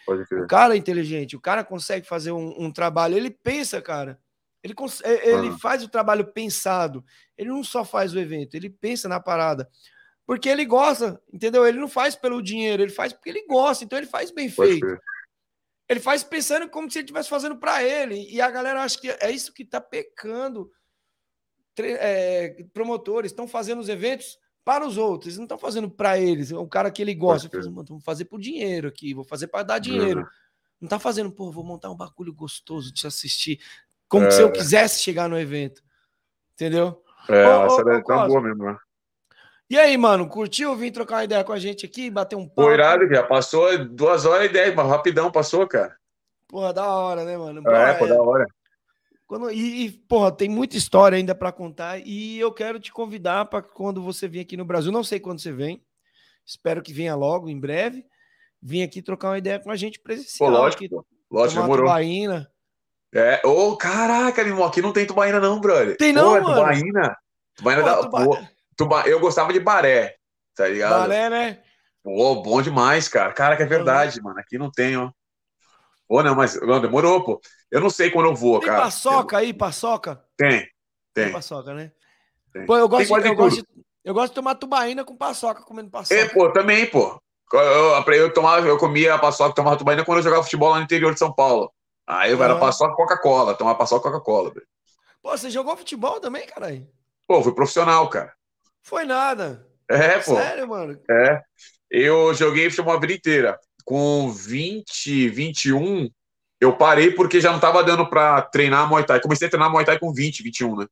[0.45, 4.19] o cara é inteligente, o cara consegue fazer um, um trabalho, ele pensa, cara.
[4.63, 4.75] Ele,
[5.23, 5.59] ele Aham.
[5.59, 7.05] faz o trabalho pensado.
[7.37, 9.69] Ele não só faz o evento, ele pensa na parada.
[10.27, 11.67] Porque ele gosta, entendeu?
[11.67, 14.71] Ele não faz pelo dinheiro, ele faz porque ele gosta, então ele faz bem Pode
[14.71, 14.87] feito.
[14.87, 14.99] crer.
[15.87, 18.27] Ele faz pensando como se ele estivesse fazendo para ele.
[18.31, 20.71] E a galera acha que é isso que tá pecando.
[21.79, 26.51] É, promotores estão fazendo os eventos para os outros, eles não estão fazendo para eles.
[26.53, 29.79] O cara que ele gosta, "Mano, vou fazer por dinheiro aqui, vou fazer para dar
[29.79, 30.21] dinheiro.
[30.21, 30.27] Uhum.
[30.81, 33.61] Não tá fazendo, pô, vou montar um bagulho gostoso de assistir,
[34.09, 34.31] como É.
[34.31, 35.83] se eu quisesse chegar no evento.
[36.55, 37.03] Entendeu?
[37.29, 38.77] É, Ô, essa ô, daí ô, tá boa mesmo, né?
[39.69, 42.63] E aí, mano, curtiu vir trocar uma ideia com a gente aqui, bater um papo?
[42.63, 45.97] Pô, irado, já passou duas horas e dez, mas rapidão passou, cara.
[46.47, 47.63] Porra, da hora, né, mano?
[47.71, 48.47] É, pô, da hora.
[49.27, 53.47] Quando, e, e, porra, tem muita história ainda para contar e eu quero te convidar
[53.47, 55.83] para quando você vir aqui no Brasil, não sei quando você vem,
[56.45, 58.05] espero que venha logo, em breve,
[58.61, 60.51] vir aqui trocar uma ideia com a gente Pô, presencial.
[60.51, 61.07] lógico, aqui, pô.
[61.31, 61.87] Lógico, tomar uma demorou.
[61.87, 62.51] tubaína.
[63.15, 65.97] É, ô, caraca, meu irmão, aqui não tem tubaína não, brother.
[65.97, 66.55] Tem não, Pô, é mano?
[66.57, 67.17] Tubaína.
[67.57, 67.97] Tubaína Pô, da...
[68.03, 68.39] tuba- pô,
[68.77, 69.09] tuba...
[69.09, 70.17] Eu gostava de baré,
[70.55, 71.01] tá ligado?
[71.01, 71.63] Balé, né?
[72.03, 73.33] Pô, bom demais, cara.
[73.33, 74.39] Cara, que é verdade, mano.
[74.39, 75.11] Aqui não tem, ó.
[76.07, 77.41] Pô, não, mas não, demorou, pô.
[77.75, 78.83] Eu não sei quando eu vou, Tem cara.
[78.83, 80.25] paçoca aí, paçoca?
[80.37, 80.61] Tem,
[81.13, 81.33] Tem tem.
[81.33, 81.91] paçoca, né?
[82.53, 82.65] Tem.
[82.67, 85.61] Pô, eu gosto, Tem de, eu, gosto de, eu gosto de tomar tubaína com paçoca,
[85.63, 86.15] comendo paçoca.
[86.15, 87.21] É, pô, também, pô.
[87.53, 90.85] Eu, eu, eu tomava, eu comia paçoca, tomava tubaína quando eu jogava futebol lá no
[90.85, 91.73] interior de São Paulo.
[92.07, 92.61] Aí eu era Aham.
[92.61, 94.53] paçoca e Coca-Cola, tomava paçoca e Coca-Cola.
[95.21, 96.87] Pô, você jogou futebol também, caralho?
[97.27, 98.33] Pô, fui profissional, cara.
[98.85, 99.67] Foi nada.
[99.91, 100.37] É, pô.
[100.37, 101.01] Sério, mano?
[101.11, 101.43] É.
[101.91, 103.59] Eu joguei futebol a vida inteira.
[103.85, 106.09] Com 20, 21,
[106.65, 109.20] eu parei porque já não tava dando pra treinar Muay Thai.
[109.20, 110.86] Comecei a treinar Muay Thai com 20, 21, né?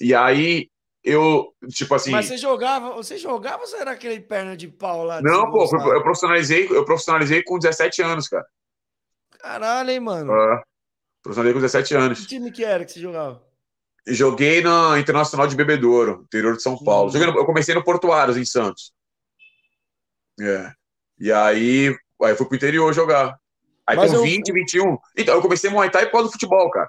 [0.00, 0.68] E aí
[1.02, 2.10] eu, tipo assim.
[2.10, 5.20] Mas você jogava, você jogava ou você era aquele perna de pau lá?
[5.22, 8.44] Não, pô, eu profissionalizei, eu profissionalizei com 17 anos, cara.
[9.38, 10.32] Caralho, hein, mano?
[10.32, 10.62] É.
[11.22, 12.26] Profissionalizei com 17 Que anos.
[12.26, 13.42] time que era que você jogava?
[14.08, 17.10] Joguei na Internacional de Bebedouro, interior de São Paulo.
[17.10, 17.18] Hum.
[17.18, 18.92] No- eu comecei no Portuários, em Santos.
[20.40, 20.70] É.
[21.18, 23.36] E aí, aí fui pro interior jogar.
[23.86, 24.98] Aí Mas com eu- 20, 21.
[25.16, 26.88] Então, eu comecei Muay Thai por causa do futebol, cara.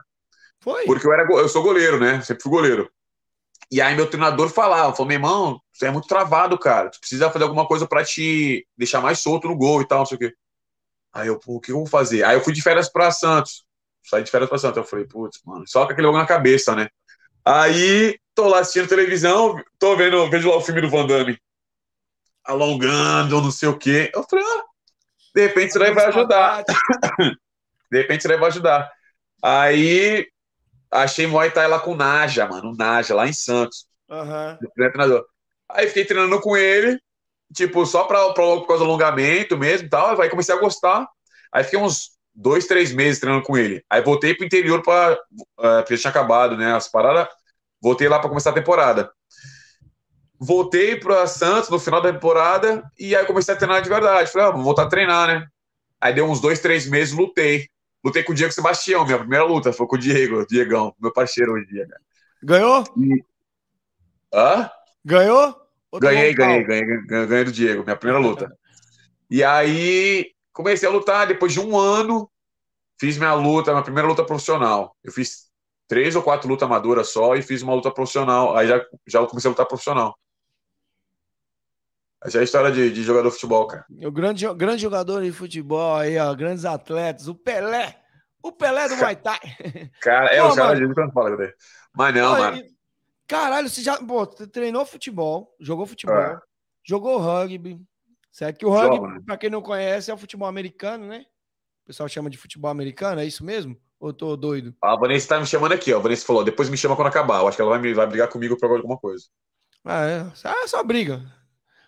[0.62, 0.86] Foi?
[0.86, 2.22] Porque eu, era, eu sou goleiro, né?
[2.22, 2.90] Sempre fui goleiro.
[3.70, 6.90] E aí meu treinador falava, falou, meu irmão, você é muito travado, cara.
[6.90, 10.06] Tu precisa fazer alguma coisa pra te deixar mais solto no gol e tal, não
[10.06, 10.34] sei o quê.
[11.14, 12.24] Aí eu, pô, o que eu vou fazer?
[12.24, 13.66] Aí eu fui de férias pra Santos.
[14.04, 14.78] Saí de férias pra Santos.
[14.78, 16.88] Eu falei, putz, mano, só com aquele logo na cabeça, né?
[17.44, 21.38] Aí, tô lá assistindo televisão, tô vendo, vejo lá o filme do Van Damme.
[22.44, 24.10] Alongando, não sei o quê.
[24.14, 24.64] Eu falei, ah,
[25.38, 26.64] de repente isso daí vai ajudar.
[27.92, 28.92] De repente isso daí vai ajudar.
[29.42, 30.28] Aí,
[30.92, 33.86] achei Muay Thai lá com o Naja, mano, o Naja, lá em Santos.
[34.58, 35.26] Primeiro treinador.
[35.70, 37.00] Aí fiquei treinando com ele,
[37.54, 40.20] tipo, só pra, pra, por causa do alongamento mesmo e tal.
[40.20, 41.08] Aí comecei a gostar.
[41.52, 43.86] Aí fiquei uns dois, três meses treinando com ele.
[43.90, 45.14] Aí voltei pro interior pra.
[45.60, 46.74] Uh, porque tinha acabado, né?
[46.74, 47.28] As paradas.
[47.80, 49.12] Voltei lá pra começar a temporada.
[50.40, 54.32] Voltei pra Santos no final da temporada e aí comecei a treinar de verdade.
[54.32, 55.48] Falei, ah, vou voltar a treinar, né?
[56.00, 57.68] Aí deu uns dois, três meses, lutei.
[58.04, 59.74] Lutei com o Diego Sebastião, minha primeira luta.
[59.74, 61.88] Foi com o Diego, o Diegão, meu parceiro hoje em dia.
[61.88, 62.02] cara.
[62.44, 62.84] Ganhou?
[64.34, 64.70] Hã?
[65.04, 65.56] Ganhou?
[65.92, 68.56] Ou Ganhei, ganhei, ganhei, ganhei, ganhei do Diego, minha primeira luta.
[69.30, 72.30] E aí comecei a lutar, depois de um ano,
[73.00, 74.96] fiz minha luta, minha primeira luta profissional.
[75.04, 75.48] Eu fiz
[75.88, 78.56] três ou quatro lutas amadoras só e fiz uma luta profissional.
[78.56, 80.18] Aí já, já comecei a lutar profissional.
[82.28, 83.86] Essa é a história de, de jogador de futebol, cara.
[84.04, 88.02] O grande, grande jogador de futebol aí, ó, grandes atletas, o Pelé.
[88.44, 89.40] O Pelé do Muay Thai.
[90.02, 91.54] Cara, é, Pô, os caras dizem eu não falo dele.
[91.96, 92.64] Mas não, Pô, mano.
[93.28, 96.40] Caralho, você já pô, você treinou futebol, jogou futebol, É.
[96.84, 97.80] jogou rugby.
[98.32, 98.58] Certo?
[98.58, 99.20] Que o rugby, Joga, né?
[99.26, 101.26] pra quem não conhece, é o futebol americano, né?
[101.84, 103.76] O pessoal chama de futebol americano, é isso mesmo?
[104.00, 104.76] Ou eu tô doido?
[104.82, 105.98] A Vanessa tá me chamando aqui, ó.
[105.98, 107.40] A Vanessa falou, depois me chama quando acabar.
[107.40, 109.26] Eu acho que ela vai, me, vai brigar comigo por alguma coisa.
[109.84, 110.32] Ah, é.
[110.44, 111.22] Ah, só briga.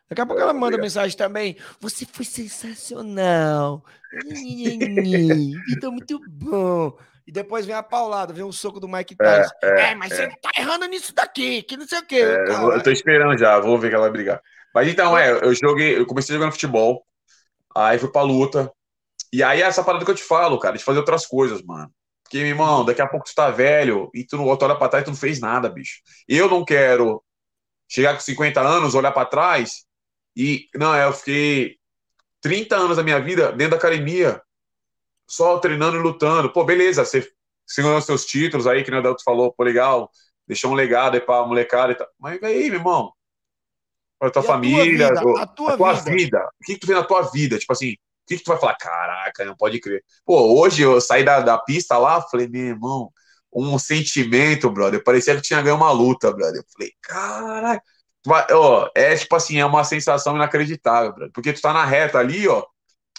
[0.09, 0.83] Daqui a pouco É, ela manda obrigado.
[0.83, 1.55] mensagem também.
[1.79, 3.83] Você foi sensacional.
[4.25, 6.97] Vida muito bom.
[7.27, 9.53] E depois vem a paulada, vem o soco do Mike Tyson.
[9.61, 12.15] É, mas você tá errando nisso daqui, que não sei o quê.
[12.15, 14.41] É, eu, eu tô esperando já, vou ver que ela vai brigar.
[14.73, 17.05] Mas então, é, eu joguei, eu comecei jogando futebol,
[17.75, 18.71] aí fui pra luta.
[19.31, 21.91] E aí, essa parada que eu te falo, cara, de fazer outras coisas, mano.
[22.23, 24.89] Porque, meu irmão, daqui a pouco tu tá velho e tu não tu olha pra
[24.89, 25.99] trás e tu não fez nada, bicho.
[26.27, 27.23] Eu não quero
[27.87, 29.87] chegar com 50 anos, olhar pra trás
[30.43, 30.67] e.
[30.75, 31.77] Não, é, eu fiquei
[32.41, 34.41] 30 anos da minha vida dentro da academia,
[35.29, 36.51] só treinando e lutando.
[36.51, 37.27] Pô, beleza, você
[37.67, 40.11] segurando seus títulos aí, que o Adalto falou, pô, legal,
[40.47, 42.07] deixou um legado aí pra molecada e tal.
[42.19, 43.13] Mas aí, meu irmão,
[44.17, 45.21] pra tua E a tua família, vida?
[45.21, 46.01] o- A tua vida?
[46.03, 46.39] vida.
[46.61, 47.57] O que, que tu vê na tua vida?
[47.57, 47.95] Tipo assim, o
[48.27, 48.75] que, que tu vai falar?
[48.77, 50.03] Caraca, não pode crer.
[50.25, 53.11] Pô, hoje eu saí da, da pista lá, falei, meu irmão,
[53.53, 55.03] um sentimento, brother.
[55.03, 56.61] Parecia que tinha ganho uma luta, brother.
[56.61, 57.83] Eu falei, caraca.
[58.25, 61.31] Vai- Ó, é tipo assim, é uma sensação inacreditável, brother.
[61.33, 62.65] Porque tu tá na reta ali, ó,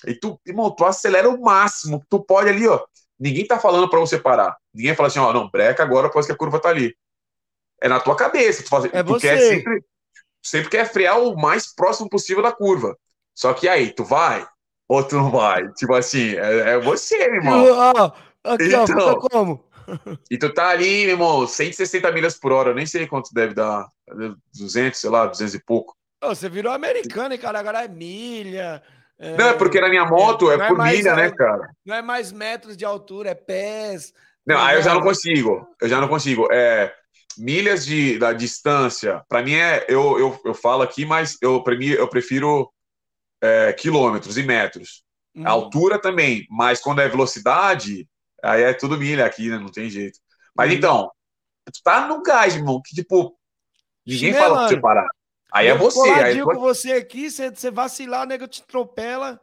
[0.07, 2.83] e tu, irmão, tu acelera o máximo que tu pode ali, ó.
[3.19, 4.57] Ninguém tá falando pra você parar.
[4.73, 6.95] Ninguém fala assim, ó, não, breca agora, depois que a curva tá ali.
[7.83, 8.63] É na tua cabeça.
[8.63, 9.85] Tu, faz, É tu quer sempre,
[10.43, 12.97] sempre quer frear o mais próximo possível da curva.
[13.35, 14.47] Só que aí, tu vai
[14.89, 15.69] ou tu não vai?
[15.75, 17.65] Tipo assim, é, é você, irmão.
[17.65, 18.87] Ó, aqui, ó, Então.
[18.87, 19.65] fica como?
[20.31, 22.71] E tu tá ali, meu irmão, 160 milhas por hora.
[22.71, 23.89] Eu nem sei quanto deve dar.
[24.59, 25.95] 200, sei lá, 200 e pouco.
[26.23, 27.59] Ô, você virou americano, hein, cara?
[27.61, 28.83] Agora é milha.
[29.19, 31.69] é- Não, é porque na minha moto é não por mais- milha, né, cara?
[31.85, 34.13] Não é mais metros de altura, é pés.
[34.47, 35.07] Não, aí eu já não Não.
[35.07, 35.67] consigo.
[35.81, 36.49] Eu já não consigo.
[36.51, 36.93] É,
[37.39, 39.85] milhas de, da distância, para mim é.
[39.89, 42.71] Eu, eu, eu falo aqui, mas eu, pra mim, eu prefiro
[43.43, 45.03] é, quilômetros e metros.
[45.35, 45.47] Hum.
[45.47, 48.07] A altura também, mas quando é velocidade,
[48.43, 49.59] aí é tudo milha aqui, né?
[49.59, 50.19] Não tem jeito.
[50.57, 50.77] Mas Uhum.
[50.77, 51.13] então,
[51.73, 53.39] tu tá no gás, irmão, que tipo,
[54.07, 55.07] ninguém fala pra você parar.
[55.53, 56.01] Aí é Eu você.
[56.01, 59.41] Aí coladinho tu- com você aqui, você, você vacilar, nego te atropela.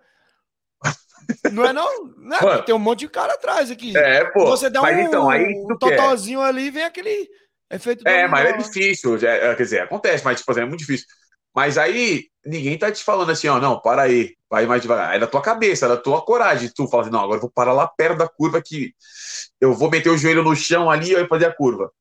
[1.52, 2.06] Não é não?
[2.18, 3.94] não é, tem um monte de cara atrás aqui.
[3.96, 4.46] É, pô.
[4.46, 5.98] você dá mas um, então, aí um quer.
[5.98, 7.30] totozinho ali, vem aquele
[7.70, 8.28] efeito É, dominó.
[8.28, 9.16] mas é difícil.
[9.18, 11.08] é, quer dizer, acontece, mas tipo, assim, é muito difícil.
[11.58, 15.16] Mas aí ninguém tá te falando assim, ó, não, para aí, vai mais devagar.
[15.16, 16.70] É da tua cabeça, é da tua coragem.
[16.70, 18.94] Tu fala assim, não, agora eu vou parar lá perto da curva que
[19.60, 21.92] eu vou meter o joelho no chão ali e fazer a curva.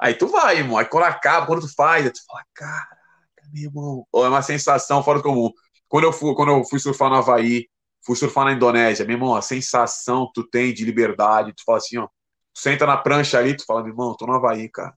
[0.00, 0.78] Aí tu vai, irmão.
[0.78, 2.96] Aí quando acaba, quando tu faz, tu fala, caraca,
[3.52, 4.06] meu irmão.
[4.16, 5.52] É uma sensação fora do comum.
[5.86, 7.68] Quando eu fui, quando eu fui surfar no Havaí,
[8.04, 11.78] fui surfar na Indonésia, meu irmão, a sensação que tu tem de liberdade, tu fala
[11.78, 14.92] assim, ó, tu senta na prancha ali, tu fala, meu irmão, tô no Havaí, cara.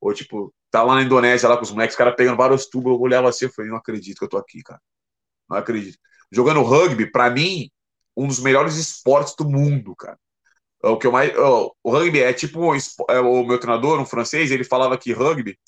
[0.00, 2.92] Ou tipo, tá lá na Indonésia, lá com os moleques, os caras pegando vários tubos,
[2.92, 4.80] eu olhava assim, eu falei, não acredito que eu tô aqui, cara.
[5.48, 5.98] Não acredito.
[6.32, 7.70] Jogando rugby, pra mim,
[8.16, 10.18] um dos melhores esportes do mundo, cara.
[10.82, 11.32] O que eu mais.
[11.36, 12.74] O rugby é tipo.
[13.10, 15.58] é, O meu treinador, um francês, ele falava que rugby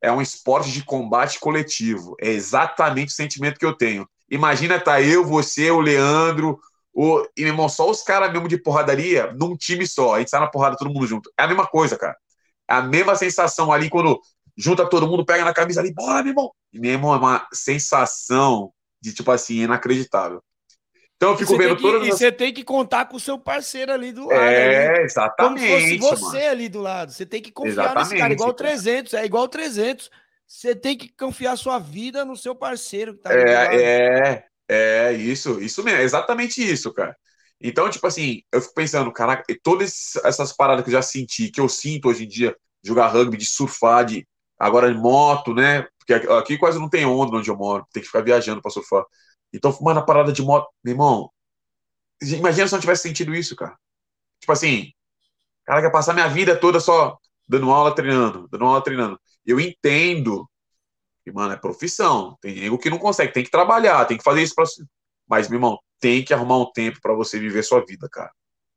[0.00, 2.16] é um esporte de combate coletivo.
[2.20, 4.08] É exatamente o sentimento que eu tenho.
[4.30, 6.58] Imagina tá eu, você, o Leandro,
[6.92, 7.24] o.
[7.36, 10.14] E, meu irmão, só os caras mesmo de porradaria num time só.
[10.14, 11.30] A gente sai na porrada todo mundo junto.
[11.38, 12.16] É a mesma coisa, cara.
[12.68, 14.20] É a mesma sensação ali quando
[14.62, 16.52] junta todo mundo, pega na camisa ali, bora, meu irmão.
[16.72, 20.42] E, meu irmão, é uma sensação de, tipo assim, inacreditável.
[21.16, 22.18] Então eu fico vendo que- todas E as.
[22.18, 24.58] você tem que contar com o seu parceiro ali do lado.
[24.58, 24.74] ali.
[24.76, 25.06] É,
[25.38, 25.98] Como se exatamente.
[25.98, 26.50] fosse você mano.
[26.50, 27.12] ali do lado.
[27.12, 28.70] Você tem que confiar nesse cara, Exatamente, igual o cara.
[28.70, 29.14] 300.
[29.14, 30.10] É igual o 300.
[30.46, 33.80] Você tem que confiar sua vida no seu parceiro que tá ali do lado.
[33.80, 37.16] É, é, é, isso, isso mesmo, é exatamente isso, cara.
[37.60, 41.60] Então, tipo assim, eu fico pensando, caraca, todas essas paradas que eu já senti, que
[41.60, 44.26] eu sinto hoje em dia, de jogar rugby, de surfar, de
[44.62, 45.82] agora de moto, né?
[45.98, 49.04] Porque aqui- quase não tem onda onde eu moro, tem que ficar viajando pra surfar.
[49.52, 51.30] Então, mano, a parada de moto, meu irmão,
[52.22, 53.76] imagina se eu não tivesse sentido isso, cara.
[54.40, 54.92] Tipo assim,
[55.66, 57.18] cara, quer passar minha vida toda só
[57.48, 59.20] dando aula, treinando, dando aula, treinando.
[59.46, 60.48] Eu entendo
[61.24, 62.36] que, mano, é profissão.
[62.40, 64.64] Tem nego que não consegue, tem que trabalhar, tem que fazer isso pra.
[65.28, 68.32] Mas, meu irmão, tem que arrumar um tempo pra você viver sua vida, cara.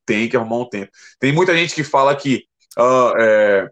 [0.06, 0.92] Tem que arrumar um tempo.
[1.20, 2.46] Tem muita gente que fala que
[2.78, 3.70] ah, é,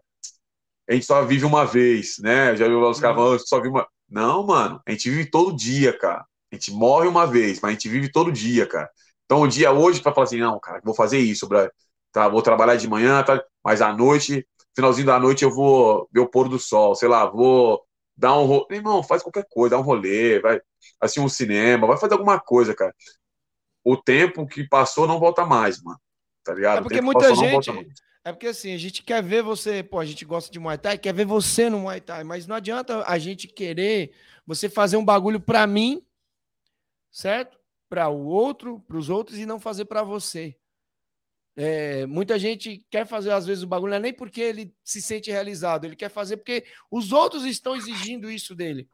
[0.89, 2.55] a gente só vive uma vez, né?
[2.55, 3.87] Já viu os caras falando, só vive uma.
[4.09, 6.25] Não, mano, a gente vive todo dia, cara.
[6.51, 8.89] A gente morre uma vez, mas a gente vive todo dia, cara.
[9.25, 11.71] Então, o dia hoje, pra falar assim, não, cara, vou fazer isso, brother.
[12.11, 14.45] Tá, vou trabalhar de manhã, tá, mas à noite,
[14.75, 17.83] finalzinho da noite, eu vou ver o pôr do sol, sei lá, vou
[18.15, 18.65] dar um rolê.
[18.71, 20.61] Irmão, faz qualquer coisa, dá um rolê, vai
[20.99, 22.93] assim um cinema, vai fazer alguma coisa, cara.
[23.83, 25.99] O tempo que passou não volta mais, mano.
[26.43, 26.77] Tá ligado?
[26.77, 27.93] É O porque muita passou não gente.
[28.25, 30.97] É porque assim, a gente quer ver você, pô, a gente gosta de Muay Thai,
[30.97, 34.13] quer ver você no Muay Thai, mas não adianta a gente querer
[34.47, 36.01] você fazer um bagulho pra mim,
[37.11, 37.59] certo?
[37.89, 40.55] Para o outro, para os outros e não fazer pra você.
[41.55, 45.01] É, muita gente quer fazer às vezes o bagulho não é nem porque ele se
[45.01, 48.89] sente realizado, ele quer fazer porque os outros estão exigindo isso dele.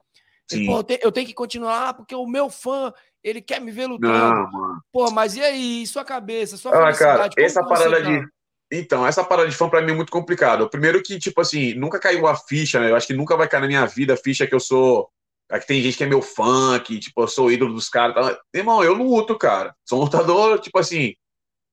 [0.52, 2.92] Ele, pô, eu, te- eu tenho que continuar porque o meu fã,
[3.24, 4.12] ele quer me ver lutando.
[4.12, 4.84] Não, mano.
[4.92, 8.20] Pô, mas e aí, sua cabeça, sua Ah, cara, essa parada tá?
[8.20, 8.28] de.
[8.72, 10.70] Então, essa parada de fã pra mim é muito complicado.
[10.70, 12.92] Primeiro que, tipo assim, nunca caiu a ficha, né?
[12.92, 15.10] Eu acho que nunca vai cair na minha vida a ficha que eu sou.
[15.50, 18.14] Aqui tem gente que é meu fã, que, tipo, eu sou ídolo dos caras.
[18.16, 18.40] Tá?
[18.54, 19.76] Irmão, eu luto, cara.
[19.84, 21.16] Sou um lutador, tipo assim.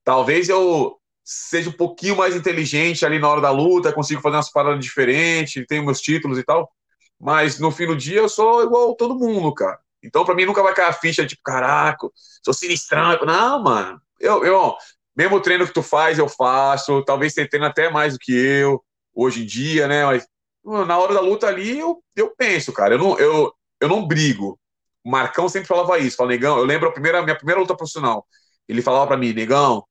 [0.03, 4.51] Talvez eu seja um pouquinho mais inteligente ali na hora da luta, consigo fazer umas
[4.51, 6.71] paradas diferentes, tenho meus títulos e tal.
[7.19, 9.79] Mas no fim do dia eu sou igual todo mundo, cara.
[10.03, 12.07] Então, pra mim, nunca vai cair a ficha, tipo, caraca,
[12.43, 13.19] sou sinistrão.
[13.25, 14.01] Não, mano.
[14.19, 14.75] Eu, eu,
[15.17, 17.03] mesmo treino que tu faz, eu faço.
[17.03, 18.83] Talvez você treine até mais do que eu,
[19.13, 20.05] hoje em dia, né?
[20.05, 20.27] Mas
[20.63, 22.93] na hora da luta ali, eu, eu penso, cara.
[22.93, 24.59] Eu não, eu, eu não brigo.
[25.03, 26.17] O Marcão sempre falava isso.
[26.17, 28.27] Fala, negão, eu lembro a primeira, minha primeira luta profissional.
[28.67, 29.83] Ele falava para mim, negão,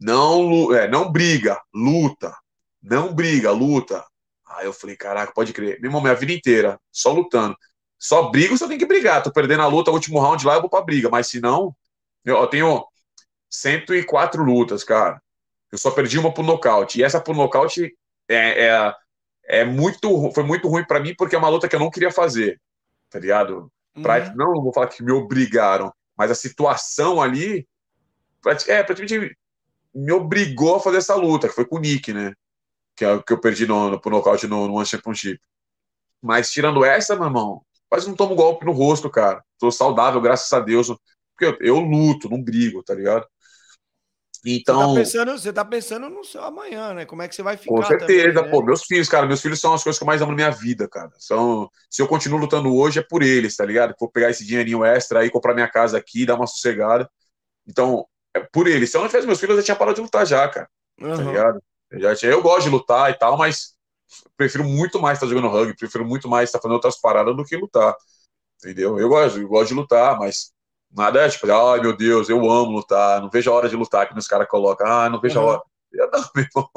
[0.00, 2.34] não, é, não briga, luta.
[2.82, 4.04] Não briga, luta.
[4.46, 5.80] Aí eu falei, caraca, pode crer.
[5.80, 7.56] Meu irmão, minha vida inteira, só lutando.
[7.98, 9.22] Só brigo se eu tenho que brigar.
[9.22, 11.10] Tô perdendo a luta, último round lá, eu vou pra briga.
[11.10, 11.74] Mas se não,
[12.24, 12.84] eu, eu tenho
[13.52, 15.22] 104 lutas, cara.
[15.70, 16.98] Eu só perdi uma por nocaute.
[16.98, 17.96] E essa por nocaute
[18.28, 18.94] é, é,
[19.44, 22.10] é muito, foi muito ruim para mim, porque é uma luta que eu não queria
[22.10, 22.60] fazer.
[23.10, 23.70] Tá ligado?
[24.00, 24.34] Pra, Uhum.
[24.34, 27.68] Não, não vou falar que me obrigaram, mas a situação ali
[28.66, 29.36] é, praticamente
[29.94, 32.32] me obrigou a fazer essa luta, que foi com o Nick, né?
[32.96, 35.40] Que, é, que eu perdi no, no, por nocaute no, no One Championship.
[36.22, 39.44] Mas tirando essa, meu irmão, quase não tomo golpe no rosto, cara.
[39.58, 40.88] Tô saudável, graças a Deus.
[41.36, 43.26] Porque eu, eu luto, não brigo, tá ligado?
[44.64, 44.76] Você Então.
[44.76, 47.06] tá, pensando, você tá pensando no seu amanhã, né?
[47.06, 48.50] Como é que você vai ficar Com certeza, também, né?
[48.50, 48.62] pô.
[48.62, 50.88] Meus filhos, cara, meus filhos são as coisas que eu mais amo na minha vida,
[50.88, 51.10] cara.
[51.18, 53.94] São, se eu continuo lutando hoje, é por eles, tá ligado?
[53.98, 57.08] Vou pegar esse dinheirinho extra aí, comprar minha casa aqui, dar uma sossegada.
[57.66, 58.90] Então, é por eles.
[58.90, 60.68] Se eu não tivesse meus filhos, eu já tinha parado de lutar já, cara.
[61.14, 61.24] Tá Aham.
[61.24, 61.62] ligado?
[61.90, 63.76] Eu, já tinha, eu gosto de lutar e tal, mas
[64.36, 67.56] prefiro muito mais estar jogando rugby, prefiro muito mais estar fazendo outras paradas do que
[67.56, 67.94] lutar.
[68.58, 68.98] Entendeu?
[68.98, 70.51] Eu gosto, eu gosto de lutar, mas
[70.92, 74.08] nada é tipo, ai meu Deus, eu amo lutar, não vejo a hora de lutar,
[74.08, 75.50] que os caras colocam, ah, não vejo a Aham.
[75.50, 75.62] hora.
[75.92, 76.70] Eu não, meu irmão.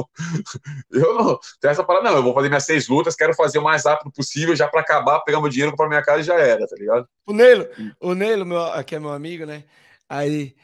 [0.91, 1.39] Eu não.
[1.59, 2.17] Tem essa parada, não.
[2.17, 5.21] Eu vou fazer minhas seis lutas, quero fazer o mais rápido possível, já pra acabar,
[5.21, 7.07] pegar meu dinheiro, comprar minha casa e já era, tá ligado?
[7.25, 7.67] O Neilo,
[8.01, 9.63] o Neilo, meu, que é meu amigo, né?
[10.09, 10.55] Aí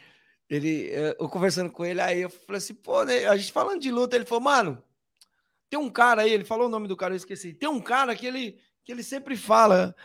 [0.50, 3.80] ele, eh, eu conversando com ele, aí eu falei assim, pô, né, a gente falando
[3.80, 4.84] de luta, ele falou, mano,
[5.70, 7.54] tem um cara aí, ele falou o nome do cara, eu esqueci.
[7.54, 9.96] Tem um cara que ele, que ele sempre fala,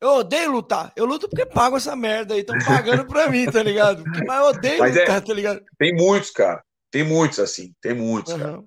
[0.00, 3.62] eu odeio lutar, eu luto porque pago essa merda aí, estão pagando pra mim, tá
[3.62, 4.04] ligado?
[4.26, 5.64] Mas eu odeio Mas é- lutar, tá ligado?
[5.78, 6.62] Tem muitos, cara.
[6.90, 7.74] Tem muitos, assim.
[7.80, 8.50] Tem muitos, cara.
[8.50, 8.64] Aham.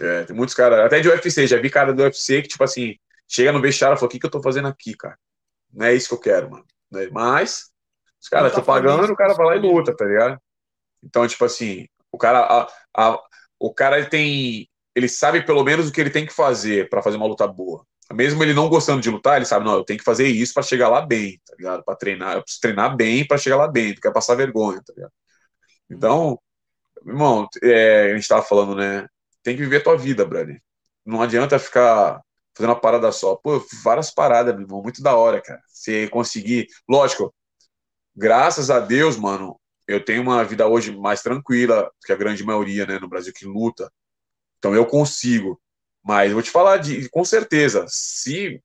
[0.00, 2.96] É, tem muitos caras, até de UFC, já vi cara do UFC que, tipo assim,
[3.28, 5.16] chega no vestiário e fala: o que, que eu tô fazendo aqui, cara?
[5.72, 6.64] Não é isso que eu quero, mano.
[6.90, 7.08] Né?
[7.12, 7.70] Mas,
[8.20, 10.38] os caras Não tá estão pagando, o cara vai lá e luta, tá ligado?
[11.02, 13.20] Então, tipo assim, o cara, a- a-
[13.58, 17.02] o cara ele tem, ele sabe pelo menos o que ele tem que fazer pra
[17.02, 17.86] fazer uma luta boa.
[18.12, 20.62] Mesmo ele não gostando de lutar, ele sabe, não, eu tenho que fazer isso pra
[20.62, 21.84] chegar lá bem, tá ligado?
[21.84, 24.92] Pra treinar, eu preciso treinar bem pra chegar lá bem, não quero passar vergonha, tá
[24.94, 25.12] ligado?
[25.90, 26.38] Então,
[27.06, 29.06] irmão, é, a gente tava falando, né?
[29.42, 30.60] Tem que viver a tua vida, brother.
[31.04, 32.20] Não adianta ficar
[32.56, 33.36] fazendo uma parada só.
[33.36, 35.60] Pô, várias paradas, meu irmão, muito da hora, cara.
[35.68, 36.66] Você conseguir.
[36.88, 37.34] Lógico,
[38.16, 42.86] graças a Deus, mano, eu tenho uma vida hoje mais tranquila que a grande maioria,
[42.86, 43.90] né, no Brasil que luta.
[44.58, 45.60] Então eu consigo.
[46.04, 48.62] Mas vou te falar de, com certeza, se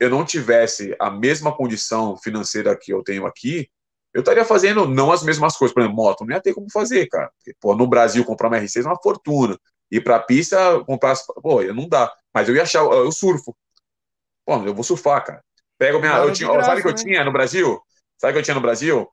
[0.00, 3.68] eu não tivesse a mesma condição financeira que eu tenho aqui,
[4.14, 5.74] eu estaria fazendo não as mesmas coisas.
[5.74, 7.30] Por exemplo, moto, não ia ter como fazer, cara.
[7.38, 9.58] Porque, pô, no Brasil, comprar uma R6 é uma fortuna.
[9.90, 11.12] Ir pra pista, comprar.
[11.12, 12.12] as- Pô, não dá.
[12.34, 12.80] Mas eu ia achar.
[12.84, 13.56] Eu surfo.
[14.44, 15.44] Pô, eu vou surfar, cara.
[15.78, 16.12] Pega minha.
[16.18, 17.12] Eu tinha, ó, sabe o que eu graça, né?
[17.12, 17.80] tinha no Brasil?
[18.18, 19.08] Sabe o que eu tinha no Brasil?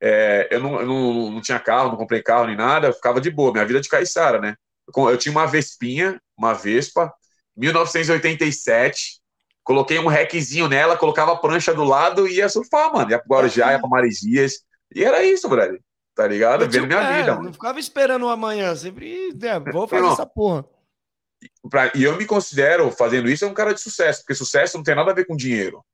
[0.00, 3.30] É, eu não, eu não, não tinha carro, não comprei carro nem nada, ficava de
[3.30, 3.52] boa.
[3.52, 4.54] Minha vida de caiçara, né?
[4.96, 7.12] Eu, eu tinha uma Vespinha, uma Vespa,
[7.56, 9.20] 1987.
[9.64, 13.10] Coloquei um requezinho nela, colocava a prancha do lado e ia surfar, mano.
[13.10, 14.60] Ia pro Guarujá, ia pra Maresias.
[14.94, 15.80] E era isso, brother.
[16.14, 16.68] Tá ligado?
[16.70, 17.52] Vendo o minha pé, vida, Não mano.
[17.52, 20.12] ficava esperando o amanhã, sempre, né, vou fazer Não.
[20.12, 20.64] essa porra.
[21.68, 24.94] Pra- e eu me considero, fazendo isso, um cara de sucesso, porque sucesso não tem
[24.94, 25.84] nada a ver com dinheiro,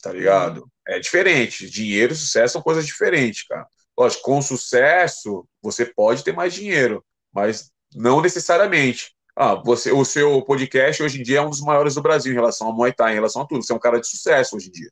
[0.00, 0.68] tá ligado?
[0.86, 1.68] É diferente.
[1.68, 3.66] Dinheiro e sucesso são coisas diferentes, cara.
[3.98, 9.13] Lógico, com sucesso, você pode ter mais dinheiro, mas não necessariamente.
[9.36, 12.36] Ah, você, o seu podcast hoje em dia é um dos maiores do Brasil em
[12.36, 13.64] relação ao Muay Thai, em relação a tudo.
[13.64, 14.90] Você é um cara de sucesso hoje em dia.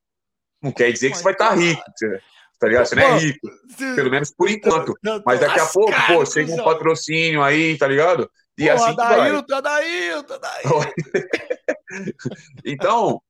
[0.60, 2.20] Não quer dizer que você vai estar rico, você-
[2.58, 2.86] tá ligado?
[2.86, 3.48] Você não é Pô, rico,
[3.96, 4.94] pelo menos por enquanto.
[5.24, 8.30] Mas daqui a pouco, pô, chega um patrocínio aí, tá ligado?
[8.58, 9.00] E Porra, assim.
[9.00, 10.92] Adailton, Adailton, Adailton.
[12.64, 13.20] Então,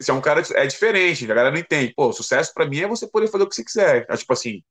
[0.00, 1.92] se é um cara é diferente, a galera não entende.
[1.94, 4.06] Pô, sucesso pra mim é você poder fazer o que você quiser.
[4.08, 4.62] É tipo assim,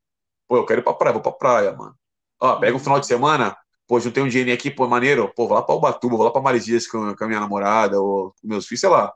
[0.48, 1.96] pô, eu quero ir pra praia, vou pra praia, mano.
[2.42, 3.56] Ó, pega um final de semana,
[3.88, 6.42] pô, juntei um dinheirinho aqui, pô, maneiro, pô, vou lá pra Ubatuba, vou lá pra
[6.42, 9.14] Maresias com, com a minha namorada, ou com meus filhos, sei lá.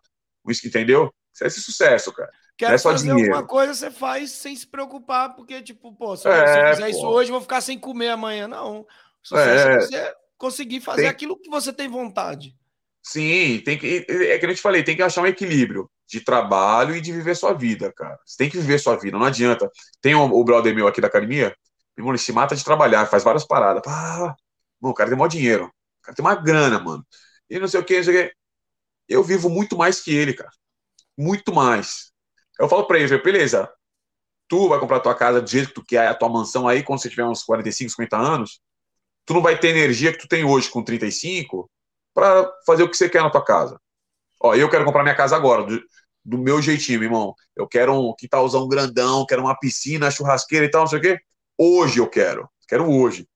[0.48, 1.14] Isso, entendeu?
[1.34, 2.30] Isso é esse sucesso, cara.
[2.58, 3.34] Quer é só fazer dinheiro.
[3.34, 6.88] alguma coisa, você faz sem se preocupar, porque, tipo, pô, se, É, eu fizer pô.
[6.90, 8.48] isso hoje, eu vou ficar sem comer amanhã.
[8.48, 8.86] Não.
[9.24, 9.76] Sucesso É.
[9.76, 12.56] é você conseguir fazer Tem- aquilo que você tem vontade.
[13.02, 14.06] Sim, tem que.
[14.10, 17.36] É que eu te falei, tem que achar um equilíbrio de trabalho e de viver
[17.36, 18.20] sua vida, cara.
[18.26, 19.70] Você tem que viver sua vida, não adianta.
[20.02, 21.48] Tem o, o brother meu aqui da academia,
[21.96, 23.82] meu irmão, ele se mata de trabalhar, faz várias paradas.
[23.88, 24.36] Ah,
[24.82, 27.06] mano, o cara tem maior dinheiro, o cara tem uma grana, mano.
[27.50, 28.36] E não sei o que, não sei o que.
[29.08, 30.52] Eu vivo muito mais que ele, cara.
[31.18, 32.12] Muito mais.
[32.60, 33.72] Eu falo pra ele, beleza,
[34.48, 37.02] tu vai comprar tua casa do jeito que tu quer, a tua mansão aí, quando
[37.02, 38.62] você tiver uns 45, 50 anos,
[39.26, 41.70] tu não vai ter energia que tu tem hoje com 35
[42.14, 43.80] para fazer o que você quer na tua casa.
[44.42, 45.82] Ó, eu quero comprar minha casa agora, do,
[46.26, 47.36] do meu jeitinho, meu irmão.
[47.56, 51.20] Eu quero um quintalzão grandão, quero uma piscina, churrasqueira e tal, não sei o quê.
[51.58, 52.50] Hoje eu quero.
[52.68, 53.28] Quero hoje.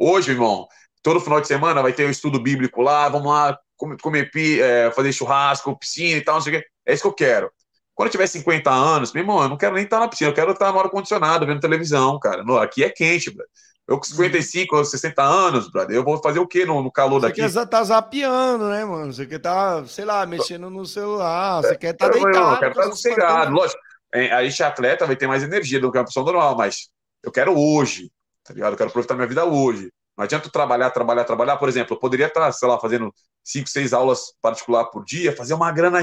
[0.00, 0.68] Hoje, meu irmão,
[1.02, 5.12] todo final de semana vai ter um estudo bíblico lá, vamos lá comer, é, fazer
[5.12, 6.66] churrasco, piscina e tal, não sei o quê.
[6.86, 7.50] É isso que eu quero.
[7.94, 10.34] Quando eu tiver 50 anos, meu irmão, eu não quero nem estar na piscina, eu
[10.34, 12.44] quero estar no ar-condicionado, vendo televisão, cara.
[12.44, 13.50] No, aqui é quente, brother.
[13.88, 17.20] Eu com 55 ou 60 anos, brother, eu vou fazer o quê no, no calor
[17.20, 17.40] Você daqui?
[17.40, 19.12] quer tá zapeando, né, mano?
[19.12, 22.54] Você quer tá, sei lá, mexendo no celular, você quer estar tá deitado.
[22.54, 23.50] eu quero essas sossegado.
[23.50, 23.80] Lógico,
[24.12, 26.88] é, a gente é atleta, vai ter mais energia do que uma pessoa normal, mas
[27.24, 28.10] eu quero hoje,
[28.48, 28.72] tá ligado?
[28.72, 29.92] Eu quero aproveitar minha vida hoje.
[30.16, 31.56] Não adianta trabalhar, trabalhar, trabalhar.
[31.58, 35.54] Por exemplo, eu poderia estar, sei lá, fazendo 5, 6 aulas particular por dia, fazer
[35.54, 36.00] uma grana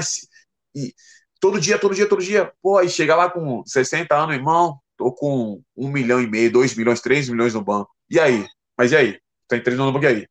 [0.74, 0.94] e
[1.40, 2.52] todo dia, todo dia, todo dia.
[2.62, 6.76] Pô, aí chegar lá com 60 anos, irmão, tô com 1 milhão e meio, 2
[6.76, 7.90] milhões, 3 milhões no banco.
[8.08, 8.46] E aí?
[8.78, 9.18] Mas e aí?
[9.48, 10.26] 3 milhões no banco e aí?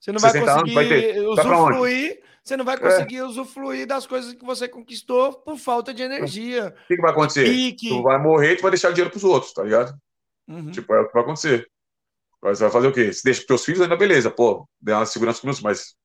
[0.00, 1.28] Você não vai 60 anos, conseguir vai ter.
[1.28, 6.68] Usufruir, você não vai conseguir usufruir das coisas que você conquistou por falta de energia.
[6.68, 7.44] O que, que vai acontecer?
[7.44, 7.88] Pique.
[7.88, 9.92] Tu vai morrer e tu vai deixar dinheiro pros outros, tá ligado?
[10.48, 10.70] Uhum.
[10.70, 11.68] Tipo, é o que vai acontecer.
[12.42, 13.12] Mas vai fazer o quê?
[13.12, 15.96] Se deixa pros teus filhos, ainda beleza, pô, dá uma segurança meus, mas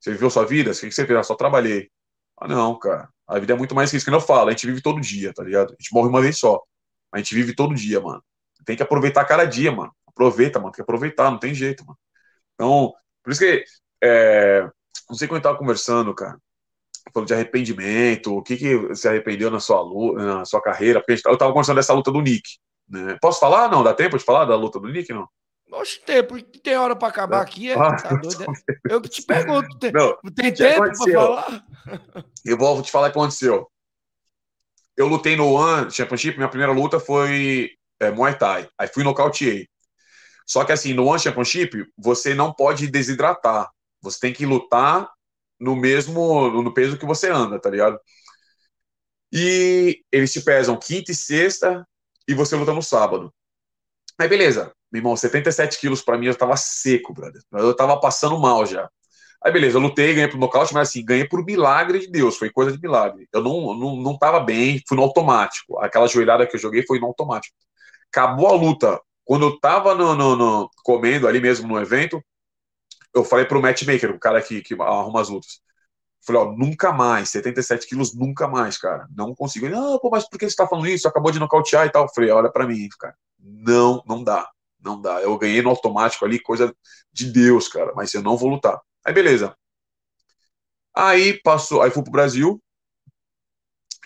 [0.00, 0.70] você viveu sua vida?
[0.72, 1.18] O que você fez?
[1.18, 1.90] Ah, só trabalhei.
[2.38, 3.08] Ah, não, cara.
[3.28, 4.48] A vida é muito mais que isso que eu falo.
[4.48, 5.70] A gente vive todo dia, tá ligado?
[5.72, 6.62] A gente morre uma vez só.
[7.12, 8.22] A gente vive todo dia, mano.
[8.64, 9.92] Tem que aproveitar cada dia, mano.
[10.08, 10.72] Aproveita, mano.
[10.72, 11.98] Tem que aproveitar, não tem jeito, mano.
[12.54, 12.94] Então,
[13.24, 13.64] por isso que.
[14.02, 14.62] É,
[15.10, 16.38] não sei quando eu tava conversando, cara.
[17.12, 21.20] Falando de arrependimento, o que que você arrependeu na sua, lu- na sua carreira, porque
[21.28, 22.42] eu tava conversando dessa luta do Nick.
[22.90, 23.16] Né?
[23.20, 23.70] Posso falar?
[23.70, 25.12] Não, dá tempo de falar da luta do Nick?
[25.12, 25.28] Não.
[25.72, 27.74] Oxe, tem, porque tem hora pra acabar aqui, é?
[27.74, 28.92] Ah, Tá doido, é?
[28.92, 31.20] Eu que te pergunto, tem, Não, tem tempo aconteceu?
[31.20, 31.64] falar?
[32.44, 33.70] Eu vou te falar o que aconteceu.
[34.96, 37.70] Eu lutei no One Championship, minha primeira luta foi
[38.00, 38.68] é, Muay Thai.
[38.76, 39.68] Aí fui nocauteei.
[40.44, 43.70] Só que assim, no One Championship, você não pode desidratar.
[44.02, 45.08] Você tem que lutar
[45.58, 47.98] no mesmo no peso que você anda, tá ligado?
[49.32, 51.86] E eles te pesam quinta e sexta
[52.30, 53.32] e você luta no sábado.
[54.18, 57.42] Aí beleza, meu irmão, 77 quilos pra mim eu tava seco, brother.
[57.52, 58.88] Eu tava passando mal já.
[59.44, 62.50] Aí beleza, eu lutei, ganhei pro nocaute, mas assim, ganhei por milagre de Deus, foi
[62.50, 63.28] coisa de milagre.
[63.32, 65.78] Eu não, não, não tava bem, fui no automático.
[65.80, 67.56] Aquela joelhada que eu joguei foi no automático.
[68.12, 69.00] Acabou a luta.
[69.24, 72.22] Quando eu tava no, no- no- comendo ali mesmo no evento,
[73.14, 75.60] eu falei pro matchmaker, o cara que, que arruma as lutas.
[76.24, 79.06] Falei, ó, nunca mais, 77 quilos, nunca mais, cara.
[79.16, 79.66] Não consigo.
[79.66, 81.08] Ele, Não, pô, mas por que você tá falando isso?
[81.08, 82.12] Acabou de nocautear e tal.
[82.14, 83.14] Falei, olha pra mim, cara.
[83.38, 84.48] Não, não dá.
[84.82, 85.20] Não dá.
[85.22, 86.74] Eu ganhei no automático ali, coisa
[87.12, 87.92] de Deus, cara.
[87.94, 88.80] Mas eu não vou lutar.
[89.04, 89.54] Aí, beleza.
[90.94, 92.60] Aí passou, aí fui pro Brasil.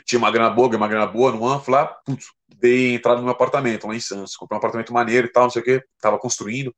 [0.06, 2.26] Tinha uma grana boa, ganhei uma grana boa no ano, lá, putz,
[2.58, 4.36] dei entrada no meu apartamento lá em Santos.
[4.36, 6.74] Comprei um apartamento maneiro e tal, não sei o que, tava construindo.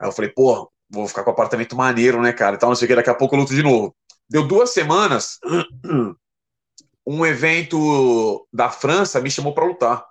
[0.00, 2.56] Aí eu falei, pô, vou ficar com um apartamento maneiro, né, cara?
[2.56, 3.94] E tal, não sei o que, daqui a pouco eu luto de novo.
[4.30, 5.38] Deu duas semanas,
[7.06, 10.04] um evento da França me chamou pra lutar.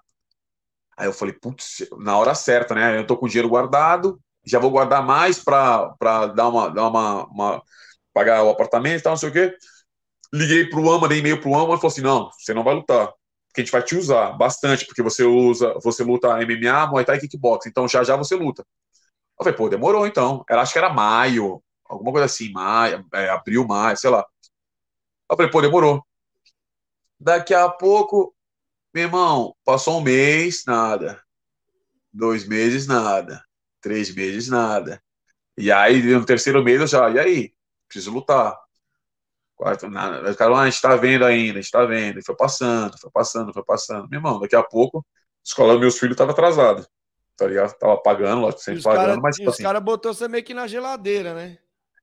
[0.98, 2.98] Aí eu falei, putz, na hora certa, né?
[2.98, 5.93] Eu tô com dinheiro guardado, já vou guardar mais pra
[6.35, 7.64] dar uma, dar uma, uma-
[8.14, 9.56] pagar o apartamento e tal, não sei o quê.
[10.33, 13.07] Liguei pro AMA, dei e-mail pro AMA e falou assim: não, você não vai lutar.
[13.48, 17.17] Porque a gente vai te usar bastante, porque você usa, você luta MMA, Muay Thai
[17.17, 18.64] e Kickbox, então já já você luta.
[19.39, 20.43] Eu falei, pô, demorou então.
[20.49, 24.25] Era, acho que era maio, alguma coisa assim, maio, é, abril, maio, sei lá.
[25.29, 26.05] Eu falei, pô, demorou.
[27.19, 28.33] Daqui a pouco,
[28.93, 31.21] meu irmão, passou um mês, nada.
[32.13, 33.43] Dois meses, nada.
[33.81, 35.01] Três meses, nada.
[35.57, 37.53] E aí, no terceiro mês, eu já, e aí?
[37.87, 38.57] Preciso lutar.
[39.55, 40.29] Quarto, nada.
[40.29, 42.19] Os caras, ah, a gente tá vendo ainda, a gente tá vendo.
[42.19, 44.07] E foi passando, foi passando, foi passando.
[44.07, 45.03] Meu irmão, daqui a pouco, a
[45.43, 46.87] escola dos meus filhos tava atrasada.
[47.35, 47.73] Tá ligado?
[47.77, 49.63] Tava pagando, lógico, sempre os pagando, caras mas tipo assim.
[49.63, 51.57] cara botou você meio que na geladeira, né?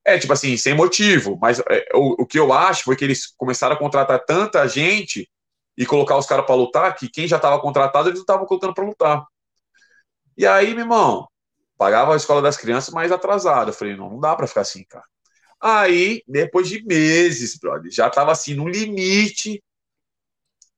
[0.07, 1.37] É, tipo assim, sem motivo.
[1.41, 5.29] Mas é, o, o que eu acho foi que eles começaram a contratar tanta gente
[5.77, 8.73] e colocar os caras para lutar que quem já estava contratado, eles não estavam colocando
[8.73, 9.27] para lutar.
[10.37, 11.29] E aí, meu irmão,
[11.77, 13.71] pagava a escola das crianças mais atrasada.
[13.71, 15.05] Eu falei, não, não dá para ficar assim, cara.
[15.61, 19.63] Aí, depois de meses, brother, já tava assim, no limite.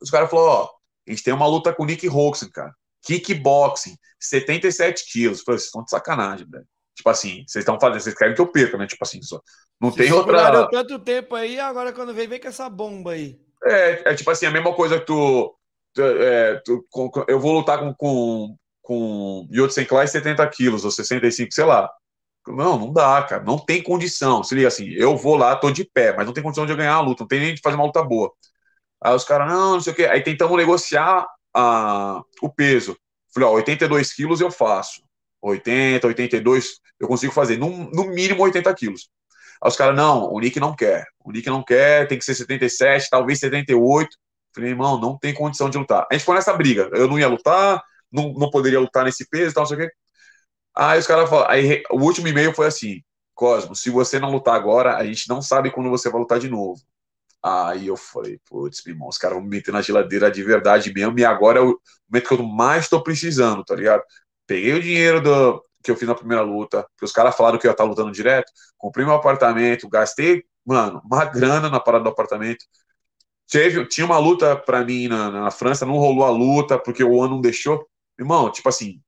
[0.00, 0.70] Os caras falaram, ó,
[1.06, 2.74] a gente tem uma luta com o Nick Roxon, cara.
[3.02, 5.40] Kickboxing, 77 quilos.
[5.40, 6.66] Eu falei, vocês estão de sacanagem, velho.
[6.98, 8.84] Tipo assim, vocês estão fazendo, vocês querem que eu perca, né?
[8.88, 9.40] Tipo assim, só,
[9.80, 10.68] não tem outra.
[10.68, 13.38] tanto tempo aí, agora quando vem, vem com essa bomba aí.
[13.64, 15.54] É, é tipo assim, a mesma coisa que tu.
[15.94, 20.84] tu, é, tu- com- eu vou lutar com, com, com Yotsen sem classe 70 quilos
[20.84, 21.88] ou 65, sei lá.
[22.48, 23.44] Não, não dá, cara.
[23.44, 24.42] Não tem condição.
[24.42, 26.76] Se liga assim, eu vou lá, tô de pé, mas não tem condição de eu
[26.76, 28.32] ganhar a luta, não tem nem de fazer uma luta boa.
[29.00, 30.04] Aí os caras, não, não sei o quê.
[30.06, 32.96] Aí tentamos negociar a, o peso.
[33.32, 35.02] Falei, ó, 82 quilos eu faço.
[35.40, 39.08] 80, 82, eu consigo fazer, no, no mínimo 80 quilos.
[39.62, 41.06] Aí os caras, não, o Nick não quer.
[41.24, 44.08] O Nick não quer, tem que ser 77, talvez 78.
[44.54, 46.06] Falei, irmão, não tem condição de lutar.
[46.10, 46.88] A gente foi nessa briga.
[46.92, 49.80] Eu não ia lutar, não, não poderia lutar nesse peso e tal, não sei o
[49.80, 49.90] quê.
[50.74, 53.02] Aí os caras falaram, aí o último e-mail foi assim:
[53.34, 56.48] Cosmo, se você não lutar agora, a gente não sabe quando você vai lutar de
[56.48, 56.80] novo.
[57.42, 60.92] Aí eu falei, putz, meu irmão, os caras vão me meter na geladeira de verdade
[60.92, 64.02] mesmo, e agora é o momento que eu mais tô precisando, tá ligado?
[64.48, 67.66] Peguei o dinheiro do, que eu fiz na primeira luta, que os caras falaram que
[67.66, 72.10] eu ia estar lutando direto, comprei meu apartamento, gastei, mano, uma grana na parada do
[72.10, 72.64] apartamento.
[73.50, 77.22] Teve, tinha uma luta pra mim na, na França, não rolou a luta, porque o
[77.22, 77.86] ano não deixou.
[78.18, 79.00] Irmão, tipo assim,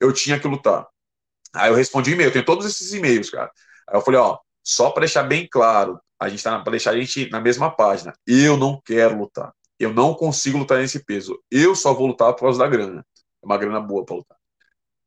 [0.00, 0.86] eu tinha que lutar.
[1.54, 3.50] Aí eu respondi e-mail, tenho todos esses e-mails, cara.
[3.88, 6.96] Aí eu falei, ó, só para deixar bem claro, a gente tá para deixar a
[6.98, 8.12] gente na mesma página.
[8.26, 9.52] Eu não quero lutar.
[9.78, 11.38] Eu não consigo lutar nesse peso.
[11.50, 13.04] Eu só vou lutar por causa da grana.
[13.42, 14.39] É uma grana boa para lutar.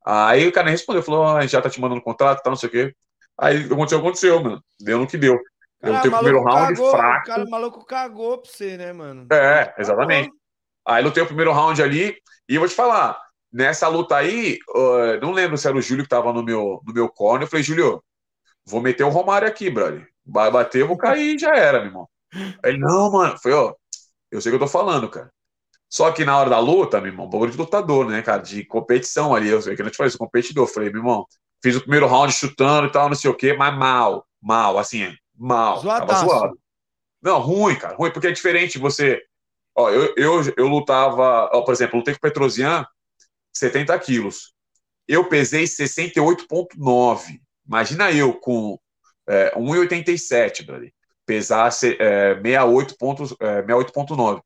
[0.04, 2.56] Aí o cara respondeu, falou, ah, a gente já tá te mandando contrato, tá, não
[2.56, 2.94] sei o quê.
[3.38, 4.62] Aí aconteceu, aconteceu, mano.
[4.80, 5.38] Deu no que deu.
[5.80, 7.22] Cara, eu tenho o primeiro round cagou, fraco.
[7.22, 9.26] O cara maluco cagou pra você, né, mano?
[9.32, 10.30] É, exatamente.
[10.86, 12.16] Aí lutei o primeiro round ali,
[12.48, 13.18] e eu vou te falar,
[13.50, 16.92] nessa luta aí, uh, não lembro se era o Júlio que tava no meu, no
[16.92, 18.02] meu corner, eu falei, Júlio,
[18.66, 20.06] vou meter o Romário aqui, brother.
[20.26, 22.08] Vai bater, eu vou cair e já era, meu irmão.
[22.62, 23.74] Ele, não, mano, foi, ó,
[24.30, 25.30] eu sei o que eu tô falando, cara.
[25.94, 29.32] Só que na hora da luta, meu irmão, bagulho de lutador, né, cara, de competição
[29.32, 30.66] ali, eu sei que eu não te falei, sou competidor.
[30.66, 31.24] Falei, meu irmão,
[31.62, 35.16] fiz o primeiro round chutando e tal, não sei o quê, mas mal, mal, assim,
[35.38, 35.78] mal.
[35.78, 36.26] Zoadaço.
[36.26, 36.58] zoado.
[37.22, 39.22] Não, ruim, cara, ruim, porque é diferente você.
[39.72, 42.84] Ó, eu, eu, eu lutava, ó, por exemplo, eu lutei com o Petrosian,
[43.52, 44.52] 70 quilos.
[45.06, 47.40] Eu pesei 68,9.
[47.64, 48.76] Imagina eu com
[49.28, 50.92] é, 1,87, brother.
[51.24, 54.42] Pesar é, 68 pontos- é, 68,9.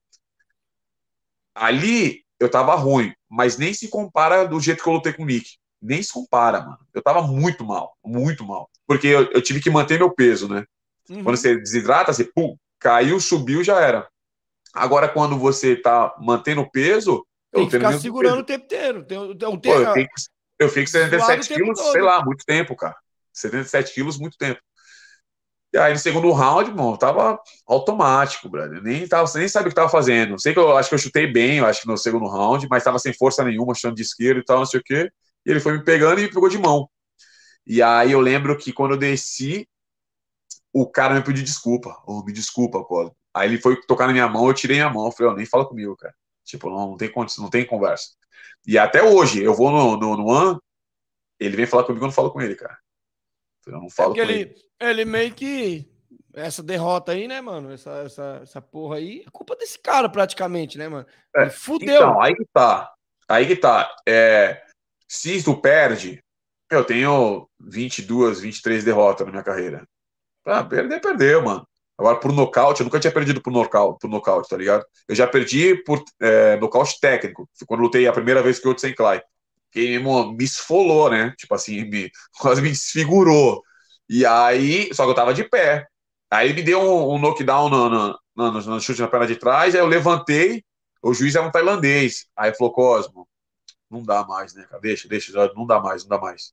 [1.59, 5.27] Ali eu tava ruim, mas nem se compara do jeito que eu lutei com o
[5.27, 5.57] Nick.
[5.81, 6.79] Nem se compara, mano.
[6.95, 8.69] Eu tava muito mal, muito mal.
[8.87, 10.65] Porque eu, eu tive que manter meu peso, né?
[11.11, 11.25] Uhum.
[11.25, 14.09] Quando você desidrata, você pum, caiu, subiu, já era.
[14.75, 18.43] Agora, quando você tá mantendo o peso, eu Tem que ficar segurando peso.
[18.43, 19.05] o tempo inteiro.
[19.05, 20.13] Tem, tem, um Pô, eu tempo, fico,
[20.59, 22.97] eu fico Suado 77 o tempo quilos, sei lá, muito tempo, cara.
[23.33, 24.61] 77 quilos, muito tempo.
[25.73, 28.83] E aí, no segundo round, eu tava automático, brother.
[28.83, 30.41] Nem, tava, nem sabia o que tava fazendo.
[30.41, 32.85] Sei que eu acho que eu chutei bem, eu acho que no segundo round, mas
[32.85, 35.11] tava sem força nenhuma, chutando de esquerda e tal, não sei o quê.
[35.47, 36.89] E ele foi me pegando e me pegou de mão.
[37.67, 39.69] E aí eu lembro que quando eu desci,
[40.73, 41.97] o cara me pediu desculpa.
[42.07, 43.17] Oh, me desculpa, Cosmo.
[43.35, 45.07] Aí ele foi tocar na minha mão, eu tirei a mão.
[45.07, 46.15] Eu falei, ó, nem fala comigo, cara.
[46.45, 48.09] Tipo, não, não tem condição, não tem conversa.
[48.67, 50.63] E até hoje, eu vou no, no, no
[51.41, 52.79] ele vem falar comigo, eu não falo com ele, cara.
[53.67, 54.43] Eu não É falo porque com ele.
[54.43, 55.87] ele, ele meio que.
[56.35, 57.73] Essa derrota aí, né, mano?
[57.73, 59.25] Essa, essa, essa porra aí.
[59.27, 61.07] É culpa desse cara, praticamente, né, mano?
[61.35, 61.95] É, fudeu.
[61.95, 62.93] Então, aí que tá.
[63.29, 63.91] Aí que tá.
[64.07, 64.63] É,
[65.09, 66.23] se tu perde,
[66.71, 69.87] eu tenho 22, 23 derrotas na minha carreira.
[70.45, 71.67] Ah, perder, perdeu, mano.
[71.99, 74.85] Agora, por nocaute, eu nunca tinha perdido por nocaute, por nocaute tá ligado?
[75.09, 77.49] Eu já perdi por é, nocaute técnico.
[77.67, 79.21] Quando lutei a primeira vez que eu sem Clay.
[79.73, 81.35] Que irmão, me esfolou, né?
[81.37, 83.63] Tipo assim, me, quase me desfigurou.
[84.09, 85.87] E aí, só que eu tava de pé.
[86.31, 89.75] Aí me deu um, um knockdown no, no, no, no, chute na perna de trás,
[89.75, 90.63] aí eu levantei,
[91.03, 92.27] o juiz era um tailandês.
[92.37, 93.29] Aí falou, Cosmo,
[93.91, 94.81] não dá mais, né, cara?
[94.81, 96.53] Deixa, deixa, não dá mais, não dá mais.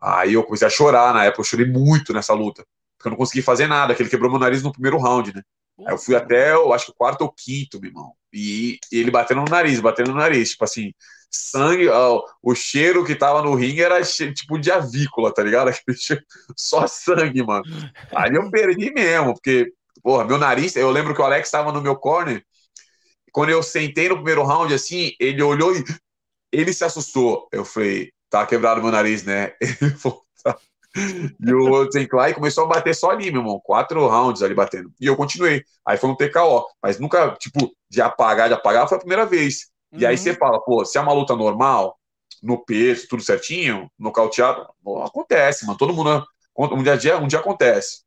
[0.00, 2.64] Aí eu comecei a chorar na época, eu chorei muito nessa luta,
[2.96, 5.42] porque eu não consegui fazer nada, que ele quebrou meu nariz no primeiro round, né?
[5.86, 8.12] Aí eu fui até, eu acho que o quarto ou quinto, meu irmão.
[8.32, 10.92] E, e ele batendo no nariz, batendo no nariz, tipo assim,
[11.30, 15.70] sangue, ó, o cheiro que tava no ringue era che- tipo de avícola, tá ligado?
[15.96, 16.22] Cheiro-
[16.56, 17.64] Só sangue, mano.
[18.14, 21.80] Aí eu perdi mesmo, porque, porra, meu nariz, eu lembro que o Alex tava no
[21.82, 22.44] meu corner,
[23.32, 25.84] quando eu sentei no primeiro round, assim, ele olhou e
[26.52, 27.48] ele se assustou.
[27.52, 29.54] Eu falei, tá quebrado meu nariz, né?
[29.60, 30.58] Ele falou, tá.
[31.40, 33.60] E o Zenclay começou a bater só ali, meu irmão.
[33.64, 34.92] Quatro rounds ali batendo.
[35.00, 35.64] E eu continuei.
[35.86, 36.66] Aí foi um TKO.
[36.82, 39.69] Mas nunca, tipo, de apagar, de apagar, foi a primeira vez.
[39.92, 40.18] E aí Uhum.
[40.22, 41.98] você fala, pô, se é uma luta normal,
[42.42, 45.76] no peso, tudo certinho, nocauteado, não acontece, mano.
[45.78, 46.24] Todo mundo.
[46.56, 48.02] Um dia, a dia, um dia acontece.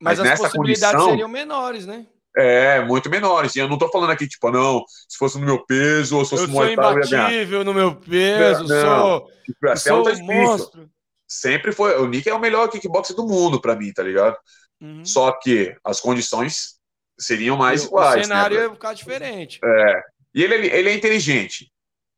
[0.00, 2.06] Mas, Mas as nessa possibilidades condição- seriam menores, né?
[2.36, 3.54] É, muito menores.
[3.54, 6.30] E eu não tô falando aqui, tipo, não, se fosse no meu peso, ou se
[6.30, 10.90] fosse Eu sou eu imbatível no meu peso, Não, sou, Tipo, sou um monstro.
[11.28, 11.96] Sempre foi.
[12.00, 14.36] O Nick é o melhor kickboxer do mundo pra mim, tá ligado?
[14.80, 15.04] Uhum.
[15.04, 16.74] Só que as condições
[17.18, 18.20] seriam mais o, iguais.
[18.22, 18.64] o cenário né?
[18.64, 19.60] ia ficar diferente.
[19.64, 20.02] É.
[20.34, 21.70] E ele, ele é inteligente.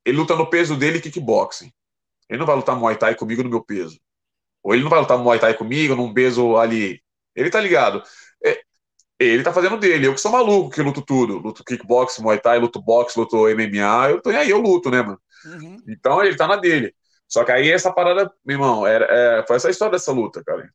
[0.05, 1.71] Ele luta no peso dele kickboxing.
[2.29, 4.01] Ele não vai lutar Muay Thai comigo no meu peso.
[4.63, 7.03] Ou ele não vai lutar Muay Thai comigo num peso ali.
[7.35, 8.03] Ele tá ligado.
[8.45, 8.63] É,
[9.19, 10.07] ele tá fazendo dele.
[10.07, 11.39] Eu que sou maluco que luto tudo.
[11.39, 14.11] Luto kickboxing, Muay Thai, luto boxe, luto MMA.
[14.11, 15.21] Eu tô e aí, eu luto, né, mano?
[15.45, 15.77] Uhum.
[15.89, 16.95] Então ele tá na dele.
[17.29, 20.71] Só que aí essa parada, meu irmão, era, é, foi essa história dessa luta, cara.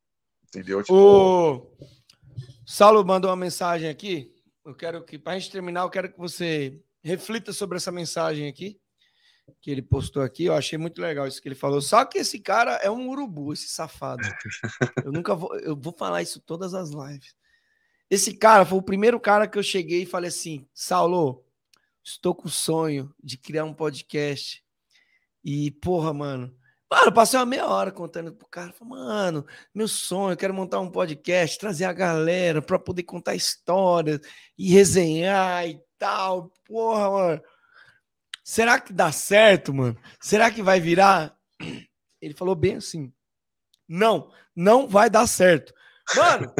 [0.47, 0.83] Entendeu?
[0.83, 1.67] Tipo, O
[2.65, 4.31] Saulo mandou uma mensagem aqui.
[4.65, 8.47] Eu quero que, para a gente terminar, eu quero que você reflita sobre essa mensagem
[8.47, 8.79] aqui
[9.59, 10.45] que ele postou aqui.
[10.45, 11.81] Eu achei muito legal isso que ele falou.
[11.81, 14.21] Só que esse cara é um urubu, esse safado.
[15.05, 17.35] Eu nunca vou, eu vou falar isso todas as lives.
[18.09, 21.45] Esse cara foi o primeiro cara que eu cheguei e falei assim: Saulo,
[22.03, 24.63] estou com o sonho de criar um podcast.
[25.43, 26.55] E, porra, mano.
[26.89, 28.73] Mano, eu passei uma meia hora contando pro cara.
[28.73, 33.33] Falei, mano, meu sonho, eu quero montar um podcast, trazer a galera para poder contar
[33.33, 34.19] histórias
[34.57, 36.51] e resenhar e tal.
[36.65, 37.43] Porra, mano.
[38.43, 39.95] Será que dá certo, mano?
[40.19, 41.37] Será que vai virar?
[42.19, 43.13] Ele falou bem assim:
[43.87, 45.71] Não, não vai dar certo.
[46.15, 46.53] Mano,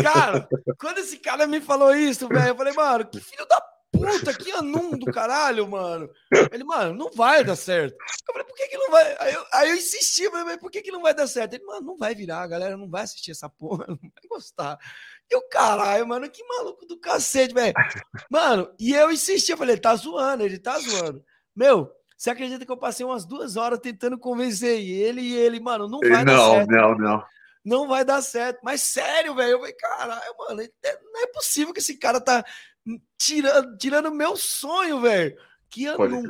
[0.00, 0.46] cara,
[0.78, 4.52] quando esse cara me falou isso, velho, eu falei, mano, que filho da puta, que
[4.52, 6.08] anum do caralho, mano.
[6.52, 7.94] Ele, mano, não vai dar certo.
[7.94, 9.16] Eu falei, por que que não vai?
[9.18, 11.54] Aí eu, aí eu insisti, mas por que que não vai dar certo?
[11.54, 14.78] Ele, mano, não vai virar, a galera não vai assistir essa porra, não vai gostar.
[15.30, 17.72] E o caralho, mano, que maluco do cacete, velho.
[18.30, 21.24] Mano, e eu insisti, eu falei, tá zoando, ele tá zoando.
[21.56, 25.88] Meu, você acredita que eu passei umas duas horas tentando convencer ele e ele, mano,
[25.88, 26.70] não vai dar não, certo.
[26.70, 27.24] não, não.
[27.64, 28.60] Não vai dar certo.
[28.62, 32.44] Mas sério, velho, eu falei, caralho, mano, é- não é possível que esse cara tá
[33.18, 35.36] tirando, tirando meu sonho, velho.
[35.70, 36.22] Que eu não...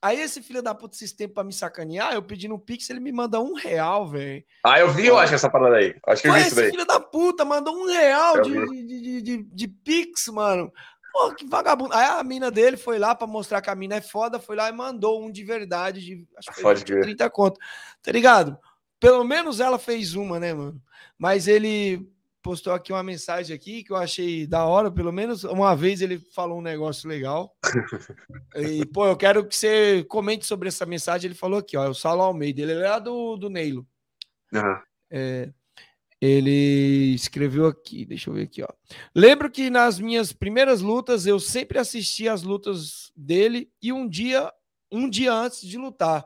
[0.00, 3.00] Aí esse filho da puta esse tempo pra me sacanear, eu pedi no Pix, ele
[3.00, 4.44] me manda um real, velho.
[4.64, 5.96] Ah, eu vi, eu acho, essa parada aí.
[6.06, 6.70] Acho que eu vi isso esse daí.
[6.70, 10.72] filho da puta mandou um real de, de, de, de, Pix, mano.
[11.12, 11.92] Pô, que vagabundo.
[11.92, 14.68] Aí a mina dele foi lá pra mostrar que a mina é foda, foi lá
[14.68, 17.04] e mandou um de verdade, de acho que foi Pode 20 ou crer.
[17.16, 17.60] 30 conto.
[18.00, 18.56] Tá ligado?
[19.00, 20.80] Pelo menos ela fez uma, né, mano?
[21.18, 22.08] Mas ele
[22.42, 26.18] postou aqui uma mensagem aqui que eu achei da hora, pelo menos uma vez ele
[26.18, 27.56] falou um negócio legal.
[28.56, 31.28] E, pô, eu quero que você comente sobre essa mensagem.
[31.28, 33.86] Ele falou aqui, ó, é o Saulo Almeida, ele é lá do, do Neilo.
[34.52, 34.82] Aham.
[35.10, 35.52] É,
[36.20, 38.68] ele escreveu aqui, deixa eu ver aqui, ó.
[39.14, 44.52] Lembro que nas minhas primeiras lutas eu sempre assistia as lutas dele e um dia,
[44.90, 46.24] um dia antes de lutar.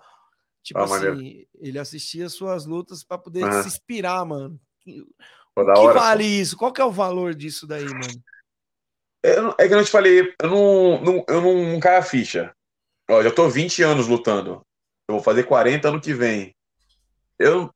[0.62, 1.48] Tipo Ah, assim, maneiro.
[1.60, 3.62] ele assistia suas lutas para poder Aham.
[3.62, 4.58] se inspirar, mano.
[5.54, 6.56] Pô, da que hora, vale isso?
[6.56, 8.22] Qual que é o valor disso daí, mano?
[9.22, 12.02] Eu é que eu não te falei, eu não, não, eu não, não caio a
[12.02, 12.52] ficha.
[13.10, 14.62] Ó, já tô 20 anos lutando.
[15.08, 16.54] Eu vou fazer 40 ano que vem.
[17.38, 17.70] Eu,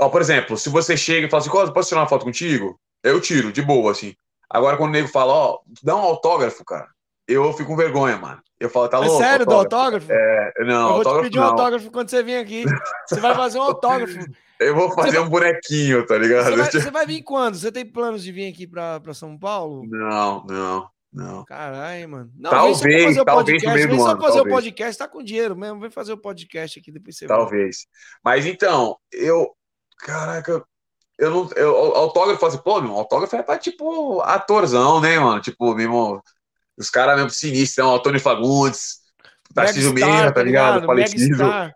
[0.00, 2.78] ó, por exemplo, se você chega e fala assim, "Cosmo, posso tirar uma foto contigo?
[3.02, 4.14] Eu tiro, de boa, assim.
[4.48, 6.88] Agora, quando o nego fala, ó, dá um autógrafo, cara,
[7.26, 8.40] eu fico com vergonha, mano.
[8.58, 9.22] Eu falo, tá É louco?
[9.22, 10.10] sério, do autógrafo?
[10.10, 11.48] É, não, eu vou te autógrafo pedir um não.
[11.50, 12.64] autógrafo quando você vir aqui.
[13.06, 14.18] Você vai fazer um autógrafo.
[14.58, 16.44] Eu vou fazer um bonequinho, tá ligado?
[16.44, 17.56] Você vai, você vai vir quando?
[17.56, 19.86] Você tem planos de vir aqui pra, pra São Paulo?
[19.86, 21.44] Não, não, não.
[21.44, 22.30] Caralho, mano.
[22.36, 24.54] Não, Talvez, vem o talvez no meio Vem só ano, fazer o talvez.
[24.54, 24.98] podcast.
[24.98, 25.80] Tá com dinheiro mesmo.
[25.80, 27.26] Vem fazer o podcast aqui, depois você.
[27.26, 27.86] Talvez.
[28.24, 29.54] Mas então, eu.
[29.98, 30.64] Caraca,
[31.18, 31.50] eu não.
[31.56, 35.40] Eu, o autógrafo, assim, pô, meu, autógrafo é pra tipo atorzão, né, mano?
[35.40, 36.22] Tipo, mesmo.
[36.78, 37.90] Os caras mesmo sinistros, né?
[37.90, 38.98] O Antônio Fagundes,
[39.54, 40.84] Tarcísio Meira, tá ligado?
[40.84, 41.38] Falecido.
[41.38, 41.74] Megastar.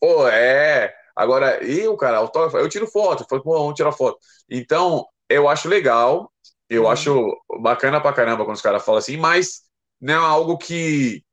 [0.00, 0.94] Pô, é.
[1.18, 3.24] Agora, eu, cara, autógrafo, eu tiro foto.
[3.24, 4.18] Eu falo, pô, vamos tirar foto.
[4.50, 6.32] Então, eu acho legal.
[6.70, 6.90] Eu Uhum.
[6.90, 9.62] acho bacana pra caramba quando os caras falam assim, mas
[10.00, 11.24] não é algo que.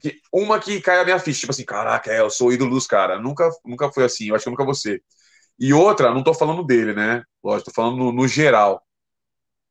[0.00, 2.86] que- uma que cai a minha ficha, tipo assim, caraca, é, eu sou ídolo dos
[2.86, 3.22] caras.
[3.22, 5.02] Nunca, nunca foi assim, eu acho que nunca ser.
[5.58, 7.22] E outra, não tô falando dele, né?
[7.44, 8.82] Lógico, tô falando no, no geral.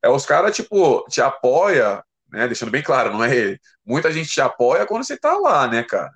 [0.02, 2.46] É os caras, tipo, te apoia, né?
[2.48, 3.60] Deixando bem claro, não é ele.
[3.86, 6.10] Muita gente te apoia quando você tá lá, né, cara?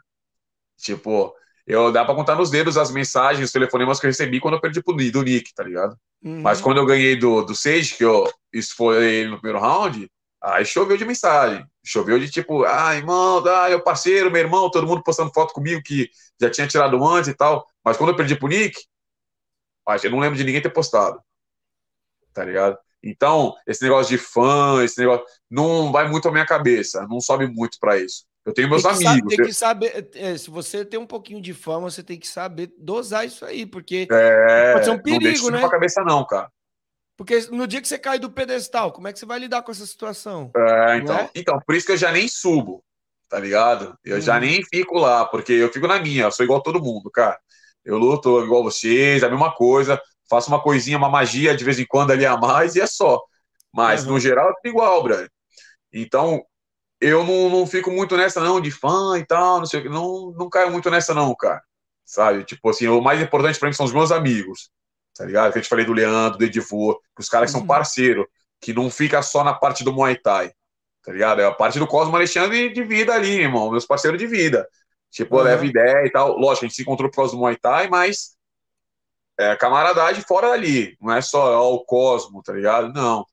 [0.79, 1.35] Tipo,
[1.67, 4.61] eu dá pra contar nos dedos as mensagens, os telefonemas que eu recebi quando eu
[4.61, 5.99] perdi pro do Nick, tá ligado?
[6.23, 6.41] Uhum.
[6.41, 10.09] Mas quando eu ganhei do, do Sage, que eu, isso foi ele no primeiro round,
[10.41, 11.67] aí choveu de mensagem.
[11.85, 15.83] Choveu de tipo, ah, irmão, ah, meu parceiro, meu irmão, todo mundo postando foto comigo
[15.83, 16.09] que
[16.41, 17.67] já tinha tirado antes e tal.
[17.85, 18.85] Mas quando eu perdi pro Nick,
[20.01, 21.21] que eu não lembro de ninguém ter postado.
[22.33, 22.79] Tá ligado?
[23.03, 27.47] Então, esse negócio de fã, esse negócio, não vai muito à minha cabeça, não sobe
[27.47, 28.25] muito pra isso.
[28.47, 29.35] Eu tenho meus Tem amigos.
[29.35, 32.73] tem que saber, é, se você tem um pouquinho de fama, você tem que saber
[32.79, 34.17] dosar isso aí, porque É,
[34.71, 35.61] pode ser um não deixa perigo, né?
[35.61, 36.51] pra cabeça, não, cara.
[37.17, 39.71] Porque no dia que você cai do pedestal, como é que você vai lidar com
[39.73, 40.55] essa situação?
[40.57, 41.31] É, então, Não é?
[41.35, 42.83] então, por isso que eu já nem subo,
[43.29, 43.97] tá ligado?
[44.05, 44.41] Eu já Uhum.
[44.41, 47.39] nem fico lá, porque eu fico na minha, eu sou igual a todo mundo, cara.
[47.85, 51.87] Eu luto igual vocês, a mesma coisa, faço uma coisinha, uma magia de vez em
[51.87, 53.23] quando ali a mais e é só.
[53.73, 54.07] Mas, Uhum.
[54.07, 55.31] no geral, é tudo igual, brother.
[55.93, 56.43] Então,
[57.01, 59.89] eu não, não fico muito nessa, não, de fã e tal, não sei o que,
[59.89, 61.63] não, não caio muito nessa, não, cara.
[62.05, 62.45] Sabe?
[62.45, 64.71] Tipo assim, o mais importante pra mim são os meus amigos,
[65.17, 65.53] tá ligado?
[65.53, 67.61] Que eu te falei do Leandro, do Edivô, que os caras que Uhum.
[67.61, 68.29] são parceiro,
[68.61, 70.53] que não fica só na parte do Muay Thai,
[71.03, 71.41] tá ligado?
[71.41, 74.69] É a parte do Cosmo Alexandre de vida ali, irmão, meus parceiros de vida.
[75.11, 75.45] Tipo, Aham.
[75.45, 76.37] leva ideia e tal.
[76.39, 78.37] Lógico, a gente se encontrou por causa do Muay Thai, mas
[79.39, 80.97] é camaradagem fora dali.
[81.01, 82.93] Não é só ó, o Cosmo, tá ligado?
[82.93, 83.25] Não.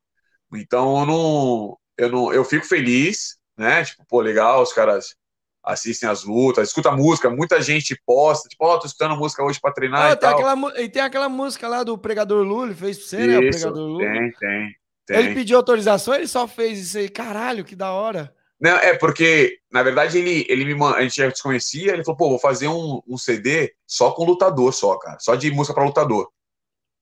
[0.56, 2.33] Então eu não, eu não.
[2.33, 3.83] Eu fico feliz, né?
[3.83, 5.15] Tipo, pô, legal, os caras
[5.64, 9.72] assistem as lutas, escuta música, muita gente posta, tipo, ó, tô escutando música hoje pra
[9.72, 10.40] treinar Ah, e tem tal.
[10.40, 13.40] aquela, e tem aquela música lá do Pregador Lula, fez pra você, né?
[13.40, 13.99] O Isso, Pregador Lula.
[14.03, 14.75] tem, tem,
[15.07, 15.17] tem.
[15.17, 17.07] Ele pediu autorização, ele só fez isso aí.
[17.07, 18.35] Caralho, que da hora.
[18.59, 22.17] Não, é porque, na verdade, ele, ele me a gente já se conhecia, ele falou,
[22.17, 25.17] pô, vou fazer um, um CD só com lutador, só, cara.
[25.19, 26.30] Só de música pra lutador.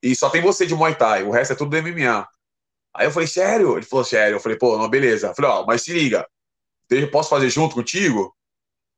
[0.03, 2.27] E só tem você de Muay Thai, o resto é tudo do MMA.
[2.95, 3.77] Aí eu falei, sério?
[3.77, 4.35] Ele falou, sério.
[4.35, 5.27] Eu falei, pô, não, beleza.
[5.27, 6.27] Eu falei, ó, mas se liga,
[6.91, 8.35] eu posso fazer junto contigo?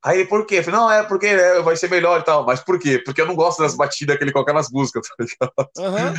[0.04, 0.56] Aí ele, por quê?
[0.56, 2.46] Eu falei, não, é porque é, vai ser melhor e tal.
[2.46, 3.00] Mas por quê?
[3.00, 5.70] Porque eu não gosto das batidas que ele coloca nas músicas, tá ligado?
[5.80, 6.14] Aham.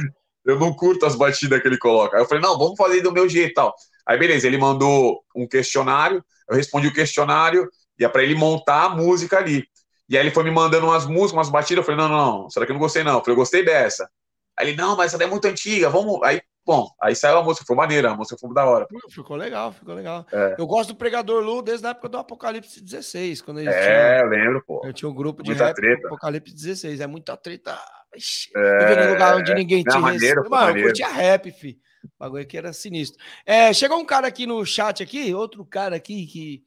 [0.45, 2.17] Eu não curto as batidas que ele coloca.
[2.17, 3.75] Aí eu falei, não, vamos fazer do meu jeito e tal.
[4.07, 8.85] Aí, beleza, ele mandou um questionário, eu respondi o questionário, e é pra ele montar
[8.85, 9.65] a música ali.
[10.09, 12.47] E aí ele foi me mandando umas músicas, umas batidas, eu falei, não, não, não,
[12.47, 13.15] essa daqui eu não gostei, não.
[13.15, 14.09] Eu falei, eu gostei dessa.
[14.57, 16.23] Aí ele, não, mas essa daí é muito antiga, vamos.
[16.23, 18.87] Aí, bom, aí saiu a música, foi maneira, a música foi da hora.
[19.11, 20.27] Ficou legal, ficou legal.
[20.33, 20.57] É.
[20.59, 24.27] Eu gosto do Pregador Lula desde a época do Apocalipse 16, quando ele É, eu
[24.29, 24.83] lembro, pô.
[24.85, 26.07] eu tinha um grupo de Muita rap treta.
[26.07, 27.01] Apocalipse 16.
[27.01, 27.79] É muita treta.
[28.17, 30.89] Ixi, É, lugar onde ninguém não, tinha maneiro, pô, Mano, eu maneiro.
[30.89, 31.79] curtia rap, fi.
[32.05, 33.23] O bagulho aqui era sinistro.
[33.45, 36.63] É, chegou um cara aqui no chat aqui, outro cara aqui que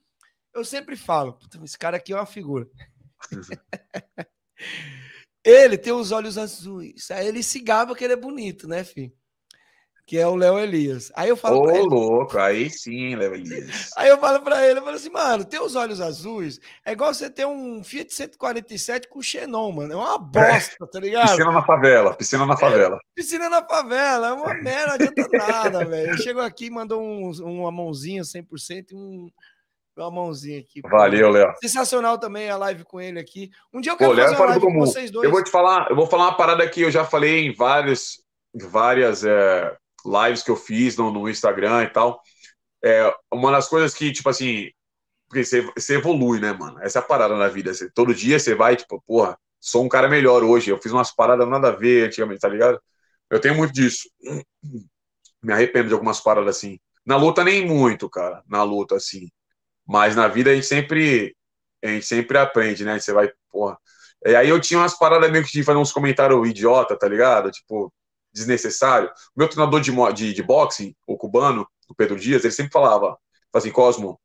[0.53, 2.67] eu sempre falo, "Puta, esse cara aqui é uma figura.
[5.43, 7.09] ele tem os olhos azuis.
[7.11, 9.11] Aí ele se gaba que ele é bonito, né, filho?
[10.07, 11.11] Que é o Léo Elias.
[11.13, 13.91] Aí eu falo Ô, pra ele, louco, aí sim, Léo Elias.
[13.97, 17.13] Aí eu falo pra ele, eu falo assim, mano, ter os olhos azuis é igual
[17.13, 19.91] você ter um Fiat 147 com Xenon, mano.
[19.91, 21.27] É uma bosta, tá ligado?
[21.27, 22.97] Piscina na favela, piscina na favela.
[23.13, 26.17] Piscina na favela, é uma merda, não adianta nada, velho.
[26.19, 29.29] Chegou aqui e mandou um, uma mãozinha 100% e um,
[29.97, 30.81] uma mãozinha aqui.
[30.81, 30.87] pô.
[30.87, 31.53] Valeu, Léo.
[31.59, 33.49] Sensacional também a live com ele aqui.
[33.73, 35.25] Um dia eu Pô, quero Léo é fazer uma live com vocês dois.
[35.25, 38.23] Eu vou te falar, eu vou falar uma parada que eu já falei em vários,
[38.55, 39.75] várias é,
[40.05, 42.21] lives que eu fiz no, no Instagram e tal.
[42.83, 44.69] É, uma das coisas que, tipo assim,
[45.29, 46.79] porque você, você evolui, né, mano?
[46.81, 47.73] Essa é a parada na vida.
[47.73, 50.71] Você- todo dia você vai, tipo, porra, sou um cara melhor hoje.
[50.71, 52.81] Eu fiz umas paradas nada a ver antigamente, tá ligado?
[53.29, 54.09] Eu tenho muito disso.
[55.43, 56.79] Me arrependo de algumas paradas assim.
[57.05, 58.43] Na luta, nem muito, cara.
[58.47, 59.29] Na luta, assim.
[59.87, 61.35] Mas na vida a gente sempre,
[61.83, 62.99] a gente sempre aprende, né?
[62.99, 63.77] Você vai, porra.
[64.25, 67.51] E aí eu tinha umas paradas meio que de fazer uns comentários idiota, tá ligado?
[67.51, 67.93] Tipo,
[68.37, 69.09] desnecessário.
[69.35, 73.17] O meu treinador de, de, de boxing, o cubano, o Pedro Dias, ele sempre falava,
[73.53, 74.19] assim, Cosmo,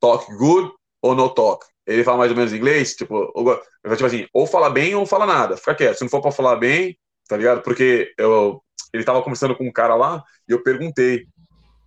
[0.00, 1.64] talk good ou no talk?
[1.86, 3.56] Ele fala mais ou menos inglês, tipo, ou,
[3.94, 5.56] tipo assim, ou fala bem ou fala nada.
[5.56, 5.98] Fica quieto.
[5.98, 7.62] Se não for pra falar bem, tá ligado?
[7.62, 11.26] Porque eu, ele tava conversando com um cara lá e eu perguntei.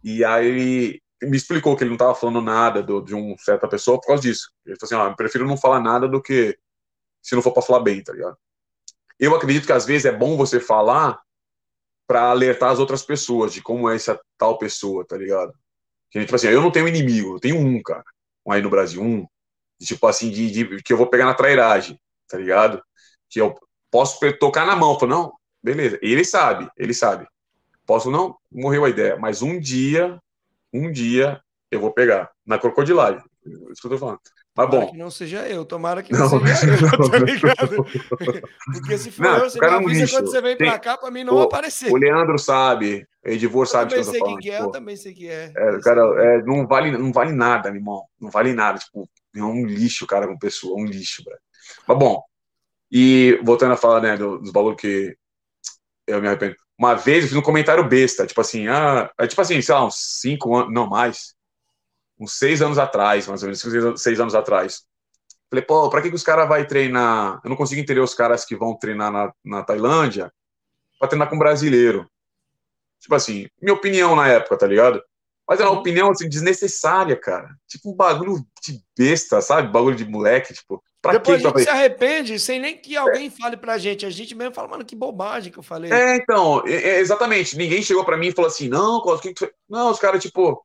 [0.03, 3.67] E aí ele me explicou que ele não tava falando nada do, de uma certa
[3.67, 4.51] pessoa por causa disso.
[4.65, 6.57] Ele falou assim, ó, prefiro não falar nada do que
[7.21, 8.37] se não for pra falar bem, tá ligado?
[9.19, 11.19] Eu acredito que às vezes é bom você falar
[12.07, 15.53] para alertar as outras pessoas de como é essa tal pessoa, tá ligado?
[16.11, 18.03] Que, tipo assim, eu não tenho inimigo, eu tenho um, cara,
[18.45, 19.25] um aí no Brasil, um,
[19.79, 22.81] de, tipo assim, de, de- que eu vou pegar na trairagem, tá ligado?
[23.29, 23.55] Que eu
[23.91, 27.27] posso tocar na mão, falar, não, beleza, ele sabe, ele sabe.
[27.85, 30.19] Posso não, morreu a ideia, mas um dia,
[30.73, 33.23] um dia eu vou pegar na crocodilagem,
[33.71, 34.19] isso que eu tô falando.
[34.57, 37.19] Mas Tomara bom, que não seja eu, tomara que não, Não, seja eu, não, tá
[37.19, 37.85] ligado?
[38.73, 40.15] Porque se for Não, eu, você cara me é avisa lixo.
[40.15, 41.91] quando você vem pra Tem- cá pra mim não o- aparecer.
[41.91, 44.37] o Leandro sabe, o Edivor Eu sabe o que eu sei falando.
[44.39, 45.53] que é, eu também sei quem é.
[45.55, 48.03] É, cara é, não, vale, não vale nada, meu irmão.
[48.19, 48.79] Não vale nada.
[48.79, 50.75] Tipo, é um lixo, cara, com pessoa.
[50.79, 51.23] Um lixo.
[51.87, 52.23] Mas bom.
[52.91, 55.15] E voltando a falar, né, do- dos bagulhos que
[56.07, 56.55] eu me arrependo.
[56.79, 59.85] Uma vez eu fiz um comentário besta, tipo assim, ah, é tipo assim, sei lá,
[59.85, 61.33] uns cinco anos, não mais,
[62.19, 64.83] uns seis anos atrás, mais ou menos, seis, anos- seis anos atrás.
[65.49, 67.39] Falei, pô, pra que, que os caras vão treinar?
[67.43, 70.31] Eu não consigo entender os caras que vão treinar na, na Tailândia
[70.99, 72.09] pra treinar com brasileiro.
[72.99, 75.01] Tipo assim, minha opinião na época, tá ligado?
[75.47, 77.55] Mas é uma opinião assim, desnecessária, cara.
[77.67, 79.71] Tipo um bagulho de besta, sabe?
[79.71, 80.83] Bagulho de moleque, tipo.
[81.01, 84.05] Pra Depois que a gente se arrepende sem nem que alguém fale pra gente.
[84.05, 85.89] A gente mesmo fala, mano, que bobagem que eu falei.
[85.89, 87.55] É, então, é, é, exatamente.
[87.55, 89.49] Ninguém chegou pra mim e falou assim, não, o que que?
[89.69, 90.61] Não, os caras, tipo.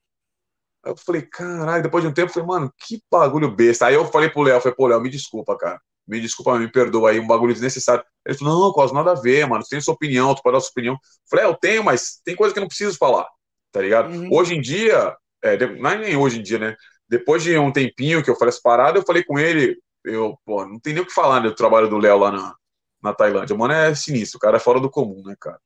[0.85, 3.86] Aí Eu falei, caralho, depois de um tempo, eu falei, mano, que bagulho besta.
[3.86, 5.81] Aí eu falei pro Léo, falei, pô, Léo, me desculpa, cara.
[6.07, 8.05] Me desculpa, me perdoa aí, um bagulho desnecessário.
[8.27, 9.62] Ele falou, não, Cosmo, nada a ver, mano.
[9.65, 10.94] Tu tem sua opinião, tu pode dar sua opinião.
[10.94, 10.99] Eu
[11.31, 13.28] falei, é, eu tenho, mas tem coisa que eu não preciso falar,
[13.70, 14.11] tá ligado?
[14.28, 16.77] Hoje em dia, é, não é nem hoje em dia, né?
[17.09, 20.67] Depois de um tempinho que eu falei essa parada, eu falei com ele, eu, pô,
[20.67, 22.55] não tem nem o que falar né, do trabalho do Léo lá na,
[23.02, 23.55] na Tailândia.
[23.55, 25.59] O mano é sinistro, o cara é fora do comum, né, cara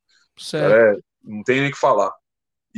[0.58, 2.12] é- não tem nem o que falar.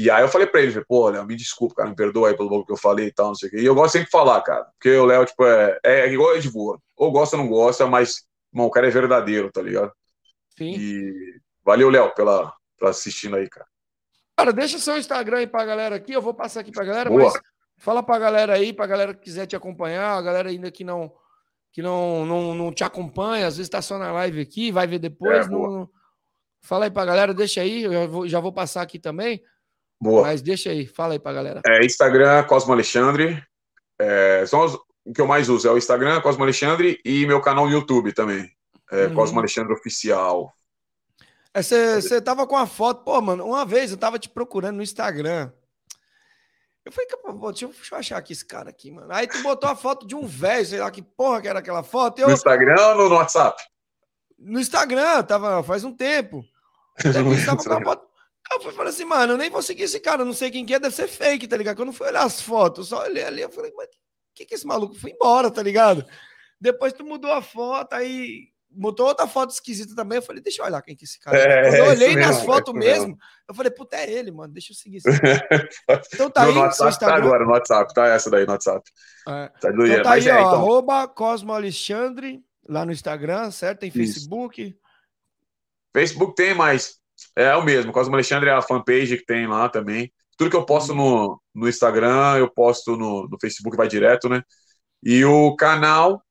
[0.01, 2.49] E aí eu falei pra ele, pô, Léo, me desculpa, cara, me perdoa aí pelo
[2.49, 3.59] bagulho que eu falei e tal, não sei o quê.
[3.59, 6.41] E eu gosto sempre de falar, cara, porque o Léo, tipo, é, é igual a
[6.53, 6.81] voa.
[6.97, 9.93] Ou gosta ou não gosta, mas, irmão, o cara é verdadeiro, tá ligado?
[10.57, 10.73] Sim.
[10.79, 13.67] E valeu, Léo, pela, pela assistindo aí, cara.
[14.37, 16.13] Cara, deixa seu Instagram aí pra galera aqui.
[16.13, 17.25] Eu vou passar aqui pra galera, Boa.
[17.25, 17.43] mas
[17.77, 21.13] fala pra galera aí, pra galera que quiser te acompanhar, a galera ainda que não
[21.73, 24.99] que não, não, não te acompanha, às vezes tá só na live aqui, vai ver
[25.01, 25.47] depois.
[25.47, 25.91] É, não- não-
[26.61, 29.43] Fala aí pra galera, deixa aí, eu já vou, já vou passar aqui também,
[30.01, 30.23] Boa.
[30.23, 31.61] mas deixa aí, fala aí pra galera.
[31.67, 33.43] É, Instagram, Cosmo Alexandre.
[33.99, 35.67] É, são os, o que eu mais uso.
[35.67, 38.51] É o Instagram, Cosmo Alexandre, e meu canal no YouTube também.
[38.91, 39.15] É, Uhum.
[39.15, 40.55] Cosmo Alexandre Oficial.
[41.53, 44.83] É, Você tava com a foto, pô, mano, uma vez eu tava te procurando no
[44.83, 45.51] Instagram.
[46.85, 49.09] Eu falei, pô, deixa eu, deixa eu achar aqui esse cara aqui, mano.
[49.11, 51.83] Aí tu botou a foto de um velho, sei lá que porra que era aquela
[51.83, 52.21] foto.
[52.21, 53.63] Eu, No Instagram ou no WhatsApp?
[54.39, 56.45] no Instagram, tava faz um tempo.
[57.03, 58.08] Tava com a foto.
[58.51, 60.75] Aí Eu falei assim, mano, eu nem vou seguir esse cara, não sei quem que
[60.75, 61.77] é, deve ser fake, tá ligado?
[61.77, 63.89] Quando eu fui olhar as fotos, só olhei ali, eu falei, mas
[64.35, 66.05] que que esse maluco foi embora, tá ligado?
[66.61, 70.67] Depois tu mudou a foto, aí botou outra foto esquisita também, eu falei, deixa eu
[70.67, 71.37] olhar quem que é esse cara.
[71.37, 73.07] É, Quando eu é olhei isso nas mesmo, fotos é mesmo.
[73.07, 73.19] mesmo,
[73.49, 75.69] eu falei, puta, é ele, mano, deixa eu seguir esse cara.
[76.15, 77.17] Então tá no aí, seu WhatsApp tá Instagram.
[77.17, 78.91] agora, no WhatsApp, tá essa daí no WhatsApp.
[79.29, 79.49] É.
[79.61, 79.93] Tá doido.
[79.93, 83.81] Então tá aí, é, ó, então, arroba Cosmo Alexandre, lá no Instagram, certo?
[83.81, 83.99] Tem Isso.
[83.99, 84.77] Facebook.
[85.95, 86.98] Facebook tem, mas
[87.37, 87.93] é o mesmo.
[87.93, 90.13] Cosmo Alexandre é a fanpage que tem lá também.
[90.37, 94.43] Tudo que eu posto no, no Instagram, eu posto no, no Facebook, vai direto, né?
[95.03, 96.23] E o canal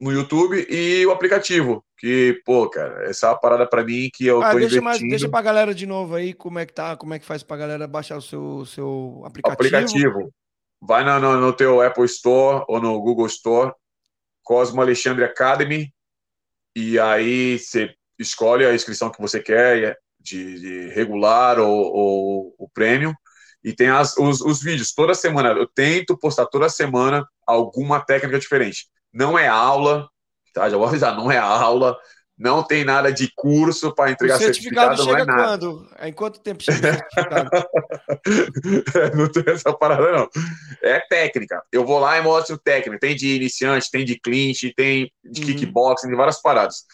[0.00, 1.84] no YouTube e o aplicativo.
[1.96, 4.84] Que, pô, cara, essa é uma parada pra mim que eu Ah, tô deixa, investindo.
[4.84, 7.42] mais, deixa pra galera de novo aí como é que tá, como é que faz
[7.42, 9.54] pra galera baixar o seu, seu aplicativo.
[9.54, 10.34] aplicativo.
[10.82, 13.72] Vai no, no, no teu Apple Store ou no Google Store,
[14.42, 15.90] Cosmo Alexandre Academy,
[16.76, 22.68] e aí você escolhe a inscrição que você quer, de, de regular ou, ou o
[22.72, 23.14] prêmio,
[23.62, 25.50] e tem as, os, os vídeos toda semana.
[25.50, 28.88] Eu tento postar toda semana alguma técnica diferente.
[29.12, 30.08] Não é aula,
[30.52, 30.68] tá?
[30.68, 31.96] Já vou avisar, não é aula,
[32.36, 35.42] não tem nada de curso para O entregar certificado, certificado, não é nada.
[35.58, 35.90] quando?
[36.02, 37.50] Em quanto tempo chega o certificado?
[39.16, 40.28] não tem essa parada, não.
[40.82, 41.62] É técnica.
[41.72, 42.98] Eu vou lá e mostro técnica.
[42.98, 45.46] Tem de iniciante, tem de clinch, tem de Uhum.
[45.46, 46.84] kickboxing, tem várias paradas.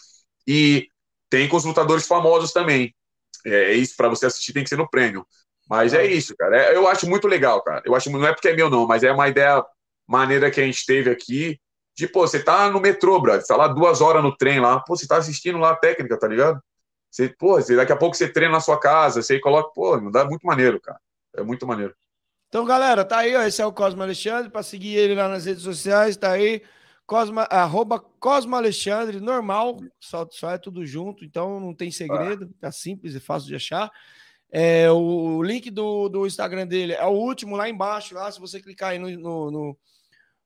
[0.47, 0.87] E
[1.29, 2.93] tem com os lutadores famosos também.
[3.45, 5.25] É isso, para você assistir tem que ser no prêmio.
[5.69, 6.57] Mas é isso, cara.
[6.57, 7.81] É- eu acho muito legal, cara.
[7.85, 9.63] Eu acho, não é porque é meu, não, mas é uma ideia
[10.07, 11.59] maneira que a gente teve aqui.
[11.95, 13.41] De, pô, você tá no metrô, brother.
[13.41, 14.79] Você tá lá duas horas no trem lá.
[14.81, 16.59] Pô, você tá assistindo lá a técnica, tá ligado?
[17.09, 20.25] Você, pô, você, daqui a pouco você treina na sua casa, você coloca, pô, dá
[20.25, 20.99] muito maneiro, cara.
[21.35, 21.93] É muito maneiro.
[22.47, 23.43] Então, galera, tá aí, ó.
[23.43, 24.49] Esse é o Cosmo Alexandre.
[24.49, 26.61] Para seguir ele lá nas redes sociais, tá aí.
[27.11, 32.71] Cosma, arroba Cosmo Alexandre, normal, só, só é tudo junto, então não tem segredo, tá
[32.71, 33.91] simples e fácil de achar.
[34.49, 38.39] É, o, o link do, do Instagram dele é o último lá embaixo, lá, se
[38.39, 39.77] você clicar aí no, no, no-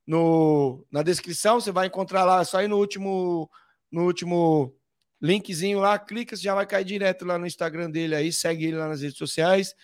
[0.08, 3.48] no- na descrição, você vai encontrar lá, só aí no último,
[3.92, 4.74] no último
[5.22, 8.78] linkzinho lá, clica, você já vai cair direto lá no Instagram dele aí, segue ele
[8.78, 9.76] lá nas redes sociais.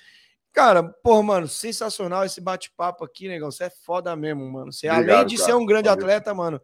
[0.53, 3.49] Cara, pô, mano, sensacional esse bate-papo aqui, negão.
[3.51, 4.71] Você é foda mesmo, mano.
[4.71, 5.45] Você, além Obrigado, de cara.
[5.49, 6.03] ser um grande Valeu.
[6.03, 6.61] atleta, mano,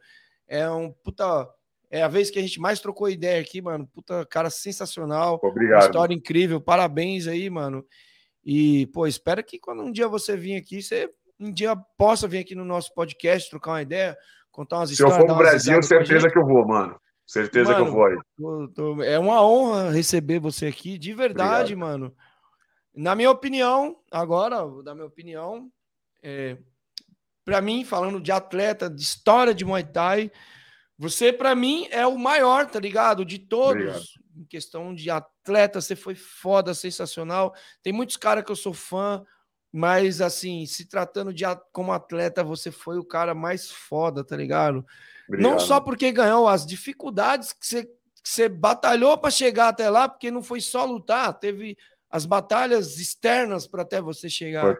[0.47, 1.47] é um puta.
[1.89, 3.87] É a vez que a gente mais trocou ideia aqui, mano.
[3.93, 5.39] Puta, cara sensacional.
[5.41, 5.83] Obrigado.
[5.85, 6.59] História incrível.
[6.59, 7.85] Parabéns aí, mano.
[8.43, 11.09] E, pô, espero que quando um dia você vir aqui, você
[11.39, 14.17] um dia possa vir aqui no nosso podcast, trocar uma ideia,
[14.51, 15.17] contar umas Se eu histórias.
[15.17, 16.99] for dar pro umas Brasil, certeza que eu vou, mano.
[17.25, 18.17] Certeza que eu Mano, vou aí.
[18.37, 22.13] Tô- tô- É uma honra receber você aqui, de verdade, mano.
[22.97, 25.71] Na minha opinião, agora, vou dar minha opinião,
[26.23, 26.57] é,
[27.45, 30.31] para mim, falando de atleta, de história de Muay Thai,
[30.97, 33.23] você, para mim, é o maior, tá ligado?
[33.23, 33.83] De todos.
[33.83, 34.03] Obrigado.
[34.35, 37.53] Em questão de atleta, você foi foda, sensacional.
[37.83, 39.23] Tem muitos caras que eu sou fã,
[39.71, 44.83] mas, assim, se tratando de como atleta, você foi o cara mais foda, tá ligado?
[45.29, 45.61] Não Obrigado.
[45.61, 47.91] só porque ganhou as dificuldades que você, que
[48.23, 51.77] você batalhou para chegar até lá, porque não foi só lutar, teve
[52.09, 54.77] as batalhas externas para até você chegar.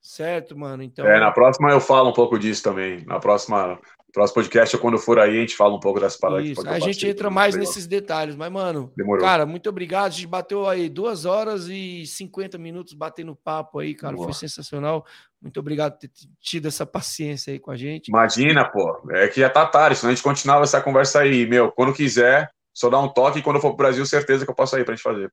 [0.00, 0.82] Certo, mano?
[0.82, 3.02] Então, É, na próxima eu falo um pouco disso também.
[3.06, 3.80] Na próxima,
[4.12, 6.46] próximo podcast, quando eu for aí, a gente fala um pouco das paradas.
[6.46, 6.68] isso.
[6.68, 9.24] A gente entra tudo mais nesses detalhes, mas, mano, Demorou.
[9.24, 10.06] cara, muito obrigado.
[10.06, 14.14] A gente bateu aí duas horas e 50 minutos batendo papo aí, cara.
[14.14, 14.32] Foi Boa.
[14.32, 15.04] sensacional.
[15.42, 16.10] Muito obrigado por ter
[16.40, 18.08] tido essa paciência aí com a gente.
[18.08, 19.02] Imagina, pô.
[19.10, 21.44] É que já tá tarde, senão a gente continuava essa conversa aí.
[21.46, 24.50] Meu, quando quiser, só dá um toque e quando eu for pro Brasil, certeza que
[24.50, 25.32] eu posso aí pra gente fazer.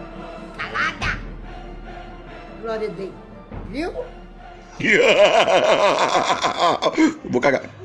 [0.71, 1.19] Calada.
[2.61, 3.11] Glória a Deus.
[3.69, 3.91] Viu?
[7.29, 7.80] Vou cagar.